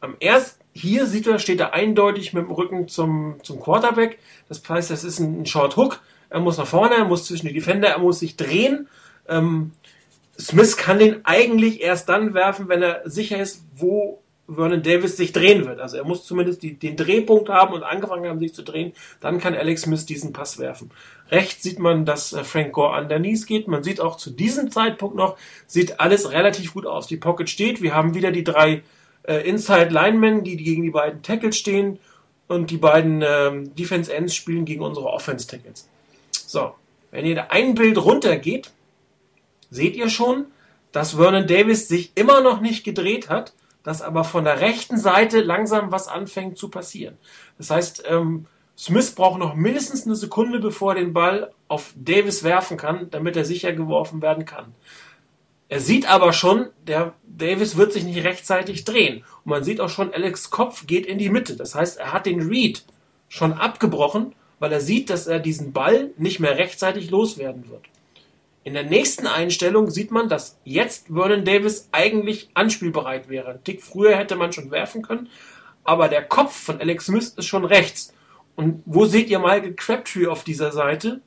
Am 0.00 0.16
erst, 0.20 0.58
hier 0.74 1.06
sieht 1.06 1.26
er, 1.26 1.38
steht 1.38 1.60
er 1.60 1.72
eindeutig 1.72 2.34
mit 2.34 2.44
dem 2.44 2.50
Rücken 2.50 2.88
zum, 2.88 3.36
zum 3.42 3.58
Quarterback. 3.58 4.18
Das 4.50 4.62
heißt, 4.68 4.90
das 4.90 5.02
ist 5.02 5.18
ein 5.18 5.46
Short 5.46 5.78
Hook. 5.78 6.02
Er 6.28 6.40
muss 6.40 6.58
nach 6.58 6.66
vorne, 6.66 6.96
er 6.96 7.06
muss 7.06 7.24
zwischen 7.24 7.46
die 7.46 7.54
Defender, 7.54 7.88
er 7.88 8.00
muss 8.00 8.18
sich 8.18 8.36
drehen. 8.36 8.86
Ähm, 9.30 9.72
Smith 10.38 10.76
kann 10.76 10.98
den 10.98 11.24
eigentlich 11.24 11.80
erst 11.80 12.10
dann 12.10 12.34
werfen, 12.34 12.68
wenn 12.68 12.82
er 12.82 13.00
sicher 13.08 13.38
ist, 13.38 13.64
wo 13.74 14.20
Vernon 14.46 14.82
Davis 14.82 15.16
sich 15.16 15.32
drehen 15.32 15.64
wird. 15.64 15.80
Also 15.80 15.96
er 15.96 16.04
muss 16.04 16.24
zumindest 16.26 16.62
die, 16.62 16.74
den 16.74 16.96
Drehpunkt 16.96 17.48
haben 17.48 17.74
und 17.74 17.82
angefangen 17.82 18.28
haben, 18.28 18.38
sich 18.38 18.54
zu 18.54 18.62
drehen. 18.62 18.92
Dann 19.20 19.38
kann 19.38 19.54
Alex 19.54 19.82
Smith 19.82 20.04
diesen 20.04 20.32
Pass 20.32 20.58
werfen. 20.58 20.90
Rechts 21.30 21.62
sieht 21.62 21.78
man, 21.78 22.04
dass 22.04 22.32
äh, 22.32 22.44
Frank 22.44 22.72
Gore 22.72 23.00
underneath 23.00 23.46
geht. 23.46 23.68
Man 23.68 23.82
sieht 23.82 24.00
auch 24.00 24.16
zu 24.16 24.30
diesem 24.30 24.70
Zeitpunkt 24.70 25.16
noch, 25.16 25.36
sieht 25.66 25.98
alles 25.98 26.30
relativ 26.30 26.74
gut 26.74 26.86
aus. 26.86 27.06
Die 27.06 27.16
Pocket 27.16 27.48
steht. 27.48 27.80
Wir 27.80 27.94
haben 27.94 28.14
wieder 28.14 28.32
die 28.32 28.44
drei 28.44 28.82
äh, 29.22 29.48
Inside 29.48 29.88
Linemen, 29.88 30.44
die 30.44 30.56
gegen 30.56 30.82
die 30.82 30.90
beiden 30.90 31.22
Tackles 31.22 31.56
stehen. 31.56 31.98
Und 32.46 32.70
die 32.70 32.76
beiden 32.76 33.22
ähm, 33.26 33.74
Defense 33.74 34.12
Ends 34.12 34.34
spielen 34.34 34.66
gegen 34.66 34.82
unsere 34.82 35.06
Offense 35.06 35.46
Tackles. 35.46 35.88
So, 36.30 36.74
wenn 37.10 37.24
ihr 37.24 37.34
da 37.34 37.46
ein 37.48 37.74
Bild 37.74 37.96
runter 37.96 38.36
geht, 38.36 38.70
seht 39.70 39.96
ihr 39.96 40.10
schon, 40.10 40.44
dass 40.92 41.14
Vernon 41.14 41.46
Davis 41.46 41.88
sich 41.88 42.12
immer 42.14 42.42
noch 42.42 42.60
nicht 42.60 42.84
gedreht 42.84 43.30
hat, 43.30 43.54
dass 43.84 44.02
aber 44.02 44.24
von 44.24 44.44
der 44.44 44.60
rechten 44.60 44.98
Seite 44.98 45.40
langsam 45.40 45.92
was 45.92 46.08
anfängt 46.08 46.58
zu 46.58 46.68
passieren. 46.68 47.16
Das 47.58 47.70
heißt, 47.70 48.04
ähm, 48.08 48.46
Smith 48.76 49.14
braucht 49.14 49.38
noch 49.38 49.54
mindestens 49.54 50.04
eine 50.04 50.16
Sekunde, 50.16 50.58
bevor 50.58 50.94
er 50.94 51.00
den 51.00 51.12
Ball 51.12 51.52
auf 51.68 51.92
Davis 51.94 52.42
werfen 52.42 52.76
kann, 52.76 53.08
damit 53.10 53.36
er 53.36 53.44
sicher 53.44 53.72
geworfen 53.72 54.20
werden 54.20 54.46
kann. 54.46 54.74
Er 55.68 55.80
sieht 55.80 56.10
aber 56.10 56.32
schon, 56.32 56.70
der 56.86 57.14
Davis 57.24 57.76
wird 57.76 57.92
sich 57.92 58.04
nicht 58.04 58.24
rechtzeitig 58.24 58.84
drehen. 58.84 59.24
Und 59.44 59.50
man 59.50 59.64
sieht 59.64 59.80
auch 59.80 59.88
schon, 59.88 60.12
Alex 60.12 60.50
Kopf 60.50 60.86
geht 60.86 61.06
in 61.06 61.18
die 61.18 61.30
Mitte. 61.30 61.56
Das 61.56 61.74
heißt, 61.74 61.98
er 61.98 62.12
hat 62.12 62.26
den 62.26 62.48
Read 62.48 62.84
schon 63.28 63.52
abgebrochen, 63.52 64.34
weil 64.58 64.72
er 64.72 64.80
sieht, 64.80 65.10
dass 65.10 65.26
er 65.26 65.40
diesen 65.40 65.72
Ball 65.72 66.10
nicht 66.16 66.40
mehr 66.40 66.56
rechtzeitig 66.56 67.10
loswerden 67.10 67.68
wird. 67.68 67.82
In 68.64 68.72
der 68.72 68.84
nächsten 68.84 69.26
Einstellung 69.26 69.90
sieht 69.90 70.10
man, 70.10 70.30
dass 70.30 70.58
jetzt 70.64 71.08
Vernon 71.08 71.44
Davis 71.44 71.88
eigentlich 71.92 72.48
anspielbereit 72.54 73.28
wäre. 73.28 73.50
Ein 73.50 73.64
Tick 73.64 73.82
früher 73.82 74.16
hätte 74.16 74.36
man 74.36 74.54
schon 74.54 74.70
werfen 74.70 75.02
können, 75.02 75.28
aber 75.84 76.08
der 76.08 76.24
Kopf 76.24 76.56
von 76.56 76.80
Alex 76.80 77.06
Smith 77.06 77.34
ist 77.36 77.46
schon 77.46 77.66
rechts. 77.66 78.14
Und 78.56 78.82
wo 78.86 79.04
seht 79.04 79.28
ihr 79.28 79.38
Michael 79.38 79.74
Crabtree 79.74 80.28
auf 80.28 80.44
dieser 80.44 80.72
Seite? 80.72 81.20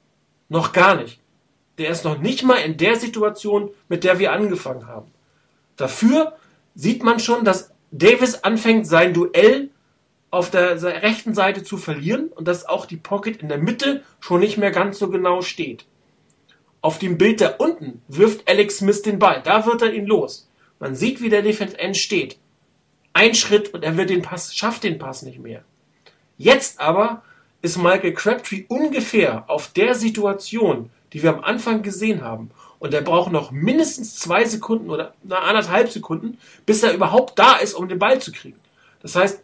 Noch 0.49 0.73
gar 0.73 0.95
nicht. 0.95 1.19
Der 1.77 1.91
ist 1.91 2.05
noch 2.05 2.17
nicht 2.17 2.43
mal 2.43 2.55
in 2.55 2.77
der 2.77 2.95
Situation, 2.95 3.69
mit 3.87 4.03
der 4.03 4.17
wir 4.17 4.31
angefangen 4.31 4.87
haben. 4.87 5.11
Dafür 5.75 6.37
sieht 6.73 7.03
man 7.03 7.19
schon, 7.19 7.45
dass 7.45 7.71
Davis 7.91 8.43
anfängt, 8.43 8.87
sein 8.87 9.13
Duell 9.13 9.69
auf 10.31 10.49
der 10.49 10.81
rechten 11.03 11.35
Seite 11.35 11.63
zu 11.63 11.77
verlieren 11.77 12.29
und 12.29 12.47
dass 12.47 12.65
auch 12.65 12.87
die 12.87 12.97
Pocket 12.97 13.37
in 13.37 13.47
der 13.47 13.59
Mitte 13.59 14.03
schon 14.19 14.39
nicht 14.39 14.57
mehr 14.57 14.71
ganz 14.71 14.97
so 14.97 15.09
genau 15.09 15.43
steht. 15.43 15.85
Auf 16.81 16.99
dem 16.99 17.17
Bild 17.17 17.41
da 17.41 17.55
unten 17.57 18.01
wirft 18.07 18.47
Alex 18.47 18.77
Smith 18.77 19.01
den 19.01 19.19
Ball. 19.19 19.41
Da 19.43 19.65
wird 19.65 19.81
er 19.81 19.93
ihn 19.93 20.05
los. 20.05 20.47
Man 20.79 20.95
sieht, 20.95 21.21
wie 21.21 21.29
der 21.29 21.41
Defense 21.41 21.77
End 21.77 21.97
steht. 21.97 22.37
Ein 23.13 23.33
Schritt 23.33 23.73
und 23.73 23.83
er 23.83 23.97
wird 23.97 24.09
den 24.09 24.21
Pass, 24.21 24.55
schafft 24.55 24.83
den 24.83 24.99
Pass 24.99 25.23
nicht 25.23 25.39
mehr. 25.39 25.63
Jetzt 26.37 26.79
aber 26.79 27.23
ist 27.63 27.77
Michael 27.77 28.13
Crabtree 28.13 28.65
ungefähr 28.67 29.49
auf 29.49 29.69
der 29.69 29.95
Situation, 29.95 30.91
die 31.13 31.23
wir 31.23 31.31
am 31.31 31.43
Anfang 31.43 31.81
gesehen 31.81 32.21
haben. 32.21 32.51
Und 32.79 32.93
er 32.93 33.01
braucht 33.01 33.31
noch 33.31 33.49
mindestens 33.49 34.17
zwei 34.17 34.45
Sekunden 34.45 34.91
oder 34.91 35.15
na, 35.23 35.39
anderthalb 35.39 35.89
Sekunden, 35.89 36.37
bis 36.67 36.83
er 36.83 36.93
überhaupt 36.93 37.39
da 37.39 37.55
ist, 37.55 37.73
um 37.73 37.89
den 37.89 37.97
Ball 37.97 38.21
zu 38.21 38.31
kriegen. 38.31 38.59
Das 39.01 39.15
heißt, 39.15 39.41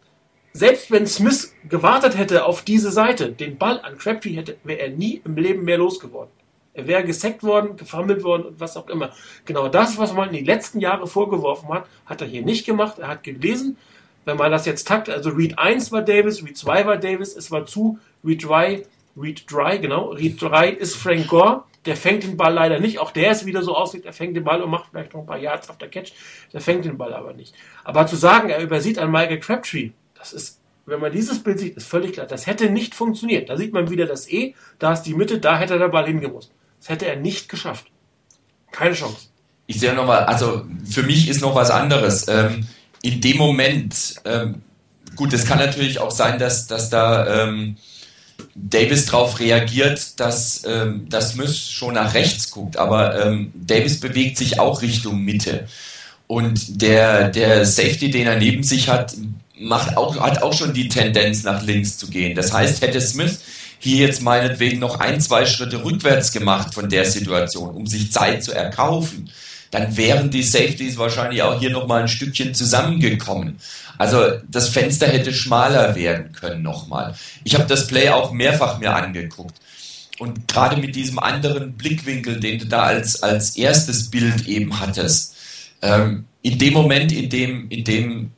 selbst 0.53 0.91
wenn 0.91 1.07
Smith 1.07 1.55
gewartet 1.67 2.15
hätte 2.15 2.45
auf 2.45 2.61
diese 2.61 2.91
Seite, 2.91 3.31
den 3.31 3.57
Ball 3.57 3.79
an 3.81 3.97
Crabtree 3.97 4.35
hätte, 4.35 4.57
wäre 4.63 4.81
er 4.81 4.89
nie 4.89 5.19
im 5.25 5.35
Leben 5.35 5.63
mehr 5.63 5.79
losgeworden. 5.79 6.29
Er 6.73 6.87
wäre 6.87 7.03
gesackt 7.03 7.43
worden, 7.43 7.77
gefummelt 7.77 8.23
worden 8.23 8.43
und 8.45 8.59
was 8.59 8.77
auch 8.77 8.87
immer. 8.89 9.11
Genau 9.45 9.67
das, 9.67 9.97
was 9.97 10.13
man 10.13 10.29
in 10.29 10.35
den 10.35 10.45
letzten 10.45 10.79
Jahren 10.79 11.05
vorgeworfen 11.07 11.69
hat, 11.69 11.85
hat 12.05 12.21
er 12.21 12.27
hier 12.27 12.43
nicht 12.43 12.65
gemacht. 12.65 12.99
Er 12.99 13.09
hat 13.09 13.23
gelesen, 13.23 13.77
wenn 14.25 14.37
man 14.37 14.51
das 14.51 14.65
jetzt 14.65 14.87
takt, 14.87 15.09
also 15.09 15.29
Read 15.29 15.59
1 15.59 15.91
war 15.91 16.01
Davis, 16.01 16.43
Read 16.43 16.57
2 16.57 16.85
war 16.85 16.97
Davis, 16.97 17.35
es 17.35 17.51
war 17.51 17.65
zu, 17.65 17.99
Read 18.23 18.43
3, 18.43 18.83
Read 19.17 19.43
3, 19.51 19.77
genau, 19.77 20.11
Read 20.11 20.41
3 20.41 20.69
ist 20.69 20.95
Frank 20.95 21.27
Gore, 21.27 21.63
der 21.85 21.97
fängt 21.97 22.23
den 22.23 22.37
Ball 22.37 22.53
leider 22.53 22.79
nicht. 22.79 22.99
Auch 22.99 23.11
der 23.11 23.31
ist 23.31 23.45
wieder 23.45 23.61
so 23.61 23.75
aussieht, 23.75 24.05
er 24.05 24.13
fängt 24.13 24.35
den 24.35 24.43
Ball 24.43 24.61
und 24.61 24.69
macht 24.69 24.89
vielleicht 24.89 25.13
noch 25.13 25.21
ein 25.21 25.25
paar 25.25 25.37
Yards 25.37 25.69
auf 25.69 25.77
der 25.77 25.89
Catch. 25.89 26.13
Der 26.53 26.61
fängt 26.61 26.85
den 26.85 26.97
Ball 26.97 27.13
aber 27.13 27.33
nicht. 27.33 27.53
Aber 27.83 28.07
zu 28.07 28.15
sagen, 28.15 28.49
er 28.49 28.61
übersieht 28.61 28.97
an 28.97 29.11
Michael 29.11 29.39
Crabtree, 29.39 29.91
das 30.17 30.33
ist, 30.33 30.61
wenn 30.85 31.01
man 31.01 31.11
dieses 31.11 31.43
Bild 31.43 31.59
sieht, 31.59 31.75
ist 31.75 31.87
völlig 31.87 32.13
klar. 32.13 32.25
Das 32.25 32.47
hätte 32.47 32.69
nicht 32.69 32.95
funktioniert. 32.95 33.49
Da 33.49 33.57
sieht 33.57 33.73
man 33.73 33.89
wieder 33.89 34.05
das 34.05 34.29
E, 34.31 34.55
da 34.79 34.93
ist 34.93 35.03
die 35.03 35.13
Mitte, 35.13 35.39
da 35.39 35.57
hätte 35.57 35.77
der 35.77 35.89
Ball 35.89 36.05
hingemusst. 36.05 36.51
Das 36.83 36.89
hätte 36.89 37.05
er 37.05 37.15
nicht 37.15 37.47
geschafft. 37.47 37.85
Keine 38.73 38.93
Chance. 38.93 39.27
Ich 39.67 39.79
sehe 39.79 39.93
nochmal, 39.93 40.25
also 40.25 40.65
für 40.83 41.03
mich 41.03 41.29
ist 41.29 41.39
noch 41.39 41.55
was 41.55 41.71
anderes. 41.71 42.27
Ähm, 42.27 42.67
in 43.01 43.21
dem 43.21 43.37
Moment, 43.37 44.15
ähm, 44.25 44.63
gut, 45.15 45.31
es 45.31 45.45
kann 45.45 45.59
natürlich 45.59 45.99
auch 45.99 46.11
sein, 46.11 46.39
dass, 46.39 46.67
dass 46.67 46.89
da 46.89 47.45
ähm, 47.45 47.77
Davis 48.53 49.05
darauf 49.05 49.39
reagiert, 49.39 50.19
dass, 50.19 50.65
ähm, 50.65 51.07
dass 51.07 51.31
Smith 51.31 51.57
schon 51.57 51.93
nach 51.93 52.15
rechts 52.15 52.51
guckt, 52.51 52.75
aber 52.75 53.27
ähm, 53.27 53.53
Davis 53.55 54.01
bewegt 54.01 54.37
sich 54.37 54.59
auch 54.59 54.81
Richtung 54.81 55.21
Mitte. 55.21 55.69
Und 56.27 56.81
der, 56.81 57.29
der 57.29 57.65
Safety, 57.65 58.11
den 58.11 58.27
er 58.27 58.37
neben 58.37 58.63
sich 58.63 58.89
hat, 58.89 59.15
macht 59.57 59.95
auch, 59.95 60.19
hat 60.19 60.41
auch 60.41 60.53
schon 60.53 60.73
die 60.73 60.89
Tendenz, 60.89 61.43
nach 61.43 61.63
links 61.63 61.97
zu 61.97 62.09
gehen. 62.09 62.35
Das 62.35 62.51
heißt, 62.51 62.81
hätte 62.81 62.99
Smith 62.99 63.39
hier 63.83 64.07
jetzt 64.07 64.21
meinetwegen 64.21 64.79
noch 64.79 65.01
ein, 65.01 65.19
zwei 65.19 65.45
Schritte 65.45 65.83
rückwärts 65.83 66.31
gemacht 66.31 66.73
von 66.73 66.89
der 66.89 67.03
Situation, 67.03 67.71
um 67.71 67.85
sich 67.85 68.13
Zeit 68.13 68.41
zu 68.41 68.53
erkaufen, 68.53 69.29
dann 69.71 69.97
wären 69.97 70.29
die 70.29 70.43
Safeties 70.43 70.97
wahrscheinlich 70.97 71.41
auch 71.41 71.59
hier 71.59 71.71
nochmal 71.71 72.03
ein 72.03 72.07
Stückchen 72.07 72.53
zusammengekommen. 72.53 73.59
Also 73.97 74.37
das 74.47 74.69
Fenster 74.69 75.07
hätte 75.07 75.33
schmaler 75.33 75.95
werden 75.95 76.31
können 76.31 76.61
nochmal. 76.61 77.15
Ich 77.43 77.55
habe 77.55 77.65
das 77.65 77.87
Play 77.87 78.09
auch 78.09 78.31
mehrfach 78.31 78.79
mir 78.79 78.95
angeguckt. 78.95 79.55
Und 80.19 80.47
gerade 80.47 80.77
mit 80.77 80.95
diesem 80.95 81.19
anderen 81.19 81.73
Blickwinkel, 81.73 82.39
den 82.39 82.59
du 82.59 82.65
da 82.67 82.83
als, 82.83 83.21
als 83.21 83.57
erstes 83.57 84.09
Bild 84.09 84.47
eben 84.47 84.79
hattest, 84.79 85.35
ähm, 85.81 86.25
in 86.41 86.57
dem 86.57 86.73
Moment, 86.73 87.11
in 87.11 87.29
dem, 87.29 87.69
in 87.69 87.83
dem, 87.83 88.31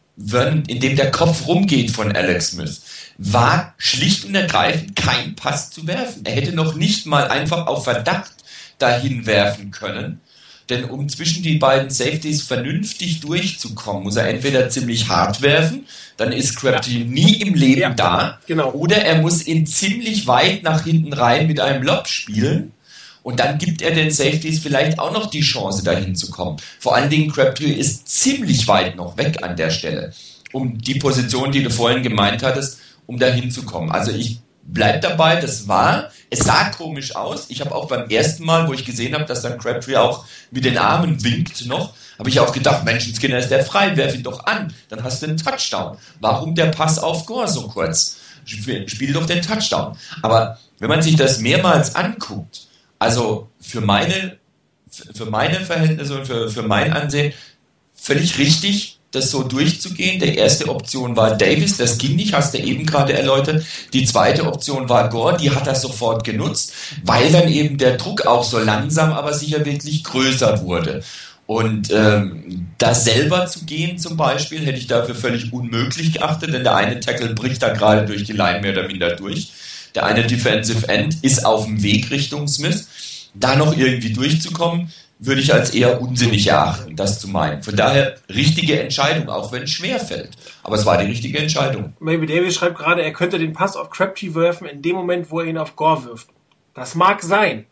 in 0.67 0.79
dem 0.79 0.95
der 0.95 1.11
Kopf 1.11 1.45
rumgeht 1.47 1.91
von 1.91 2.15
Alex 2.15 2.51
Smith, 2.51 2.81
war 3.17 3.73
schlicht 3.77 4.25
und 4.25 4.35
ergreifend 4.35 4.95
kein 4.95 5.35
Pass 5.35 5.71
zu 5.71 5.87
werfen. 5.87 6.25
Er 6.25 6.33
hätte 6.33 6.53
noch 6.53 6.75
nicht 6.75 7.05
mal 7.05 7.27
einfach 7.27 7.67
auf 7.67 7.83
Verdacht 7.85 8.33
dahin 8.77 9.25
werfen 9.25 9.71
können. 9.71 10.21
Denn 10.69 10.85
um 10.85 11.07
zwischen 11.09 11.43
die 11.43 11.57
beiden 11.57 11.91
Safeties 11.91 12.41
vernünftig 12.41 13.19
durchzukommen, 13.19 14.03
muss 14.03 14.15
er 14.15 14.27
entweder 14.27 14.67
ziemlich 14.69 15.07
hart 15.07 15.41
werfen, 15.41 15.85
dann 16.17 16.31
ist 16.31 16.55
Crabtree 16.55 16.99
ja. 16.99 17.05
nie 17.05 17.35
im 17.35 17.53
Leben 17.53 17.81
ja, 17.81 17.89
da, 17.91 18.39
genau. 18.47 18.71
oder 18.71 18.97
er 18.97 19.21
muss 19.21 19.45
ihn 19.45 19.67
ziemlich 19.67 20.25
weit 20.25 20.63
nach 20.63 20.83
hinten 20.83 21.13
rein 21.13 21.45
mit 21.47 21.59
einem 21.59 21.83
Lob 21.83 22.07
spielen. 22.07 22.71
Und 23.21 23.39
dann 23.39 23.57
gibt 23.57 23.81
er 23.81 23.91
den 23.91 24.11
Safeties 24.11 24.59
vielleicht 24.59 24.99
auch 24.99 25.11
noch 25.11 25.29
die 25.29 25.41
Chance, 25.41 25.83
dahin 25.83 26.15
zu 26.15 26.29
kommen. 26.29 26.57
Vor 26.79 26.95
allen 26.95 27.09
Dingen, 27.09 27.31
Crabtree 27.31 27.71
ist 27.71 28.07
ziemlich 28.07 28.67
weit 28.67 28.95
noch 28.95 29.17
weg 29.17 29.43
an 29.43 29.55
der 29.55 29.71
Stelle, 29.71 30.13
um 30.51 30.77
die 30.79 30.95
Position, 30.95 31.51
die 31.51 31.63
du 31.63 31.69
vorhin 31.69 32.03
gemeint 32.03 32.43
hattest, 32.43 32.79
um 33.07 33.19
dahin 33.19 33.51
zu 33.51 33.63
kommen. 33.63 33.91
Also 33.91 34.11
ich 34.11 34.39
bleibt 34.63 35.03
dabei, 35.03 35.39
das 35.39 35.67
war, 35.67 36.11
es 36.29 36.39
sah 36.39 36.69
komisch 36.71 37.15
aus. 37.15 37.45
Ich 37.49 37.61
habe 37.61 37.73
auch 37.73 37.87
beim 37.87 38.09
ersten 38.09 38.45
Mal, 38.45 38.67
wo 38.67 38.73
ich 38.73 38.85
gesehen 38.85 39.13
habe, 39.13 39.25
dass 39.25 39.41
dann 39.41 39.57
Crabtree 39.57 39.97
auch 39.97 40.25
mit 40.51 40.65
den 40.65 40.77
Armen 40.77 41.23
winkt 41.23 41.65
noch, 41.67 41.93
habe 42.17 42.29
ich 42.29 42.39
auch 42.39 42.51
gedacht, 42.51 42.83
Menschenskinder 42.83 43.37
ist 43.37 43.49
der 43.49 43.63
frei, 43.63 43.95
werf 43.97 44.15
ihn 44.15 44.23
doch 44.23 44.45
an, 44.45 44.73
dann 44.89 45.03
hast 45.03 45.21
du 45.21 45.27
einen 45.27 45.37
Touchdown. 45.37 45.97
Warum 46.19 46.55
der 46.55 46.67
Pass 46.67 46.97
auf 46.97 47.25
Gore 47.25 47.47
so 47.47 47.67
kurz? 47.67 48.17
Spiel 48.45 49.13
doch 49.13 49.25
den 49.25 49.41
Touchdown. 49.41 49.97
Aber 50.21 50.59
wenn 50.79 50.89
man 50.89 51.01
sich 51.01 51.15
das 51.15 51.39
mehrmals 51.39 51.95
anguckt, 51.95 52.67
also 52.99 53.49
für 53.59 53.81
meine, 53.81 54.37
für 55.13 55.25
meine 55.25 55.61
Verhältnisse 55.61 56.19
und 56.19 56.25
für, 56.25 56.49
für 56.49 56.63
mein 56.63 56.93
Ansehen, 56.93 57.33
völlig 57.93 58.37
richtig, 58.37 58.94
das 59.15 59.31
so 59.31 59.43
durchzugehen. 59.43 60.19
Die 60.19 60.35
erste 60.35 60.69
Option 60.69 61.15
war 61.15 61.37
Davis, 61.37 61.77
das 61.77 61.97
ging 61.97 62.15
nicht, 62.15 62.33
hast 62.33 62.53
du 62.53 62.59
eben 62.59 62.85
gerade 62.85 63.13
erläutert. 63.13 63.65
Die 63.93 64.05
zweite 64.05 64.45
Option 64.45 64.89
war 64.89 65.09
Gore, 65.09 65.37
die 65.37 65.51
hat 65.51 65.67
er 65.67 65.75
sofort 65.75 66.23
genutzt, 66.23 66.73
weil 67.03 67.31
dann 67.31 67.51
eben 67.51 67.77
der 67.77 67.97
Druck 67.97 68.25
auch 68.25 68.43
so 68.43 68.59
langsam, 68.59 69.11
aber 69.13 69.33
sicher 69.33 69.65
wirklich 69.65 70.03
größer 70.03 70.61
wurde. 70.63 71.03
Und 71.47 71.91
ähm, 71.91 72.69
da 72.79 72.95
selber 72.95 73.45
zu 73.45 73.65
gehen 73.65 73.99
zum 73.99 74.17
Beispiel, 74.17 74.65
hätte 74.65 74.79
ich 74.79 74.87
dafür 74.87 75.13
völlig 75.13 75.53
unmöglich 75.53 76.13
geachtet, 76.13 76.53
denn 76.53 76.63
der 76.63 76.75
eine 76.75 76.99
Tackle 76.99 77.35
bricht 77.35 77.61
da 77.61 77.69
gerade 77.69 78.05
durch 78.05 78.23
die 78.23 78.33
Line 78.33 78.61
mehr 78.61 78.71
oder 78.71 78.87
minder 78.87 79.15
durch. 79.15 79.51
Der 79.93 80.05
eine 80.05 80.25
Defensive 80.25 80.87
End 80.87 81.17
ist 81.21 81.45
auf 81.45 81.65
dem 81.65 81.83
Weg 81.83 82.09
Richtung 82.09 82.47
Smith. 82.47 82.87
Da 83.35 83.55
noch 83.55 83.77
irgendwie 83.77 84.13
durchzukommen, 84.13 84.91
würde 85.19 85.41
ich 85.41 85.53
als 85.53 85.73
eher 85.73 86.01
unsinnig 86.01 86.47
erachten, 86.47 86.95
das 86.95 87.19
zu 87.19 87.29
meinen. 87.29 87.63
Von 87.63 87.75
daher 87.75 88.15
richtige 88.29 88.79
Entscheidung, 88.81 89.29
auch 89.29 89.51
wenn 89.51 89.63
es 89.63 89.71
schwer 89.71 89.99
fällt. 89.99 90.31
Aber 90.63 90.75
es 90.75 90.85
war 90.85 90.97
die 90.97 91.07
richtige 91.07 91.39
Entscheidung. 91.39 91.93
Maybe 91.99 92.25
Davis 92.25 92.55
schreibt 92.55 92.77
gerade, 92.77 93.01
er 93.01 93.13
könnte 93.13 93.39
den 93.39 93.53
Pass 93.53 93.77
auf 93.77 93.89
Crabtree 93.89 94.33
werfen 94.35 94.67
in 94.67 94.81
dem 94.81 94.95
Moment, 94.95 95.31
wo 95.31 95.39
er 95.39 95.47
ihn 95.47 95.57
auf 95.57 95.75
Gore 95.75 96.05
wirft. 96.05 96.27
Das 96.73 96.95
mag 96.95 97.23
sein. 97.23 97.65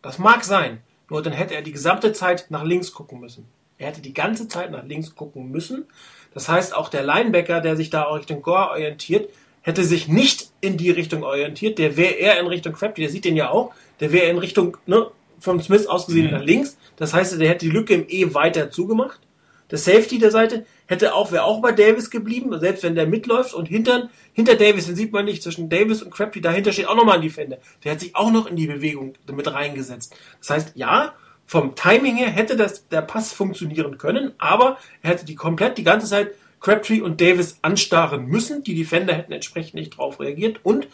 Das 0.00 0.18
mag 0.18 0.44
sein. 0.44 0.80
Nur 1.10 1.22
dann 1.22 1.32
hätte 1.32 1.54
er 1.54 1.62
die 1.62 1.72
gesamte 1.72 2.12
Zeit 2.12 2.46
nach 2.50 2.64
links 2.64 2.92
gucken 2.92 3.20
müssen. 3.20 3.46
Er 3.76 3.88
hätte 3.88 4.00
die 4.00 4.14
ganze 4.14 4.48
Zeit 4.48 4.70
nach 4.70 4.84
links 4.84 5.14
gucken 5.14 5.50
müssen. 5.50 5.84
Das 6.34 6.48
heißt, 6.48 6.74
auch 6.74 6.88
der 6.88 7.02
Linebacker, 7.02 7.60
der 7.60 7.76
sich 7.76 7.90
da 7.90 8.02
Richtung 8.04 8.42
Gore 8.42 8.70
orientiert, 8.70 9.30
hätte 9.62 9.84
sich 9.84 10.08
nicht 10.08 10.50
in 10.60 10.76
die 10.76 10.90
Richtung 10.90 11.22
orientiert. 11.22 11.78
Der 11.78 11.96
wäre 11.96 12.14
eher 12.14 12.40
in 12.40 12.46
Richtung 12.46 12.72
Crabtree. 12.72 13.02
Der 13.02 13.10
sieht 13.10 13.24
den 13.24 13.36
ja 13.36 13.50
auch. 13.50 13.72
Der 14.00 14.12
wäre 14.12 14.26
in 14.26 14.38
Richtung 14.38 14.76
ne, 14.86 15.10
von 15.40 15.60
Smith 15.62 15.86
aus 15.86 16.06
gesehen 16.06 16.26
mhm. 16.26 16.32
nach 16.32 16.44
links. 16.44 16.76
Das 16.96 17.14
heißt, 17.14 17.40
der 17.40 17.48
hätte 17.48 17.66
die 17.66 17.72
Lücke 17.72 17.94
im 17.94 18.06
E 18.08 18.34
weiter 18.34 18.70
zugemacht. 18.70 19.20
Der 19.70 19.78
Safety 19.78 20.18
der 20.18 20.30
Seite 20.30 20.64
hätte 20.86 21.14
auch, 21.14 21.30
wäre 21.30 21.44
auch 21.44 21.60
bei 21.60 21.72
Davis 21.72 22.10
geblieben, 22.10 22.58
selbst 22.58 22.82
wenn 22.82 22.94
der 22.94 23.06
mitläuft 23.06 23.52
und 23.52 23.66
hinter, 23.66 24.08
hinter 24.32 24.54
Davis, 24.54 24.86
den 24.86 24.96
sieht 24.96 25.12
man 25.12 25.26
nicht, 25.26 25.42
zwischen 25.42 25.68
Davis 25.68 26.02
und 26.02 26.10
Crabtree, 26.10 26.40
dahinter 26.40 26.72
steht 26.72 26.88
auch 26.88 26.96
nochmal 26.96 27.16
ein 27.16 27.22
Defender. 27.22 27.58
Der 27.84 27.92
hat 27.92 28.00
sich 28.00 28.16
auch 28.16 28.30
noch 28.30 28.46
in 28.46 28.56
die 28.56 28.66
Bewegung 28.66 29.12
mit 29.30 29.52
reingesetzt. 29.52 30.14
Das 30.40 30.50
heißt, 30.50 30.72
ja, 30.74 31.14
vom 31.44 31.74
Timing 31.74 32.16
her 32.16 32.30
hätte 32.30 32.56
das, 32.56 32.88
der 32.88 33.02
Pass 33.02 33.32
funktionieren 33.32 33.98
können, 33.98 34.32
aber 34.38 34.78
er 35.02 35.10
hätte 35.10 35.26
die 35.26 35.34
komplett 35.34 35.76
die 35.76 35.84
ganze 35.84 36.06
Zeit 36.06 36.30
Crabtree 36.60 37.00
und 37.00 37.20
Davis 37.20 37.58
anstarren 37.62 38.26
müssen. 38.26 38.62
Die 38.62 38.74
Defender 38.74 39.14
hätten 39.14 39.32
entsprechend 39.32 39.74
nicht 39.74 39.96
drauf 39.96 40.20
reagiert 40.20 40.60
und 40.62 40.88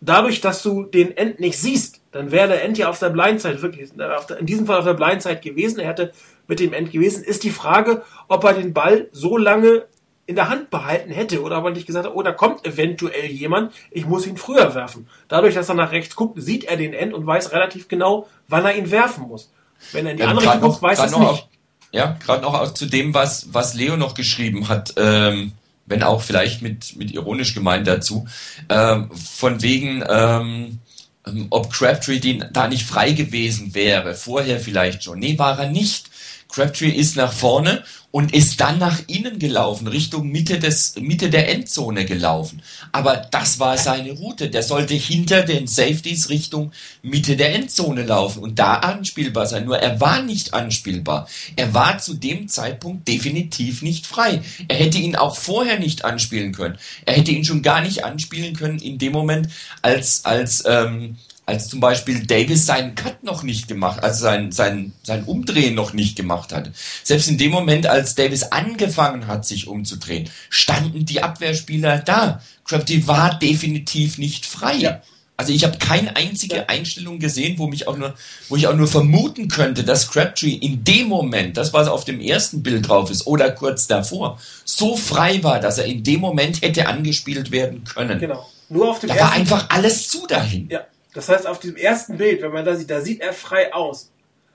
dadurch, 0.00 0.40
dass 0.40 0.62
du 0.62 0.84
den 0.84 1.16
End 1.16 1.40
nicht 1.40 1.58
siehst, 1.58 2.00
dann 2.12 2.30
wäre 2.30 2.48
der 2.48 2.64
End 2.64 2.78
ja 2.78 2.88
auf 2.88 2.98
der 2.98 3.10
Blindside 3.10 3.62
wirklich, 3.62 3.90
in 4.38 4.46
diesem 4.46 4.66
Fall 4.66 4.78
auf 4.78 4.84
der 4.84 4.94
Blindside 4.94 5.40
gewesen. 5.40 5.80
Er 5.80 5.88
hätte 5.88 6.12
mit 6.46 6.60
dem 6.60 6.72
End 6.72 6.90
gewesen. 6.90 7.22
Ist 7.22 7.44
die 7.44 7.50
Frage, 7.50 8.02
ob 8.28 8.44
er 8.44 8.54
den 8.54 8.72
Ball 8.72 9.08
so 9.12 9.36
lange 9.36 9.84
in 10.26 10.36
der 10.36 10.50
Hand 10.50 10.68
behalten 10.68 11.10
hätte 11.10 11.42
oder 11.42 11.58
ob 11.58 11.64
er 11.64 11.70
nicht 11.70 11.86
gesagt 11.86 12.06
hat, 12.06 12.14
oh, 12.14 12.22
da 12.22 12.32
kommt 12.32 12.66
eventuell 12.66 13.26
jemand, 13.26 13.72
ich 13.90 14.04
muss 14.04 14.26
ihn 14.26 14.36
früher 14.36 14.74
werfen. 14.74 15.08
Dadurch, 15.26 15.54
dass 15.54 15.70
er 15.70 15.74
nach 15.74 15.90
rechts 15.90 16.16
guckt, 16.16 16.40
sieht 16.40 16.64
er 16.64 16.76
den 16.76 16.92
End 16.92 17.14
und 17.14 17.26
weiß 17.26 17.52
relativ 17.52 17.88
genau, 17.88 18.28
wann 18.46 18.66
er 18.66 18.76
ihn 18.76 18.90
werfen 18.90 19.26
muss. 19.26 19.50
Wenn 19.92 20.04
er 20.04 20.12
in 20.12 20.18
die 20.18 20.24
ja, 20.24 20.28
andere 20.28 20.46
Richtung 20.46 20.60
guckt, 20.60 20.82
weiß 20.82 20.98
er 20.98 21.04
es 21.06 21.16
nicht. 21.16 21.28
Auch, 21.28 21.46
ja, 21.92 22.18
gerade 22.22 22.42
noch 22.42 22.74
zu 22.74 22.84
dem, 22.84 23.14
was, 23.14 23.54
was 23.54 23.72
Leo 23.72 23.96
noch 23.96 24.12
geschrieben 24.12 24.68
hat. 24.68 24.92
Ähm, 24.98 25.52
wenn 25.88 26.02
auch 26.02 26.22
vielleicht 26.22 26.62
mit, 26.62 26.96
mit 26.96 27.10
ironisch 27.12 27.54
gemeint 27.54 27.86
dazu, 27.86 28.28
ähm, 28.68 29.10
von 29.12 29.62
wegen, 29.62 30.04
ähm, 30.08 30.78
ähm 31.26 31.46
ob 31.50 31.72
Crabtree 31.72 32.38
da 32.52 32.68
nicht 32.68 32.84
frei 32.84 33.12
gewesen 33.12 33.74
wäre, 33.74 34.14
vorher 34.14 34.60
vielleicht 34.60 35.04
schon. 35.04 35.18
Nee, 35.18 35.38
war 35.38 35.58
er 35.58 35.70
nicht. 35.70 36.10
Crabtree 36.48 36.90
ist 36.90 37.16
nach 37.16 37.32
vorne 37.32 37.84
und 38.10 38.34
ist 38.34 38.60
dann 38.60 38.78
nach 38.78 39.00
innen 39.06 39.38
gelaufen, 39.38 39.86
Richtung 39.86 40.28
Mitte, 40.28 40.58
des, 40.58 40.94
Mitte 40.96 41.28
der 41.28 41.50
Endzone 41.50 42.06
gelaufen. 42.06 42.62
Aber 42.90 43.16
das 43.16 43.60
war 43.60 43.76
seine 43.76 44.12
Route. 44.12 44.48
Der 44.48 44.62
sollte 44.62 44.94
hinter 44.94 45.42
den 45.42 45.66
Safeties 45.66 46.30
Richtung 46.30 46.72
Mitte 47.02 47.36
der 47.36 47.54
Endzone 47.54 48.04
laufen 48.04 48.42
und 48.42 48.58
da 48.58 48.74
anspielbar 48.74 49.46
sein. 49.46 49.66
Nur 49.66 49.78
er 49.78 50.00
war 50.00 50.22
nicht 50.22 50.54
anspielbar. 50.54 51.28
Er 51.56 51.74
war 51.74 51.98
zu 51.98 52.14
dem 52.14 52.48
Zeitpunkt 52.48 53.06
definitiv 53.06 53.82
nicht 53.82 54.06
frei. 54.06 54.42
Er 54.68 54.76
hätte 54.76 54.98
ihn 54.98 55.16
auch 55.16 55.36
vorher 55.36 55.78
nicht 55.78 56.06
anspielen 56.06 56.52
können. 56.52 56.78
Er 57.04 57.14
hätte 57.14 57.30
ihn 57.30 57.44
schon 57.44 57.62
gar 57.62 57.82
nicht 57.82 58.04
anspielen 58.04 58.56
können 58.56 58.78
in 58.78 58.96
dem 58.96 59.12
Moment, 59.12 59.48
als, 59.82 60.24
als 60.24 60.64
ähm, 60.66 61.16
als 61.48 61.68
zum 61.68 61.80
Beispiel 61.80 62.26
Davis 62.26 62.66
seinen 62.66 62.94
Cut 62.94 63.24
noch 63.24 63.42
nicht 63.42 63.68
gemacht, 63.68 64.02
also 64.02 64.22
sein, 64.22 64.52
sein, 64.52 64.92
sein 65.02 65.24
Umdrehen 65.24 65.74
noch 65.74 65.94
nicht 65.94 66.14
gemacht 66.14 66.52
hat. 66.52 66.70
Selbst 67.02 67.26
in 67.26 67.38
dem 67.38 67.50
Moment, 67.52 67.86
als 67.86 68.14
Davis 68.14 68.42
angefangen 68.42 69.26
hat, 69.26 69.46
sich 69.46 69.66
umzudrehen, 69.66 70.28
standen 70.50 71.06
die 71.06 71.22
Abwehrspieler 71.22 72.00
da. 72.00 72.42
Crabtree 72.66 73.06
war 73.06 73.38
definitiv 73.38 74.18
nicht 74.18 74.44
frei. 74.44 74.74
Ja. 74.74 75.00
Also 75.38 75.54
ich 75.54 75.64
habe 75.64 75.78
keine 75.78 76.16
einzige 76.16 76.56
ja. 76.56 76.64
Einstellung 76.66 77.18
gesehen, 77.18 77.58
wo 77.58 77.66
mich 77.66 77.88
auch 77.88 77.96
nur, 77.96 78.14
wo 78.50 78.56
ich 78.56 78.66
auch 78.66 78.76
nur 78.76 78.88
vermuten 78.88 79.48
könnte, 79.48 79.84
dass 79.84 80.10
Crabtree 80.10 80.52
in 80.52 80.84
dem 80.84 81.08
Moment, 81.08 81.56
das 81.56 81.72
was 81.72 81.88
auf 81.88 82.04
dem 82.04 82.20
ersten 82.20 82.62
Bild 82.62 82.86
drauf 82.86 83.10
ist 83.10 83.26
oder 83.26 83.50
kurz 83.52 83.86
davor, 83.86 84.38
so 84.66 84.96
frei 84.96 85.42
war, 85.42 85.60
dass 85.60 85.78
er 85.78 85.86
in 85.86 86.04
dem 86.04 86.20
Moment 86.20 86.60
hätte 86.60 86.88
angespielt 86.88 87.50
werden 87.50 87.84
können. 87.84 88.18
Genau. 88.18 88.46
Nur 88.68 88.90
auf 88.90 88.98
dem 88.98 89.08
da 89.08 89.16
war 89.16 89.32
einfach 89.32 89.70
alles 89.70 90.08
zu 90.08 90.26
dahin. 90.26 90.68
Ja 90.68 90.84
Das 91.14 91.28
heißt, 91.28 91.46
auf 91.46 91.58
diesem 91.58 91.76
ersten 91.76 92.16
Bild, 92.16 92.42
wenn 92.42 92.52
man 92.52 92.64
da 92.64 92.74
sieht, 92.74 92.90
da 92.90 93.00
sieht 93.00 93.20
er 93.20 93.32
frei 93.32 93.72
aus. 93.72 94.12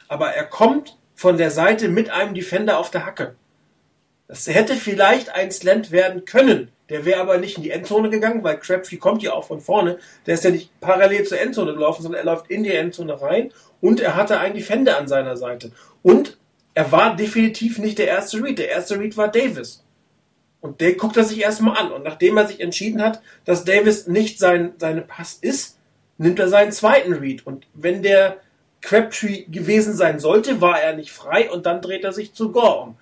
Aber 0.08 0.30
er 0.30 0.46
kommt 0.46 0.98
von 1.16 1.38
der 1.38 1.52
Seite 1.52 1.90
mit 1.90 2.10
einem 2.10 2.34
Defender 2.34 2.78
auf 2.78 2.92
der 2.92 3.06
Hacke. 3.06 3.36
Das 4.28 4.48
hätte 4.48 4.76
vielleicht 4.76 5.30
ein 5.34 5.52
Slant 5.52 5.92
werden 5.92 6.26
können. 6.26 6.70
Der 6.90 7.06
wäre 7.06 7.22
aber 7.22 7.38
nicht 7.38 7.58
in 7.58 7.64
die 7.64 7.72
Endzone 7.72 8.10
gegangen, 8.10 8.44
weil 8.44 8.60
Crabtree 8.60 8.98
kommt 8.98 9.24
ja 9.24 9.34
auch 9.34 9.46
von 9.46 9.62
vorne. 9.62 10.00
Der 10.26 10.36
ist 10.36 10.44
ja 10.44 10.52
nicht 10.52 10.70
parallel 10.80 11.26
zur 11.26 11.40
Endzone 11.40 11.74
gelaufen, 11.74 12.04
sondern 12.04 12.20
er 12.20 12.26
läuft 12.26 12.50
in 12.50 12.64
die 12.64 12.74
Endzone 12.74 13.22
rein 13.22 13.52
und 13.82 14.00
er 14.00 14.16
hatte 14.16 14.40
einen 14.40 14.56
Defender 14.56 14.98
an 14.98 15.08
seiner 15.08 15.38
Seite. 15.38 15.72
Und 16.02 16.38
er 16.74 16.92
war 16.92 17.16
definitiv 17.16 17.80
nicht 17.80 17.98
der 17.98 18.08
erste 18.08 18.44
Read. 18.44 18.58
Der 18.58 18.70
erste 18.70 19.00
Read 19.00 19.16
war 19.18 19.28
Davis. 19.30 19.84
Und 20.62 20.82
der 20.82 20.94
guckt 20.94 21.18
er 21.18 21.24
sich 21.24 21.42
erstmal 21.42 21.78
an. 21.78 21.92
Und 21.92 22.04
nachdem 22.04 22.38
er 22.38 22.48
sich 22.48 22.60
entschieden 22.60 23.02
hat, 23.02 23.22
dass 23.46 23.66
Davis 23.66 24.08
nicht 24.08 24.40
sein 24.40 24.74
seine 24.78 25.02
Pass 25.02 25.38
ist, 25.42 25.78
nimmt 26.18 26.40
er 26.40 26.48
seinen 26.48 26.72
zweiten 26.72 27.14
Read. 27.14 27.46
Und 27.46 27.68
wenn 27.74 28.04
der 28.04 28.38
Crabtree 28.82 29.44
gewesen 29.44 29.96
sein 29.96 30.20
sollte, 30.20 30.62
war 30.62 30.80
er 30.80 30.96
nicht 30.96 31.12
frei 31.12 31.50
und 31.50 31.66
dann 31.66 31.82
dreht 31.82 32.04
er 32.04 32.14
sich 32.14 32.34
zu 32.34 32.52
Gore 32.52 32.82
um. 32.82 32.98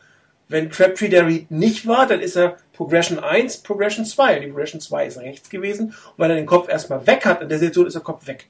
Wenn 0.47 0.69
Crabtree 0.69 1.07
der 1.07 1.27
Read 1.27 1.49
nicht 1.49 1.87
war, 1.87 2.07
dann 2.07 2.19
ist 2.19 2.35
er 2.35 2.57
Progression 2.73 3.19
1, 3.19 3.59
Progression 3.59 4.05
2. 4.05 4.35
Und 4.35 4.41
die 4.41 4.47
Progression 4.47 4.81
2 4.81 5.05
ist 5.07 5.17
rechts 5.19 5.49
gewesen. 5.49 5.87
Und 5.87 5.95
weil 6.17 6.29
er 6.29 6.35
den 6.35 6.45
Kopf 6.45 6.67
erstmal 6.67 7.05
weg 7.07 7.25
hat, 7.25 7.41
in 7.41 7.49
der 7.49 7.59
Situation 7.59 7.87
ist 7.87 7.93
der 7.93 8.01
Kopf 8.01 8.27
weg. 8.27 8.47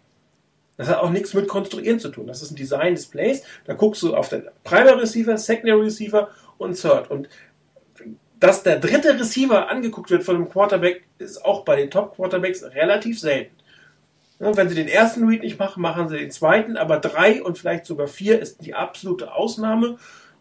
Das 0.78 0.88
hat 0.88 0.97
auch 0.97 1.12
nichts 1.12 1.36
mit 1.36 1.47
Konstruieren 1.47 1.99
zu 1.99 2.09
tun. 2.09 2.26
Das 2.26 2.41
ist 2.41 2.51
ein 2.51 2.55
Design 2.55 2.95
des 2.95 3.05
Plays. 3.05 3.43
Da 3.66 3.74
guckst 3.74 4.01
du 4.01 4.16
auf 4.16 4.30
den 4.30 4.47
Primary 4.64 5.01
Receiver, 5.01 5.38
Secondary 5.38 5.84
Receiver 5.84 6.30
und 6.57 6.80
Third. 6.80 7.12
Und 7.12 7.30
dass 8.39 8.64
der 8.64 8.80
dritte 8.80 9.20
Receiver 9.20 9.70
angeguckt 9.70 10.09
wird 10.09 10.24
von 10.24 10.36
einem 10.36 10.49
Quarterback, 10.49 11.03
ist 11.20 11.45
auch 11.45 11.64
bei 11.64 11.76
den 11.76 11.91
Top 11.91 12.16
Quarterbacks 12.16 12.64
relativ 12.64 13.20
selten. 13.20 13.55
Wenn 14.41 14.69
sie 14.69 14.75
den 14.75 14.87
ersten 14.87 15.27
Read 15.27 15.43
nicht 15.43 15.59
machen, 15.59 15.81
machen 15.83 16.09
sie 16.09 16.17
den 16.17 16.31
zweiten, 16.31 16.75
aber 16.75 16.97
drei 16.97 17.43
und 17.43 17.59
vielleicht 17.59 17.85
sogar 17.85 18.07
vier 18.07 18.39
ist 18.39 18.65
die 18.65 18.73
absolute 18.73 19.33
Ausnahme. 19.35 19.97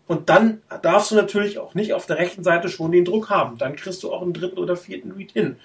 Und 0.07 0.31
dann 0.31 0.63
darfst 0.81 1.11
du 1.11 1.17
natürlich 1.17 1.59
auch 1.59 1.75
nicht 1.75 1.93
auf 1.93 2.07
der 2.07 2.17
rechten 2.17 2.43
Seite 2.43 2.71
schon 2.71 2.93
den 2.93 3.05
Druck 3.05 3.29
haben. 3.29 3.59
Dann 3.59 3.77
kriegst 3.77 4.03
du 4.03 4.11
auch 4.11 4.23
einen 4.23 4.33
dritten 4.33 4.59
oder 4.59 4.77
vierten 4.77 5.13
Read 5.13 5.33
hin. 5.33 5.57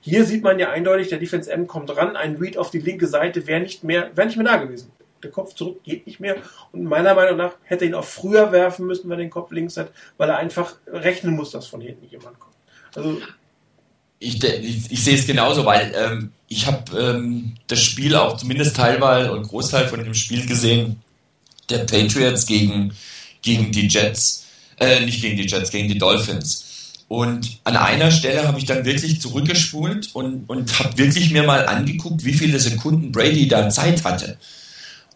Hier 0.00 0.24
sieht 0.24 0.42
man 0.42 0.58
ja 0.58 0.70
eindeutig, 0.70 1.08
der 1.08 1.18
Defense 1.18 1.52
M 1.52 1.66
kommt 1.66 1.94
ran, 1.94 2.16
ein 2.16 2.36
Read 2.36 2.56
auf 2.56 2.70
die 2.70 2.80
linke 2.80 3.06
Seite 3.06 3.46
wäre 3.46 3.60
nicht 3.60 3.84
mehr, 3.84 4.10
wäre 4.16 4.26
nicht 4.26 4.38
mehr 4.38 4.46
da 4.46 4.56
gewesen. 4.56 4.90
Der 5.22 5.30
Kopf 5.30 5.54
zurück 5.54 5.84
geht 5.84 6.06
nicht 6.06 6.18
mehr. 6.18 6.36
Und 6.72 6.84
meiner 6.84 7.14
Meinung 7.14 7.36
nach 7.36 7.56
hätte 7.62 7.84
ihn 7.84 7.94
auch 7.94 8.04
früher 8.04 8.52
werfen 8.52 8.86
müssen, 8.86 9.10
wenn 9.10 9.18
er 9.18 9.24
den 9.24 9.30
Kopf 9.30 9.52
links 9.52 9.76
hat, 9.76 9.92
weil 10.16 10.30
er 10.30 10.38
einfach 10.38 10.76
rechnen 10.86 11.36
muss, 11.36 11.50
dass 11.50 11.66
von 11.66 11.82
hinten 11.82 12.06
jemand 12.06 12.40
kommt. 12.40 12.56
Also 12.96 13.18
ich, 14.22 14.42
ich, 14.42 14.90
ich, 14.90 15.04
sehe 15.04 15.16
es 15.16 15.26
genauso, 15.26 15.64
weil 15.64 15.92
ähm, 15.96 16.32
ich 16.48 16.66
habe 16.66 16.98
ähm, 16.98 17.54
das 17.66 17.80
Spiel 17.80 18.14
auch 18.14 18.36
zumindest 18.36 18.76
teilweise 18.76 19.32
und 19.32 19.48
Großteil 19.48 19.88
von 19.88 20.02
dem 20.02 20.14
Spiel 20.14 20.46
gesehen, 20.46 20.96
der 21.68 21.78
Patriots 21.78 22.46
gegen 22.46 22.92
gegen 23.42 23.72
die 23.72 23.88
Jets, 23.88 24.44
äh, 24.78 25.04
nicht 25.04 25.20
gegen 25.20 25.36
die 25.36 25.46
Jets, 25.46 25.70
gegen 25.70 25.88
die 25.88 25.98
Dolphins. 25.98 26.64
Und 27.08 27.58
an 27.64 27.76
einer 27.76 28.10
Stelle 28.10 28.48
habe 28.48 28.58
ich 28.58 28.64
dann 28.64 28.86
wirklich 28.86 29.20
zurückgespult 29.20 30.14
und, 30.14 30.48
und 30.48 30.78
habe 30.78 30.96
wirklich 30.96 31.30
mir 31.30 31.42
mal 31.42 31.66
angeguckt, 31.66 32.24
wie 32.24 32.32
viele 32.32 32.58
Sekunden 32.58 33.12
Brady 33.12 33.48
da 33.48 33.68
Zeit 33.68 34.02
hatte. 34.04 34.38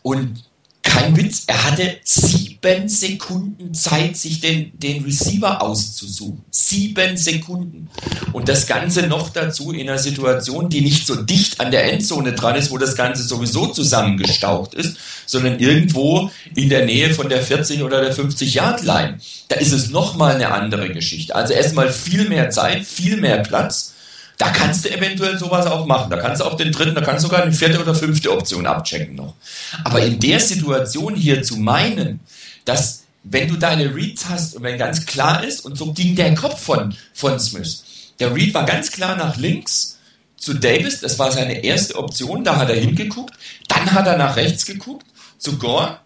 Und 0.03 0.45
kein 0.83 1.17
Witz, 1.17 1.45
er 1.47 1.65
hatte 1.65 1.97
sieben 2.05 2.56
Sekunden 2.89 3.75
Zeit, 3.75 4.17
sich 4.17 4.41
den, 4.41 4.79
den 4.79 5.05
Receiver 5.05 5.63
auszusuchen. 5.63 6.45
Sieben 6.51 7.17
Sekunden. 7.17 7.89
Und 8.33 8.49
das 8.49 8.67
Ganze 8.67 9.07
noch 9.07 9.31
dazu 9.31 9.73
in 9.73 9.89
einer 9.89 9.99
Situation, 9.99 10.69
die 10.69 10.81
nicht 10.81 11.07
so 11.07 11.17
dicht 11.17 11.61
an 11.61 11.71
der 11.71 11.93
Endzone 11.93 12.33
dran 12.33 12.57
ist, 12.57 12.71
wo 12.71 12.79
das 12.79 12.97
Ganze 12.97 13.23
sowieso 13.23 13.69
zusammengestaucht 13.69 14.75
ist, 14.75 14.97
sondern 15.27 15.59
irgendwo 15.59 16.31
in 16.55 16.69
der 16.69 16.85
Nähe 16.85 17.15
von 17.15 17.29
der 17.29 17.43
40 17.43 17.83
oder 17.83 18.01
der 18.01 18.13
50 18.13 18.55
Yard 18.55 18.83
Line. 18.83 19.19
Da 19.49 19.57
ist 19.57 19.73
es 19.73 19.91
nochmal 19.91 20.35
eine 20.35 20.51
andere 20.53 20.93
Geschichte. 20.93 21.35
Also 21.35 21.53
erstmal 21.53 21.93
viel 21.93 22.29
mehr 22.29 22.51
Zeit, 22.51 22.85
viel 22.85 23.17
mehr 23.17 23.39
Platz 23.39 23.93
da 24.39 24.51
kannst 24.51 24.85
du 24.85 24.91
eventuell 24.91 25.39
sowas 25.39 25.67
auch 25.67 25.87
machen. 25.87 26.11
Da 26.11 26.19
kannst 26.19 26.41
du 26.41 26.45
auch 26.45 26.57
den 26.57 26.73
dritten, 26.73 26.95
da 26.95 27.01
kannst 27.01 27.25
du 27.25 27.29
sogar 27.29 27.43
eine 27.43 27.53
vierte 27.53 27.81
oder 27.81 27.95
fünfte 27.95 28.33
Option 28.33 28.67
abchecken 28.67 29.15
noch. 29.15 29.35
Aber 29.85 30.03
in 30.03 30.21
der 30.21 30.41
Situation 30.41 31.15
hier 31.15 31.43
zu 31.43 31.57
meinen, 31.57 32.21
dass 32.67 33.05
wenn 33.29 33.49
du 33.49 33.57
deine 33.57 33.95
Reads 33.95 34.29
hast 34.29 34.55
und 34.55 34.63
wenn 34.63 34.79
ganz 34.79 35.07
klar 35.07 35.43
ist, 35.43 35.65
und 35.65 35.77
so 35.77 35.93
ging 35.93 36.15
der 36.15 36.35
Kopf 36.35 36.61
von, 36.61 36.95
von 37.13 37.41
Smith. 37.41 37.83
Der 38.21 38.35
Read 38.35 38.55
war 38.55 38.65
ganz 38.65 38.93
klar 38.93 39.17
nach 39.17 39.37
links 39.37 39.99
zu 40.37 40.55
Davis, 40.55 41.01
das 41.01 41.19
war 41.19 41.33
seine 41.33 41.65
erste 41.65 41.97
Option, 41.97 42.45
da 42.45 42.57
hat 42.57 42.69
er 42.69 42.77
hingeguckt. 42.77 43.35
Dann 43.69 43.93
hat 43.93 44.07
er 44.07 44.17
nach 44.17 44.37
rechts 44.37 44.65
geguckt 44.65 45.07
zu 45.39 45.59
Gore 45.59 45.99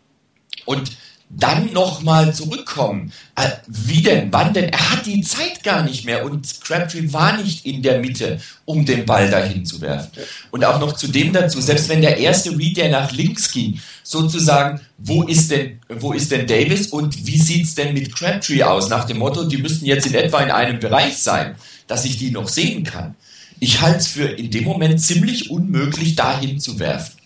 und 0.65 0.93
dann 1.31 1.73
nochmal 1.73 2.35
zurückkommen. 2.35 3.13
Äh, 3.37 3.51
wie 3.69 4.03
denn? 4.03 4.33
Wann 4.33 4.53
denn? 4.53 4.69
Er 4.69 4.91
hat 4.91 5.07
die 5.07 5.23
Zeit 5.23 5.63
gar 5.63 5.85
nicht 5.85 6.05
mehr 6.05 6.25
und 6.25 6.61
Crabtree 6.61 7.13
war 7.13 7.37
nicht 7.37 7.65
in 7.65 7.83
der 7.83 8.01
Mitte, 8.01 8.41
um 8.65 8.85
den 8.85 9.07
Ball 9.07 9.31
dahin 9.31 9.65
zu 9.65 9.81
werfen. 9.81 10.11
Und 10.51 10.65
auch 10.65 10.81
noch 10.81 10.95
zu 10.95 11.07
dem 11.07 11.33
dazu, 11.33 11.61
selbst 11.61 11.89
wenn 11.89 12.03
der 12.03 12.19
erste 12.19 12.51
Read, 12.59 12.77
der 12.77 12.91
nach 12.91 13.13
links 13.13 13.53
ging, 13.53 13.81
sozusagen, 14.03 14.81
wo 14.99 15.23
ist 15.23 15.53
denn, 15.53 15.79
wo 15.89 16.13
ist 16.13 16.33
denn 16.33 16.49
Davis 16.49 16.89
und 16.89 17.27
wie 17.27 17.39
sieht's 17.39 17.77
denn 17.77 17.95
mit 17.95 18.15
Crabtree 18.15 18.65
aus? 18.65 18.89
Nach 18.89 19.05
dem 19.05 19.19
Motto, 19.19 19.45
die 19.45 19.59
müssten 19.59 19.87
jetzt 19.87 20.07
in 20.07 20.15
etwa 20.15 20.41
in 20.41 20.51
einem 20.51 20.81
Bereich 20.81 21.19
sein, 21.19 21.55
dass 21.87 22.05
ich 22.05 22.19
die 22.19 22.33
noch 22.33 22.49
sehen 22.49 22.83
kann. 22.83 23.15
Ich 23.61 23.81
halte 23.81 23.99
es 23.99 24.09
für 24.09 24.25
in 24.25 24.51
dem 24.51 24.65
Moment 24.65 25.01
ziemlich 25.01 25.51
unmöglich, 25.51 26.17
dahin 26.17 26.59
zu 26.59 26.81
werfen. 26.81 27.21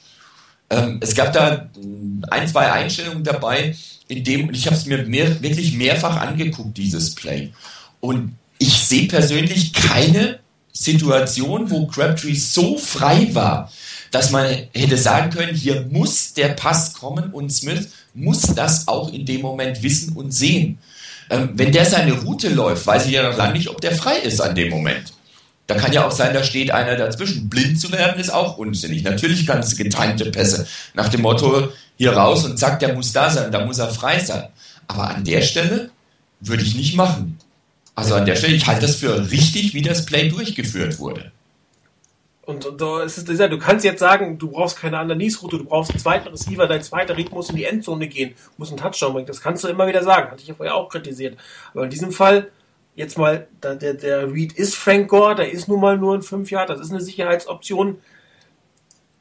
Ähm, 0.70 0.98
es 1.00 1.14
gab 1.14 1.32
da 1.32 1.70
ein, 2.30 2.48
zwei 2.48 2.72
Einstellungen 2.72 3.24
dabei, 3.24 3.74
in 4.08 4.24
dem, 4.24 4.52
ich 4.52 4.66
habe 4.66 4.76
es 4.76 4.86
mir 4.86 5.04
mehr, 5.04 5.42
wirklich 5.42 5.74
mehrfach 5.74 6.20
angeguckt, 6.20 6.76
dieses 6.76 7.14
Play. 7.14 7.52
Und 8.00 8.36
ich 8.58 8.72
sehe 8.74 9.08
persönlich 9.08 9.72
keine 9.72 10.40
Situation, 10.72 11.70
wo 11.70 11.86
Crabtree 11.86 12.34
so 12.34 12.76
frei 12.76 13.28
war, 13.32 13.72
dass 14.10 14.30
man 14.30 14.46
hätte 14.74 14.98
sagen 14.98 15.30
können, 15.30 15.54
hier 15.54 15.86
muss 15.90 16.34
der 16.34 16.48
Pass 16.48 16.92
kommen 16.92 17.32
und 17.32 17.50
Smith 17.50 17.88
muss 18.14 18.42
das 18.42 18.86
auch 18.86 19.12
in 19.12 19.26
dem 19.26 19.40
Moment 19.40 19.82
wissen 19.82 20.14
und 20.16 20.32
sehen. 20.32 20.78
Ähm, 21.30 21.50
wenn 21.54 21.72
der 21.72 21.86
seine 21.86 22.12
Route 22.12 22.48
läuft, 22.48 22.86
weiß 22.86 23.06
ich 23.06 23.12
ja 23.12 23.28
noch 23.28 23.36
lange 23.36 23.54
nicht, 23.54 23.68
ob 23.68 23.80
der 23.80 23.92
frei 23.92 24.18
ist 24.18 24.40
an 24.40 24.54
dem 24.54 24.68
Moment. 24.68 25.12
Da 25.66 25.76
kann 25.76 25.92
ja 25.92 26.06
auch 26.06 26.10
sein, 26.10 26.34
da 26.34 26.44
steht 26.44 26.70
einer 26.70 26.96
dazwischen. 26.96 27.48
Blind 27.48 27.80
zu 27.80 27.90
werden 27.90 28.20
ist 28.20 28.32
auch 28.32 28.58
unsinnig. 28.58 29.02
Natürlich 29.02 29.46
kannst 29.46 29.72
du 29.72 29.76
getimte 29.82 30.30
Pässe 30.30 30.66
nach 30.92 31.08
dem 31.08 31.22
Motto, 31.22 31.68
hier 31.96 32.12
raus 32.12 32.44
und 32.44 32.58
zack, 32.58 32.80
der 32.80 32.92
muss 32.92 33.12
da 33.12 33.30
sein, 33.30 33.50
da 33.50 33.64
muss 33.64 33.78
er 33.78 33.88
frei 33.88 34.18
sein. 34.18 34.48
Aber 34.88 35.08
an 35.08 35.24
der 35.24 35.40
Stelle 35.40 35.90
würde 36.40 36.62
ich 36.62 36.74
nicht 36.74 36.96
machen. 36.96 37.38
Also 37.94 38.14
an 38.14 38.26
der 38.26 38.36
Stelle, 38.36 38.54
ich 38.54 38.66
halte 38.66 38.82
das 38.82 38.96
für 38.96 39.30
richtig, 39.30 39.72
wie 39.72 39.82
das 39.82 40.04
Play 40.04 40.28
durchgeführt 40.28 40.98
wurde. 40.98 41.32
Und, 42.42 42.66
und 42.66 42.78
so 42.78 42.98
ist 42.98 43.16
es, 43.16 43.38
du 43.38 43.58
kannst 43.58 43.84
jetzt 43.86 44.00
sagen, 44.00 44.38
du 44.38 44.50
brauchst 44.50 44.78
keine 44.78 45.00
Underneath-Route, 45.00 45.58
du 45.58 45.64
brauchst 45.64 45.92
einen 45.92 46.00
zweiten 46.00 46.28
Receiver, 46.28 46.66
dein 46.66 46.82
zweiter 46.82 47.16
Read 47.16 47.32
muss 47.32 47.48
in 47.48 47.56
die 47.56 47.64
Endzone 47.64 48.06
gehen, 48.06 48.34
muss 48.58 48.68
einen 48.68 48.76
Touchdown 48.76 49.14
bringen. 49.14 49.26
Das 49.26 49.40
kannst 49.40 49.64
du 49.64 49.68
immer 49.68 49.86
wieder 49.86 50.02
sagen. 50.02 50.30
Hatte 50.30 50.42
ich 50.42 50.48
ja 50.48 50.54
vorher 50.54 50.74
auch 50.74 50.90
kritisiert. 50.90 51.38
Aber 51.72 51.84
in 51.84 51.90
diesem 51.90 52.12
Fall, 52.12 52.50
jetzt 52.94 53.18
mal, 53.18 53.48
der, 53.62 53.94
der 53.94 54.32
Read 54.32 54.52
ist 54.52 54.74
Frank 54.74 55.08
Gore, 55.08 55.34
der 55.34 55.50
ist 55.50 55.68
nun 55.68 55.80
mal 55.80 55.98
nur 55.98 56.14
in 56.14 56.22
fünf 56.22 56.50
Jahren, 56.50 56.68
das 56.68 56.80
ist 56.80 56.90
eine 56.90 57.00
Sicherheitsoption. 57.00 57.98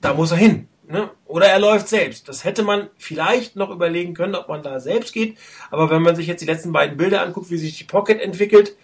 Da 0.01 0.13
muss 0.13 0.31
er 0.31 0.37
hin. 0.37 0.67
Ne? 0.87 1.09
Oder 1.25 1.47
er 1.47 1.59
läuft 1.59 1.87
selbst. 1.87 2.27
Das 2.27 2.43
hätte 2.43 2.61
man 2.61 2.89
vielleicht 2.97 3.55
noch 3.55 3.69
überlegen 3.69 4.13
können, 4.13 4.35
ob 4.35 4.49
man 4.49 4.63
da 4.63 4.79
selbst 4.79 5.13
geht. 5.13 5.37
Aber 5.71 5.89
wenn 5.89 6.01
man 6.01 6.15
sich 6.15 6.27
jetzt 6.27 6.41
die 6.41 6.45
letzten 6.45 6.73
beiden 6.73 6.97
Bilder 6.97 7.21
anguckt, 7.21 7.49
wie 7.49 7.57
sich 7.57 7.77
die 7.77 7.85
Pocket 7.85 8.19
entwickelt, 8.21 8.75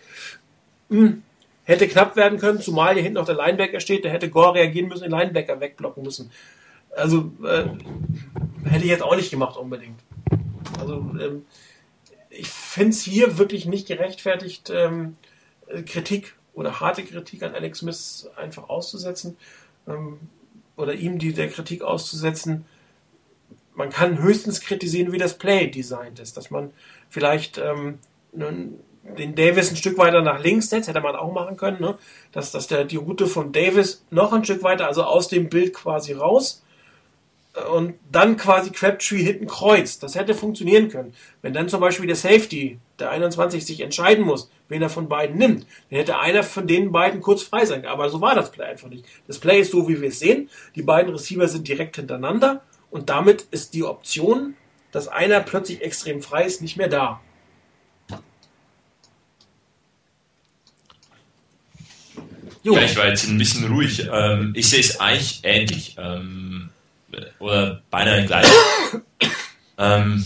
mh, 0.88 1.00
hm, 1.00 1.24
hätte 1.66 1.88
knapp 1.88 2.16
werden 2.16 2.40
können, 2.40 2.62
zumal 2.62 2.94
hier 2.94 3.04
hinten 3.04 3.18
noch 3.18 3.26
der 3.26 3.36
Linebacker 3.36 3.80
steht, 3.80 4.04
der 4.06 4.12
hätte 4.12 4.30
Gore 4.30 4.56
reagieren 4.56 4.88
müssen, 4.88 5.04
den 5.04 5.12
Linebacker 5.12 5.60
wegblocken 5.60 6.04
müssen. 6.04 6.32
Also 6.96 7.32
äh, 7.46 7.66
hätte 8.68 8.86
ich 8.86 8.90
jetzt 8.90 9.04
auch 9.04 9.16
nicht 9.16 9.30
gemacht 9.30 9.58
unbedingt. 9.58 10.00
Also 10.80 10.94
ähm, 11.20 11.46
ich 12.30 12.50
finde 12.50 12.92
es 12.92 13.02
hier 13.02 13.38
wirklich 13.38 13.66
nicht 13.66 13.88
gerechtfertigt, 13.88 14.70
ähm, 14.70 15.18
Kritik 15.86 16.36
oder 16.54 16.80
harte 16.80 17.04
Kritik 17.04 17.44
an 17.44 17.56
Alex 17.56 17.80
Smith 17.80 18.30
einfach 18.36 18.70
auszusetzen. 18.70 19.38
Ähm, 19.88 20.20
oder 20.80 20.94
ihm 20.94 21.20
die 21.20 21.34
der 21.34 21.50
Kritik 21.50 21.82
auszusetzen. 21.82 22.66
Man 23.76 23.90
kann 23.90 24.22
höchstens 24.22 24.62
kritisieren, 24.62 25.12
wie 25.12 25.18
das 25.18 25.38
Play 25.38 25.70
designt 25.70 26.20
ist, 26.20 26.38
dass 26.38 26.52
man 26.52 26.72
vielleicht 27.10 27.58
ähm, 27.58 28.00
den 28.32 29.36
Davis 29.36 29.72
ein 29.72 29.76
Stück 29.76 29.98
weiter 29.98 30.22
nach 30.22 30.42
links 30.42 30.70
setzt, 30.70 30.88
hätte 30.88 31.02
man 31.02 31.16
auch 31.16 31.34
machen 31.34 31.58
können, 31.58 31.82
ne? 31.82 31.98
dass, 32.32 32.52
dass 32.52 32.68
der, 32.68 32.86
die 32.86 32.96
Route 32.96 33.28
von 33.28 33.52
Davis 33.52 34.06
noch 34.10 34.32
ein 34.32 34.46
Stück 34.46 34.64
weiter, 34.64 34.88
also 34.88 35.04
aus 35.04 35.28
dem 35.28 35.50
Bild 35.50 35.74
quasi 35.74 36.14
raus, 36.14 36.64
und 37.72 37.96
dann 38.12 38.38
quasi 38.38 38.70
Crabtree 38.70 39.24
hinten 39.24 39.48
kreuzt. 39.48 40.04
Das 40.04 40.16
hätte 40.16 40.36
funktionieren 40.36 40.90
können. 40.90 41.14
Wenn 41.42 41.54
dann 41.54 41.68
zum 41.68 41.82
Beispiel 41.82 42.06
der 42.06 42.16
Safety, 42.16 42.80
der 43.00 43.10
21, 43.10 43.66
sich 43.66 43.82
entscheiden 43.82 44.24
muss, 44.24 44.50
wen 44.68 44.82
er 44.82 44.90
von 44.90 45.10
beiden 45.10 45.38
nimmt, 45.38 45.66
dann 45.90 46.00
hätte 46.00 46.20
einer 46.20 46.44
von 46.44 46.68
den 46.68 46.92
beiden 46.92 47.22
kurz 47.22 47.42
frei 47.42 47.66
sein. 47.66 47.86
Aber 47.86 48.10
so 48.10 48.22
war 48.22 48.36
das 48.36 48.52
Play 48.52 48.66
einfach 48.66 48.90
nicht. 48.90 49.06
Das 49.28 49.40
Play 49.40 49.62
ist 49.62 49.72
so, 49.72 49.88
wie 49.88 50.00
wir 50.00 50.10
es 50.10 50.20
sehen. 50.20 50.50
Die 50.76 50.84
beiden 50.84 51.12
Receiver 51.12 51.48
sind 51.48 51.68
direkt 51.68 51.96
hintereinander 51.96 52.62
und 52.92 53.10
damit 53.10 53.48
ist 53.52 53.74
die 53.74 53.84
Option, 53.84 54.56
dass 54.92 55.08
einer 55.08 55.40
plötzlich 55.40 55.82
extrem 55.82 56.22
frei 56.22 56.46
ist, 56.46 56.62
nicht 56.62 56.78
mehr 56.78 56.88
da. 56.88 57.20
Jo. 62.62 62.76
Ja, 62.76 62.82
ich 62.82 62.98
war 62.98 63.08
jetzt 63.08 63.28
ein 63.28 63.38
bisschen 63.38 63.72
ruhig. 63.72 64.08
Ähm, 64.12 64.54
ich 64.56 64.70
sehe 64.70 64.82
es 64.82 65.00
eigentlich 65.00 65.40
ähnlich. 65.44 65.96
Ähm, 65.98 66.69
oder 67.40 67.82
beinahe 67.90 68.26
gleich. 68.26 68.48
ähm, 69.78 70.26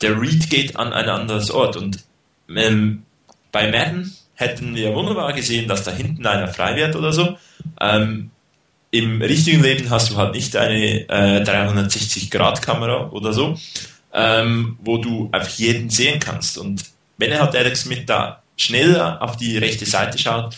der 0.00 0.20
Read 0.20 0.48
geht 0.50 0.76
an 0.76 0.92
ein 0.92 1.08
anderes 1.08 1.50
Ort 1.50 1.76
und 1.76 2.04
ähm, 2.54 3.02
bei 3.52 3.70
Madden 3.70 4.14
hätten 4.34 4.74
wir 4.74 4.94
wunderbar 4.94 5.32
gesehen, 5.32 5.68
dass 5.68 5.84
da 5.84 5.90
hinten 5.90 6.24
einer 6.26 6.48
frei 6.48 6.76
wird 6.76 6.94
oder 6.94 7.12
so. 7.12 7.36
Ähm, 7.80 8.30
Im 8.90 9.20
richtigen 9.20 9.62
Leben 9.62 9.90
hast 9.90 10.10
du 10.10 10.16
halt 10.16 10.34
nicht 10.34 10.54
eine 10.56 11.08
äh, 11.08 11.42
360-Grad-Kamera 11.42 13.10
oder 13.10 13.32
so, 13.32 13.58
ähm, 14.12 14.78
wo 14.80 14.98
du 14.98 15.28
einfach 15.32 15.50
jeden 15.58 15.90
sehen 15.90 16.20
kannst. 16.20 16.56
Und 16.56 16.84
wenn 17.16 17.32
er 17.32 17.40
halt 17.40 17.56
Alex 17.56 17.82
Smith 17.82 18.04
da 18.06 18.42
schnell 18.56 19.00
auf 19.00 19.36
die 19.36 19.58
rechte 19.58 19.86
Seite 19.86 20.18
schaut, 20.18 20.56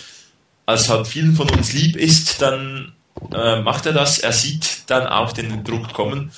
als 0.67 0.89
halt 0.89 1.07
vielen 1.07 1.35
von 1.35 1.49
uns 1.51 1.73
lieb 1.73 1.97
ist, 1.97 2.41
dann 2.43 2.93
äh, 3.33 3.61
macht 3.61 3.87
er 3.87 3.93
das. 3.93 4.19
Er 4.19 4.33
sieht 4.33 4.91
dann 4.91 5.07
auch 5.07 5.33
den 5.33 5.65
Druck 5.65 5.93
kommen. 5.93 6.33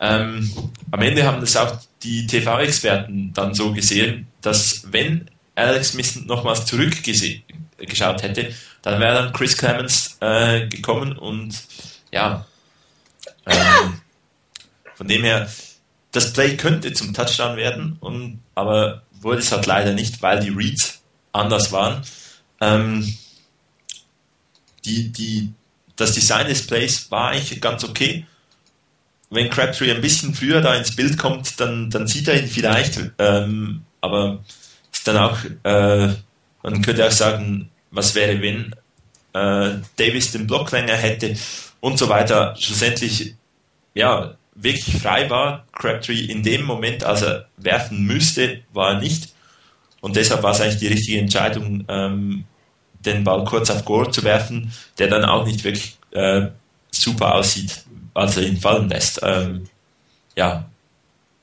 Ähm, 0.00 0.50
am 0.90 1.02
Ende 1.02 1.24
haben 1.24 1.40
das 1.40 1.56
auch 1.56 1.78
die 2.02 2.26
TV-Experten 2.26 3.32
dann 3.34 3.54
so 3.54 3.72
gesehen, 3.72 4.28
dass 4.40 4.90
wenn 4.90 5.30
Alex 5.54 5.90
Smith 5.90 6.24
nochmals 6.24 6.64
zurückgeschaut 6.64 8.22
hätte, 8.22 8.54
dann 8.82 9.00
wäre 9.00 9.14
dann 9.14 9.32
Chris 9.32 9.56
Clemens 9.56 10.16
äh, 10.20 10.66
gekommen 10.68 11.18
und 11.18 11.54
ja, 12.10 12.46
ähm, 13.46 14.00
von 14.94 15.08
dem 15.08 15.22
her, 15.22 15.50
das 16.12 16.32
Play 16.32 16.56
könnte 16.56 16.92
zum 16.92 17.14
Touchdown 17.14 17.56
werden, 17.56 17.96
und, 18.00 18.40
aber 18.54 19.02
wurde 19.20 19.40
es 19.40 19.52
halt 19.52 19.66
leider 19.66 19.92
nicht, 19.92 20.22
weil 20.22 20.40
die 20.40 20.48
Reads 20.50 21.02
anders 21.32 21.72
waren. 21.72 22.02
Ähm, 22.60 23.16
die, 24.84 25.12
die, 25.12 25.52
das 26.00 26.12
Design 26.12 26.46
des 26.46 26.66
Plays 26.66 27.10
war 27.10 27.30
eigentlich 27.30 27.60
ganz 27.60 27.84
okay. 27.84 28.26
Wenn 29.28 29.50
Crabtree 29.50 29.92
ein 29.92 30.00
bisschen 30.00 30.34
früher 30.34 30.60
da 30.60 30.74
ins 30.74 30.96
Bild 30.96 31.18
kommt, 31.18 31.60
dann, 31.60 31.90
dann 31.90 32.06
sieht 32.06 32.26
er 32.26 32.40
ihn 32.40 32.48
vielleicht, 32.48 32.98
ähm, 33.18 33.82
aber 34.00 34.42
ist 34.92 35.06
dann 35.06 35.16
auch, 35.18 35.38
äh, 35.62 36.14
man 36.62 36.82
könnte 36.82 37.06
auch 37.06 37.12
sagen, 37.12 37.70
was 37.90 38.14
wäre, 38.14 38.40
wenn 38.42 38.74
äh, 39.34 39.78
Davis 39.96 40.32
den 40.32 40.46
Block 40.46 40.72
länger 40.72 40.94
hätte 40.94 41.36
und 41.80 41.98
so 41.98 42.08
weiter. 42.08 42.56
Schlussendlich, 42.58 43.34
ja, 43.94 44.34
wirklich 44.54 44.96
frei 45.00 45.30
war 45.30 45.66
Crabtree 45.72 46.24
in 46.24 46.42
dem 46.42 46.64
Moment, 46.64 47.04
als 47.04 47.22
er 47.22 47.46
werfen 47.56 48.04
müsste, 48.04 48.62
war 48.72 48.94
er 48.94 49.00
nicht. 49.00 49.32
Und 50.00 50.16
deshalb 50.16 50.42
war 50.42 50.52
es 50.52 50.60
eigentlich 50.60 50.78
die 50.78 50.88
richtige 50.88 51.20
Entscheidung, 51.20 51.84
ähm, 51.88 52.44
den 53.00 53.24
Ball 53.24 53.44
kurz 53.44 53.70
auf 53.70 53.84
Gore 53.84 54.10
zu 54.10 54.22
werfen, 54.24 54.72
der 54.98 55.08
dann 55.08 55.24
auch 55.24 55.46
nicht 55.46 55.64
wirklich 55.64 55.98
äh, 56.12 56.48
super 56.90 57.34
aussieht, 57.34 57.84
als 58.14 58.36
er 58.36 58.44
ihn 58.44 58.58
fallen 58.58 58.88
lässt. 58.88 59.20
Ähm, 59.22 59.68
ja. 60.36 60.66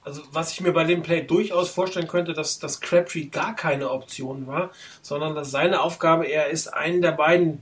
Also 0.03 0.21
was 0.31 0.53
ich 0.53 0.61
mir 0.61 0.71
bei 0.71 0.85
dem 0.85 1.03
Play 1.03 1.21
durchaus 1.23 1.69
vorstellen 1.69 2.07
könnte, 2.07 2.33
dass, 2.33 2.59
dass 2.59 2.79
Crabtree 2.79 3.25
gar 3.25 3.55
keine 3.55 3.89
Option 3.91 4.47
war, 4.47 4.71
sondern 5.01 5.35
dass 5.35 5.51
seine 5.51 5.81
Aufgabe 5.81 6.25
eher 6.25 6.49
ist, 6.49 6.67
einen 6.73 7.01
der 7.01 7.11
beiden 7.11 7.61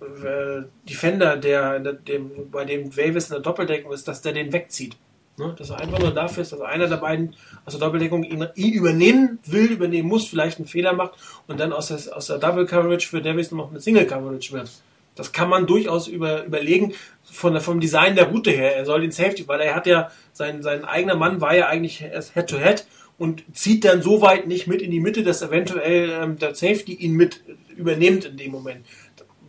äh, 0.00 0.62
Defender, 0.88 1.36
der, 1.36 1.80
der, 1.80 1.92
dem, 1.94 2.50
bei 2.50 2.64
dem 2.64 2.94
Davis 2.94 3.26
in 3.26 3.34
der 3.34 3.40
Doppeldeckung 3.40 3.92
ist, 3.92 4.08
dass 4.08 4.22
der 4.22 4.32
den 4.32 4.52
wegzieht. 4.52 4.96
Ne? 5.38 5.54
Dass 5.58 5.70
er 5.70 5.80
einfach 5.80 5.98
nur 5.98 6.12
dafür 6.12 6.42
ist, 6.42 6.52
dass 6.52 6.60
einer 6.60 6.88
der 6.88 6.96
beiden 6.96 7.34
aus 7.64 7.74
der 7.76 7.80
Doppeldeckung 7.80 8.22
ihn, 8.24 8.46
ihn 8.54 8.72
übernehmen 8.72 9.38
will, 9.44 9.66
übernehmen 9.66 10.08
muss, 10.08 10.26
vielleicht 10.26 10.58
einen 10.58 10.66
Fehler 10.66 10.94
macht 10.94 11.12
und 11.46 11.60
dann 11.60 11.72
aus 11.72 11.88
der, 11.88 12.16
aus 12.16 12.28
der 12.28 12.38
Double 12.38 12.66
Coverage 12.66 13.08
für 13.08 13.20
Davis 13.20 13.50
noch 13.52 13.70
eine 13.70 13.80
Single 13.80 14.06
Coverage 14.06 14.52
wird. 14.52 14.70
Das 15.14 15.32
kann 15.32 15.48
man 15.48 15.66
durchaus 15.66 16.08
über, 16.08 16.44
überlegen 16.44 16.94
von 17.24 17.52
der, 17.52 17.62
vom 17.62 17.80
Design 17.80 18.16
der 18.16 18.28
Route 18.28 18.50
her. 18.50 18.76
Er 18.76 18.84
soll 18.84 19.00
den 19.00 19.12
Safety, 19.12 19.48
weil 19.48 19.60
er 19.60 19.74
hat 19.74 19.86
ja, 19.86 20.10
sein, 20.32 20.62
sein 20.62 20.84
eigener 20.84 21.16
Mann 21.16 21.40
war 21.40 21.56
ja 21.56 21.66
eigentlich 21.66 21.98
Head-to-Head 21.98 22.80
-head 22.80 22.84
und 23.18 23.44
zieht 23.52 23.84
dann 23.84 24.02
so 24.02 24.20
weit 24.20 24.46
nicht 24.46 24.66
mit 24.66 24.82
in 24.82 24.90
die 24.90 25.00
Mitte, 25.00 25.22
dass 25.22 25.42
eventuell 25.42 26.10
ähm, 26.10 26.38
der 26.38 26.54
Safety 26.54 26.92
ihn 26.92 27.14
mit 27.14 27.42
übernimmt 27.76 28.26
in 28.26 28.36
dem 28.36 28.52
Moment. 28.52 28.86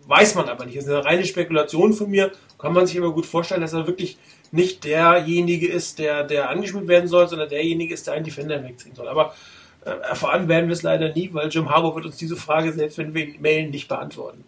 Weiß 0.05 0.35
man 0.35 0.47
aber 0.47 0.65
nicht. 0.65 0.77
Das 0.77 0.85
ist 0.85 0.89
eine 0.89 1.03
reine 1.03 1.25
Spekulation 1.25 1.91
von 1.91 2.09
mir. 2.09 2.31
Kann 2.57 2.73
man 2.73 2.88
sich 2.88 2.97
aber 2.97 3.13
gut 3.13 3.25
vorstellen, 3.25 3.59
dass 3.59 3.73
er 3.73 3.88
wirklich 3.88 4.17
nicht 4.52 4.84
derjenige 4.84 5.68
ist, 5.68 6.00
der, 6.00 6.24
der 6.24 6.50
angespielt 6.50 6.88
werden 6.88 7.08
soll, 7.08 7.28
sondern 7.28 7.50
derjenige 7.50 7.93
ist, 7.93 8.08
der 8.08 8.14
einen 8.14 8.26
Defender 8.26 8.64
wegziehen 8.64 8.95
soll. 8.95 9.08
Aber 9.08 9.36
äh, 9.86 9.89
erfahren 9.89 10.48
werden 10.48 10.68
wir 10.68 10.74
es 10.74 10.84
leider 10.84 11.14
nie, 11.14 11.30
weil 11.34 11.50
Jim 11.50 11.70
Harbour 11.70 11.95
wird 11.95 12.06
uns 12.06 12.18
diese 12.18 12.36
Frage, 12.36 12.74
selbst 12.74 12.98
wenn 12.98 13.14
wir 13.14 13.28
ihn 13.28 13.41
mailen, 13.41 13.72
nicht 13.72 13.88
beantworten. 13.88 14.43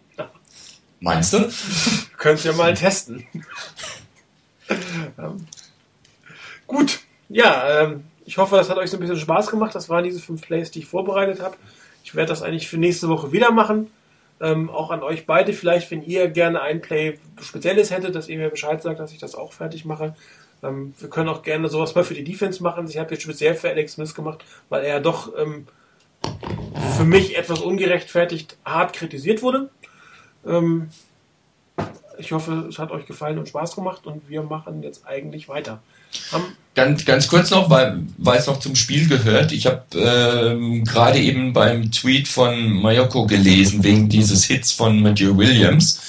Meinst 1.00 1.32
du? 1.32 1.50
Könnt 2.18 2.44
ihr 2.44 2.52
mal 2.52 2.74
testen. 2.74 3.26
ähm, 5.18 5.46
gut, 6.66 7.00
ja, 7.30 7.82
ähm, 7.82 8.04
ich 8.26 8.36
hoffe, 8.36 8.56
das 8.56 8.68
hat 8.68 8.76
euch 8.76 8.90
so 8.90 8.98
ein 8.98 9.00
bisschen 9.00 9.16
Spaß 9.16 9.50
gemacht. 9.50 9.74
Das 9.74 9.88
waren 9.88 10.04
diese 10.04 10.20
fünf 10.20 10.42
Plays, 10.42 10.70
die 10.70 10.80
ich 10.80 10.86
vorbereitet 10.86 11.40
habe. 11.40 11.56
Ich 12.04 12.14
werde 12.14 12.28
das 12.28 12.42
eigentlich 12.42 12.68
für 12.68 12.76
nächste 12.76 13.08
Woche 13.08 13.32
wieder 13.32 13.50
machen. 13.50 13.90
Ähm, 14.40 14.70
auch 14.70 14.90
an 14.90 15.02
euch 15.02 15.26
beide 15.26 15.52
vielleicht, 15.52 15.90
wenn 15.90 16.02
ihr 16.02 16.28
gerne 16.28 16.62
ein 16.62 16.80
Play 16.80 17.18
Spezielles 17.42 17.90
hättet, 17.90 18.14
dass 18.14 18.28
ihr 18.28 18.38
mir 18.38 18.48
Bescheid 18.48 18.82
sagt, 18.82 18.98
dass 18.98 19.12
ich 19.12 19.18
das 19.18 19.34
auch 19.34 19.52
fertig 19.52 19.84
mache. 19.84 20.14
Ähm, 20.62 20.94
wir 20.98 21.10
können 21.10 21.28
auch 21.28 21.42
gerne 21.42 21.68
sowas 21.68 21.94
mal 21.94 22.04
für 22.04 22.14
die 22.14 22.24
Defense 22.24 22.62
machen. 22.62 22.86
Ich 22.88 22.98
habe 22.98 23.12
jetzt 23.12 23.22
speziell 23.22 23.54
für 23.54 23.68
Alex 23.68 23.94
Smith 23.94 24.14
gemacht, 24.14 24.44
weil 24.68 24.84
er 24.84 25.00
doch 25.00 25.32
ähm, 25.36 25.66
für 26.96 27.04
mich 27.04 27.36
etwas 27.36 27.60
ungerechtfertigt 27.60 28.56
hart 28.64 28.94
kritisiert 28.94 29.42
wurde. 29.42 29.70
Ähm, 30.46 30.90
ich 32.18 32.32
hoffe, 32.32 32.66
es 32.68 32.78
hat 32.78 32.90
euch 32.90 33.06
gefallen 33.06 33.38
und 33.38 33.48
Spaß 33.48 33.74
gemacht 33.74 34.06
und 34.06 34.28
wir 34.28 34.42
machen 34.42 34.82
jetzt 34.82 35.06
eigentlich 35.06 35.48
weiter. 35.48 35.82
Ganz, 36.74 37.04
ganz 37.04 37.26
kurz 37.26 37.50
noch, 37.50 37.68
weil, 37.68 38.00
weil 38.16 38.38
es 38.38 38.46
noch 38.46 38.60
zum 38.60 38.76
Spiel 38.76 39.08
gehört. 39.08 39.50
Ich 39.50 39.66
habe 39.66 39.82
ähm, 39.94 40.84
gerade 40.84 41.18
eben 41.18 41.52
beim 41.52 41.90
Tweet 41.90 42.28
von 42.28 42.70
Mayoko 42.70 43.26
gelesen, 43.26 43.82
wegen 43.82 44.08
dieses 44.08 44.44
Hits 44.44 44.70
von 44.70 45.02
Matthew 45.02 45.36
Williams. 45.36 46.00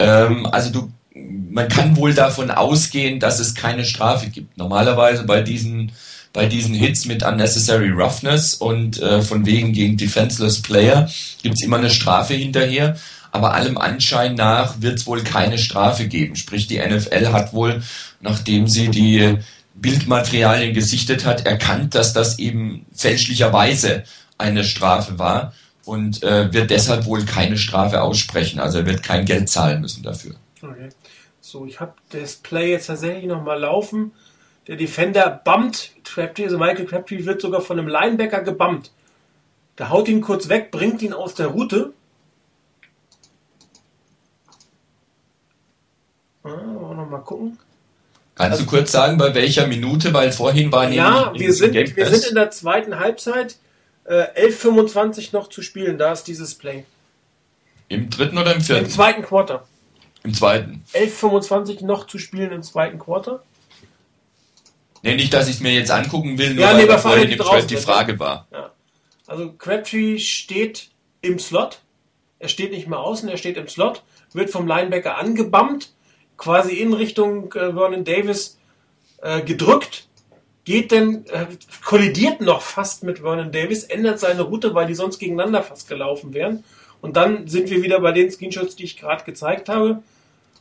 Ähm, 0.00 0.46
also 0.46 0.70
du, 0.70 0.92
man 1.14 1.68
kann 1.68 1.96
wohl 1.96 2.12
davon 2.12 2.50
ausgehen, 2.50 3.20
dass 3.20 3.38
es 3.38 3.54
keine 3.54 3.84
Strafe 3.84 4.30
gibt. 4.30 4.58
Normalerweise 4.58 5.24
bei 5.24 5.42
diesen 5.42 5.92
bei 6.32 6.46
diesen 6.46 6.74
Hits 6.74 7.06
mit 7.06 7.24
Unnecessary 7.24 7.90
Roughness 7.90 8.54
und 8.54 9.02
äh, 9.02 9.20
von 9.20 9.46
wegen 9.46 9.72
gegen 9.72 9.96
Defenseless 9.96 10.62
Player 10.62 11.10
gibt's 11.42 11.64
immer 11.64 11.78
eine 11.78 11.90
Strafe 11.90 12.34
hinterher 12.34 12.96
aber 13.32 13.54
allem 13.54 13.78
Anschein 13.78 14.34
nach 14.34 14.80
wird 14.80 14.98
es 14.98 15.06
wohl 15.06 15.22
keine 15.22 15.58
Strafe 15.58 16.08
geben. 16.08 16.36
Sprich, 16.36 16.66
die 16.66 16.78
NFL 16.78 17.28
hat 17.32 17.52
wohl, 17.52 17.82
nachdem 18.20 18.66
sie 18.66 18.88
die 18.88 19.36
Bildmaterialien 19.80 20.74
gesichtet 20.74 21.24
hat, 21.24 21.46
erkannt, 21.46 21.94
dass 21.94 22.12
das 22.12 22.38
eben 22.38 22.86
fälschlicherweise 22.94 24.04
eine 24.38 24.64
Strafe 24.64 25.18
war 25.18 25.52
und 25.84 26.22
äh, 26.22 26.52
wird 26.52 26.70
deshalb 26.70 27.06
wohl 27.06 27.24
keine 27.24 27.56
Strafe 27.56 28.02
aussprechen. 28.02 28.60
Also 28.60 28.78
er 28.78 28.86
wird 28.86 29.02
kein 29.02 29.24
Geld 29.24 29.48
zahlen 29.48 29.80
müssen 29.80 30.02
dafür. 30.02 30.34
Okay. 30.62 30.90
So, 31.40 31.66
ich 31.66 31.80
habe 31.80 31.94
das 32.10 32.36
Play 32.36 32.70
jetzt 32.70 32.86
tatsächlich 32.86 33.24
nochmal 33.24 33.60
laufen. 33.60 34.12
Der 34.66 34.76
Defender 34.76 35.40
bumpt 35.44 35.92
Crabtree, 36.04 36.44
also 36.44 36.58
Michael 36.58 36.86
Crabtree 36.86 37.24
wird 37.24 37.40
sogar 37.40 37.60
von 37.60 37.78
einem 37.78 37.88
Linebacker 37.88 38.42
gebumpt. 38.42 38.92
Der 39.78 39.88
haut 39.88 40.08
ihn 40.08 40.20
kurz 40.20 40.48
weg, 40.48 40.70
bringt 40.70 41.02
ihn 41.02 41.12
aus 41.14 41.34
der 41.34 41.46
Route 41.46 41.94
Ah, 46.42 46.94
noch 46.94 47.08
mal 47.08 47.18
gucken. 47.18 47.58
Kannst 48.40 48.60
also, 48.60 48.64
du 48.64 48.70
kurz 48.70 48.92
sagen, 48.92 49.18
bei 49.18 49.34
welcher 49.34 49.66
Minute? 49.66 50.14
Weil 50.14 50.32
vorhin 50.32 50.72
war 50.72 50.90
Ja, 50.90 51.30
wir, 51.36 51.52
sind, 51.52 51.74
wir 51.74 52.06
sind 52.06 52.26
in 52.26 52.34
der 52.36 52.50
zweiten 52.50 52.98
Halbzeit. 52.98 53.56
Äh, 54.04 54.46
11.25 54.48 55.28
noch 55.32 55.50
zu 55.50 55.60
spielen. 55.60 55.98
Da 55.98 56.12
ist 56.12 56.24
dieses 56.24 56.54
Play. 56.54 56.84
Im 57.88 58.08
dritten 58.08 58.38
oder 58.38 58.54
im 58.54 58.62
vierten? 58.62 58.86
Im 58.86 58.90
zweiten 58.90 59.22
Quarter. 59.22 59.66
Im 60.24 60.32
zweiten. 60.32 60.82
11.25 60.94 61.84
noch 61.84 62.06
zu 62.06 62.18
spielen 62.18 62.50
im 62.52 62.62
zweiten 62.62 62.98
Quarter. 62.98 63.42
Nee, 65.02 65.16
nicht, 65.16 65.34
dass 65.34 65.46
ich 65.46 65.56
es 65.56 65.60
mir 65.60 65.72
jetzt 65.72 65.90
angucken 65.90 66.38
will, 66.38 66.54
nur 66.54 66.64
ja, 66.64 66.72
nee, 66.72 66.88
weil 66.88 66.98
vorhin 66.98 67.28
im 67.28 67.38
Thread 67.38 67.70
die 67.70 67.76
Frage 67.76 68.18
war. 68.18 68.46
Ja. 68.52 68.70
Also 69.26 69.52
Crabtree 69.52 70.18
steht 70.18 70.88
im 71.20 71.38
Slot. 71.38 71.80
Er 72.38 72.48
steht 72.48 72.70
nicht 72.70 72.88
mehr 72.88 73.00
außen, 73.00 73.28
er 73.28 73.36
steht 73.36 73.58
im 73.58 73.68
Slot, 73.68 74.02
wird 74.32 74.48
vom 74.48 74.66
Linebacker 74.66 75.18
angebammt 75.18 75.90
quasi 76.40 76.76
in 76.76 76.94
Richtung 76.94 77.52
äh, 77.52 77.72
Vernon 77.74 78.02
Davis 78.02 78.58
äh, 79.20 79.42
gedrückt, 79.42 80.08
geht 80.64 80.90
denn, 80.90 81.26
äh, 81.26 81.46
kollidiert 81.84 82.40
noch 82.40 82.62
fast 82.62 83.04
mit 83.04 83.18
Vernon 83.18 83.52
Davis, 83.52 83.84
ändert 83.84 84.18
seine 84.18 84.42
Route, 84.42 84.74
weil 84.74 84.86
die 84.86 84.94
sonst 84.94 85.18
gegeneinander 85.18 85.62
fast 85.62 85.86
gelaufen 85.86 86.32
wären. 86.32 86.64
Und 87.02 87.16
dann 87.16 87.46
sind 87.46 87.68
wir 87.68 87.82
wieder 87.82 88.00
bei 88.00 88.12
den 88.12 88.30
Screenshots, 88.30 88.74
die 88.74 88.84
ich 88.84 88.96
gerade 88.96 89.24
gezeigt 89.24 89.68
habe. 89.68 90.02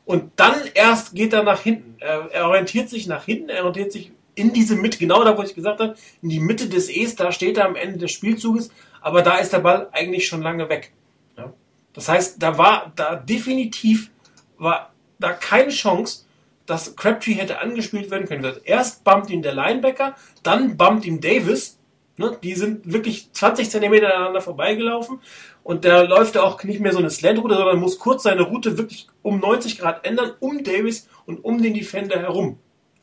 Und 0.03 0.31
dann 0.35 0.55
erst 0.73 1.15
geht 1.15 1.31
er 1.31 1.43
nach 1.43 1.61
hinten. 1.61 1.95
Er, 1.99 2.29
er, 2.31 2.47
orientiert 2.47 2.89
sich 2.89 3.07
nach 3.07 3.23
hinten, 3.23 3.47
er 3.49 3.63
orientiert 3.63 3.93
sich 3.93 4.11
in 4.35 4.51
diese 4.51 4.75
Mitte, 4.75 4.97
genau 4.97 5.23
da, 5.23 5.37
wo 5.37 5.43
ich 5.43 5.55
gesagt 5.55 5.79
habe, 5.79 5.95
in 6.21 6.29
die 6.29 6.39
Mitte 6.41 6.67
des 6.67 6.89
E's, 6.89 7.15
da 7.15 7.31
steht 7.31 7.57
er 7.57 7.65
am 7.65 7.75
Ende 7.75 7.99
des 7.99 8.11
Spielzuges, 8.11 8.69
aber 8.99 9.21
da 9.21 9.37
ist 9.37 9.53
der 9.53 9.59
Ball 9.59 9.87
eigentlich 9.93 10.27
schon 10.27 10.41
lange 10.41 10.67
weg. 10.67 10.91
Ja? 11.37 11.53
Das 11.93 12.09
heißt, 12.09 12.41
da 12.41 12.57
war, 12.57 12.91
da 12.95 13.15
definitiv 13.15 14.11
war 14.57 14.93
da 15.19 15.33
keine 15.33 15.69
Chance, 15.69 16.25
dass 16.65 16.95
Crabtree 16.95 17.33
hätte 17.33 17.59
angespielt 17.59 18.11
werden 18.11 18.27
können. 18.27 18.55
Erst 18.63 19.03
bumpt 19.03 19.29
ihn 19.29 19.41
der 19.41 19.53
Linebacker, 19.53 20.15
dann 20.43 20.77
bumpt 20.77 21.05
ihm 21.05 21.19
Davis. 21.19 21.77
Ne? 22.17 22.37
Die 22.43 22.53
sind 22.53 22.91
wirklich 22.91 23.31
20 23.33 23.69
Zentimeter 23.69 24.13
aneinander 24.13 24.41
vorbeigelaufen. 24.41 25.19
Und 25.63 25.85
da 25.85 26.01
läuft 26.01 26.35
er 26.35 26.43
auch 26.43 26.63
nicht 26.63 26.79
mehr 26.79 26.93
so 26.93 26.99
eine 26.99 27.09
Slant-Route, 27.09 27.55
sondern 27.55 27.79
muss 27.79 27.99
kurz 27.99 28.23
seine 28.23 28.43
Route 28.43 28.77
wirklich 28.77 29.07
um 29.21 29.39
90 29.39 29.77
Grad 29.79 30.05
ändern, 30.05 30.33
um 30.39 30.63
Davis 30.63 31.07
und 31.25 31.43
um 31.43 31.61
den 31.61 31.73
Defender 31.73 32.19
herum. 32.19 32.59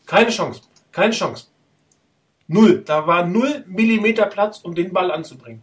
Keine 0.06 0.30
Chance. 0.30 0.62
Keine 0.92 1.12
Chance. 1.12 1.46
Null. 2.48 2.82
Da 2.84 3.06
war 3.06 3.26
null 3.26 3.64
Millimeter 3.66 4.26
Platz, 4.26 4.60
um 4.60 4.74
den 4.74 4.92
Ball 4.92 5.10
anzubringen. 5.10 5.62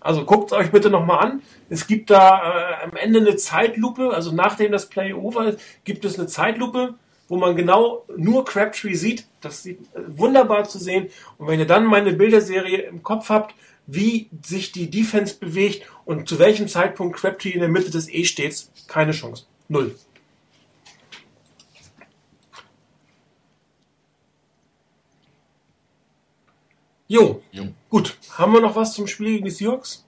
Also 0.00 0.24
guckt 0.24 0.52
es 0.52 0.58
euch 0.58 0.70
bitte 0.70 0.90
nochmal 0.90 1.26
an. 1.26 1.42
Es 1.70 1.86
gibt 1.86 2.10
da 2.10 2.80
äh, 2.82 2.84
am 2.84 2.96
Ende 2.96 3.20
eine 3.20 3.36
Zeitlupe, 3.36 4.10
also 4.12 4.32
nachdem 4.32 4.72
das 4.72 4.90
Play 4.90 5.14
over 5.14 5.46
ist, 5.46 5.60
gibt 5.84 6.04
es 6.04 6.18
eine 6.18 6.26
Zeitlupe, 6.26 6.94
wo 7.28 7.36
man 7.36 7.54
genau 7.54 8.04
nur 8.16 8.44
Crabtree 8.44 8.94
sieht. 8.94 9.24
Das 9.40 9.62
sieht 9.62 9.78
äh, 9.94 10.00
wunderbar 10.08 10.68
zu 10.68 10.78
sehen. 10.78 11.10
Und 11.38 11.46
wenn 11.46 11.60
ihr 11.60 11.66
dann 11.66 11.86
meine 11.86 12.12
Bilderserie 12.12 12.82
im 12.82 13.04
Kopf 13.04 13.28
habt, 13.30 13.54
wie 13.86 14.28
sich 14.44 14.72
die 14.72 14.90
Defense 14.90 15.36
bewegt 15.38 15.86
und 16.04 16.28
zu 16.28 16.40
welchem 16.40 16.66
Zeitpunkt 16.66 17.16
Crabtree 17.16 17.50
in 17.50 17.60
der 17.60 17.68
Mitte 17.68 17.90
des 17.90 18.08
E 18.08 18.24
steht, 18.24 18.68
keine 18.88 19.12
Chance. 19.12 19.44
Null. 19.68 19.94
Jo. 27.06 27.42
jo. 27.52 27.68
Gut. 27.88 28.16
Haben 28.36 28.54
wir 28.54 28.60
noch 28.60 28.74
was 28.74 28.94
zum 28.94 29.06
Spiel 29.06 29.34
gegen 29.34 29.44
die 29.44 29.50
Seahawks? 29.50 30.04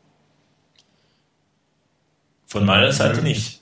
Von 2.53 2.67
meiner 2.67 2.93
Seite 2.93 3.23
nicht. 3.23 3.61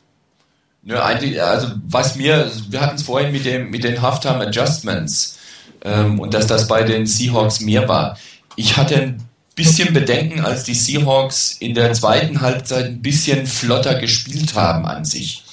Ja, 0.82 1.04
eigentlich, 1.04 1.40
also 1.40 1.68
was 1.86 2.16
mir, 2.16 2.50
wir 2.70 2.80
hatten 2.80 2.96
es 2.96 3.04
vorhin 3.04 3.30
mit 3.30 3.44
dem 3.44 3.70
mit 3.70 3.84
den 3.84 4.02
Halftime 4.02 4.48
Adjustments 4.48 5.38
ähm, 5.84 6.18
und 6.18 6.34
dass 6.34 6.48
das 6.48 6.66
bei 6.66 6.82
den 6.82 7.06
Seahawks 7.06 7.60
mehr 7.60 7.86
war. 7.86 8.18
Ich 8.56 8.76
hatte 8.76 8.96
ein 8.96 9.28
bisschen 9.54 9.94
Bedenken, 9.94 10.40
als 10.40 10.64
die 10.64 10.74
Seahawks 10.74 11.52
in 11.60 11.74
der 11.74 11.92
zweiten 11.92 12.40
Halbzeit 12.40 12.86
ein 12.86 13.00
bisschen 13.00 13.46
flotter 13.46 13.94
gespielt 13.94 14.56
haben 14.56 14.84
an 14.86 15.04
sich. 15.04 15.44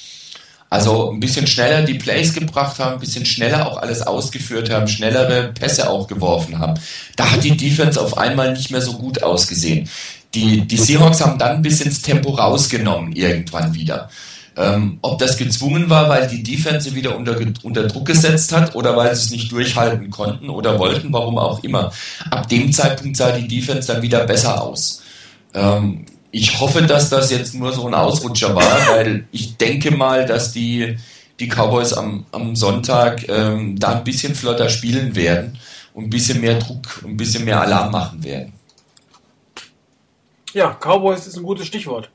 Also 0.70 1.12
ein 1.12 1.20
bisschen 1.20 1.48
schneller 1.48 1.84
die 1.84 1.94
Plays 1.94 2.34
gebracht 2.34 2.80
haben, 2.80 2.94
ein 2.94 3.00
bisschen 3.00 3.26
schneller 3.26 3.68
auch 3.68 3.78
alles 3.78 4.02
ausgeführt 4.02 4.70
haben, 4.70 4.88
schnellere 4.88 5.54
Pässe 5.54 5.90
auch 5.90 6.08
geworfen 6.08 6.60
haben. 6.60 6.80
Da 7.16 7.32
hat 7.32 7.44
die 7.44 7.56
Defense 7.56 8.02
auf 8.02 8.18
einmal 8.18 8.52
nicht 8.52 8.72
mehr 8.72 8.82
so 8.82 8.94
gut 8.94 9.24
ausgesehen. 9.24 9.90
Die, 10.34 10.68
die 10.68 10.78
Seahawks 10.78 11.22
haben 11.22 11.40
dann 11.40 11.62
bisschen 11.62 11.90
das 11.90 12.02
Tempo 12.02 12.32
rausgenommen 12.32 13.14
irgendwann 13.14 13.74
wieder. 13.74 14.10
Ähm, 14.58 14.98
ob 15.04 15.20
das 15.20 15.38
gezwungen 15.38 15.90
war, 15.90 16.10
weil 16.10 16.28
die 16.28 16.42
Defense 16.42 16.96
wieder 16.96 17.16
unter, 17.16 17.38
unter 17.62 17.88
Druck 17.88 18.08
gesetzt 18.08 18.52
hat 18.52 18.74
oder 18.76 18.98
weil 18.98 19.16
sie 19.16 19.26
es 19.26 19.32
nicht 19.32 19.52
durchhalten 19.52 20.10
konnten 20.10 20.50
oder 20.50 20.80
wollten, 20.80 21.14
warum 21.14 21.38
auch 21.38 21.64
immer. 21.64 21.92
Ab 22.32 22.50
dem 22.50 22.74
Zeitpunkt 22.74 23.18
sah 23.18 23.32
die 23.32 23.48
Defense 23.48 23.94
dann 23.94 24.02
wieder 24.02 24.26
besser 24.26 24.62
aus. 24.62 25.04
Ähm, 25.54 26.06
ich 26.32 26.60
hoffe, 26.60 26.82
dass 26.82 27.10
das 27.10 27.30
jetzt 27.30 27.54
nur 27.54 27.72
so 27.72 27.88
ein 27.88 27.94
Ausrutscher 27.94 28.56
war, 28.56 28.88
weil 28.90 29.28
ich 29.32 29.58
denke 29.58 29.92
mal, 29.92 30.26
dass 30.26 30.54
die, 30.54 30.98
die 31.40 31.48
Cowboys 31.48 31.94
am, 31.94 32.26
am 32.32 32.56
Sonntag 32.56 33.30
ähm, 33.30 33.80
da 33.80 33.98
ein 33.98 34.04
bisschen 34.04 34.34
flotter 34.34 34.70
spielen 34.70 35.16
werden 35.16 35.58
und 35.94 36.06
ein 36.06 36.10
bisschen 36.10 36.42
mehr 36.42 36.56
Druck, 36.56 37.04
ein 37.06 37.16
bisschen 37.16 37.46
mehr 37.46 37.62
Alarm 37.62 37.92
machen 37.92 38.24
werden. 38.24 38.54
Ja, 40.58 40.74
Cowboys 40.74 41.26
ist 41.28 41.38
ein 41.38 41.44
gutes 41.44 41.68
Stichwort. 41.68 42.10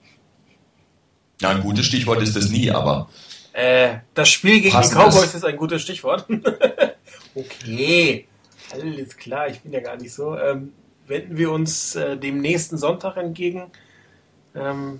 Ja, 1.41 1.51
ein 1.51 1.61
gutes 1.61 1.87
Stichwort 1.87 2.21
ist 2.23 2.35
das 2.35 2.51
nie, 2.51 2.73
aber. 2.73 3.09
Äh, 3.53 3.99
das 4.15 4.31
Spiel 4.31 4.61
gegen 4.61 4.81
die 4.81 4.89
Cowboys 4.89 5.33
ist 5.33 5.45
ein 5.45 5.57
gutes 5.57 5.83
Stichwort. 5.83 6.27
okay, 7.37 8.27
alles 8.73 9.17
klar, 9.17 9.47
ich 9.47 9.61
bin 9.61 9.73
ja 9.73 9.79
gar 9.79 9.97
nicht 9.97 10.13
so. 10.13 10.37
Ähm, 10.37 10.73
wenden 11.07 11.37
wir 11.37 11.53
uns 11.53 11.95
äh, 11.95 12.17
dem 12.17 12.41
nächsten 12.41 12.79
Sonntag 12.79 13.17
entgegen. 13.17 13.71
Ähm, 14.57 14.99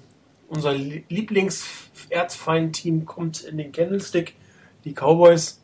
unser 0.49 0.75
Lieblings-Erzfeind-Team 0.75 3.07
kommt 3.07 3.43
in 3.43 3.59
den 3.59 3.73
Candlestick. 3.73 4.37
Die 4.85 4.93
Cowboys. 4.93 5.61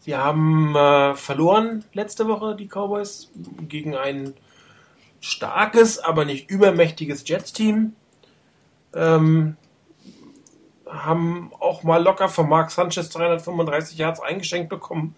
Sie 0.00 0.14
haben 0.14 0.76
äh, 0.76 1.14
verloren 1.14 1.82
letzte 1.94 2.28
Woche, 2.28 2.56
die 2.56 2.68
Cowboys, 2.68 3.30
gegen 3.68 3.96
ein 3.96 4.34
starkes, 5.22 5.98
aber 5.98 6.26
nicht 6.26 6.50
übermächtiges 6.50 7.26
Jets-Team. 7.26 7.96
Ähm, 8.94 9.56
haben 10.86 11.50
auch 11.58 11.82
mal 11.84 12.02
locker 12.02 12.28
von 12.28 12.50
Mark 12.50 12.70
Sanchez 12.70 13.08
335 13.08 13.96
Yards 13.96 14.20
eingeschenkt 14.20 14.68
bekommen. 14.68 15.14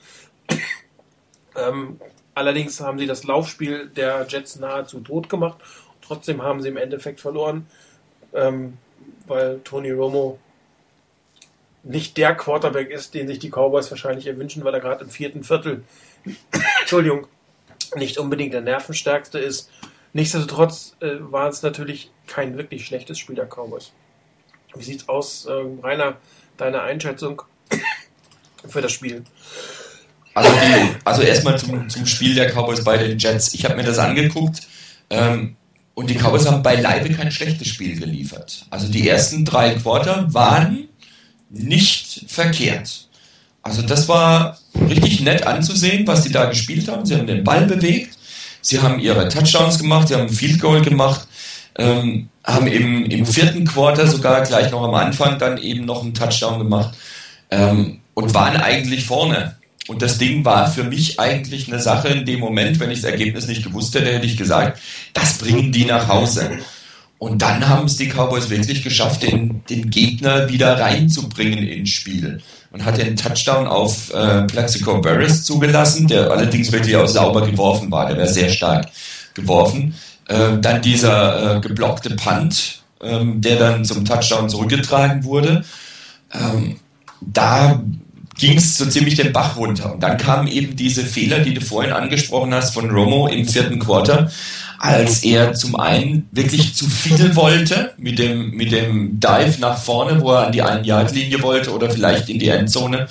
ähm, 1.56 2.00
allerdings 2.36 2.80
haben 2.80 3.00
sie 3.00 3.06
das 3.06 3.24
Laufspiel 3.24 3.88
der 3.88 4.24
Jets 4.28 4.60
nahezu 4.60 5.00
tot 5.00 5.28
gemacht. 5.28 5.58
Trotzdem 6.00 6.42
haben 6.42 6.62
sie 6.62 6.68
im 6.68 6.76
Endeffekt 6.76 7.20
verloren 7.20 7.66
ähm, 8.34 8.76
weil 9.26 9.60
Tony 9.64 9.90
Romo 9.90 10.38
nicht 11.82 12.16
der 12.16 12.34
Quarterback 12.34 12.90
ist, 12.90 13.14
den 13.14 13.28
sich 13.28 13.38
die 13.38 13.50
Cowboys 13.50 13.90
wahrscheinlich 13.90 14.26
erwünschen, 14.26 14.64
weil 14.64 14.74
er 14.74 14.80
gerade 14.80 15.04
im 15.04 15.10
vierten 15.10 15.44
Viertel, 15.44 15.84
Entschuldigung, 16.80 17.26
nicht 17.96 18.18
unbedingt 18.18 18.54
der 18.54 18.60
Nervenstärkste 18.60 19.38
ist. 19.38 19.70
Nichtsdestotrotz 20.14 20.96
äh, 21.00 21.16
war 21.20 21.48
es 21.48 21.62
natürlich 21.62 22.10
kein 22.26 22.56
wirklich 22.56 22.86
schlechtes 22.86 23.18
Spiel 23.18 23.34
der 23.34 23.46
Cowboys. 23.46 23.90
Wie 24.74 24.84
sieht's 24.84 25.08
aus, 25.08 25.46
ähm, 25.50 25.80
Rainer, 25.82 26.16
deine 26.56 26.82
Einschätzung 26.82 27.42
für 28.68 28.80
das 28.80 28.92
Spiel? 28.92 29.24
Also, 30.34 30.50
also 31.04 31.22
erstmal 31.22 31.58
zum, 31.58 31.88
zum 31.88 32.06
Spiel 32.06 32.34
der 32.34 32.50
Cowboys 32.50 32.82
bei 32.82 32.96
den 32.96 33.18
Jets. 33.18 33.54
Ich 33.54 33.64
habe 33.64 33.76
mir 33.76 33.84
das 33.84 33.98
angeguckt. 33.98 34.66
Ähm, 35.10 35.56
und 35.94 36.10
die 36.10 36.14
Cowboys 36.14 36.46
haben 36.46 36.62
beileibe 36.62 37.12
kein 37.12 37.30
schlechtes 37.30 37.68
Spiel 37.68 37.98
geliefert. 37.98 38.66
Also 38.70 38.88
die 38.88 39.08
ersten 39.08 39.44
drei 39.44 39.74
Quarter 39.74 40.32
waren 40.32 40.88
nicht 41.50 42.24
verkehrt. 42.28 43.08
Also 43.62 43.82
das 43.82 44.08
war 44.08 44.58
richtig 44.88 45.20
nett 45.20 45.46
anzusehen, 45.46 46.06
was 46.06 46.22
die 46.22 46.32
da 46.32 46.46
gespielt 46.46 46.88
haben. 46.88 47.06
Sie 47.06 47.14
haben 47.14 47.26
den 47.26 47.44
Ball 47.44 47.66
bewegt, 47.66 48.18
sie 48.64 48.80
haben 48.80 48.98
ihre 48.98 49.28
Touchdowns 49.28 49.78
gemacht, 49.78 50.08
sie 50.08 50.14
haben 50.14 50.22
ein 50.22 50.28
Field 50.30 50.60
Goal 50.60 50.80
gemacht, 50.80 51.28
ähm, 51.76 52.30
haben 52.42 52.66
im, 52.66 53.04
im 53.04 53.26
vierten 53.26 53.66
Quarter 53.66 54.06
sogar 54.06 54.42
gleich 54.42 54.70
noch 54.70 54.82
am 54.82 54.94
Anfang 54.94 55.38
dann 55.38 55.58
eben 55.58 55.84
noch 55.84 56.02
einen 56.02 56.14
Touchdown 56.14 56.58
gemacht 56.58 56.96
ähm, 57.50 58.00
und 58.14 58.34
waren 58.34 58.56
eigentlich 58.56 59.04
vorne. 59.04 59.56
Und 59.86 60.00
das 60.00 60.16
Ding 60.16 60.46
war 60.46 60.70
für 60.70 60.84
mich 60.84 61.20
eigentlich 61.20 61.68
eine 61.68 61.78
Sache 61.78 62.08
in 62.08 62.24
dem 62.24 62.40
Moment, 62.40 62.80
wenn 62.80 62.90
ich 62.90 63.02
das 63.02 63.10
Ergebnis 63.10 63.46
nicht 63.46 63.64
gewusst 63.64 63.94
hätte, 63.94 64.12
hätte 64.12 64.26
ich 64.26 64.38
gesagt, 64.38 64.80
das 65.12 65.36
bringen 65.36 65.70
die 65.70 65.84
nach 65.84 66.08
Hause. 66.08 66.58
Und 67.18 67.42
dann 67.42 67.68
haben 67.68 67.84
es 67.84 67.96
die 67.96 68.08
Cowboys 68.08 68.48
wirklich 68.48 68.82
geschafft, 68.82 69.22
den, 69.22 69.62
den 69.68 69.90
Gegner 69.90 70.48
wieder 70.48 70.80
reinzubringen 70.80 71.66
ins 71.66 71.90
Spiel. 71.90 72.40
Und 72.74 72.84
hat 72.84 72.98
den 72.98 73.14
Touchdown 73.14 73.68
auf 73.68 74.12
äh, 74.12 74.42
Plaxico 74.48 75.00
Barris 75.00 75.44
zugelassen, 75.44 76.08
der 76.08 76.28
allerdings 76.28 76.72
wirklich 76.72 76.96
auch 76.96 77.06
sauber 77.06 77.46
geworfen 77.48 77.88
war. 77.92 78.08
Der 78.08 78.16
wäre 78.16 78.28
sehr 78.28 78.48
stark 78.48 78.88
geworfen. 79.32 79.94
Äh, 80.26 80.58
dann 80.60 80.82
dieser 80.82 81.58
äh, 81.58 81.60
geblockte 81.60 82.16
Punt, 82.16 82.82
ähm, 83.00 83.40
der 83.40 83.60
dann 83.60 83.84
zum 83.84 84.04
Touchdown 84.04 84.48
zurückgetragen 84.48 85.22
wurde. 85.22 85.64
Ähm, 86.32 86.80
da 87.20 87.80
ging 88.36 88.56
es 88.56 88.76
so 88.76 88.86
ziemlich 88.86 89.14
den 89.14 89.32
Bach 89.32 89.56
runter. 89.56 89.94
Und 89.94 90.02
dann 90.02 90.18
kamen 90.18 90.48
eben 90.48 90.74
diese 90.74 91.04
Fehler, 91.04 91.38
die 91.38 91.54
du 91.54 91.60
vorhin 91.60 91.92
angesprochen 91.92 92.52
hast 92.52 92.74
von 92.74 92.90
Romo 92.90 93.28
im 93.28 93.46
vierten 93.46 93.78
Quarter, 93.78 94.32
als 94.84 95.24
er 95.24 95.54
zum 95.54 95.76
einen 95.76 96.28
wirklich 96.30 96.74
zu 96.74 96.86
viel 96.86 97.34
wollte 97.36 97.94
mit 97.96 98.18
dem, 98.18 98.50
mit 98.50 98.70
dem 98.70 99.18
Dive 99.18 99.58
nach 99.58 99.78
vorne, 99.78 100.20
wo 100.20 100.32
er 100.32 100.48
an 100.48 100.52
die 100.52 100.60
Ein-Yard-Linie 100.60 101.40
wollte 101.40 101.72
oder 101.72 101.88
vielleicht 101.88 102.28
in 102.28 102.38
die 102.38 102.48
Endzone 102.48 103.08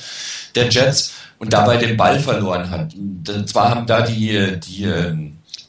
der 0.54 0.70
Jets 0.70 1.14
und 1.40 1.52
dabei 1.52 1.78
den 1.78 1.98
Ball 1.98 2.20
verloren 2.20 2.70
hat. 2.70 2.94
Und 2.94 3.50
zwar 3.50 3.72
haben 3.72 3.88
da 3.88 4.02
die, 4.02 4.60
die, 4.68 4.88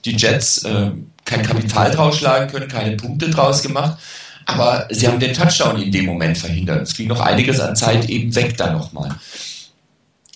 die 0.04 0.14
Jets 0.14 0.62
äh, 0.64 0.90
kein 1.24 1.42
Kapital 1.42 1.90
draus 1.90 2.18
schlagen 2.18 2.52
können, 2.52 2.68
keine 2.68 2.96
Punkte 2.98 3.30
draus 3.30 3.62
gemacht, 3.62 3.96
aber 4.44 4.86
sie 4.90 5.08
haben 5.08 5.18
den 5.18 5.32
Touchdown 5.32 5.80
in 5.80 5.90
dem 5.90 6.04
Moment 6.04 6.36
verhindert. 6.36 6.82
Es 6.82 6.94
ging 6.94 7.08
noch 7.08 7.20
einiges 7.20 7.60
an 7.60 7.76
Zeit 7.76 8.10
eben 8.10 8.34
weg 8.34 8.58
da 8.58 8.70
nochmal. 8.70 9.08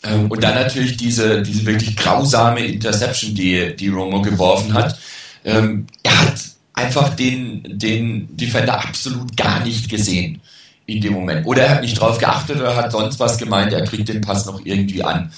Ähm, 0.03 0.31
und 0.31 0.43
dann 0.43 0.55
natürlich 0.55 0.97
diese, 0.97 1.43
diese 1.43 1.67
wirklich 1.67 1.95
grausame 1.95 2.61
Interception, 2.61 3.35
die, 3.35 3.77
die 3.77 3.89
Romo 3.89 4.23
geworfen 4.23 4.73
hat. 4.73 4.99
Ähm, 5.45 5.87
er 6.03 6.21
hat 6.21 6.41
einfach 6.75 7.15
den, 7.17 7.79
den 7.79 8.37
Defender 8.37 8.81
absolut 8.81 9.37
gar 9.37 9.61
nicht 9.65 9.89
gesehen 9.89 10.41
in 10.87 11.01
dem 11.01 11.13
Moment. 11.13 11.47
Oder 11.47 11.65
er 11.65 11.71
hat 11.77 11.83
nicht 11.83 12.01
drauf 12.01 12.19
geachtet 12.19 12.61
oder 12.61 12.75
hat 12.75 12.93
sonst 12.93 13.21
was 13.21 13.37
gemeint, 13.37 13.73
er 13.73 13.85
kriegt 13.85 14.09
den 14.09 14.21
Pass 14.21 14.47
noch 14.47 14.65
irgendwie 14.65 15.03
an. 15.03 15.33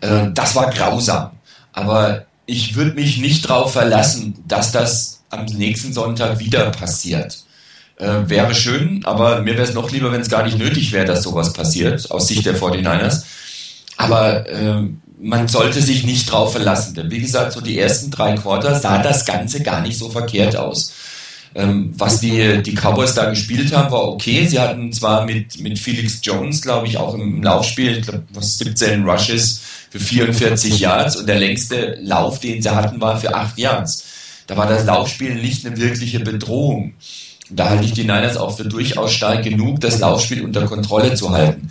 Äh, 0.00 0.28
das 0.32 0.54
war 0.54 0.70
grausam. 0.70 1.30
Aber 1.72 2.26
ich 2.46 2.76
würde 2.76 2.92
mich 2.92 3.18
nicht 3.18 3.48
darauf 3.48 3.72
verlassen, 3.72 4.44
dass 4.46 4.72
das 4.72 5.22
am 5.30 5.44
nächsten 5.46 5.92
Sonntag 5.92 6.38
wieder 6.38 6.70
passiert. 6.70 7.44
Äh, 7.96 8.28
wäre 8.28 8.54
schön, 8.54 9.04
aber 9.04 9.42
mir 9.42 9.54
wäre 9.54 9.62
es 9.62 9.74
noch 9.74 9.90
lieber, 9.90 10.12
wenn 10.12 10.20
es 10.20 10.30
gar 10.30 10.44
nicht 10.44 10.58
nötig 10.58 10.92
wäre, 10.92 11.04
dass 11.04 11.22
sowas 11.22 11.52
passiert, 11.52 12.10
aus 12.10 12.28
Sicht 12.28 12.46
der 12.46 12.56
49ers. 12.56 13.24
Aber 13.96 14.48
äh, 14.48 14.88
man 15.22 15.48
sollte 15.48 15.80
sich 15.80 16.04
nicht 16.04 16.30
drauf 16.30 16.52
verlassen, 16.52 16.94
denn 16.94 17.10
wie 17.10 17.20
gesagt, 17.20 17.52
so 17.52 17.60
die 17.60 17.78
ersten 17.78 18.10
drei 18.10 18.34
Quarter 18.34 18.78
sah 18.78 18.98
das 19.02 19.24
Ganze 19.24 19.62
gar 19.62 19.80
nicht 19.80 19.96
so 19.96 20.10
verkehrt 20.10 20.56
aus. 20.56 20.92
Ähm, 21.54 21.92
was 21.96 22.20
die, 22.20 22.62
die 22.62 22.74
Cowboys 22.74 23.14
da 23.14 23.28
gespielt 23.28 23.74
haben, 23.76 23.92
war 23.92 24.08
okay. 24.08 24.46
Sie 24.46 24.58
hatten 24.58 24.92
zwar 24.92 25.26
mit, 25.26 25.60
mit 25.60 25.78
Felix 25.78 26.20
Jones, 26.22 26.62
glaube 26.62 26.86
ich, 26.86 26.96
auch 26.96 27.14
im 27.14 27.42
Laufspiel, 27.42 27.98
ich 27.98 28.06
glaube, 28.06 28.24
17 28.38 29.04
Rushes 29.04 29.60
für 29.90 30.00
44 30.00 30.80
Yards 30.80 31.16
und 31.16 31.28
der 31.28 31.38
längste 31.38 31.98
Lauf, 32.00 32.40
den 32.40 32.62
sie 32.62 32.74
hatten, 32.74 33.00
war 33.00 33.20
für 33.20 33.34
8 33.34 33.58
Yards. 33.58 34.04
Da 34.46 34.56
war 34.56 34.66
das 34.66 34.86
Laufspiel 34.86 35.34
nicht 35.34 35.66
eine 35.66 35.76
wirkliche 35.76 36.20
Bedrohung. 36.20 36.94
Da 37.50 37.70
halte 37.70 37.84
ich 37.84 37.92
die 37.92 38.02
Niners 38.02 38.36
auch 38.36 38.56
für 38.56 38.64
durchaus 38.64 39.12
stark 39.12 39.44
genug, 39.44 39.80
das 39.80 39.98
Laufspiel 39.98 40.42
unter 40.42 40.64
Kontrolle 40.66 41.14
zu 41.14 41.30
halten. 41.30 41.70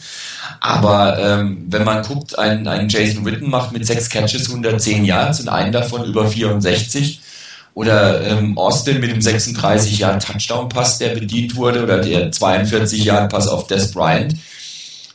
Aber 0.60 1.18
ähm, 1.18 1.66
wenn 1.70 1.84
man 1.84 2.04
guckt, 2.04 2.38
ein, 2.38 2.68
ein 2.68 2.88
Jason 2.90 3.26
Witten 3.26 3.50
macht 3.50 3.72
mit 3.72 3.86
sechs 3.86 4.10
Catches 4.10 4.48
110 4.50 5.06
Yards 5.06 5.40
und 5.40 5.50
einen 5.50 5.72
davon 5.72 6.06
über 6.06 6.28
64. 6.28 7.20
Oder 7.74 8.22
ähm, 8.28 8.58
Austin 8.58 9.00
mit 9.00 9.12
dem 9.12 9.22
36 9.22 9.98
Yard 10.00 10.26
Touchdown 10.26 10.68
Pass, 10.68 10.98
der 10.98 11.16
bedient 11.16 11.56
wurde, 11.56 11.84
oder 11.84 12.00
der 12.00 12.32
42 12.32 13.06
Yard 13.06 13.32
Pass 13.32 13.48
auf 13.48 13.68
Des 13.68 13.92
Bryant. 13.92 14.36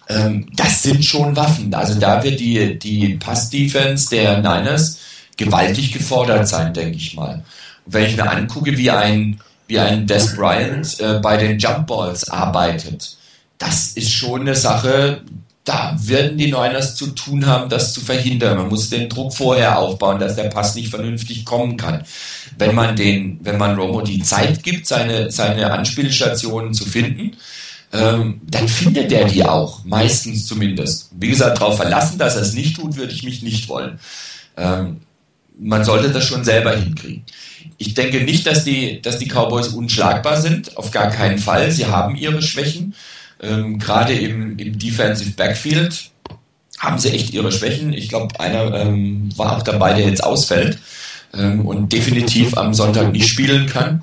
Ähm, 0.09 0.47
das 0.55 0.83
sind 0.83 1.05
schon 1.05 1.37
Waffen. 1.37 1.73
Also 1.75 1.99
da 1.99 2.23
wird 2.25 2.41
die, 2.41 2.79
die 2.79 3.15
Pass-Defense 3.17 4.09
der 4.09 4.39
Niners 4.39 4.99
gewaltig 5.37 5.93
gefordert 5.93 6.49
sein, 6.49 6.73
denke 6.73 6.97
ich 6.97 7.15
mal. 7.15 7.45
Und 7.85 7.95
wenn 7.95 8.07
ich 8.07 8.17
mir 8.17 8.31
angucke, 8.31 8.77
wie 8.79 8.91
ein, 8.91 9.41
wie 9.67 9.79
ein 9.79 10.07
Des 10.07 10.37
Bryant 10.37 11.01
äh, 11.01 11.19
bei 11.21 11.37
den 11.37 11.59
Jump 11.59 11.87
Balls 11.87 12.29
arbeitet, 12.29 13.17
das 13.59 13.93
ist 13.93 14.13
schon 14.13 14.43
eine 14.43 14.55
Sache, 14.55 15.23
da 15.67 15.97
werden 16.01 16.39
die 16.39 16.47
Niners 16.53 16.95
zu 16.95 17.09
tun 17.09 17.47
haben, 17.47 17.69
das 17.69 17.93
zu 17.93 18.01
verhindern. 18.01 18.57
Man 18.57 18.69
muss 18.69 18.89
den 18.89 19.09
Druck 19.09 19.35
vorher 19.35 19.79
aufbauen, 19.79 20.21
dass 20.21 20.37
der 20.37 20.45
Pass 20.45 20.77
nicht 20.77 20.91
vernünftig 20.91 21.45
kommen 21.45 21.77
kann. 21.77 22.05
Wenn 22.57 22.75
man 22.75 22.95
den, 22.95 23.41
wenn 23.43 23.59
man 23.59 23.77
Romo 23.77 24.01
die 24.01 24.23
Zeit 24.23 24.63
gibt, 24.63 24.87
seine, 24.87 25.33
seine 25.33 25.73
Anspielstationen 25.73 26.73
zu 26.73 26.85
finden, 26.85 27.37
ähm, 27.93 28.41
dann 28.49 28.69
findet 28.69 29.11
er 29.11 29.25
die 29.27 29.45
auch, 29.45 29.85
meistens 29.85 30.47
zumindest. 30.47 31.11
Wie 31.19 31.31
gesagt, 31.31 31.61
darauf 31.61 31.77
verlassen, 31.77 32.19
dass 32.19 32.37
er 32.37 32.43
es 32.43 32.53
nicht 32.53 32.77
tut, 32.77 32.97
würde 32.97 33.13
ich 33.13 33.25
mich 33.25 33.43
nicht 33.43 33.69
wollen. 33.69 33.99
Ähm, 34.57 35.01
man 35.59 35.85
sollte 35.85 36.11
das 36.11 36.25
schon 36.25 36.45
selber 36.45 36.77
hinkriegen. 36.77 37.25
Ich 37.79 37.95
denke 37.95 38.23
nicht, 38.23 38.47
dass 38.47 38.65
die, 38.65 39.01
dass 39.03 39.19
die 39.19 39.29
Cowboys 39.29 39.69
unschlagbar 39.69 40.41
sind, 40.41 40.77
auf 40.77 40.91
gar 40.91 41.11
keinen 41.11 41.39
Fall. 41.39 41.71
Sie 41.71 41.87
haben 41.87 42.17
ihre 42.17 42.43
Schwächen. 42.43 42.95
Ähm, 43.43 43.79
Gerade 43.79 44.15
im, 44.15 44.59
im 44.59 44.79
Defensive 44.79 45.31
Backfield 45.33 46.11
haben 46.79 46.99
sie 46.99 47.11
echt 47.11 47.33
ihre 47.33 47.53
Schwächen. 47.53 47.93
Ich 47.93 48.09
glaube, 48.09 48.39
einer 48.41 48.75
ähm, 48.75 49.31
war 49.37 49.57
auch 49.57 49.63
dabei, 49.63 49.95
der 49.95 50.07
jetzt 50.07 50.25
ausfällt 50.25 50.79
ähm, 51.35 51.67
und 51.67 51.93
definitiv 51.93 52.57
am 52.57 52.75
Sonntag 52.75 53.13
nicht 53.13 53.29
spielen 53.29 53.67
kann 53.67 54.03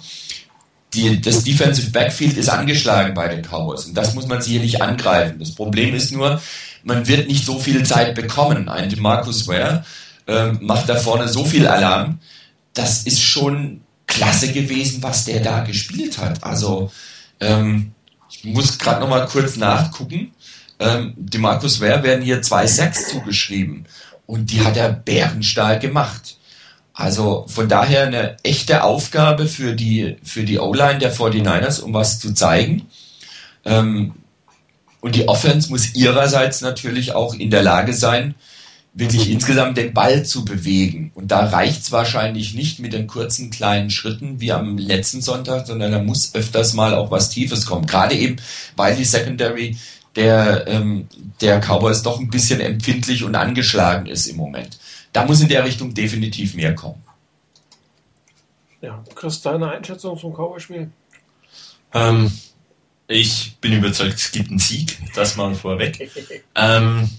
die, 0.94 1.22
das 1.22 1.44
Defensive 1.44 1.92
Backfield 1.92 2.38
ist 2.38 2.50
angeschlagen 2.50 3.14
bei 3.14 3.28
den 3.28 3.42
Cowboys 3.42 3.86
und 3.86 3.96
das 3.96 4.14
muss 4.14 4.28
man 4.28 4.42
sich 4.42 4.54
hier 4.54 4.62
nicht 4.62 4.82
angreifen. 4.82 5.40
Das 5.40 5.52
Problem 5.52 5.94
ist 5.94 6.12
nur, 6.12 6.42
man 6.84 7.08
wird 7.08 7.28
nicht 7.28 7.46
so 7.46 7.60
viel 7.60 7.84
Zeit 7.84 8.16
bekommen. 8.16 8.70
Ein 8.70 8.90
DeMarcus 8.90 9.48
Ware 9.48 9.86
äh, 10.28 10.52
macht 10.60 10.90
da 10.90 10.96
vorne 10.96 11.28
so 11.28 11.46
viel 11.46 11.68
Alarm. 11.68 12.20
Das 12.74 13.04
ist 13.04 13.22
schon 13.22 13.82
klasse 14.08 14.52
gewesen, 14.52 15.02
was 15.04 15.26
der 15.26 15.40
da 15.40 15.64
gespielt 15.64 16.18
hat. 16.18 16.44
Also 16.44 16.92
ähm, 17.40 17.92
ich 18.30 18.44
muss 18.44 18.78
gerade 18.78 19.02
noch 19.02 19.10
mal 19.10 19.28
kurz 19.28 19.56
nachgucken. 19.56 20.34
Ähm, 20.80 21.14
DeMarcus 21.18 21.82
Ware 21.82 22.04
werden 22.04 22.24
hier 22.24 22.42
zwei 22.42 22.68
Sacks 22.68 23.10
zugeschrieben 23.10 23.86
und 24.26 24.52
die 24.52 24.62
hat 24.62 24.78
er 24.78 24.92
bärenstark 24.92 25.82
gemacht. 25.82 26.38
Also 26.94 27.46
von 27.48 27.68
daher 27.68 28.08
eine 28.08 28.38
echte 28.44 28.84
Aufgabe 28.84 29.48
für 29.48 29.74
die, 29.74 30.18
für 30.24 30.44
die 30.44 30.60
O-Line 30.60 31.00
der 31.00 31.14
49ers, 31.14 31.82
um 31.82 31.94
was 31.94 32.20
zu 32.20 32.34
zeigen. 32.34 32.88
Ähm, 33.66 34.14
und 35.02 35.16
die 35.16 35.28
Offense 35.28 35.70
muss 35.70 35.96
ihrerseits 35.96 36.62
natürlich 36.62 37.14
auch 37.14 37.34
in 37.34 37.50
der 37.50 37.64
Lage 37.64 37.94
sein, 37.94 38.36
wirklich 38.94 39.30
insgesamt 39.32 39.78
den 39.78 39.94
Ball 39.94 40.24
zu 40.24 40.46
bewegen. 40.46 41.12
Und 41.16 41.32
da 41.32 41.46
reicht 41.48 41.82
es 41.82 41.92
wahrscheinlich 41.92 42.54
nicht 42.54 42.80
mit 42.80 42.94
den 42.94 43.08
kurzen 43.08 43.50
kleinen 43.50 43.90
Schritten 43.90 44.40
wie 44.40 44.52
am 44.52 44.78
letzten 44.78 45.22
Sonntag, 45.22 45.66
sondern 45.66 45.92
da 45.92 46.02
muss 46.02 46.36
öfters 46.36 46.74
mal 46.74 46.94
auch 46.94 47.10
was 47.10 47.30
Tiefes 47.30 47.66
kommen. 47.66 47.88
Gerade 47.88 48.16
eben, 48.16 48.36
weil 48.76 48.96
die 48.96 49.06
Secondary 49.06 49.78
der, 50.16 50.68
ähm, 50.68 51.08
der 51.42 51.60
Cowboys 51.60 52.04
doch 52.04 52.20
ein 52.20 52.30
bisschen 52.30 52.60
empfindlich 52.60 53.24
und 53.24 53.34
angeschlagen 53.34 54.06
ist 54.06 54.28
im 54.28 54.38
Moment 54.38 54.78
da 55.14 55.26
muss 55.26 55.42
in 55.42 55.48
der 55.48 55.64
Richtung 55.64 55.94
definitiv 55.94 56.56
mehr 56.56 56.76
kommen. 56.76 57.02
Ja, 58.82 59.02
Chris, 59.16 59.42
deine 59.42 59.72
Einschätzung 59.72 60.18
zum 60.18 60.34
Cowboy-Spiel? 60.34 60.92
Ähm, 61.94 62.32
ich 63.08 63.56
bin 63.62 63.74
überzeugt, 63.74 64.16
es 64.16 64.32
gibt 64.32 64.50
einen 64.50 64.60
Sieg, 64.60 64.98
das 65.16 65.38
mal 65.38 65.56
vorweg. 65.56 66.12
ähm, 66.56 67.10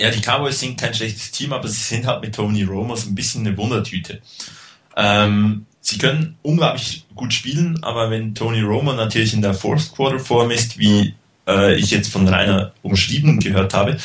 ja, 0.00 0.10
die 0.10 0.20
Cowboys 0.20 0.60
sind 0.60 0.80
kein 0.80 0.94
schlechtes 0.94 1.30
Team, 1.32 1.52
aber 1.52 1.68
sie 1.68 1.80
sind 1.80 2.06
halt 2.06 2.22
mit 2.22 2.34
Tony 2.34 2.62
Romo 2.62 2.94
so 2.94 3.08
ein 3.08 3.14
bisschen 3.14 3.46
eine 3.46 3.56
Wundertüte. 3.56 4.20
Ähm, 4.96 5.66
sie 5.80 5.98
können 5.98 6.36
unglaublich 6.42 7.04
gut 7.14 7.32
spielen, 7.32 7.82
aber 7.82 8.10
wenn 8.10 8.34
Tony 8.34 8.60
Romo 8.60 8.92
natürlich 8.92 9.34
in 9.34 9.42
der 9.42 9.54
Fourth 9.54 9.92
Quarter 9.94 10.20
Form 10.20 10.50
ist, 10.50 10.78
wie 10.78 11.14
äh, 11.48 11.74
ich 11.74 11.90
jetzt 11.90 12.12
von 12.12 12.28
Rainer 12.28 12.72
umschrieben 12.82 13.40
gehört 13.40 13.74
habe, 13.74 13.96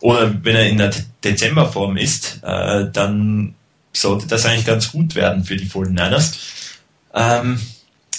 oder 0.00 0.34
wenn 0.44 0.56
er 0.56 0.68
in 0.68 0.78
der 0.78 0.92
Dezemberform 1.24 1.96
ist, 1.96 2.40
äh, 2.42 2.90
dann 2.92 3.54
sollte 3.92 4.26
das 4.26 4.44
eigentlich 4.44 4.66
ganz 4.66 4.90
gut 4.90 5.14
werden 5.14 5.44
für 5.44 5.56
die 5.56 5.68
49ers. 5.68 6.34
Ähm, 7.14 7.60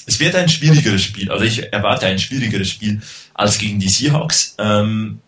es 0.06 0.20
wird 0.20 0.36
ein 0.36 0.50
schwierigeres 0.50 1.04
Spiel, 1.04 1.32
also 1.32 1.44
ich 1.44 1.72
erwarte 1.72 2.08
ein 2.08 2.20
schwierigeres 2.20 2.70
Spiel 2.70 3.02
als 3.34 3.58
gegen 3.58 3.80
die 3.80 3.90
Seahawks. 3.90 4.56
Ähm, 4.58 5.20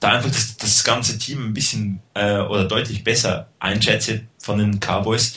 da 0.00 0.12
einfach 0.12 0.30
das, 0.30 0.56
das 0.56 0.84
ganze 0.84 1.18
Team 1.18 1.46
ein 1.46 1.54
bisschen 1.54 2.00
äh, 2.14 2.38
oder 2.38 2.64
deutlich 2.64 3.04
besser 3.04 3.48
einschätze 3.58 4.22
von 4.38 4.58
den 4.58 4.80
Cowboys, 4.80 5.34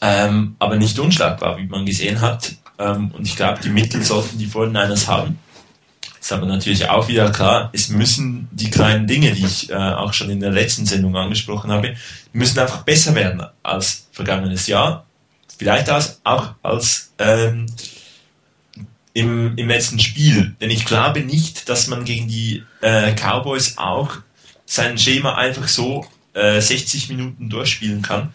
ähm, 0.00 0.56
aber 0.58 0.76
nicht 0.76 0.98
unschlagbar, 0.98 1.58
wie 1.58 1.66
man 1.66 1.84
gesehen 1.84 2.20
hat. 2.20 2.52
Ähm, 2.78 3.10
und 3.12 3.26
ich 3.26 3.36
glaube, 3.36 3.60
die 3.62 3.70
Mittel 3.70 4.02
sollten 4.02 4.38
die 4.38 4.46
49ers 4.46 5.08
haben. 5.08 5.38
Ist 6.20 6.32
aber 6.32 6.46
natürlich 6.46 6.88
auch 6.88 7.08
wieder 7.08 7.30
klar, 7.30 7.70
es 7.72 7.88
müssen 7.88 8.48
die 8.52 8.70
kleinen 8.70 9.06
Dinge, 9.06 9.32
die 9.32 9.44
ich 9.44 9.70
äh, 9.70 9.74
auch 9.74 10.12
schon 10.12 10.30
in 10.30 10.40
der 10.40 10.50
letzten 10.50 10.84
Sendung 10.84 11.16
angesprochen 11.16 11.70
habe, 11.70 11.94
müssen 12.32 12.58
einfach 12.58 12.82
besser 12.82 13.14
werden 13.14 13.42
als 13.62 14.08
vergangenes 14.12 14.66
Jahr. 14.66 15.06
Vielleicht 15.56 15.90
auch 15.90 16.54
als 16.62 17.12
ähm, 17.18 17.66
im, 19.18 19.58
im 19.58 19.66
letzten 19.66 19.98
Spiel. 19.98 20.54
Denn 20.60 20.70
ich 20.70 20.84
glaube 20.84 21.20
nicht, 21.20 21.68
dass 21.68 21.88
man 21.88 22.04
gegen 22.04 22.28
die 22.28 22.62
äh, 22.82 23.12
Cowboys 23.14 23.76
auch 23.76 24.18
sein 24.64 24.96
Schema 24.96 25.34
einfach 25.34 25.66
so 25.66 26.06
äh, 26.34 26.60
60 26.60 27.08
Minuten 27.08 27.50
durchspielen 27.50 28.00
kann. 28.02 28.32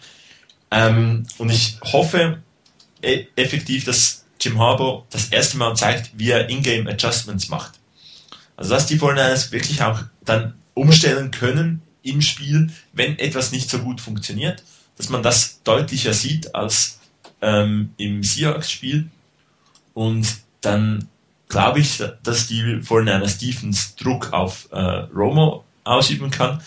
Ähm, 0.70 1.26
und 1.38 1.50
ich 1.50 1.78
hoffe 1.82 2.42
e 3.00 3.26
effektiv, 3.36 3.84
dass 3.84 4.26
Jim 4.38 4.58
Harbour 4.58 5.06
das 5.08 5.28
erste 5.28 5.56
Mal 5.56 5.74
zeigt, 5.74 6.10
wie 6.16 6.30
er 6.30 6.50
Ingame 6.50 6.90
Adjustments 6.90 7.48
macht. 7.48 7.72
Also 8.54 8.74
dass 8.74 8.86
die 8.86 8.96
49 8.96 9.52
wirklich 9.52 9.80
auch 9.80 10.02
dann 10.22 10.52
umstellen 10.74 11.30
können 11.30 11.80
im 12.02 12.20
Spiel, 12.20 12.70
wenn 12.92 13.18
etwas 13.18 13.52
nicht 13.52 13.70
so 13.70 13.78
gut 13.78 14.02
funktioniert, 14.02 14.62
dass 14.98 15.08
man 15.08 15.22
das 15.22 15.62
deutlicher 15.62 16.12
sieht 16.12 16.54
als 16.54 16.98
ähm, 17.40 17.94
im 17.96 18.22
Seahawks-Spiel. 18.22 19.08
Und 19.94 20.43
dann 20.64 21.08
glaube 21.48 21.80
ich, 21.80 22.02
dass 22.22 22.46
die 22.46 22.62
49 22.62 23.30
Stephens 23.30 23.96
Druck 23.96 24.32
auf 24.32 24.68
äh, 24.72 24.78
Romo 24.78 25.64
ausüben 25.84 26.30
kann. 26.30 26.60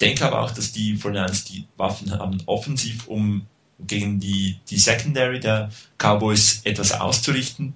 Denke 0.00 0.26
aber 0.26 0.40
auch, 0.40 0.50
dass 0.50 0.72
die 0.72 0.94
49 0.94 1.44
die 1.44 1.66
Waffen 1.76 2.10
haben 2.10 2.42
offensiv, 2.46 3.06
um 3.06 3.46
gegen 3.78 4.20
die, 4.20 4.58
die 4.68 4.78
Secondary 4.78 5.40
der 5.40 5.70
Cowboys 5.98 6.60
etwas 6.64 6.92
auszurichten. 6.92 7.74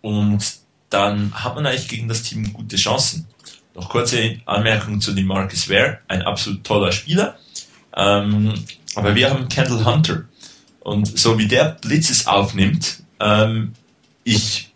Und 0.00 0.44
dann 0.90 1.32
hat 1.34 1.54
man 1.54 1.66
eigentlich 1.66 1.88
gegen 1.88 2.08
das 2.08 2.22
Team 2.22 2.52
gute 2.52 2.76
Chancen. 2.76 3.26
noch 3.74 3.88
kurze 3.88 4.38
Anmerkung 4.46 5.00
zu 5.00 5.12
dem 5.12 5.26
Marcus 5.26 5.68
Ware, 5.68 5.98
ein 6.06 6.22
absolut 6.22 6.62
toller 6.64 6.92
Spieler. 6.92 7.36
Ähm, 7.96 8.54
aber 8.94 9.14
wir 9.14 9.30
haben 9.30 9.48
Kendall 9.48 9.84
Hunter. 9.84 10.24
Und 10.80 11.18
so 11.18 11.38
wie 11.38 11.48
der 11.48 11.76
Blitzes 11.80 12.26
aufnimmt, 12.26 13.02
ähm, 13.18 13.72
ich 14.24 14.72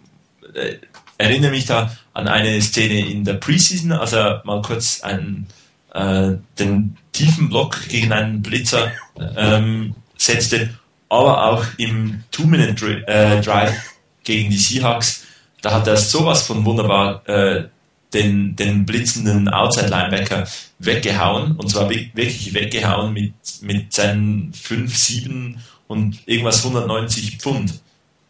äh, 0.54 0.76
erinnere 1.18 1.50
mich 1.50 1.66
da 1.66 1.90
an 2.14 2.28
eine 2.28 2.60
Szene 2.62 3.08
in 3.08 3.24
der 3.24 3.34
Preseason, 3.34 3.92
als 3.92 4.12
er 4.12 4.42
mal 4.44 4.62
kurz 4.62 5.00
einen, 5.00 5.46
äh, 5.92 6.32
den 6.58 6.96
tiefen 7.12 7.48
Block 7.48 7.88
gegen 7.88 8.12
einen 8.12 8.42
Blitzer 8.42 8.92
ähm, 9.36 9.94
setzte, 10.16 10.70
aber 11.08 11.44
auch 11.44 11.64
im 11.78 12.22
Two-Minute-Drive 12.30 13.70
äh, 13.72 13.76
gegen 14.22 14.50
die 14.50 14.58
Seahawks, 14.58 15.24
da 15.62 15.72
hat 15.72 15.86
er 15.86 15.96
sowas 15.96 16.46
von 16.46 16.64
wunderbar 16.64 17.26
äh, 17.28 17.64
den, 18.12 18.56
den 18.56 18.86
blitzenden 18.86 19.48
Outside-Linebacker 19.48 20.46
weggehauen, 20.78 21.56
und 21.56 21.68
zwar 21.68 21.90
wirklich 21.90 22.54
weggehauen 22.54 23.12
mit, 23.12 23.34
mit 23.62 23.92
seinen 23.92 24.52
5, 24.52 24.96
7 24.96 25.62
und 25.88 26.18
irgendwas 26.26 26.64
190 26.64 27.38
Pfund. 27.38 27.80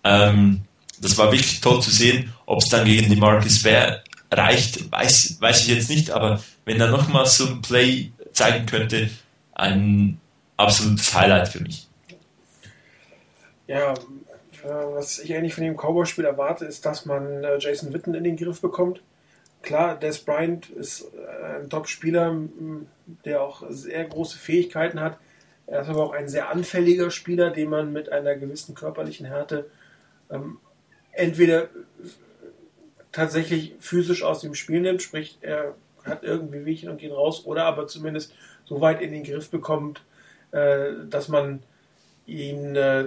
Ähm, 0.05 0.63
das 1.01 1.17
war 1.19 1.33
wirklich 1.33 1.61
toll 1.61 1.81
zu 1.83 1.91
sehen. 1.91 2.33
Ob 2.47 2.59
es 2.59 2.69
dann 2.69 2.85
gegen 2.85 3.11
die 3.11 3.17
Marcus 3.17 3.65
Ware 3.65 4.03
reicht, 4.31 4.91
weiß, 4.91 5.41
weiß 5.41 5.63
ich 5.63 5.69
jetzt 5.69 5.91
nicht, 5.91 6.11
aber 6.11 6.43
wenn 6.65 6.81
er 6.81 6.89
nochmal 6.89 7.27
so 7.27 7.47
ein 7.47 7.63
Play 7.63 8.13
zeigen 8.33 8.67
könnte, 8.67 9.11
ein 9.55 10.21
absolutes 10.57 11.15
Highlight 11.15 11.49
für 11.49 11.61
mich. 11.61 11.89
Ja, 13.67 13.95
was 14.63 15.19
ich 15.19 15.35
eigentlich 15.35 15.55
von 15.55 15.65
dem 15.65 15.77
Cowboy-Spiel 15.77 16.25
erwarte, 16.25 16.65
ist, 16.65 16.85
dass 16.85 17.07
man 17.07 17.45
äh, 17.45 17.59
Jason 17.59 17.93
Witten 17.93 18.15
in 18.15 18.25
den 18.25 18.37
Griff 18.37 18.61
bekommt. 18.61 19.01
Klar, 19.63 19.99
Des 19.99 20.19
Bryant 20.21 20.69
ist 20.71 21.07
äh, 21.15 21.61
ein 21.61 21.71
Top-Spieler, 21.71 22.35
der 23.25 23.43
auch 23.43 23.63
sehr 23.69 24.05
große 24.05 24.39
Fähigkeiten 24.39 25.01
hat. 25.01 25.19
Er 25.67 25.83
ist 25.83 25.89
aber 25.89 26.05
auch 26.05 26.13
ein 26.13 26.29
sehr 26.29 26.49
anfälliger 26.49 27.11
Spieler, 27.11 27.51
den 27.51 27.69
man 27.69 27.93
mit 27.93 28.11
einer 28.11 28.37
gewissen 28.37 28.75
körperlichen 28.75 29.27
Härte 29.27 29.67
ähm, 30.31 30.59
entweder 31.19 31.69
tatsächlich 33.13 33.75
physisch 33.81 34.23
aus 34.23 34.41
dem 34.41 34.55
Spiel 34.55 34.81
nimmt, 34.81 35.03
sprich 35.03 35.39
er 35.41 35.75
hat 36.05 36.23
irgendwie 36.23 36.65
Wehchen 36.65 36.89
und 36.89 36.99
geht 36.99 37.13
raus, 37.13 37.45
oder 37.45 37.65
aber 37.65 37.87
zumindest 37.87 38.33
so 38.65 38.81
weit 38.81 39.03
in 39.03 39.11
den 39.11 39.25
Griff 39.25 39.51
bekommt, 39.51 40.03
äh, 40.53 40.91
dass 41.11 41.29
man 41.29 41.63
ihn 42.27 42.77
äh, 42.77 43.07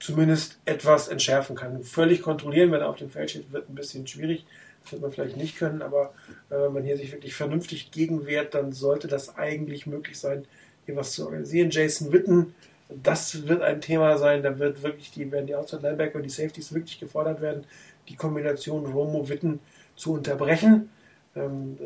zumindest 0.00 0.58
etwas 0.64 1.08
entschärfen 1.08 1.56
kann. 1.56 1.82
Völlig 1.82 2.22
kontrollieren, 2.22 2.72
wenn 2.72 2.80
er 2.80 2.88
auf 2.88 2.96
dem 2.96 3.10
Feld 3.10 3.30
steht, 3.30 3.52
wird 3.52 3.68
ein 3.68 3.74
bisschen 3.74 4.06
schwierig. 4.06 4.46
Das 4.82 4.92
wird 4.92 5.02
man 5.02 5.12
vielleicht 5.12 5.36
nicht 5.36 5.56
können, 5.56 5.82
aber 5.82 6.14
äh, 6.50 6.54
wenn 6.54 6.72
man 6.72 6.84
hier 6.84 6.96
sich 6.96 7.12
wirklich 7.12 7.34
vernünftig 7.34 7.90
gegenwehrt, 7.90 8.54
dann 8.54 8.72
sollte 8.72 9.08
das 9.08 9.36
eigentlich 9.36 9.86
möglich 9.86 10.18
sein, 10.18 10.46
hier 10.86 10.96
was 10.96 11.12
zu 11.12 11.26
organisieren. 11.26 11.70
Jason 11.70 12.12
Witten, 12.12 12.54
das 12.88 13.46
wird 13.46 13.62
ein 13.62 13.80
Thema 13.80 14.16
sein, 14.16 14.42
da 14.42 14.58
wird 14.58 14.82
wirklich 14.82 15.10
die, 15.10 15.30
werden 15.30 15.46
die 15.46 15.54
Outside 15.54 15.82
Linebacker 15.82 16.16
und 16.16 16.22
die 16.22 16.30
Safeties 16.30 16.72
wirklich 16.72 16.98
gefordert 16.98 17.40
werden, 17.40 17.64
die 18.08 18.16
Kombination 18.16 18.86
Romo-Witten 18.86 19.60
zu 19.96 20.14
unterbrechen. 20.14 20.90
Ähm, 21.36 21.76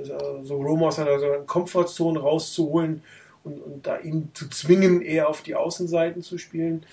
so 0.42 0.56
Romo 0.56 0.88
aus 0.88 0.96
seiner 0.96 1.18
Komfortzone 1.40 2.20
rauszuholen 2.20 3.02
und, 3.44 3.60
und 3.60 3.86
da 3.86 3.98
ihn 3.98 4.30
zu 4.34 4.48
zwingen, 4.48 5.02
eher 5.02 5.28
auf 5.28 5.42
die 5.42 5.54
Außenseiten 5.54 6.22
zu 6.22 6.38
spielen. 6.38 6.84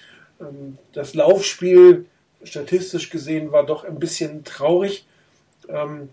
Ähm, 0.42 0.78
das 0.94 1.14
Laufspiel, 1.14 2.06
statistisch 2.44 3.10
gesehen, 3.10 3.52
war 3.52 3.66
doch 3.66 3.84
ein 3.84 4.00
bisschen 4.00 4.44
traurig. 4.44 5.06
Ähm, 5.68 6.10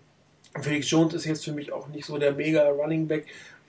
Felix 0.60 0.90
Jones 0.90 1.14
ist 1.14 1.24
jetzt 1.24 1.44
für 1.44 1.52
mich 1.52 1.72
auch 1.72 1.88
nicht 1.88 2.06
so 2.06 2.18
der 2.18 2.32
mega 2.32 2.68
Running 2.68 3.08
Back, 3.08 3.26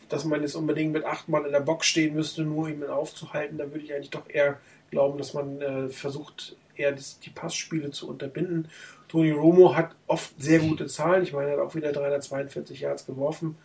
dass 0.09 0.25
man 0.25 0.41
jetzt 0.41 0.55
unbedingt 0.55 0.93
mit 0.93 1.05
acht 1.05 1.29
Mann 1.29 1.45
in 1.45 1.51
der 1.51 1.59
Box 1.59 1.88
stehen 1.88 2.15
müsste, 2.15 2.43
nur 2.43 2.69
ihn 2.69 2.84
aufzuhalten. 2.84 3.57
Da 3.57 3.65
würde 3.71 3.84
ich 3.84 3.93
eigentlich 3.93 4.09
doch 4.09 4.29
eher 4.29 4.59
glauben, 4.89 5.17
dass 5.17 5.34
man 5.34 5.61
äh, 5.61 5.89
versucht, 5.89 6.55
eher 6.75 6.91
das, 6.91 7.19
die 7.19 7.29
Passspiele 7.29 7.91
zu 7.91 8.07
unterbinden. 8.07 8.69
Tony 9.07 9.31
Romo 9.31 9.75
hat 9.75 9.95
oft 10.07 10.34
sehr 10.38 10.59
gute 10.59 10.88
Zahlen. 10.88 11.23
Ich 11.23 11.34
meine, 11.34 11.51
er 11.51 11.57
hat 11.57 11.65
auch 11.65 11.75
wieder 11.75 11.91
342 11.91 12.81
Yards 12.81 13.05
geworfen, 13.05 13.57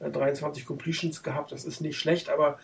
äh, 0.00 0.10
23 0.10 0.66
Completions 0.66 1.22
gehabt. 1.22 1.52
Das 1.52 1.64
ist 1.64 1.80
nicht 1.80 1.98
schlecht, 1.98 2.28
aber 2.28 2.58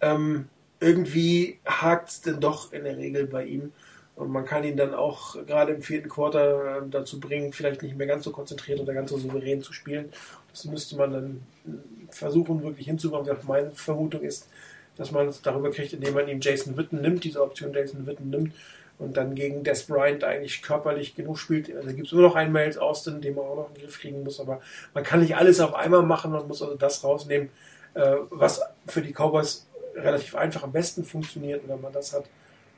ähm, 0.00 0.48
irgendwie 0.80 1.58
hakt 1.64 2.08
es 2.08 2.20
denn 2.22 2.40
doch 2.40 2.72
in 2.72 2.84
der 2.84 2.96
Regel 2.96 3.26
bei 3.26 3.44
ihm. 3.44 3.72
Und 4.14 4.30
man 4.30 4.44
kann 4.44 4.62
ihn 4.64 4.76
dann 4.76 4.94
auch 4.94 5.36
gerade 5.46 5.72
im 5.72 5.82
vierten 5.82 6.08
Quarter 6.08 6.78
äh, 6.78 6.82
dazu 6.90 7.18
bringen, 7.18 7.52
vielleicht 7.52 7.82
nicht 7.82 7.96
mehr 7.96 8.06
ganz 8.06 8.24
so 8.24 8.30
konzentriert 8.30 8.80
oder 8.80 8.92
ganz 8.92 9.10
so 9.10 9.18
souverän 9.18 9.62
zu 9.62 9.72
spielen. 9.72 10.12
Das 10.50 10.64
müsste 10.66 10.96
man 10.96 11.12
dann 11.12 11.42
äh, 11.66 12.12
versuchen, 12.12 12.62
wirklich 12.62 12.86
hinzubekommen. 12.86 13.36
Meine 13.46 13.70
Vermutung 13.70 14.22
ist, 14.22 14.48
dass 14.96 15.10
man 15.12 15.28
es 15.28 15.40
darüber 15.40 15.70
kriegt, 15.70 15.94
indem 15.94 16.14
man 16.14 16.28
ihm 16.28 16.40
Jason 16.40 16.76
Witten 16.76 17.00
nimmt, 17.00 17.24
diese 17.24 17.42
Option 17.42 17.72
Jason 17.72 18.06
Witten 18.06 18.28
nimmt 18.28 18.52
und 18.98 19.16
dann 19.16 19.34
gegen 19.34 19.64
Des 19.64 19.84
Bryant 19.84 20.24
eigentlich 20.24 20.62
körperlich 20.62 21.14
genug 21.14 21.38
spielt. 21.38 21.74
Also 21.74 21.88
gibt 21.88 22.06
es 22.06 22.12
immer 22.12 22.22
noch 22.22 22.36
einen 22.36 22.52
Miles 22.52 22.76
Austin, 22.78 23.20
den 23.20 23.34
man 23.34 23.46
auch 23.46 23.56
noch 23.56 23.68
in 23.68 23.74
den 23.74 23.84
Griff 23.84 24.00
kriegen 24.00 24.22
muss, 24.22 24.40
aber 24.40 24.60
man 24.94 25.04
kann 25.04 25.20
nicht 25.20 25.36
alles 25.36 25.60
auf 25.60 25.74
einmal 25.74 26.02
machen, 26.02 26.32
man 26.32 26.46
muss 26.46 26.62
also 26.62 26.74
das 26.74 27.02
rausnehmen, 27.02 27.48
äh, 27.94 28.16
was 28.30 28.60
für 28.86 29.00
die 29.00 29.12
Cowboys 29.12 29.66
relativ 29.94 30.34
einfach 30.34 30.62
am 30.62 30.72
besten 30.72 31.04
funktioniert. 31.04 31.62
Wenn 31.66 31.80
man 31.80 31.92
das 31.92 32.12
hat, 32.12 32.24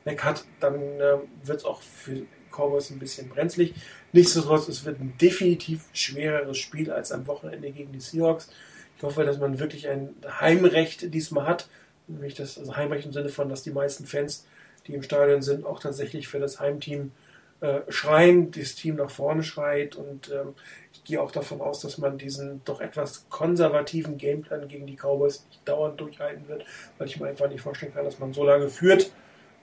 weg 0.04 0.22
hat, 0.24 0.44
dann 0.60 0.80
äh, 1.00 1.16
wird 1.42 1.58
es 1.58 1.64
auch 1.64 1.82
für 1.82 2.22
Cowboys 2.50 2.90
ein 2.90 2.98
bisschen 2.98 3.28
brenzlig. 3.28 3.74
Nichtsdestotrotz, 4.12 4.68
es 4.68 4.84
wird 4.84 5.00
ein 5.00 5.14
definitiv 5.20 5.86
schwereres 5.92 6.58
Spiel 6.58 6.90
als 6.90 7.12
am 7.12 7.26
Wochenende 7.26 7.70
gegen 7.70 7.92
die 7.92 8.00
Seahawks. 8.00 8.50
Ich 8.96 9.02
hoffe, 9.02 9.24
dass 9.24 9.38
man 9.38 9.58
wirklich 9.58 9.88
ein 9.88 10.14
Heimrecht 10.40 11.12
diesmal 11.12 11.46
hat. 11.46 11.68
Nämlich 12.06 12.34
das 12.34 12.58
also 12.58 12.76
Heimrecht 12.76 13.06
im 13.06 13.12
Sinne 13.12 13.30
von, 13.30 13.48
dass 13.48 13.62
die 13.62 13.72
meisten 13.72 14.06
Fans, 14.06 14.46
die 14.86 14.94
im 14.94 15.02
Stadion 15.02 15.42
sind, 15.42 15.64
auch 15.64 15.80
tatsächlich 15.80 16.28
für 16.28 16.38
das 16.38 16.60
Heimteam 16.60 17.12
äh, 17.60 17.80
schreien, 17.88 18.50
das 18.50 18.74
Team 18.74 18.96
nach 18.96 19.10
vorne 19.10 19.42
schreit. 19.42 19.96
Und 19.96 20.30
ähm, 20.30 20.54
ich 20.92 21.02
gehe 21.02 21.20
auch 21.20 21.32
davon 21.32 21.60
aus, 21.60 21.80
dass 21.80 21.98
man 21.98 22.18
diesen 22.18 22.62
doch 22.64 22.80
etwas 22.80 23.26
konservativen 23.30 24.18
Gameplan 24.18 24.68
gegen 24.68 24.86
die 24.86 24.96
Cowboys 24.96 25.44
nicht 25.48 25.66
dauernd 25.66 25.98
durchhalten 25.98 26.46
wird, 26.46 26.64
weil 26.98 27.08
ich 27.08 27.18
mir 27.18 27.26
einfach 27.26 27.48
nicht 27.48 27.62
vorstellen 27.62 27.94
kann, 27.94 28.04
dass 28.04 28.18
man 28.18 28.32
so 28.32 28.44
lange 28.44 28.68
führt 28.68 29.10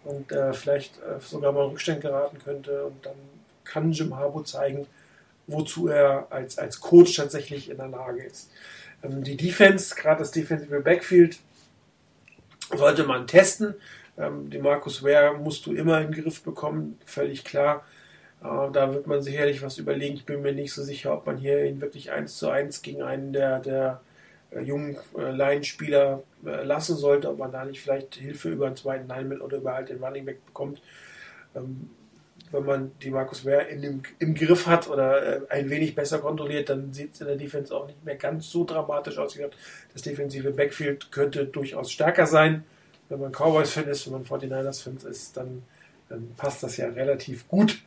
und 0.03 0.32
äh, 0.32 0.53
vielleicht 0.53 0.98
äh, 0.98 1.19
sogar 1.19 1.52
mal 1.52 1.65
Rückstand 1.65 2.02
geraten 2.02 2.38
könnte. 2.44 2.86
Und 2.86 3.06
dann 3.06 3.15
kann 3.64 3.91
Jim 3.91 4.15
Harbaugh 4.15 4.44
zeigen, 4.44 4.88
wozu 5.48 5.88
er 5.88 6.28
als, 6.30 6.57
als 6.57 6.80
Coach 6.80 7.15
tatsächlich 7.15 7.69
in 7.69 7.78
der 7.78 7.88
Lage 7.88 8.23
ist. 8.23 8.52
Ähm, 9.03 9.23
die 9.23 9.38
Defense, 9.38 9.95
gerade 9.95 10.19
das 10.19 10.32
Defensive 10.32 10.82
Backfield, 10.82 11.40
sollte 12.76 13.03
man 13.03 13.28
testen. 13.28 13.76
Ähm, 14.18 14.49
den 14.49 14.61
Markus 14.61 15.03
Ware 15.03 15.38
musst 15.38 15.65
du 15.65 15.73
immer 15.73 16.02
in 16.02 16.11
den 16.11 16.23
Griff 16.23 16.41
bekommen, 16.44 16.99
völlig 17.06 17.44
klar. 17.44 17.86
Äh, 18.44 18.72
da 18.72 18.94
wird 18.94 19.07
man 19.07 19.22
sicherlich 19.22 19.61
was 19.61 19.78
überlegen. 19.78 20.15
Ich 20.15 20.26
bin 20.26 20.41
mir 20.41 20.53
nicht 20.53 20.73
so 20.73 20.84
sicher, 20.84 21.14
ob 21.14 21.26
man 21.26 21.38
hier 21.38 21.65
ihn 21.65 21.82
wirklich 21.82 22.11
eins 22.11 22.38
zu 22.38 22.49
eins 22.49 22.82
gegen 22.82 23.02
einen 23.02 23.34
der, 23.34 23.60
der 23.60 24.02
äh, 24.52 24.61
jungen 24.61 24.98
äh, 25.18 25.32
Laienspieler 25.32 26.23
lassen 26.43 26.97
sollte, 26.97 27.30
ob 27.30 27.38
man 27.38 27.51
da 27.51 27.65
nicht 27.65 27.81
vielleicht 27.81 28.15
Hilfe 28.15 28.49
über 28.49 28.68
einen 28.68 28.76
zweiten 28.76 29.07
Lineman 29.07 29.41
oder 29.41 29.57
über 29.57 29.73
halt 29.73 29.89
den 29.89 30.03
Running 30.03 30.26
Back 30.26 30.45
bekommt. 30.45 30.81
Ähm, 31.55 31.89
wenn 32.51 32.65
man 32.65 32.91
die 33.01 33.11
Markus 33.11 33.45
Ware 33.45 33.63
in 33.63 33.81
dem, 33.81 34.01
im 34.19 34.35
Griff 34.35 34.68
hat 34.68 34.89
oder 34.89 35.41
äh, 35.41 35.41
ein 35.49 35.69
wenig 35.69 35.95
besser 35.95 36.19
kontrolliert, 36.19 36.69
dann 36.69 36.91
sieht 36.91 37.13
es 37.13 37.22
in 37.22 37.27
der 37.27 37.38
Defense 37.38 37.73
auch 37.73 37.88
nicht 37.88 38.03
mehr 38.03 38.15
ganz 38.15 38.49
so 38.49 38.65
dramatisch 38.65 39.18
aus. 39.18 39.38
Das 39.93 40.01
defensive 40.01 40.51
Backfield 40.51 41.11
könnte 41.11 41.45
durchaus 41.45 41.91
stärker 41.91 42.27
sein. 42.27 42.65
Wenn 43.07 43.19
man 43.19 43.31
Cowboys-Fan 43.31 43.88
ist, 43.88 44.05
wenn 44.05 44.13
man 44.13 44.26
49ers-Fan 44.26 44.97
ist, 45.09 45.38
dann, 45.38 45.63
dann 46.09 46.34
passt 46.35 46.63
das 46.63 46.77
ja 46.77 46.89
relativ 46.89 47.47
gut 47.47 47.81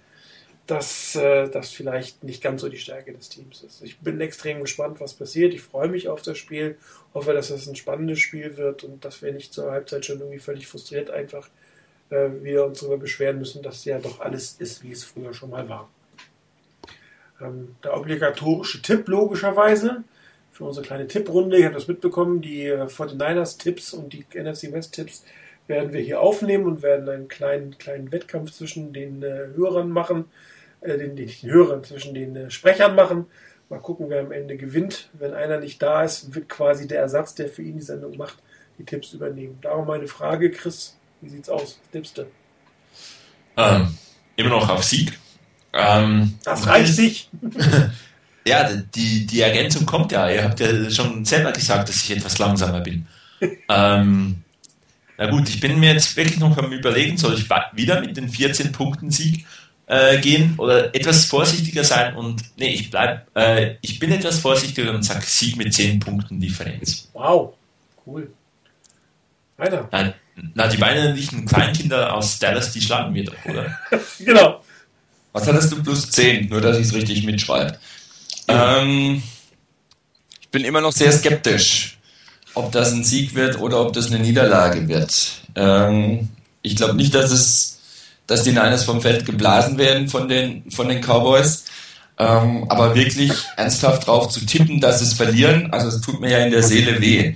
dass 0.66 1.14
äh, 1.14 1.48
das 1.48 1.70
vielleicht 1.70 2.24
nicht 2.24 2.42
ganz 2.42 2.62
so 2.62 2.68
die 2.68 2.78
Stärke 2.78 3.12
des 3.12 3.28
Teams 3.28 3.62
ist. 3.62 3.82
Ich 3.82 3.98
bin 3.98 4.20
extrem 4.20 4.60
gespannt, 4.60 5.00
was 5.00 5.14
passiert. 5.14 5.52
Ich 5.52 5.60
freue 5.60 5.88
mich 5.88 6.08
auf 6.08 6.22
das 6.22 6.38
Spiel, 6.38 6.78
hoffe, 7.12 7.34
dass 7.34 7.50
es 7.50 7.66
ein 7.66 7.76
spannendes 7.76 8.20
Spiel 8.20 8.56
wird 8.56 8.82
und 8.82 9.04
dass 9.04 9.20
wir 9.20 9.32
nicht 9.32 9.52
zur 9.52 9.70
Halbzeit 9.70 10.06
schon 10.06 10.20
irgendwie 10.20 10.38
völlig 10.38 10.66
frustriert 10.66 11.10
einfach 11.10 11.48
äh, 12.08 12.30
wieder 12.42 12.66
uns 12.66 12.80
darüber 12.80 12.96
beschweren 12.96 13.38
müssen, 13.38 13.62
dass 13.62 13.84
ja 13.84 13.98
doch 13.98 14.20
alles 14.20 14.56
ist, 14.58 14.82
wie 14.82 14.92
es 14.92 15.04
früher 15.04 15.34
schon 15.34 15.50
mal 15.50 15.68
war. 15.68 15.90
Ähm, 17.42 17.76
der 17.84 17.94
obligatorische 17.96 18.80
Tipp 18.80 19.06
logischerweise 19.08 20.02
für 20.50 20.64
unsere 20.64 20.86
kleine 20.86 21.06
Tipprunde. 21.06 21.58
Ihr 21.58 21.66
habt 21.66 21.76
das 21.76 21.88
mitbekommen, 21.88 22.40
die 22.40 22.68
äh, 22.68 22.84
49ers 22.84 23.58
Tipps 23.58 23.92
und 23.92 24.14
die 24.14 24.24
NFC 24.34 24.72
West 24.72 24.94
Tipps 24.94 25.24
werden 25.66 25.92
wir 25.92 26.00
hier 26.00 26.20
aufnehmen 26.20 26.64
und 26.64 26.82
werden 26.82 27.08
einen 27.08 27.28
kleinen, 27.28 27.76
kleinen 27.76 28.12
Wettkampf 28.12 28.52
zwischen 28.52 28.94
den 28.94 29.22
äh, 29.22 29.48
Hörern 29.56 29.90
machen 29.90 30.26
äh, 30.84 30.98
den, 30.98 31.16
den 31.16 31.28
Hörern, 31.28 31.82
zwischen 31.84 32.14
den 32.14 32.36
äh, 32.36 32.50
Sprechern 32.50 32.94
machen. 32.94 33.26
Mal 33.68 33.80
gucken, 33.80 34.06
wer 34.08 34.20
am 34.20 34.32
Ende 34.32 34.56
gewinnt. 34.56 35.08
Wenn 35.14 35.34
einer 35.34 35.58
nicht 35.58 35.82
da 35.82 36.04
ist, 36.04 36.34
wird 36.34 36.48
quasi 36.48 36.86
der 36.86 37.00
Ersatz, 37.00 37.34
der 37.34 37.48
für 37.48 37.62
ihn 37.62 37.76
die 37.76 37.82
Sendung 37.82 38.16
macht, 38.16 38.38
die 38.78 38.84
Tipps 38.84 39.12
übernehmen. 39.12 39.58
Darum 39.62 39.86
meine 39.86 40.06
Frage, 40.06 40.50
Chris, 40.50 40.96
wie 41.20 41.30
sieht's 41.30 41.48
aus? 41.48 41.80
Was 41.80 41.90
tippst 41.90 42.18
du? 42.18 42.26
Ähm, 43.56 43.96
immer 44.36 44.50
noch 44.50 44.68
auf 44.68 44.84
Sieg. 44.84 45.18
Ähm, 45.72 46.34
das 46.44 46.66
reicht 46.66 46.94
sich. 46.94 47.30
Ja, 48.46 48.68
die, 48.70 49.26
die 49.26 49.40
Ergänzung 49.40 49.86
kommt 49.86 50.12
ja. 50.12 50.28
Ihr 50.28 50.44
habt 50.44 50.60
ja 50.60 50.90
schon 50.90 51.24
selber 51.24 51.52
gesagt, 51.52 51.88
dass 51.88 51.96
ich 51.96 52.10
etwas 52.10 52.38
langsamer 52.38 52.80
bin. 52.80 53.06
ähm, 53.70 54.42
na 55.16 55.30
gut, 55.30 55.48
ich 55.48 55.60
bin 55.60 55.80
mir 55.80 55.92
jetzt 55.92 56.16
wirklich 56.16 56.38
noch 56.38 56.56
am 56.58 56.72
Überlegen, 56.72 57.16
soll 57.16 57.34
ich 57.34 57.48
wieder 57.72 58.00
mit 58.00 58.16
den 58.16 58.28
14 58.28 58.72
Punkten 58.72 59.10
Sieg 59.10 59.46
äh, 59.86 60.18
gehen 60.18 60.54
oder 60.58 60.94
etwas 60.94 61.26
vorsichtiger 61.26 61.84
sein 61.84 62.16
und 62.16 62.42
nee, 62.56 62.72
ich 62.74 62.90
bleib, 62.90 63.28
äh, 63.36 63.76
ich 63.82 63.98
bin 63.98 64.12
etwas 64.12 64.38
vorsichtiger 64.38 64.92
und 64.92 65.02
sage 65.02 65.24
Sieg 65.26 65.56
mit 65.56 65.74
10 65.74 66.00
Punkten 66.00 66.40
Differenz. 66.40 67.08
Wow, 67.12 67.54
cool. 68.06 68.32
Weiter. 69.56 69.88
Na, 69.92 70.14
na 70.54 70.66
die 70.68 70.80
weinerlichen 70.80 71.46
Kleinkinder 71.46 72.14
aus 72.14 72.38
Dallas, 72.38 72.72
die 72.72 72.80
schlagen 72.80 73.14
wir 73.14 73.24
doch, 73.24 73.44
oder? 73.44 73.78
genau. 74.18 74.64
Was 75.32 75.46
hattest 75.46 75.72
du 75.72 75.82
plus 75.82 76.10
10? 76.10 76.48
Nur, 76.48 76.60
dass 76.60 76.78
ich 76.78 76.86
es 76.86 76.94
richtig 76.94 77.24
mitschreibe. 77.24 77.78
Ähm, 78.48 79.22
ich 80.40 80.48
bin 80.50 80.64
immer 80.64 80.80
noch 80.80 80.92
sehr 80.92 81.12
skeptisch, 81.12 81.98
ob 82.54 82.70
das 82.72 82.92
ein 82.92 83.04
Sieg 83.04 83.34
wird 83.34 83.58
oder 83.58 83.80
ob 83.80 83.92
das 83.92 84.06
eine 84.06 84.20
Niederlage 84.20 84.86
wird. 84.88 85.40
Ähm, 85.56 86.28
ich 86.62 86.76
glaube 86.76 86.94
nicht, 86.94 87.14
dass 87.14 87.30
es, 87.30 87.73
dass 88.26 88.42
die 88.42 88.50
Niners 88.50 88.84
vom 88.84 89.00
Feld 89.00 89.26
geblasen 89.26 89.78
werden 89.78 90.08
von 90.08 90.28
den, 90.28 90.70
von 90.70 90.88
den 90.88 91.00
Cowboys. 91.00 91.64
Ähm, 92.16 92.66
aber 92.68 92.94
wirklich 92.94 93.32
ernsthaft 93.56 94.06
drauf 94.06 94.28
zu 94.28 94.46
tippen, 94.46 94.80
dass 94.80 95.00
es 95.00 95.14
verlieren, 95.14 95.72
also 95.72 95.88
es 95.88 96.00
tut 96.00 96.20
mir 96.20 96.30
ja 96.30 96.38
in 96.38 96.52
der 96.52 96.62
Seele 96.62 97.00
weh, 97.00 97.34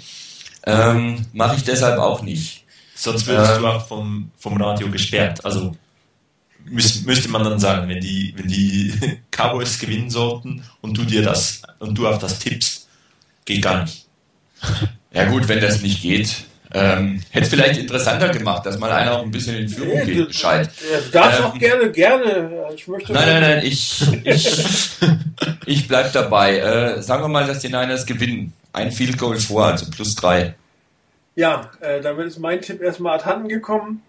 ähm, 0.65 1.27
mache 1.33 1.57
ich 1.57 1.65
deshalb 1.65 1.99
auch 1.99 2.23
nicht. 2.23 2.65
Sonst 2.95 3.27
wirst 3.27 3.57
ähm, 3.57 3.63
du 3.63 3.67
auch 3.67 3.87
vom, 3.89 4.31
vom 4.37 4.61
Radio 4.61 4.89
gesperrt. 4.89 5.45
Also 5.45 5.75
müß, 6.65 7.03
müsste 7.05 7.29
man 7.29 7.45
dann 7.45 7.59
sagen, 7.59 7.89
wenn 7.89 8.01
die, 8.01 8.35
wenn 8.37 8.47
die 8.47 8.93
Cowboys 9.31 9.79
gewinnen 9.79 10.11
sollten 10.11 10.63
und 10.81 10.97
du 10.97 11.05
dir 11.05 11.23
das 11.23 11.63
und 11.81 11.97
du 11.97 12.07
auf 12.07 12.19
das 12.19 12.39
tippst, 12.39 12.89
geht 13.45 13.63
gar 13.63 13.83
nicht. 13.83 14.07
Ja 15.13 15.25
gut, 15.31 15.49
wenn 15.49 15.61
das 15.61 15.83
nicht 15.83 16.03
geht. 16.03 16.45
Ähm, 16.75 17.23
hätte 17.31 17.49
vielleicht 17.49 17.81
interessanter 17.81 18.29
gemacht, 18.29 18.67
dass 18.67 18.79
mal 18.79 18.91
einer 18.91 19.17
auch 19.17 19.23
ein 19.23 19.31
bisschen 19.31 19.57
in 19.57 19.69
Führung 19.69 20.05
geht, 20.05 20.29
Bescheid. 20.29 20.69
Du 21.07 21.11
darfst 21.13 21.41
ähm, 21.41 21.47
auch 21.47 21.59
gerne, 21.59 21.91
gerne. 21.91 22.51
Ich 22.75 22.87
möchte 22.89 23.13
nein, 23.13 23.27
nein, 23.27 23.41
nein, 23.41 23.67
ich, 23.67 24.03
ich, 24.25 24.91
ich 25.67 25.89
bleib 25.89 26.13
dabei. 26.13 26.59
Äh, 26.59 27.03
sagen 27.03 27.23
wir 27.23 27.29
mal, 27.29 27.47
dass 27.47 27.61
die 27.61 27.69
Niners 27.69 28.05
gewinnen. 28.05 28.53
Ein 28.73 28.93
Field 28.93 29.17
Goal 29.17 29.39
vor, 29.39 29.65
also 29.65 29.91
plus 29.91 30.15
drei. 30.15 30.55
Ja, 31.37 31.71
äh, 31.81 32.01
damit 32.03 32.27
ist 32.27 32.39
mein 32.39 32.61
Tipp 32.61 32.83
erstmal 32.83 33.17
ad 33.17 33.25
Handen 33.25 33.49
gekommen 33.49 34.03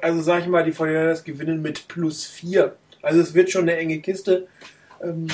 also 0.00 0.22
sage 0.22 0.42
ich 0.42 0.48
mal, 0.48 0.64
die 0.64 0.72
49ers 0.72 1.24
gewinnen 1.24 1.62
mit 1.62 1.88
plus 1.88 2.24
4. 2.24 2.74
Also 3.02 3.20
es 3.20 3.34
wird 3.34 3.50
schon 3.50 3.62
eine 3.62 3.76
enge 3.76 4.00
Kiste. 4.00 4.46
Ähm, 5.02 5.26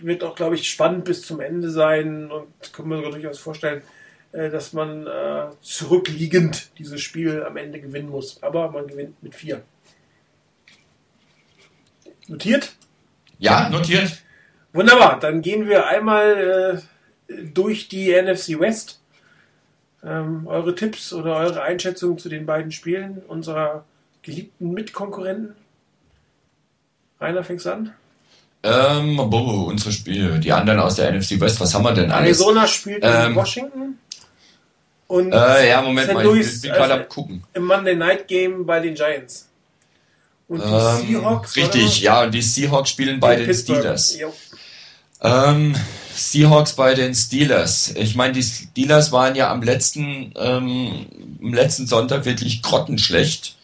wird 0.00 0.24
auch, 0.24 0.34
glaube 0.34 0.54
ich, 0.54 0.70
spannend 0.70 1.04
bis 1.04 1.22
zum 1.22 1.40
Ende 1.40 1.70
sein 1.70 2.30
und 2.30 2.72
können 2.72 2.88
wir 2.90 2.98
uns 2.98 3.10
durchaus 3.10 3.38
vorstellen, 3.38 3.80
äh, 3.80 3.82
dass 4.32 4.72
man 4.72 5.06
äh, 5.06 5.48
zurückliegend 5.60 6.70
dieses 6.78 7.00
Spiel 7.00 7.42
am 7.42 7.56
Ende 7.56 7.80
gewinnen 7.80 8.10
muss. 8.10 8.42
Aber 8.42 8.70
man 8.70 8.86
gewinnt 8.86 9.22
mit 9.22 9.34
4. 9.34 9.62
Notiert? 12.28 12.72
Ja, 13.38 13.68
notiert. 13.68 14.22
Wunderbar, 14.72 15.18
dann 15.18 15.42
gehen 15.42 15.66
wir 15.66 15.88
einmal 15.88 16.84
äh, 17.28 17.42
durch 17.52 17.88
die 17.88 18.12
NFC 18.12 18.60
West. 18.60 19.00
Ähm, 20.04 20.46
eure 20.46 20.74
Tipps 20.74 21.12
oder 21.12 21.36
eure 21.36 21.62
Einschätzung 21.62 22.18
zu 22.18 22.28
den 22.28 22.46
beiden 22.46 22.70
Spielen 22.70 23.22
unserer 23.26 23.84
geliebten 24.22 24.72
Mitkonkurrenten? 24.72 25.56
Rainer, 27.20 27.44
fängst 27.44 27.66
an? 27.66 27.92
Ähm, 28.62 29.16
boah, 29.16 29.66
unsere 29.66 29.92
Spiele, 29.92 30.38
die 30.38 30.52
anderen 30.52 30.80
aus 30.80 30.96
der 30.96 31.12
NFC 31.12 31.40
West, 31.40 31.60
was 31.60 31.74
haben 31.74 31.82
wir 31.82 31.92
denn 31.92 32.10
alles? 32.10 32.40
Arizona 32.40 32.66
spielt 32.66 33.02
ähm, 33.02 33.30
in 33.30 33.34
Washington. 33.34 33.98
Und 35.10 35.32
äh, 35.32 35.70
ja, 35.70 35.82
Moment 35.82 36.06
St. 36.06 36.14
mal, 36.14 36.22
Louis, 36.22 36.54
ich 36.54 36.62
bin 36.62 36.70
gerade 36.70 36.94
am 36.94 37.08
gucken. 37.08 37.42
Im 37.52 37.64
Monday 37.64 37.96
Night 37.96 38.28
Game 38.28 38.64
bei 38.64 38.78
den 38.78 38.94
Giants. 38.94 39.48
Und 40.46 40.62
die 40.62 40.68
ähm, 40.68 41.20
Seahawks. 41.20 41.56
Richtig, 41.56 42.00
ja, 42.00 42.22
und 42.22 42.32
die 42.32 42.40
Seahawks 42.40 42.90
spielen 42.90 43.18
bei 43.18 43.34
den 43.34 43.46
Pittsburgh. 43.46 43.78
Steelers. 43.78 44.16
Ähm, 45.20 45.74
Seahawks 46.14 46.74
bei 46.74 46.94
den 46.94 47.12
Steelers. 47.16 47.92
Ich 47.96 48.14
meine, 48.14 48.34
die 48.34 48.44
Steelers 48.44 49.10
waren 49.10 49.34
ja 49.34 49.50
am 49.50 49.64
letzten, 49.64 50.32
ähm, 50.36 51.06
am 51.42 51.54
letzten 51.54 51.88
Sonntag 51.88 52.24
wirklich 52.24 52.62
grottenschlecht. 52.62 53.56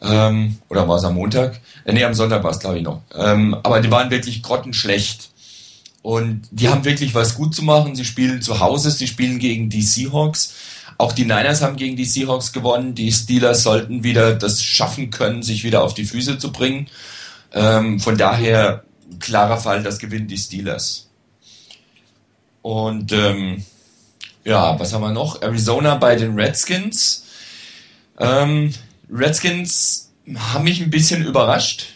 Ähm, 0.00 0.56
oder 0.70 0.88
war 0.88 0.96
es 0.96 1.04
am 1.04 1.16
Montag? 1.16 1.60
Äh, 1.84 1.92
nee, 1.92 2.02
am 2.02 2.14
Sonntag 2.14 2.42
war 2.44 2.52
es, 2.52 2.60
glaube 2.60 2.78
ich, 2.78 2.82
noch. 2.82 3.02
Ähm, 3.14 3.54
aber 3.62 3.82
die 3.82 3.90
waren 3.90 4.10
wirklich 4.10 4.42
grottenschlecht. 4.42 5.31
Und 6.02 6.42
die 6.50 6.68
haben 6.68 6.84
wirklich 6.84 7.14
was 7.14 7.36
gut 7.36 7.54
zu 7.54 7.62
machen. 7.62 7.94
Sie 7.94 8.04
spielen 8.04 8.42
zu 8.42 8.60
Hause, 8.60 8.90
sie 8.90 9.06
spielen 9.06 9.38
gegen 9.38 9.70
die 9.70 9.82
Seahawks. 9.82 10.54
Auch 10.98 11.12
die 11.12 11.24
Niners 11.24 11.62
haben 11.62 11.76
gegen 11.76 11.96
die 11.96 12.04
Seahawks 12.04 12.52
gewonnen. 12.52 12.94
Die 12.94 13.12
Steelers 13.12 13.62
sollten 13.62 14.04
wieder 14.04 14.34
das 14.34 14.62
schaffen 14.62 15.10
können, 15.10 15.42
sich 15.42 15.64
wieder 15.64 15.82
auf 15.82 15.94
die 15.94 16.04
Füße 16.04 16.38
zu 16.38 16.52
bringen. 16.52 16.88
Ähm, 17.52 18.00
von 18.00 18.16
daher 18.16 18.84
klarer 19.20 19.58
Fall, 19.58 19.82
das 19.82 19.98
gewinnen 19.98 20.28
die 20.28 20.38
Steelers. 20.38 21.08
Und 22.62 23.12
ähm, 23.12 23.64
ja, 24.44 24.78
was 24.78 24.92
haben 24.92 25.02
wir 25.02 25.12
noch? 25.12 25.42
Arizona 25.42 25.96
bei 25.96 26.16
den 26.16 26.38
Redskins. 26.38 27.26
Ähm, 28.18 28.72
Redskins 29.10 30.12
haben 30.36 30.64
mich 30.64 30.80
ein 30.80 30.90
bisschen 30.90 31.24
überrascht. 31.24 31.86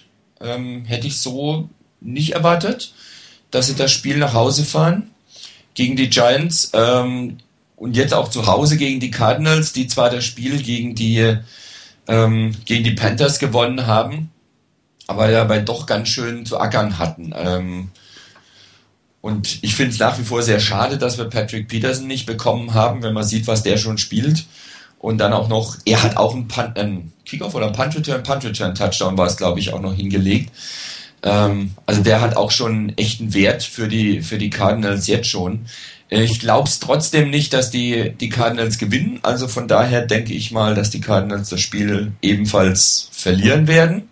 Ähm, 0.40 0.84
hätte 0.84 1.06
ich 1.06 1.20
so 1.20 1.68
nicht 2.00 2.32
erwartet, 2.32 2.92
dass 3.50 3.66
sie 3.66 3.74
das 3.74 3.92
Spiel 3.92 4.18
nach 4.18 4.34
Hause 4.34 4.64
fahren 4.64 5.10
gegen 5.74 5.96
die 5.96 6.10
Giants 6.10 6.70
ähm, 6.74 7.38
und 7.76 7.96
jetzt 7.96 8.14
auch 8.14 8.28
zu 8.28 8.46
Hause 8.46 8.76
gegen 8.76 9.00
die 9.00 9.10
Cardinals, 9.10 9.72
die 9.72 9.86
zwar 9.86 10.10
das 10.10 10.24
Spiel 10.24 10.62
gegen 10.62 10.94
die 10.94 11.36
ähm, 12.08 12.52
gegen 12.64 12.84
die 12.84 12.92
Panthers 12.92 13.38
gewonnen 13.38 13.86
haben, 13.86 14.30
aber 15.06 15.30
dabei 15.30 15.58
doch 15.58 15.86
ganz 15.86 16.08
schön 16.08 16.46
zu 16.46 16.58
ackern 16.58 16.98
hatten. 16.98 17.32
Ähm, 17.36 17.90
und 19.20 19.58
ich 19.62 19.74
finde 19.74 19.92
es 19.92 19.98
nach 19.98 20.18
wie 20.18 20.24
vor 20.24 20.42
sehr 20.42 20.60
schade, 20.60 20.98
dass 20.98 21.18
wir 21.18 21.24
Patrick 21.24 21.66
Peterson 21.68 22.06
nicht 22.06 22.26
bekommen 22.26 22.74
haben, 22.74 23.02
wenn 23.02 23.12
man 23.12 23.24
sieht, 23.24 23.48
was 23.48 23.64
der 23.64 23.76
schon 23.76 23.98
spielt. 23.98 24.46
Und 24.98 25.18
dann 25.18 25.32
auch 25.32 25.48
noch, 25.48 25.76
er 25.84 26.02
hat 26.02 26.16
auch 26.16 26.34
einen, 26.34 26.48
einen 26.76 27.12
Kickoff 27.24 27.54
oder 27.54 27.66
einen 27.66 27.74
Punt 27.74 27.96
Return, 27.96 28.22
Punt 28.22 28.44
Return 28.44 28.74
Touchdown 28.74 29.18
war 29.18 29.26
es, 29.26 29.36
glaube 29.36 29.58
ich, 29.60 29.72
auch 29.72 29.80
noch 29.80 29.94
hingelegt. 29.94 30.52
Ähm, 31.22 31.72
also 31.86 32.02
der 32.02 32.20
hat 32.20 32.36
auch 32.36 32.50
schon 32.50 32.96
echten 32.96 33.34
Wert 33.34 33.62
für 33.62 33.88
die, 33.88 34.22
für 34.22 34.38
die 34.38 34.50
Cardinals 34.50 35.06
jetzt 35.06 35.28
schon. 35.28 35.66
Ich 36.08 36.38
glaube 36.38 36.68
es 36.68 36.78
trotzdem 36.78 37.30
nicht, 37.30 37.52
dass 37.52 37.70
die, 37.70 38.10
die 38.10 38.28
Cardinals 38.28 38.78
gewinnen. 38.78 39.18
Also 39.22 39.48
von 39.48 39.66
daher 39.66 40.02
denke 40.02 40.34
ich 40.34 40.52
mal, 40.52 40.74
dass 40.74 40.90
die 40.90 41.00
Cardinals 41.00 41.48
das 41.48 41.60
Spiel 41.60 42.12
ebenfalls 42.22 43.08
verlieren 43.10 43.66
werden. 43.66 44.08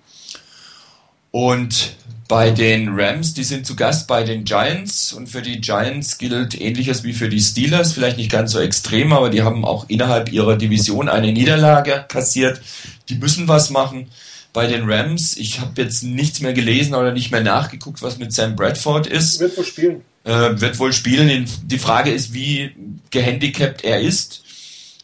Und 1.31 1.95
bei 2.27 2.51
den 2.51 2.99
Rams, 2.99 3.35
die 3.35 3.45
sind 3.45 3.67
zu 3.67 3.77
Gast 3.77 4.09
bei 4.09 4.25
den 4.25 4.45
Giants 4.45 5.13
und 5.13 5.29
für 5.29 5.43
die 5.43 5.61
Giants 5.61 6.19
gilt 6.19 6.59
ähnliches 6.59 7.05
wie 7.05 7.13
für 7.13 7.29
die 7.29 7.41
Steelers, 7.41 7.93
vielleicht 7.93 8.17
nicht 8.17 8.31
ganz 8.31 8.53
so 8.53 8.61
extrem, 8.61 9.13
aber 9.13 9.31
die 9.31 9.43
haben 9.43 9.65
auch 9.65 9.85
innerhalb 9.89 10.33
ihrer 10.33 10.57
Division 10.57 11.09
eine 11.09 11.33
Niederlage 11.33 12.07
kassiert. 12.09 12.61
Die 13.09 13.17
müssen 13.17 13.47
was 13.47 13.71
machen. 13.71 14.09
Bei 14.55 14.69
den 14.69 14.89
Rams, 14.89 15.37
ich 15.37 15.61
habe 15.61 15.83
jetzt 15.83 16.05
nichts 16.05 16.41
mehr 16.41 16.53
gelesen 16.53 16.95
oder 16.95 17.13
nicht 17.13 17.33
mehr 17.33 17.43
nachgeguckt, 17.43 18.01
was 18.03 18.19
mit 18.19 18.33
Sam 18.33 18.55
Bradford 18.55 19.09
ist. 19.09 19.41
Wird 19.41 19.57
wohl 19.59 19.65
spielen. 19.65 20.03
Äh, 20.23 20.61
wird 20.61 20.79
wohl 20.79 20.93
spielen. 20.93 21.47
Die 21.65 21.79
Frage 21.79 22.13
ist, 22.13 22.33
wie 22.33 22.71
gehandicapt 23.11 23.83
er 23.83 24.01
ist. 24.01 24.45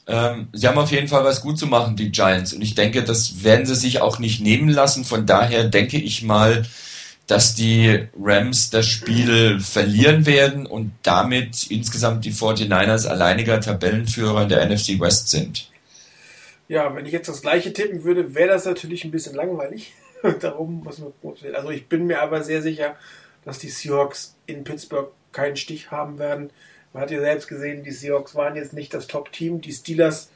Ähm, 0.06 0.46
sie 0.52 0.68
haben 0.68 0.78
auf 0.78 0.92
jeden 0.92 1.08
Fall 1.08 1.24
was 1.24 1.40
gut 1.40 1.58
zu 1.58 1.66
machen, 1.66 1.96
die 1.96 2.12
Giants. 2.12 2.52
Und 2.52 2.62
ich 2.62 2.76
denke, 2.76 3.02
das 3.02 3.42
werden 3.42 3.66
sie 3.66 3.74
sich 3.74 4.00
auch 4.00 4.20
nicht 4.20 4.40
nehmen 4.40 4.68
lassen. 4.68 5.04
Von 5.04 5.26
daher 5.26 5.64
denke 5.64 5.98
ich 5.98 6.22
mal, 6.22 6.64
dass 7.26 7.56
die 7.56 8.06
Rams 8.20 8.70
das 8.70 8.86
Spiel 8.86 9.58
verlieren 9.58 10.26
werden 10.26 10.64
und 10.64 10.92
damit 11.02 11.66
insgesamt 11.70 12.24
die 12.24 12.32
49ers 12.32 13.06
alleiniger 13.06 13.60
Tabellenführer 13.60 14.42
in 14.42 14.48
der 14.48 14.64
NFC 14.64 15.00
West 15.00 15.28
sind. 15.28 15.69
Ja, 16.70 16.94
wenn 16.94 17.04
ich 17.04 17.10
jetzt 17.10 17.28
das 17.28 17.42
gleiche 17.42 17.72
tippen 17.72 18.04
würde, 18.04 18.36
wäre 18.36 18.50
das 18.50 18.64
natürlich 18.64 19.04
ein 19.04 19.10
bisschen 19.10 19.34
langweilig. 19.34 19.92
Darum 20.40 20.84
muss 20.84 21.00
man 21.00 21.12
Also 21.52 21.70
ich 21.70 21.88
bin 21.88 22.06
mir 22.06 22.22
aber 22.22 22.44
sehr 22.44 22.62
sicher, 22.62 22.94
dass 23.44 23.58
die 23.58 23.70
Seahawks 23.70 24.36
in 24.46 24.62
Pittsburgh 24.62 25.10
keinen 25.32 25.56
Stich 25.56 25.90
haben 25.90 26.20
werden. 26.20 26.50
Man 26.92 27.02
hat 27.02 27.10
ja 27.10 27.18
selbst 27.18 27.48
gesehen, 27.48 27.82
die 27.82 27.90
Seahawks 27.90 28.36
waren 28.36 28.54
jetzt 28.54 28.72
nicht 28.72 28.94
das 28.94 29.08
Top-Team. 29.08 29.60
Die 29.60 29.72
Steelers 29.72 30.30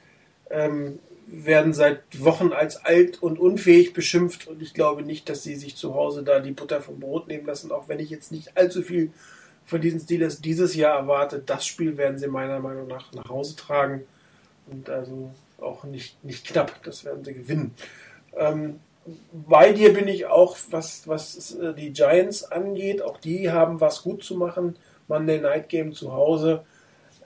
ähm, 0.50 0.98
werden 1.28 1.72
seit 1.72 2.00
Wochen 2.18 2.52
als 2.52 2.84
alt 2.84 3.22
und 3.22 3.38
unfähig 3.38 3.92
beschimpft 3.92 4.48
und 4.48 4.60
ich 4.60 4.74
glaube 4.74 5.02
nicht, 5.02 5.28
dass 5.28 5.44
sie 5.44 5.54
sich 5.54 5.76
zu 5.76 5.94
Hause 5.94 6.24
da 6.24 6.40
die 6.40 6.50
Butter 6.50 6.80
vom 6.80 6.98
Brot 6.98 7.28
nehmen 7.28 7.46
lassen, 7.46 7.70
auch 7.70 7.88
wenn 7.88 8.00
ich 8.00 8.10
jetzt 8.10 8.32
nicht 8.32 8.56
allzu 8.56 8.82
viel 8.82 9.12
von 9.66 9.80
diesen 9.80 10.00
Steelers 10.00 10.40
dieses 10.40 10.74
Jahr 10.74 10.98
erwarte. 10.98 11.40
Das 11.46 11.64
Spiel 11.64 11.96
werden 11.96 12.18
sie 12.18 12.26
meiner 12.26 12.58
Meinung 12.58 12.88
nach 12.88 13.12
nach 13.12 13.28
Hause 13.28 13.54
tragen 13.54 14.02
und 14.66 14.90
also 14.90 15.30
auch 15.64 15.84
nicht, 15.84 16.22
nicht 16.24 16.46
knapp, 16.46 16.82
das 16.82 17.04
werden 17.04 17.24
sie 17.24 17.34
gewinnen. 17.34 17.74
Ähm, 18.36 18.80
bei 19.32 19.72
dir 19.72 19.92
bin 19.92 20.08
ich 20.08 20.26
auch, 20.26 20.56
was, 20.70 21.06
was 21.06 21.54
äh, 21.54 21.74
die 21.74 21.92
Giants 21.92 22.44
angeht. 22.44 23.02
Auch 23.02 23.18
die 23.18 23.50
haben 23.50 23.80
was 23.80 24.02
gut 24.02 24.24
zu 24.24 24.36
machen. 24.36 24.76
Monday 25.08 25.40
Night 25.40 25.68
Game 25.68 25.92
zu 25.92 26.12
Hause. 26.12 26.64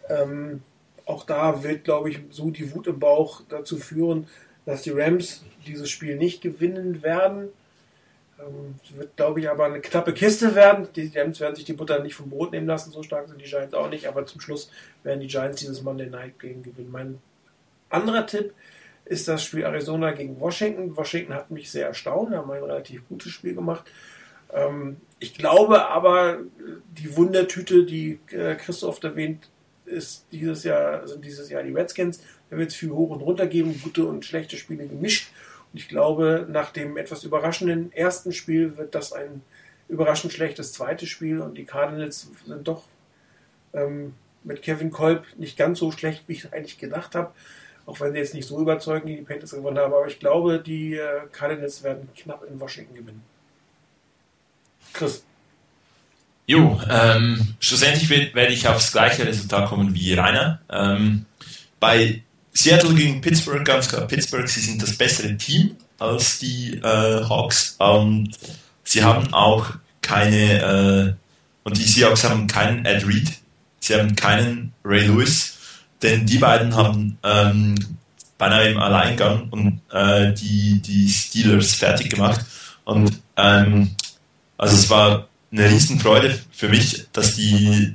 Ähm, 0.08 0.62
auch 1.04 1.24
da 1.24 1.62
wird, 1.62 1.84
glaube 1.84 2.10
ich, 2.10 2.20
so 2.30 2.50
die 2.50 2.74
Wut 2.74 2.86
im 2.86 2.98
Bauch 2.98 3.42
dazu 3.48 3.78
führen, 3.78 4.26
dass 4.66 4.82
die 4.82 4.90
Rams 4.90 5.44
dieses 5.66 5.88
Spiel 5.88 6.16
nicht 6.16 6.40
gewinnen 6.40 7.02
werden. 7.02 7.48
Ähm, 8.40 8.74
wird, 8.96 9.16
glaube 9.16 9.40
ich, 9.40 9.48
aber 9.48 9.66
eine 9.66 9.80
knappe 9.80 10.12
Kiste 10.12 10.54
werden. 10.54 10.88
Die 10.96 11.12
Rams 11.14 11.40
werden 11.40 11.54
sich 11.54 11.64
die 11.64 11.72
Butter 11.72 12.00
nicht 12.00 12.14
vom 12.14 12.28
Brot 12.28 12.52
nehmen 12.52 12.66
lassen, 12.66 12.90
so 12.90 13.02
stark 13.02 13.28
sind 13.28 13.40
die 13.40 13.48
Giants 13.48 13.74
auch 13.74 13.88
nicht. 13.88 14.06
Aber 14.08 14.26
zum 14.26 14.40
Schluss 14.40 14.70
werden 15.04 15.20
die 15.20 15.28
Giants 15.28 15.60
dieses 15.60 15.82
Monday 15.82 16.08
Night 16.08 16.38
Game 16.38 16.62
gewinnen. 16.62 16.90
Mein 16.90 17.18
anderer 17.90 18.26
Tipp 18.26 18.54
ist 19.04 19.28
das 19.28 19.42
Spiel 19.42 19.62
Arizona 19.62 20.12
gegen 20.12 20.38
Washington. 20.40 20.96
Washington 20.96 21.34
hat 21.34 21.50
mich 21.50 21.70
sehr 21.70 21.86
erstaunt, 21.86 22.34
haben 22.34 22.50
ein 22.50 22.62
relativ 22.62 23.06
gutes 23.08 23.32
Spiel 23.32 23.54
gemacht. 23.54 23.84
Ähm, 24.52 24.98
ich 25.18 25.34
glaube 25.34 25.88
aber, 25.88 26.38
die 26.96 27.16
Wundertüte, 27.16 27.84
die 27.84 28.20
äh, 28.30 28.54
Christoph 28.54 29.02
erwähnt, 29.02 29.48
ist 29.86 30.26
dieses 30.32 30.64
Jahr, 30.64 31.08
sind 31.08 31.24
dieses 31.24 31.48
Jahr 31.48 31.62
die 31.62 31.72
Redskins. 31.72 32.20
Da 32.50 32.56
wird 32.56 32.70
es 32.70 32.76
viel 32.76 32.90
hoch 32.90 33.10
und 33.10 33.22
runter 33.22 33.46
geben, 33.46 33.80
gute 33.82 34.04
und 34.04 34.24
schlechte 34.24 34.56
Spiele 34.56 34.86
gemischt. 34.86 35.32
Und 35.72 35.78
ich 35.78 35.88
glaube, 35.88 36.46
nach 36.50 36.70
dem 36.70 36.96
etwas 36.96 37.24
überraschenden 37.24 37.92
ersten 37.92 38.32
Spiel 38.32 38.76
wird 38.76 38.94
das 38.94 39.12
ein 39.12 39.42
überraschend 39.88 40.32
schlechtes 40.32 40.72
zweites 40.72 41.08
Spiel 41.08 41.40
und 41.40 41.56
die 41.56 41.64
Cardinals 41.64 42.30
sind 42.46 42.68
doch 42.68 42.84
ähm, 43.72 44.14
mit 44.44 44.62
Kevin 44.62 44.90
Kolb 44.90 45.24
nicht 45.36 45.56
ganz 45.56 45.78
so 45.78 45.90
schlecht, 45.90 46.24
wie 46.26 46.34
ich 46.34 46.52
eigentlich 46.52 46.78
gedacht 46.78 47.14
habe. 47.14 47.32
Auch 47.88 47.98
wenn 48.00 48.12
sie 48.12 48.18
jetzt 48.18 48.34
nicht 48.34 48.46
so 48.46 48.60
überzeugend 48.60 49.08
die 49.08 49.22
Panthers 49.22 49.52
gewonnen 49.52 49.78
haben. 49.78 49.94
Aber 49.94 50.06
ich 50.06 50.20
glaube, 50.20 50.58
die 50.58 50.94
äh, 50.94 51.22
Cardinals 51.32 51.82
werden 51.82 52.06
knapp 52.14 52.44
in 52.44 52.60
Washington 52.60 52.94
gewinnen. 52.94 53.22
Chris. 54.92 55.24
Jo, 56.46 56.78
ähm, 56.90 57.54
schlussendlich 57.60 58.10
werde 58.10 58.52
ich 58.52 58.68
aufs 58.68 58.92
gleiche 58.92 59.26
Resultat 59.26 59.70
kommen 59.70 59.94
wie 59.94 60.12
Rainer. 60.12 60.60
Ähm, 60.70 61.24
bei 61.80 62.22
Seattle 62.52 62.94
gegen 62.94 63.22
Pittsburgh, 63.22 63.64
ganz 63.64 63.88
klar, 63.88 64.06
Pittsburgh, 64.06 64.48
sie 64.48 64.60
sind 64.60 64.82
das 64.82 64.96
bessere 64.96 65.34
Team 65.38 65.76
als 65.98 66.38
die 66.38 66.74
äh, 66.74 67.24
Hawks 67.28 67.76
und 67.78 68.30
sie 68.84 69.02
haben 69.02 69.32
auch 69.32 69.72
keine, 70.02 71.14
äh, 71.14 71.14
und 71.64 71.78
die 71.78 71.84
Seahawks 71.84 72.24
haben 72.24 72.46
keinen 72.46 72.84
Ed 72.84 73.06
Reed, 73.06 73.30
sie 73.80 73.94
haben 73.94 74.14
keinen 74.14 74.72
Ray 74.84 75.06
Lewis 75.06 75.57
denn 76.02 76.26
die 76.26 76.38
beiden 76.38 76.74
haben 76.74 77.18
ähm, 77.22 77.74
beinahe 78.38 78.70
im 78.70 78.78
Alleingang 78.78 79.48
und 79.50 79.80
äh, 79.92 80.32
die, 80.32 80.80
die 80.80 81.08
Steelers 81.08 81.74
fertig 81.74 82.10
gemacht. 82.10 82.40
Und 82.84 83.20
ähm, 83.36 83.90
also 84.56 84.76
es 84.76 84.88
war 84.88 85.28
eine 85.50 85.68
Riesenfreude 85.68 86.38
für 86.52 86.68
mich, 86.68 87.06
dass 87.12 87.36
die, 87.36 87.94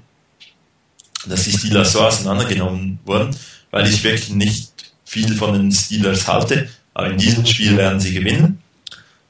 dass 1.26 1.46
die 1.46 1.58
Steelers 1.58 1.94
so 1.94 2.02
auseinandergenommen 2.02 3.00
wurden, 3.06 3.36
weil 3.72 3.88
ich 3.88 4.04
wirklich 4.04 4.30
nicht 4.30 4.72
viel 5.06 5.34
von 5.36 5.54
den 5.54 5.72
Steelers 5.72 6.28
halte. 6.28 6.70
Aber 6.94 7.10
in 7.10 7.18
diesem 7.18 7.46
Spiel 7.46 7.78
werden 7.78 8.00
sie 8.00 8.14
gewinnen. 8.14 8.62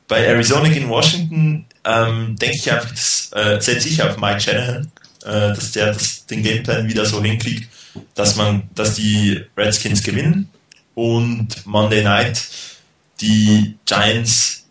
Bei 0.07 0.25
Arizona 0.25 0.67
gegen 0.67 0.89
Washington 0.89 1.65
ähm, 1.85 2.35
denke 2.37 2.57
ich 2.57 2.71
einfach, 2.71 2.91
das 2.91 3.29
äh, 3.33 3.59
setze 3.61 3.89
ich 3.89 4.01
auf 4.01 4.17
Mike 4.17 4.41
Shanahan, 4.41 4.91
äh, 5.23 5.55
dass 5.55 5.71
der 5.71 5.93
das, 5.93 6.25
den 6.25 6.43
Gameplan 6.43 6.87
wieder 6.87 7.05
so 7.05 7.23
hinkriegt, 7.23 7.69
dass 8.15 8.35
man, 8.35 8.69
dass 8.75 8.95
die 8.95 9.41
Redskins 9.57 10.03
gewinnen 10.03 10.49
und 10.95 11.65
Monday 11.65 12.03
Night 12.03 12.47
die 13.21 13.77
Giants, 13.85 14.65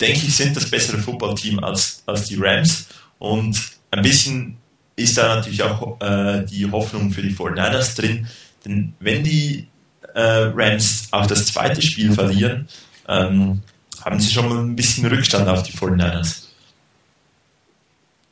denke 0.00 0.26
ich, 0.26 0.36
sind 0.36 0.56
das 0.56 0.70
bessere 0.70 0.98
Footballteam 0.98 1.62
als, 1.62 2.02
als 2.06 2.24
die 2.26 2.36
Rams 2.36 2.86
und 3.18 3.58
ein 3.90 4.02
bisschen 4.02 4.56
ist 4.96 5.18
da 5.18 5.36
natürlich 5.36 5.62
auch 5.62 6.00
äh, 6.00 6.44
die 6.44 6.70
Hoffnung 6.70 7.10
für 7.10 7.22
die 7.22 7.34
49ers 7.34 7.96
drin, 7.96 8.28
denn 8.64 8.94
wenn 9.00 9.24
die 9.24 9.66
äh, 10.14 10.20
Rams 10.54 11.08
auch 11.10 11.26
das 11.26 11.46
zweite 11.46 11.82
Spiel 11.82 12.12
verlieren, 12.12 12.68
ähm, 13.08 13.62
haben 14.04 14.20
sie 14.20 14.30
schon 14.30 14.48
mal 14.48 14.58
ein 14.58 14.76
bisschen 14.76 15.06
Rückstand 15.06 15.48
auf 15.48 15.62
die 15.62 15.72
49ers. 15.72 16.44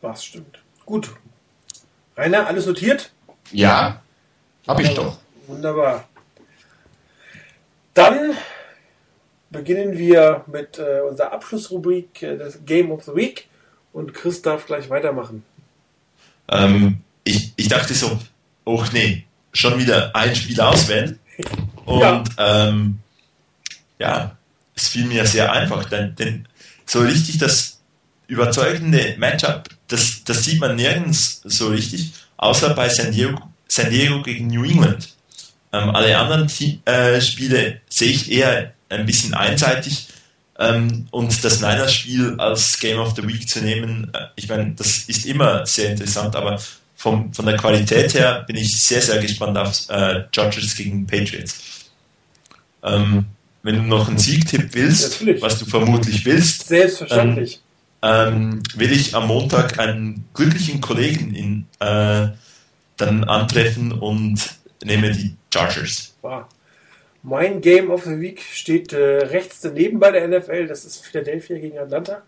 Das 0.00 0.24
stimmt. 0.24 0.58
Gut. 0.84 1.10
Rainer, 2.16 2.46
alles 2.46 2.66
notiert? 2.66 3.10
Ja, 3.52 4.02
habe 4.66 4.82
ich 4.82 4.94
doch. 4.94 5.18
Wunderbar. 5.46 6.08
Dann 7.94 8.36
beginnen 9.50 9.98
wir 9.98 10.44
mit 10.46 10.78
äh, 10.78 11.00
unserer 11.08 11.32
Abschlussrubrik, 11.32 12.22
äh, 12.22 12.38
das 12.38 12.64
Game 12.64 12.90
of 12.90 13.04
the 13.04 13.14
Week. 13.14 13.48
Und 13.92 14.14
Chris 14.14 14.40
darf 14.40 14.66
gleich 14.66 14.88
weitermachen. 14.88 15.44
Ähm, 16.48 16.98
ich, 17.24 17.52
ich 17.56 17.68
dachte 17.68 17.92
so, 17.92 18.18
oh 18.64 18.82
nee, 18.92 19.24
schon 19.52 19.78
wieder 19.78 20.16
ein 20.16 20.34
Spiel 20.34 20.60
auswählen. 20.60 21.18
Und 21.84 22.00
ja, 22.00 22.24
ähm, 22.38 22.98
ja 23.98 24.36
es 24.74 24.88
fiel 24.88 25.04
mir 25.04 25.26
sehr 25.26 25.52
einfach, 25.52 25.84
denn, 25.84 26.14
denn 26.14 26.48
so 26.86 27.00
richtig 27.00 27.38
das 27.38 27.80
überzeugende 28.26 29.14
Matchup, 29.18 29.68
das, 29.88 30.24
das 30.24 30.44
sieht 30.44 30.60
man 30.60 30.76
nirgends 30.76 31.42
so 31.44 31.68
richtig, 31.68 32.12
außer 32.42 32.74
bei 32.74 32.88
San 32.88 33.12
Diego, 33.12 33.40
San 33.68 33.90
Diego 33.90 34.20
gegen 34.22 34.48
New 34.48 34.64
England. 34.64 35.14
Ähm, 35.72 35.90
alle 35.90 36.18
anderen 36.18 36.50
äh, 36.84 37.20
Spiele 37.20 37.80
sehe 37.88 38.10
ich 38.10 38.30
eher 38.30 38.74
ein 38.88 39.06
bisschen 39.06 39.32
einseitig. 39.32 40.08
Ähm, 40.58 41.06
und 41.12 41.44
das 41.44 41.60
Niners-Spiel 41.60 42.34
als 42.38 42.78
Game 42.78 42.98
of 42.98 43.14
the 43.16 43.26
Week 43.26 43.48
zu 43.48 43.60
nehmen, 43.60 44.10
äh, 44.12 44.26
ich 44.36 44.48
meine, 44.48 44.72
das 44.76 45.04
ist 45.06 45.24
immer 45.24 45.64
sehr 45.64 45.92
interessant, 45.92 46.36
aber 46.36 46.60
vom, 46.96 47.32
von 47.32 47.46
der 47.46 47.56
Qualität 47.56 48.12
her 48.14 48.44
bin 48.46 48.56
ich 48.56 48.78
sehr, 48.78 49.00
sehr 49.00 49.18
gespannt 49.18 49.56
auf 49.56 49.88
äh, 49.88 50.24
Judges 50.32 50.76
gegen 50.76 51.06
Patriots. 51.06 51.60
Ähm, 52.82 53.26
wenn 53.62 53.76
du 53.76 53.82
noch 53.82 54.08
einen 54.08 54.18
Siegtipp 54.18 54.68
willst, 54.72 55.20
Natürlich. 55.20 55.40
was 55.40 55.58
du 55.58 55.64
vermutlich 55.64 56.24
willst, 56.24 56.66
selbstverständlich, 56.66 57.60
ähm, 58.02 58.62
will 58.74 58.92
ich 58.92 59.14
am 59.14 59.28
Montag 59.28 59.78
einen 59.78 60.24
glücklichen 60.34 60.80
Kollegen 60.80 61.34
in 61.34 61.66
äh, 61.80 62.28
dann 62.96 63.24
antreffen 63.24 63.92
und 63.92 64.58
nehme 64.84 65.12
die 65.12 65.36
Chargers. 65.52 66.16
Wow. 66.22 66.44
Mein 67.22 67.60
Game 67.60 67.90
of 67.90 68.04
the 68.04 68.20
Week 68.20 68.40
steht 68.40 68.92
äh, 68.92 69.18
rechts 69.26 69.60
daneben 69.60 70.00
bei 70.00 70.10
der 70.10 70.26
NFL. 70.26 70.66
Das 70.66 70.84
ist 70.84 71.04
Philadelphia 71.04 71.58
gegen 71.58 71.78
Atlanta. 71.78 72.22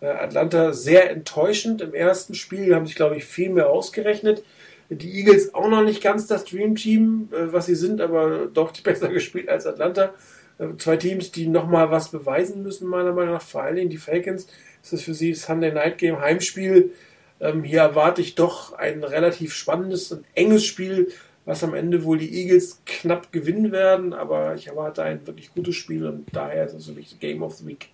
Äh, 0.00 0.08
Atlanta 0.08 0.74
sehr 0.74 1.10
enttäuschend 1.10 1.80
im 1.80 1.94
ersten 1.94 2.34
Spiel. 2.34 2.74
Haben 2.74 2.86
sich, 2.86 2.94
glaube 2.94 3.16
ich, 3.16 3.24
viel 3.24 3.48
mehr 3.48 3.70
ausgerechnet. 3.70 4.44
Die 4.90 5.18
Eagles 5.18 5.54
auch 5.54 5.68
noch 5.68 5.82
nicht 5.82 6.02
ganz 6.02 6.26
das 6.26 6.44
Dream 6.44 6.74
Team, 6.74 7.30
äh, 7.32 7.52
was 7.52 7.66
sie 7.66 7.74
sind, 7.74 8.02
aber 8.02 8.46
doch 8.52 8.72
besser 8.82 9.08
gespielt 9.08 9.48
als 9.48 9.66
Atlanta. 9.66 10.12
Äh, 10.58 10.76
zwei 10.76 10.98
Teams, 10.98 11.32
die 11.32 11.46
nochmal 11.46 11.90
was 11.90 12.10
beweisen 12.10 12.62
müssen, 12.62 12.86
meiner 12.86 13.12
Meinung 13.12 13.34
nach. 13.34 13.42
Vor 13.42 13.62
allen 13.62 13.76
Dingen 13.76 13.90
die 13.90 13.96
Falcons. 13.96 14.46
Das 14.82 14.92
ist 14.92 15.04
für 15.04 15.14
sie 15.14 15.34
Sunday 15.34 15.72
Night 15.72 15.98
Game 15.98 16.20
Heimspiel 16.20 16.92
ähm, 17.40 17.62
hier 17.62 17.80
erwarte 17.80 18.20
ich 18.20 18.34
doch 18.34 18.72
ein 18.72 19.04
relativ 19.04 19.54
spannendes 19.54 20.10
und 20.10 20.24
enges 20.34 20.64
Spiel, 20.64 21.12
was 21.44 21.62
am 21.62 21.74
Ende 21.74 22.04
wohl 22.04 22.18
die 22.18 22.42
Eagles 22.42 22.80
knapp 22.84 23.32
gewinnen 23.32 23.72
werden, 23.72 24.12
aber 24.12 24.54
ich 24.54 24.66
erwarte 24.66 25.02
ein 25.02 25.26
wirklich 25.26 25.54
gutes 25.54 25.76
Spiel 25.76 26.06
und 26.06 26.26
daher 26.32 26.66
ist 26.66 26.74
es 26.74 26.86
für 26.86 26.92
mich 26.92 27.18
Game 27.20 27.42
of 27.42 27.56
the 27.56 27.66
Week. 27.66 27.88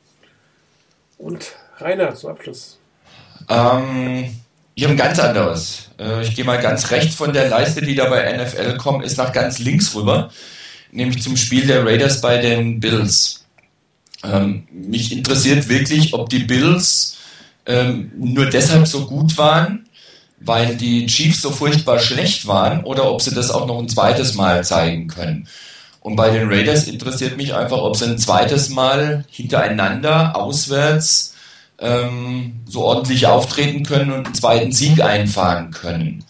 Und 1.19 1.52
Rainer 1.78 2.15
zum 2.15 2.31
Abschluss. 2.31 2.78
Ähm, 3.48 4.35
ich 4.74 4.82
habe 4.82 4.94
ein 4.94 4.98
ganz 4.98 5.19
anderes. 5.20 5.90
Äh, 5.98 6.23
ich 6.23 6.35
gehe 6.35 6.44
mal 6.44 6.61
ganz 6.61 6.90
rechts 6.90 7.15
von 7.15 7.32
der 7.32 7.48
Leiste, 7.48 7.82
die 7.82 7.94
da 7.94 8.09
bei 8.09 8.36
NFL 8.36 8.78
kommt, 8.78 9.05
ist 9.05 9.19
nach 9.19 9.32
ganz 9.32 9.59
links 9.59 9.94
rüber, 9.94 10.31
nämlich 10.90 11.23
zum 11.23 11.36
Spiel 11.36 11.66
der 11.66 11.85
Raiders 11.85 12.20
bei 12.20 12.39
den 12.39 12.81
Bills. 12.81 13.43
Ähm, 14.24 14.66
mich 14.72 15.12
interessiert 15.12 15.68
wirklich, 15.68 16.14
ob 16.14 16.30
die 16.30 16.40
Bills 16.40 17.18
ähm, 17.66 18.10
nur 18.16 18.46
deshalb 18.46 18.86
so 18.86 19.06
gut 19.06 19.36
waren, 19.36 19.86
weil 20.40 20.76
die 20.76 21.06
Chiefs 21.06 21.42
so 21.42 21.51
furchtbar 21.51 21.98
schlecht 21.98 22.46
waren 22.46 22.84
oder 22.84 23.10
ob 23.10 23.22
sie 23.22 23.34
das 23.34 23.51
auch 23.51 23.66
noch 23.66 23.78
ein 23.78 23.88
zweites 23.88 24.34
Mal 24.34 24.64
zeigen 24.64 25.09
können. 25.09 25.48
Und 26.01 26.16
bei 26.16 26.30
den 26.30 26.48
Raiders 26.48 26.86
interessiert 26.86 27.36
mich 27.36 27.55
einfach, 27.55 27.78
ob 27.78 27.96
sie 27.96 28.05
ein 28.05 28.18
zweites 28.18 28.68
Mal 28.68 29.24
hintereinander 29.30 30.36
auswärts 30.36 31.34
ähm, 31.78 32.60
so 32.66 32.84
ordentlich 32.84 33.26
auftreten 33.26 33.84
können 33.84 34.12
und 34.12 34.26
einen 34.26 34.34
zweiten 34.34 34.72
Sieg 34.72 35.01
einfahren 35.01 35.70
können. 35.70 36.24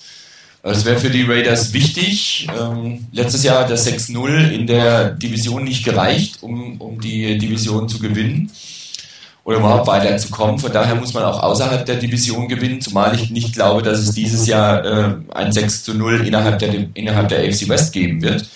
Das 0.64 0.86
wäre 0.86 0.98
für 0.98 1.10
die 1.10 1.24
Raiders 1.24 1.74
wichtig. 1.74 2.48
Ähm, 2.58 3.06
letztes 3.12 3.44
Jahr 3.44 3.60
hat 3.60 3.70
das 3.70 3.86
6-0 3.86 4.50
in 4.50 4.66
der 4.66 5.10
Division 5.10 5.62
nicht 5.62 5.84
gereicht, 5.84 6.38
um, 6.42 6.80
um 6.80 6.98
die 7.02 7.36
Division 7.36 7.86
zu 7.86 7.98
gewinnen 7.98 8.50
oder 9.44 9.58
überhaupt 9.58 9.86
weiterzukommen. 9.86 10.58
Von 10.58 10.72
daher 10.72 10.94
muss 10.94 11.12
man 11.12 11.24
auch 11.24 11.42
außerhalb 11.42 11.84
der 11.84 11.96
Division 11.96 12.48
gewinnen, 12.48 12.80
zumal 12.80 13.14
ich 13.14 13.28
nicht 13.28 13.52
glaube, 13.52 13.82
dass 13.82 13.98
es 13.98 14.12
dieses 14.12 14.46
Jahr 14.46 14.84
äh, 14.86 15.14
ein 15.34 15.52
6 15.52 15.84
zu 15.84 15.92
0 15.92 16.26
innerhalb 16.26 16.58
der, 16.58 16.72
innerhalb 16.94 17.28
der 17.28 17.40
AFC 17.40 17.68
West 17.68 17.92
geben 17.92 18.22
wird. 18.22 18.46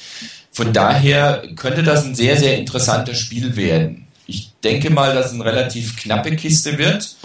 Von 0.51 0.73
daher 0.73 1.43
könnte 1.57 1.83
das 1.83 2.07
ein 2.07 2.15
sehr, 2.15 2.39
sehr 2.39 2.57
interessantes 2.57 3.19
Spiel 3.19 3.55
werden. 3.55 4.07
ich 4.27 4.53
denke 4.65 4.89
mal, 4.89 5.15
dass 5.15 5.27
es 5.27 5.33
eine 5.35 5.45
relativ 5.45 5.97
knappe 5.97 6.35
Kiste 6.37 6.79
wird. 6.79 7.17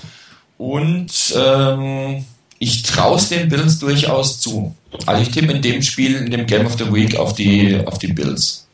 Und 0.57 1.33
ähm, 1.35 2.25
ich 2.63 2.83
traue 2.83 3.15
es 3.17 3.29
den 3.29 3.49
Bills 3.49 3.79
durchaus 3.79 4.39
zu. 4.39 4.75
Also 5.05 5.21
ich 5.21 5.31
tippe 5.31 5.51
in 5.51 5.61
dem 5.61 5.81
Spiel, 5.81 6.15
in 6.15 6.31
dem 6.31 6.45
Game 6.45 6.65
of 6.65 6.77
the 6.77 6.93
Week 6.93 7.19
auf 7.19 7.33
die, 7.33 7.81
auf 7.85 7.97
die 7.97 8.13
Bills. 8.13 8.65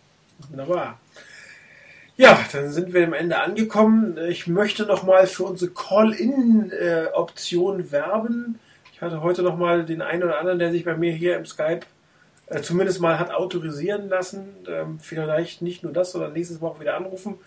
Wunderbar. 0.49 0.99
Ja, 2.15 2.39
dann 2.51 2.71
sind 2.71 2.93
wir 2.93 3.03
am 3.05 3.13
Ende 3.13 3.39
angekommen. 3.39 4.19
Ich 4.29 4.45
möchte 4.45 4.85
nochmal 4.85 5.25
für 5.25 5.45
unsere 5.45 5.71
Call-In-Option 5.71 7.91
werben. 7.91 8.59
Ich 8.93 9.01
hatte 9.01 9.23
heute 9.23 9.41
nochmal 9.41 9.83
den 9.85 10.03
einen 10.03 10.21
oder 10.23 10.39
anderen, 10.39 10.59
der 10.59 10.71
sich 10.71 10.85
bei 10.85 10.95
mir 10.95 11.13
hier 11.13 11.35
im 11.37 11.47
Skype 11.47 11.79
äh, 12.47 12.61
zumindest 12.61 13.01
mal 13.01 13.17
hat 13.17 13.31
autorisieren 13.31 14.07
lassen. 14.09 14.49
Ähm, 14.67 14.99
vielleicht 15.01 15.63
nicht 15.63 15.81
nur 15.83 15.93
das, 15.93 16.11
sondern 16.11 16.33
nächstes 16.33 16.61
Mal 16.61 16.67
auch 16.67 16.79
wieder 16.79 16.95
anrufen. 16.95 17.39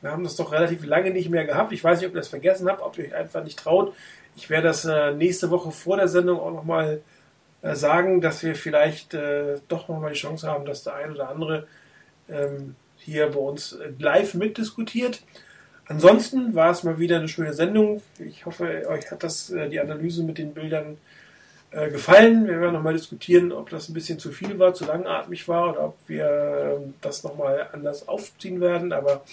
Wir 0.00 0.12
haben 0.12 0.22
das 0.22 0.36
doch 0.36 0.52
relativ 0.52 0.84
lange 0.84 1.10
nicht 1.10 1.28
mehr 1.28 1.44
gehabt. 1.44 1.72
Ich 1.72 1.82
weiß 1.82 1.98
nicht, 1.98 2.08
ob 2.08 2.14
ihr 2.14 2.20
das 2.20 2.28
vergessen 2.28 2.68
habt, 2.68 2.82
ob 2.82 2.96
ihr 2.98 3.06
euch 3.06 3.14
einfach 3.14 3.42
nicht 3.42 3.58
traut. 3.58 3.94
Ich 4.38 4.50
werde 4.50 4.68
das 4.68 4.84
äh, 4.84 5.10
nächste 5.14 5.50
Woche 5.50 5.72
vor 5.72 5.96
der 5.96 6.06
Sendung 6.06 6.38
auch 6.38 6.52
nochmal 6.52 7.02
äh, 7.60 7.74
sagen, 7.74 8.20
dass 8.20 8.44
wir 8.44 8.54
vielleicht 8.54 9.12
äh, 9.12 9.56
doch 9.66 9.88
nochmal 9.88 10.12
die 10.12 10.18
Chance 10.18 10.46
haben, 10.46 10.64
dass 10.64 10.84
der 10.84 10.94
ein 10.94 11.10
oder 11.10 11.28
andere 11.28 11.66
ähm, 12.28 12.76
hier 12.98 13.26
bei 13.30 13.40
uns 13.40 13.72
äh, 13.72 13.90
live 13.98 14.34
mitdiskutiert. 14.34 15.22
Ansonsten 15.86 16.54
war 16.54 16.70
es 16.70 16.84
mal 16.84 17.00
wieder 17.00 17.16
eine 17.16 17.26
schöne 17.26 17.52
Sendung. 17.52 18.00
Ich 18.20 18.46
hoffe, 18.46 18.86
euch 18.88 19.10
hat 19.10 19.24
das 19.24 19.50
äh, 19.50 19.68
die 19.70 19.80
Analyse 19.80 20.22
mit 20.22 20.38
den 20.38 20.54
Bildern 20.54 20.98
äh, 21.72 21.90
gefallen. 21.90 22.46
Wir 22.46 22.60
werden 22.60 22.74
nochmal 22.74 22.94
diskutieren, 22.94 23.50
ob 23.50 23.70
das 23.70 23.88
ein 23.88 23.94
bisschen 23.94 24.20
zu 24.20 24.30
viel 24.30 24.56
war, 24.60 24.72
zu 24.72 24.84
langatmig 24.84 25.48
war 25.48 25.70
oder 25.70 25.84
ob 25.86 25.96
wir 26.06 26.78
ähm, 26.78 26.94
das 27.00 27.24
nochmal 27.24 27.70
anders 27.72 28.06
aufziehen 28.06 28.60
werden. 28.60 28.92
Aber 28.92 29.24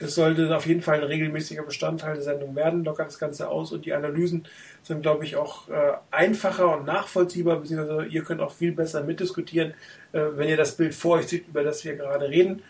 es 0.00 0.14
sollte 0.14 0.56
auf 0.56 0.66
jeden 0.66 0.80
Fall 0.80 0.96
ein 0.96 1.04
regelmäßiger 1.04 1.62
Bestandteil 1.62 2.14
der 2.14 2.22
Sendung 2.22 2.56
werden, 2.56 2.84
lockert 2.84 3.08
das 3.08 3.18
Ganze 3.18 3.48
aus 3.48 3.70
und 3.70 3.84
die 3.84 3.92
Analysen 3.92 4.46
sind, 4.82 5.02
glaube 5.02 5.24
ich, 5.24 5.36
auch 5.36 5.68
äh, 5.68 5.92
einfacher 6.10 6.76
und 6.76 6.86
nachvollziehbar, 6.86 7.56
beziehungsweise 7.56 8.06
ihr 8.06 8.24
könnt 8.24 8.40
auch 8.40 8.52
viel 8.52 8.72
besser 8.72 9.04
mitdiskutieren, 9.04 9.74
äh, 10.12 10.22
wenn 10.36 10.48
ihr 10.48 10.56
das 10.56 10.76
Bild 10.76 10.94
vor 10.94 11.18
euch 11.18 11.28
seht, 11.28 11.48
über 11.48 11.62
das 11.62 11.84
wir 11.84 11.96
gerade 11.96 12.28
reden. 12.28 12.62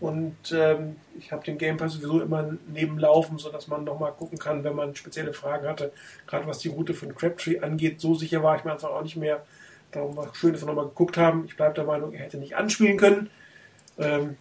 Und 0.00 0.36
ähm, 0.52 0.96
ich 1.18 1.30
habe 1.30 1.44
den 1.44 1.58
Game 1.58 1.76
Pass 1.76 1.94
sowieso 1.94 2.20
immer 2.20 2.54
nebenlaufen, 2.72 3.36
sodass 3.38 3.66
man 3.66 3.84
nochmal 3.84 4.12
gucken 4.12 4.38
kann, 4.38 4.64
wenn 4.64 4.74
man 4.74 4.94
spezielle 4.94 5.32
Fragen 5.32 5.66
hatte, 5.66 5.92
gerade 6.26 6.46
was 6.46 6.60
die 6.60 6.68
Route 6.68 6.94
von 6.94 7.14
Crabtree 7.14 7.58
angeht. 7.58 8.00
So 8.00 8.14
sicher 8.14 8.42
war 8.42 8.56
ich 8.56 8.64
mir 8.64 8.72
einfach 8.72 8.90
auch 8.90 9.02
nicht 9.02 9.16
mehr. 9.16 9.44
Darum 9.90 10.16
war 10.16 10.30
es 10.30 10.36
schön, 10.36 10.52
dass 10.52 10.62
wir 10.62 10.66
nochmal 10.66 10.86
geguckt 10.86 11.16
haben. 11.16 11.44
Ich 11.46 11.56
bleibe 11.56 11.74
der 11.74 11.84
Meinung, 11.84 12.12
er 12.12 12.20
hätte 12.20 12.38
nicht 12.38 12.56
anspielen 12.56 12.96
können. 12.96 13.28
Ähm, 13.98 14.36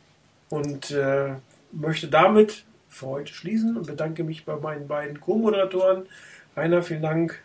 und 0.50 0.92
äh, 0.92 1.34
möchte 1.72 2.08
damit 2.08 2.64
für 2.90 3.08
heute 3.08 3.34
schließen 3.34 3.78
und 3.78 3.88
bedanke 3.88 4.24
mich 4.24 4.46
bei 4.46 4.56
meinen 4.56 4.88
beiden 4.88 5.20
Co-Moderatoren. 5.20 6.08
Rainer, 6.56 6.82
vielen 6.82 7.02
Dank. 7.04 7.40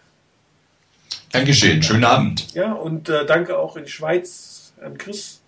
Dankeschön, 1.31 1.83
schönen 1.83 2.05
Abend. 2.05 2.53
Ja, 2.55 2.73
und 2.73 3.09
äh, 3.09 3.27
danke 3.27 3.59
auch 3.59 3.77
in 3.77 3.85
die 3.85 3.91
Schweiz 3.91 4.73
an 4.83 4.99
Chris. 4.99 5.41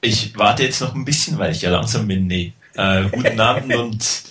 Ich 0.00 0.36
warte 0.36 0.64
jetzt 0.64 0.80
noch 0.80 0.94
ein 0.94 1.04
bisschen, 1.04 1.38
weil 1.38 1.52
ich 1.52 1.62
ja 1.62 1.70
langsam 1.70 2.06
bin. 2.08 2.26
Nee. 2.26 2.52
Äh, 2.74 3.04
guten 3.10 3.40
Abend 3.40 3.74
und. 3.74 4.22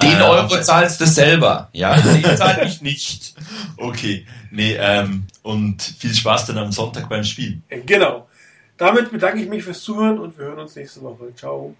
Den 0.00 0.18
äh, 0.18 0.22
Euro 0.22 0.60
zahlst 0.60 1.00
du 1.00 1.06
selber. 1.06 1.68
Ja, 1.72 2.00
den 2.00 2.36
zahle 2.36 2.66
ich 2.66 2.80
nicht. 2.82 3.34
Okay. 3.76 4.26
Nee, 4.50 4.76
ähm, 4.78 5.26
und 5.42 5.82
viel 5.82 6.14
Spaß 6.14 6.46
dann 6.46 6.58
am 6.58 6.72
Sonntag 6.72 7.08
beim 7.08 7.24
Spiel. 7.24 7.60
Genau. 7.86 8.28
Damit 8.76 9.10
bedanke 9.10 9.40
ich 9.40 9.48
mich 9.48 9.64
fürs 9.64 9.82
Zuhören 9.82 10.18
und 10.18 10.36
wir 10.38 10.46
hören 10.46 10.60
uns 10.60 10.76
nächste 10.76 11.02
Woche. 11.02 11.34
Ciao. 11.36 11.74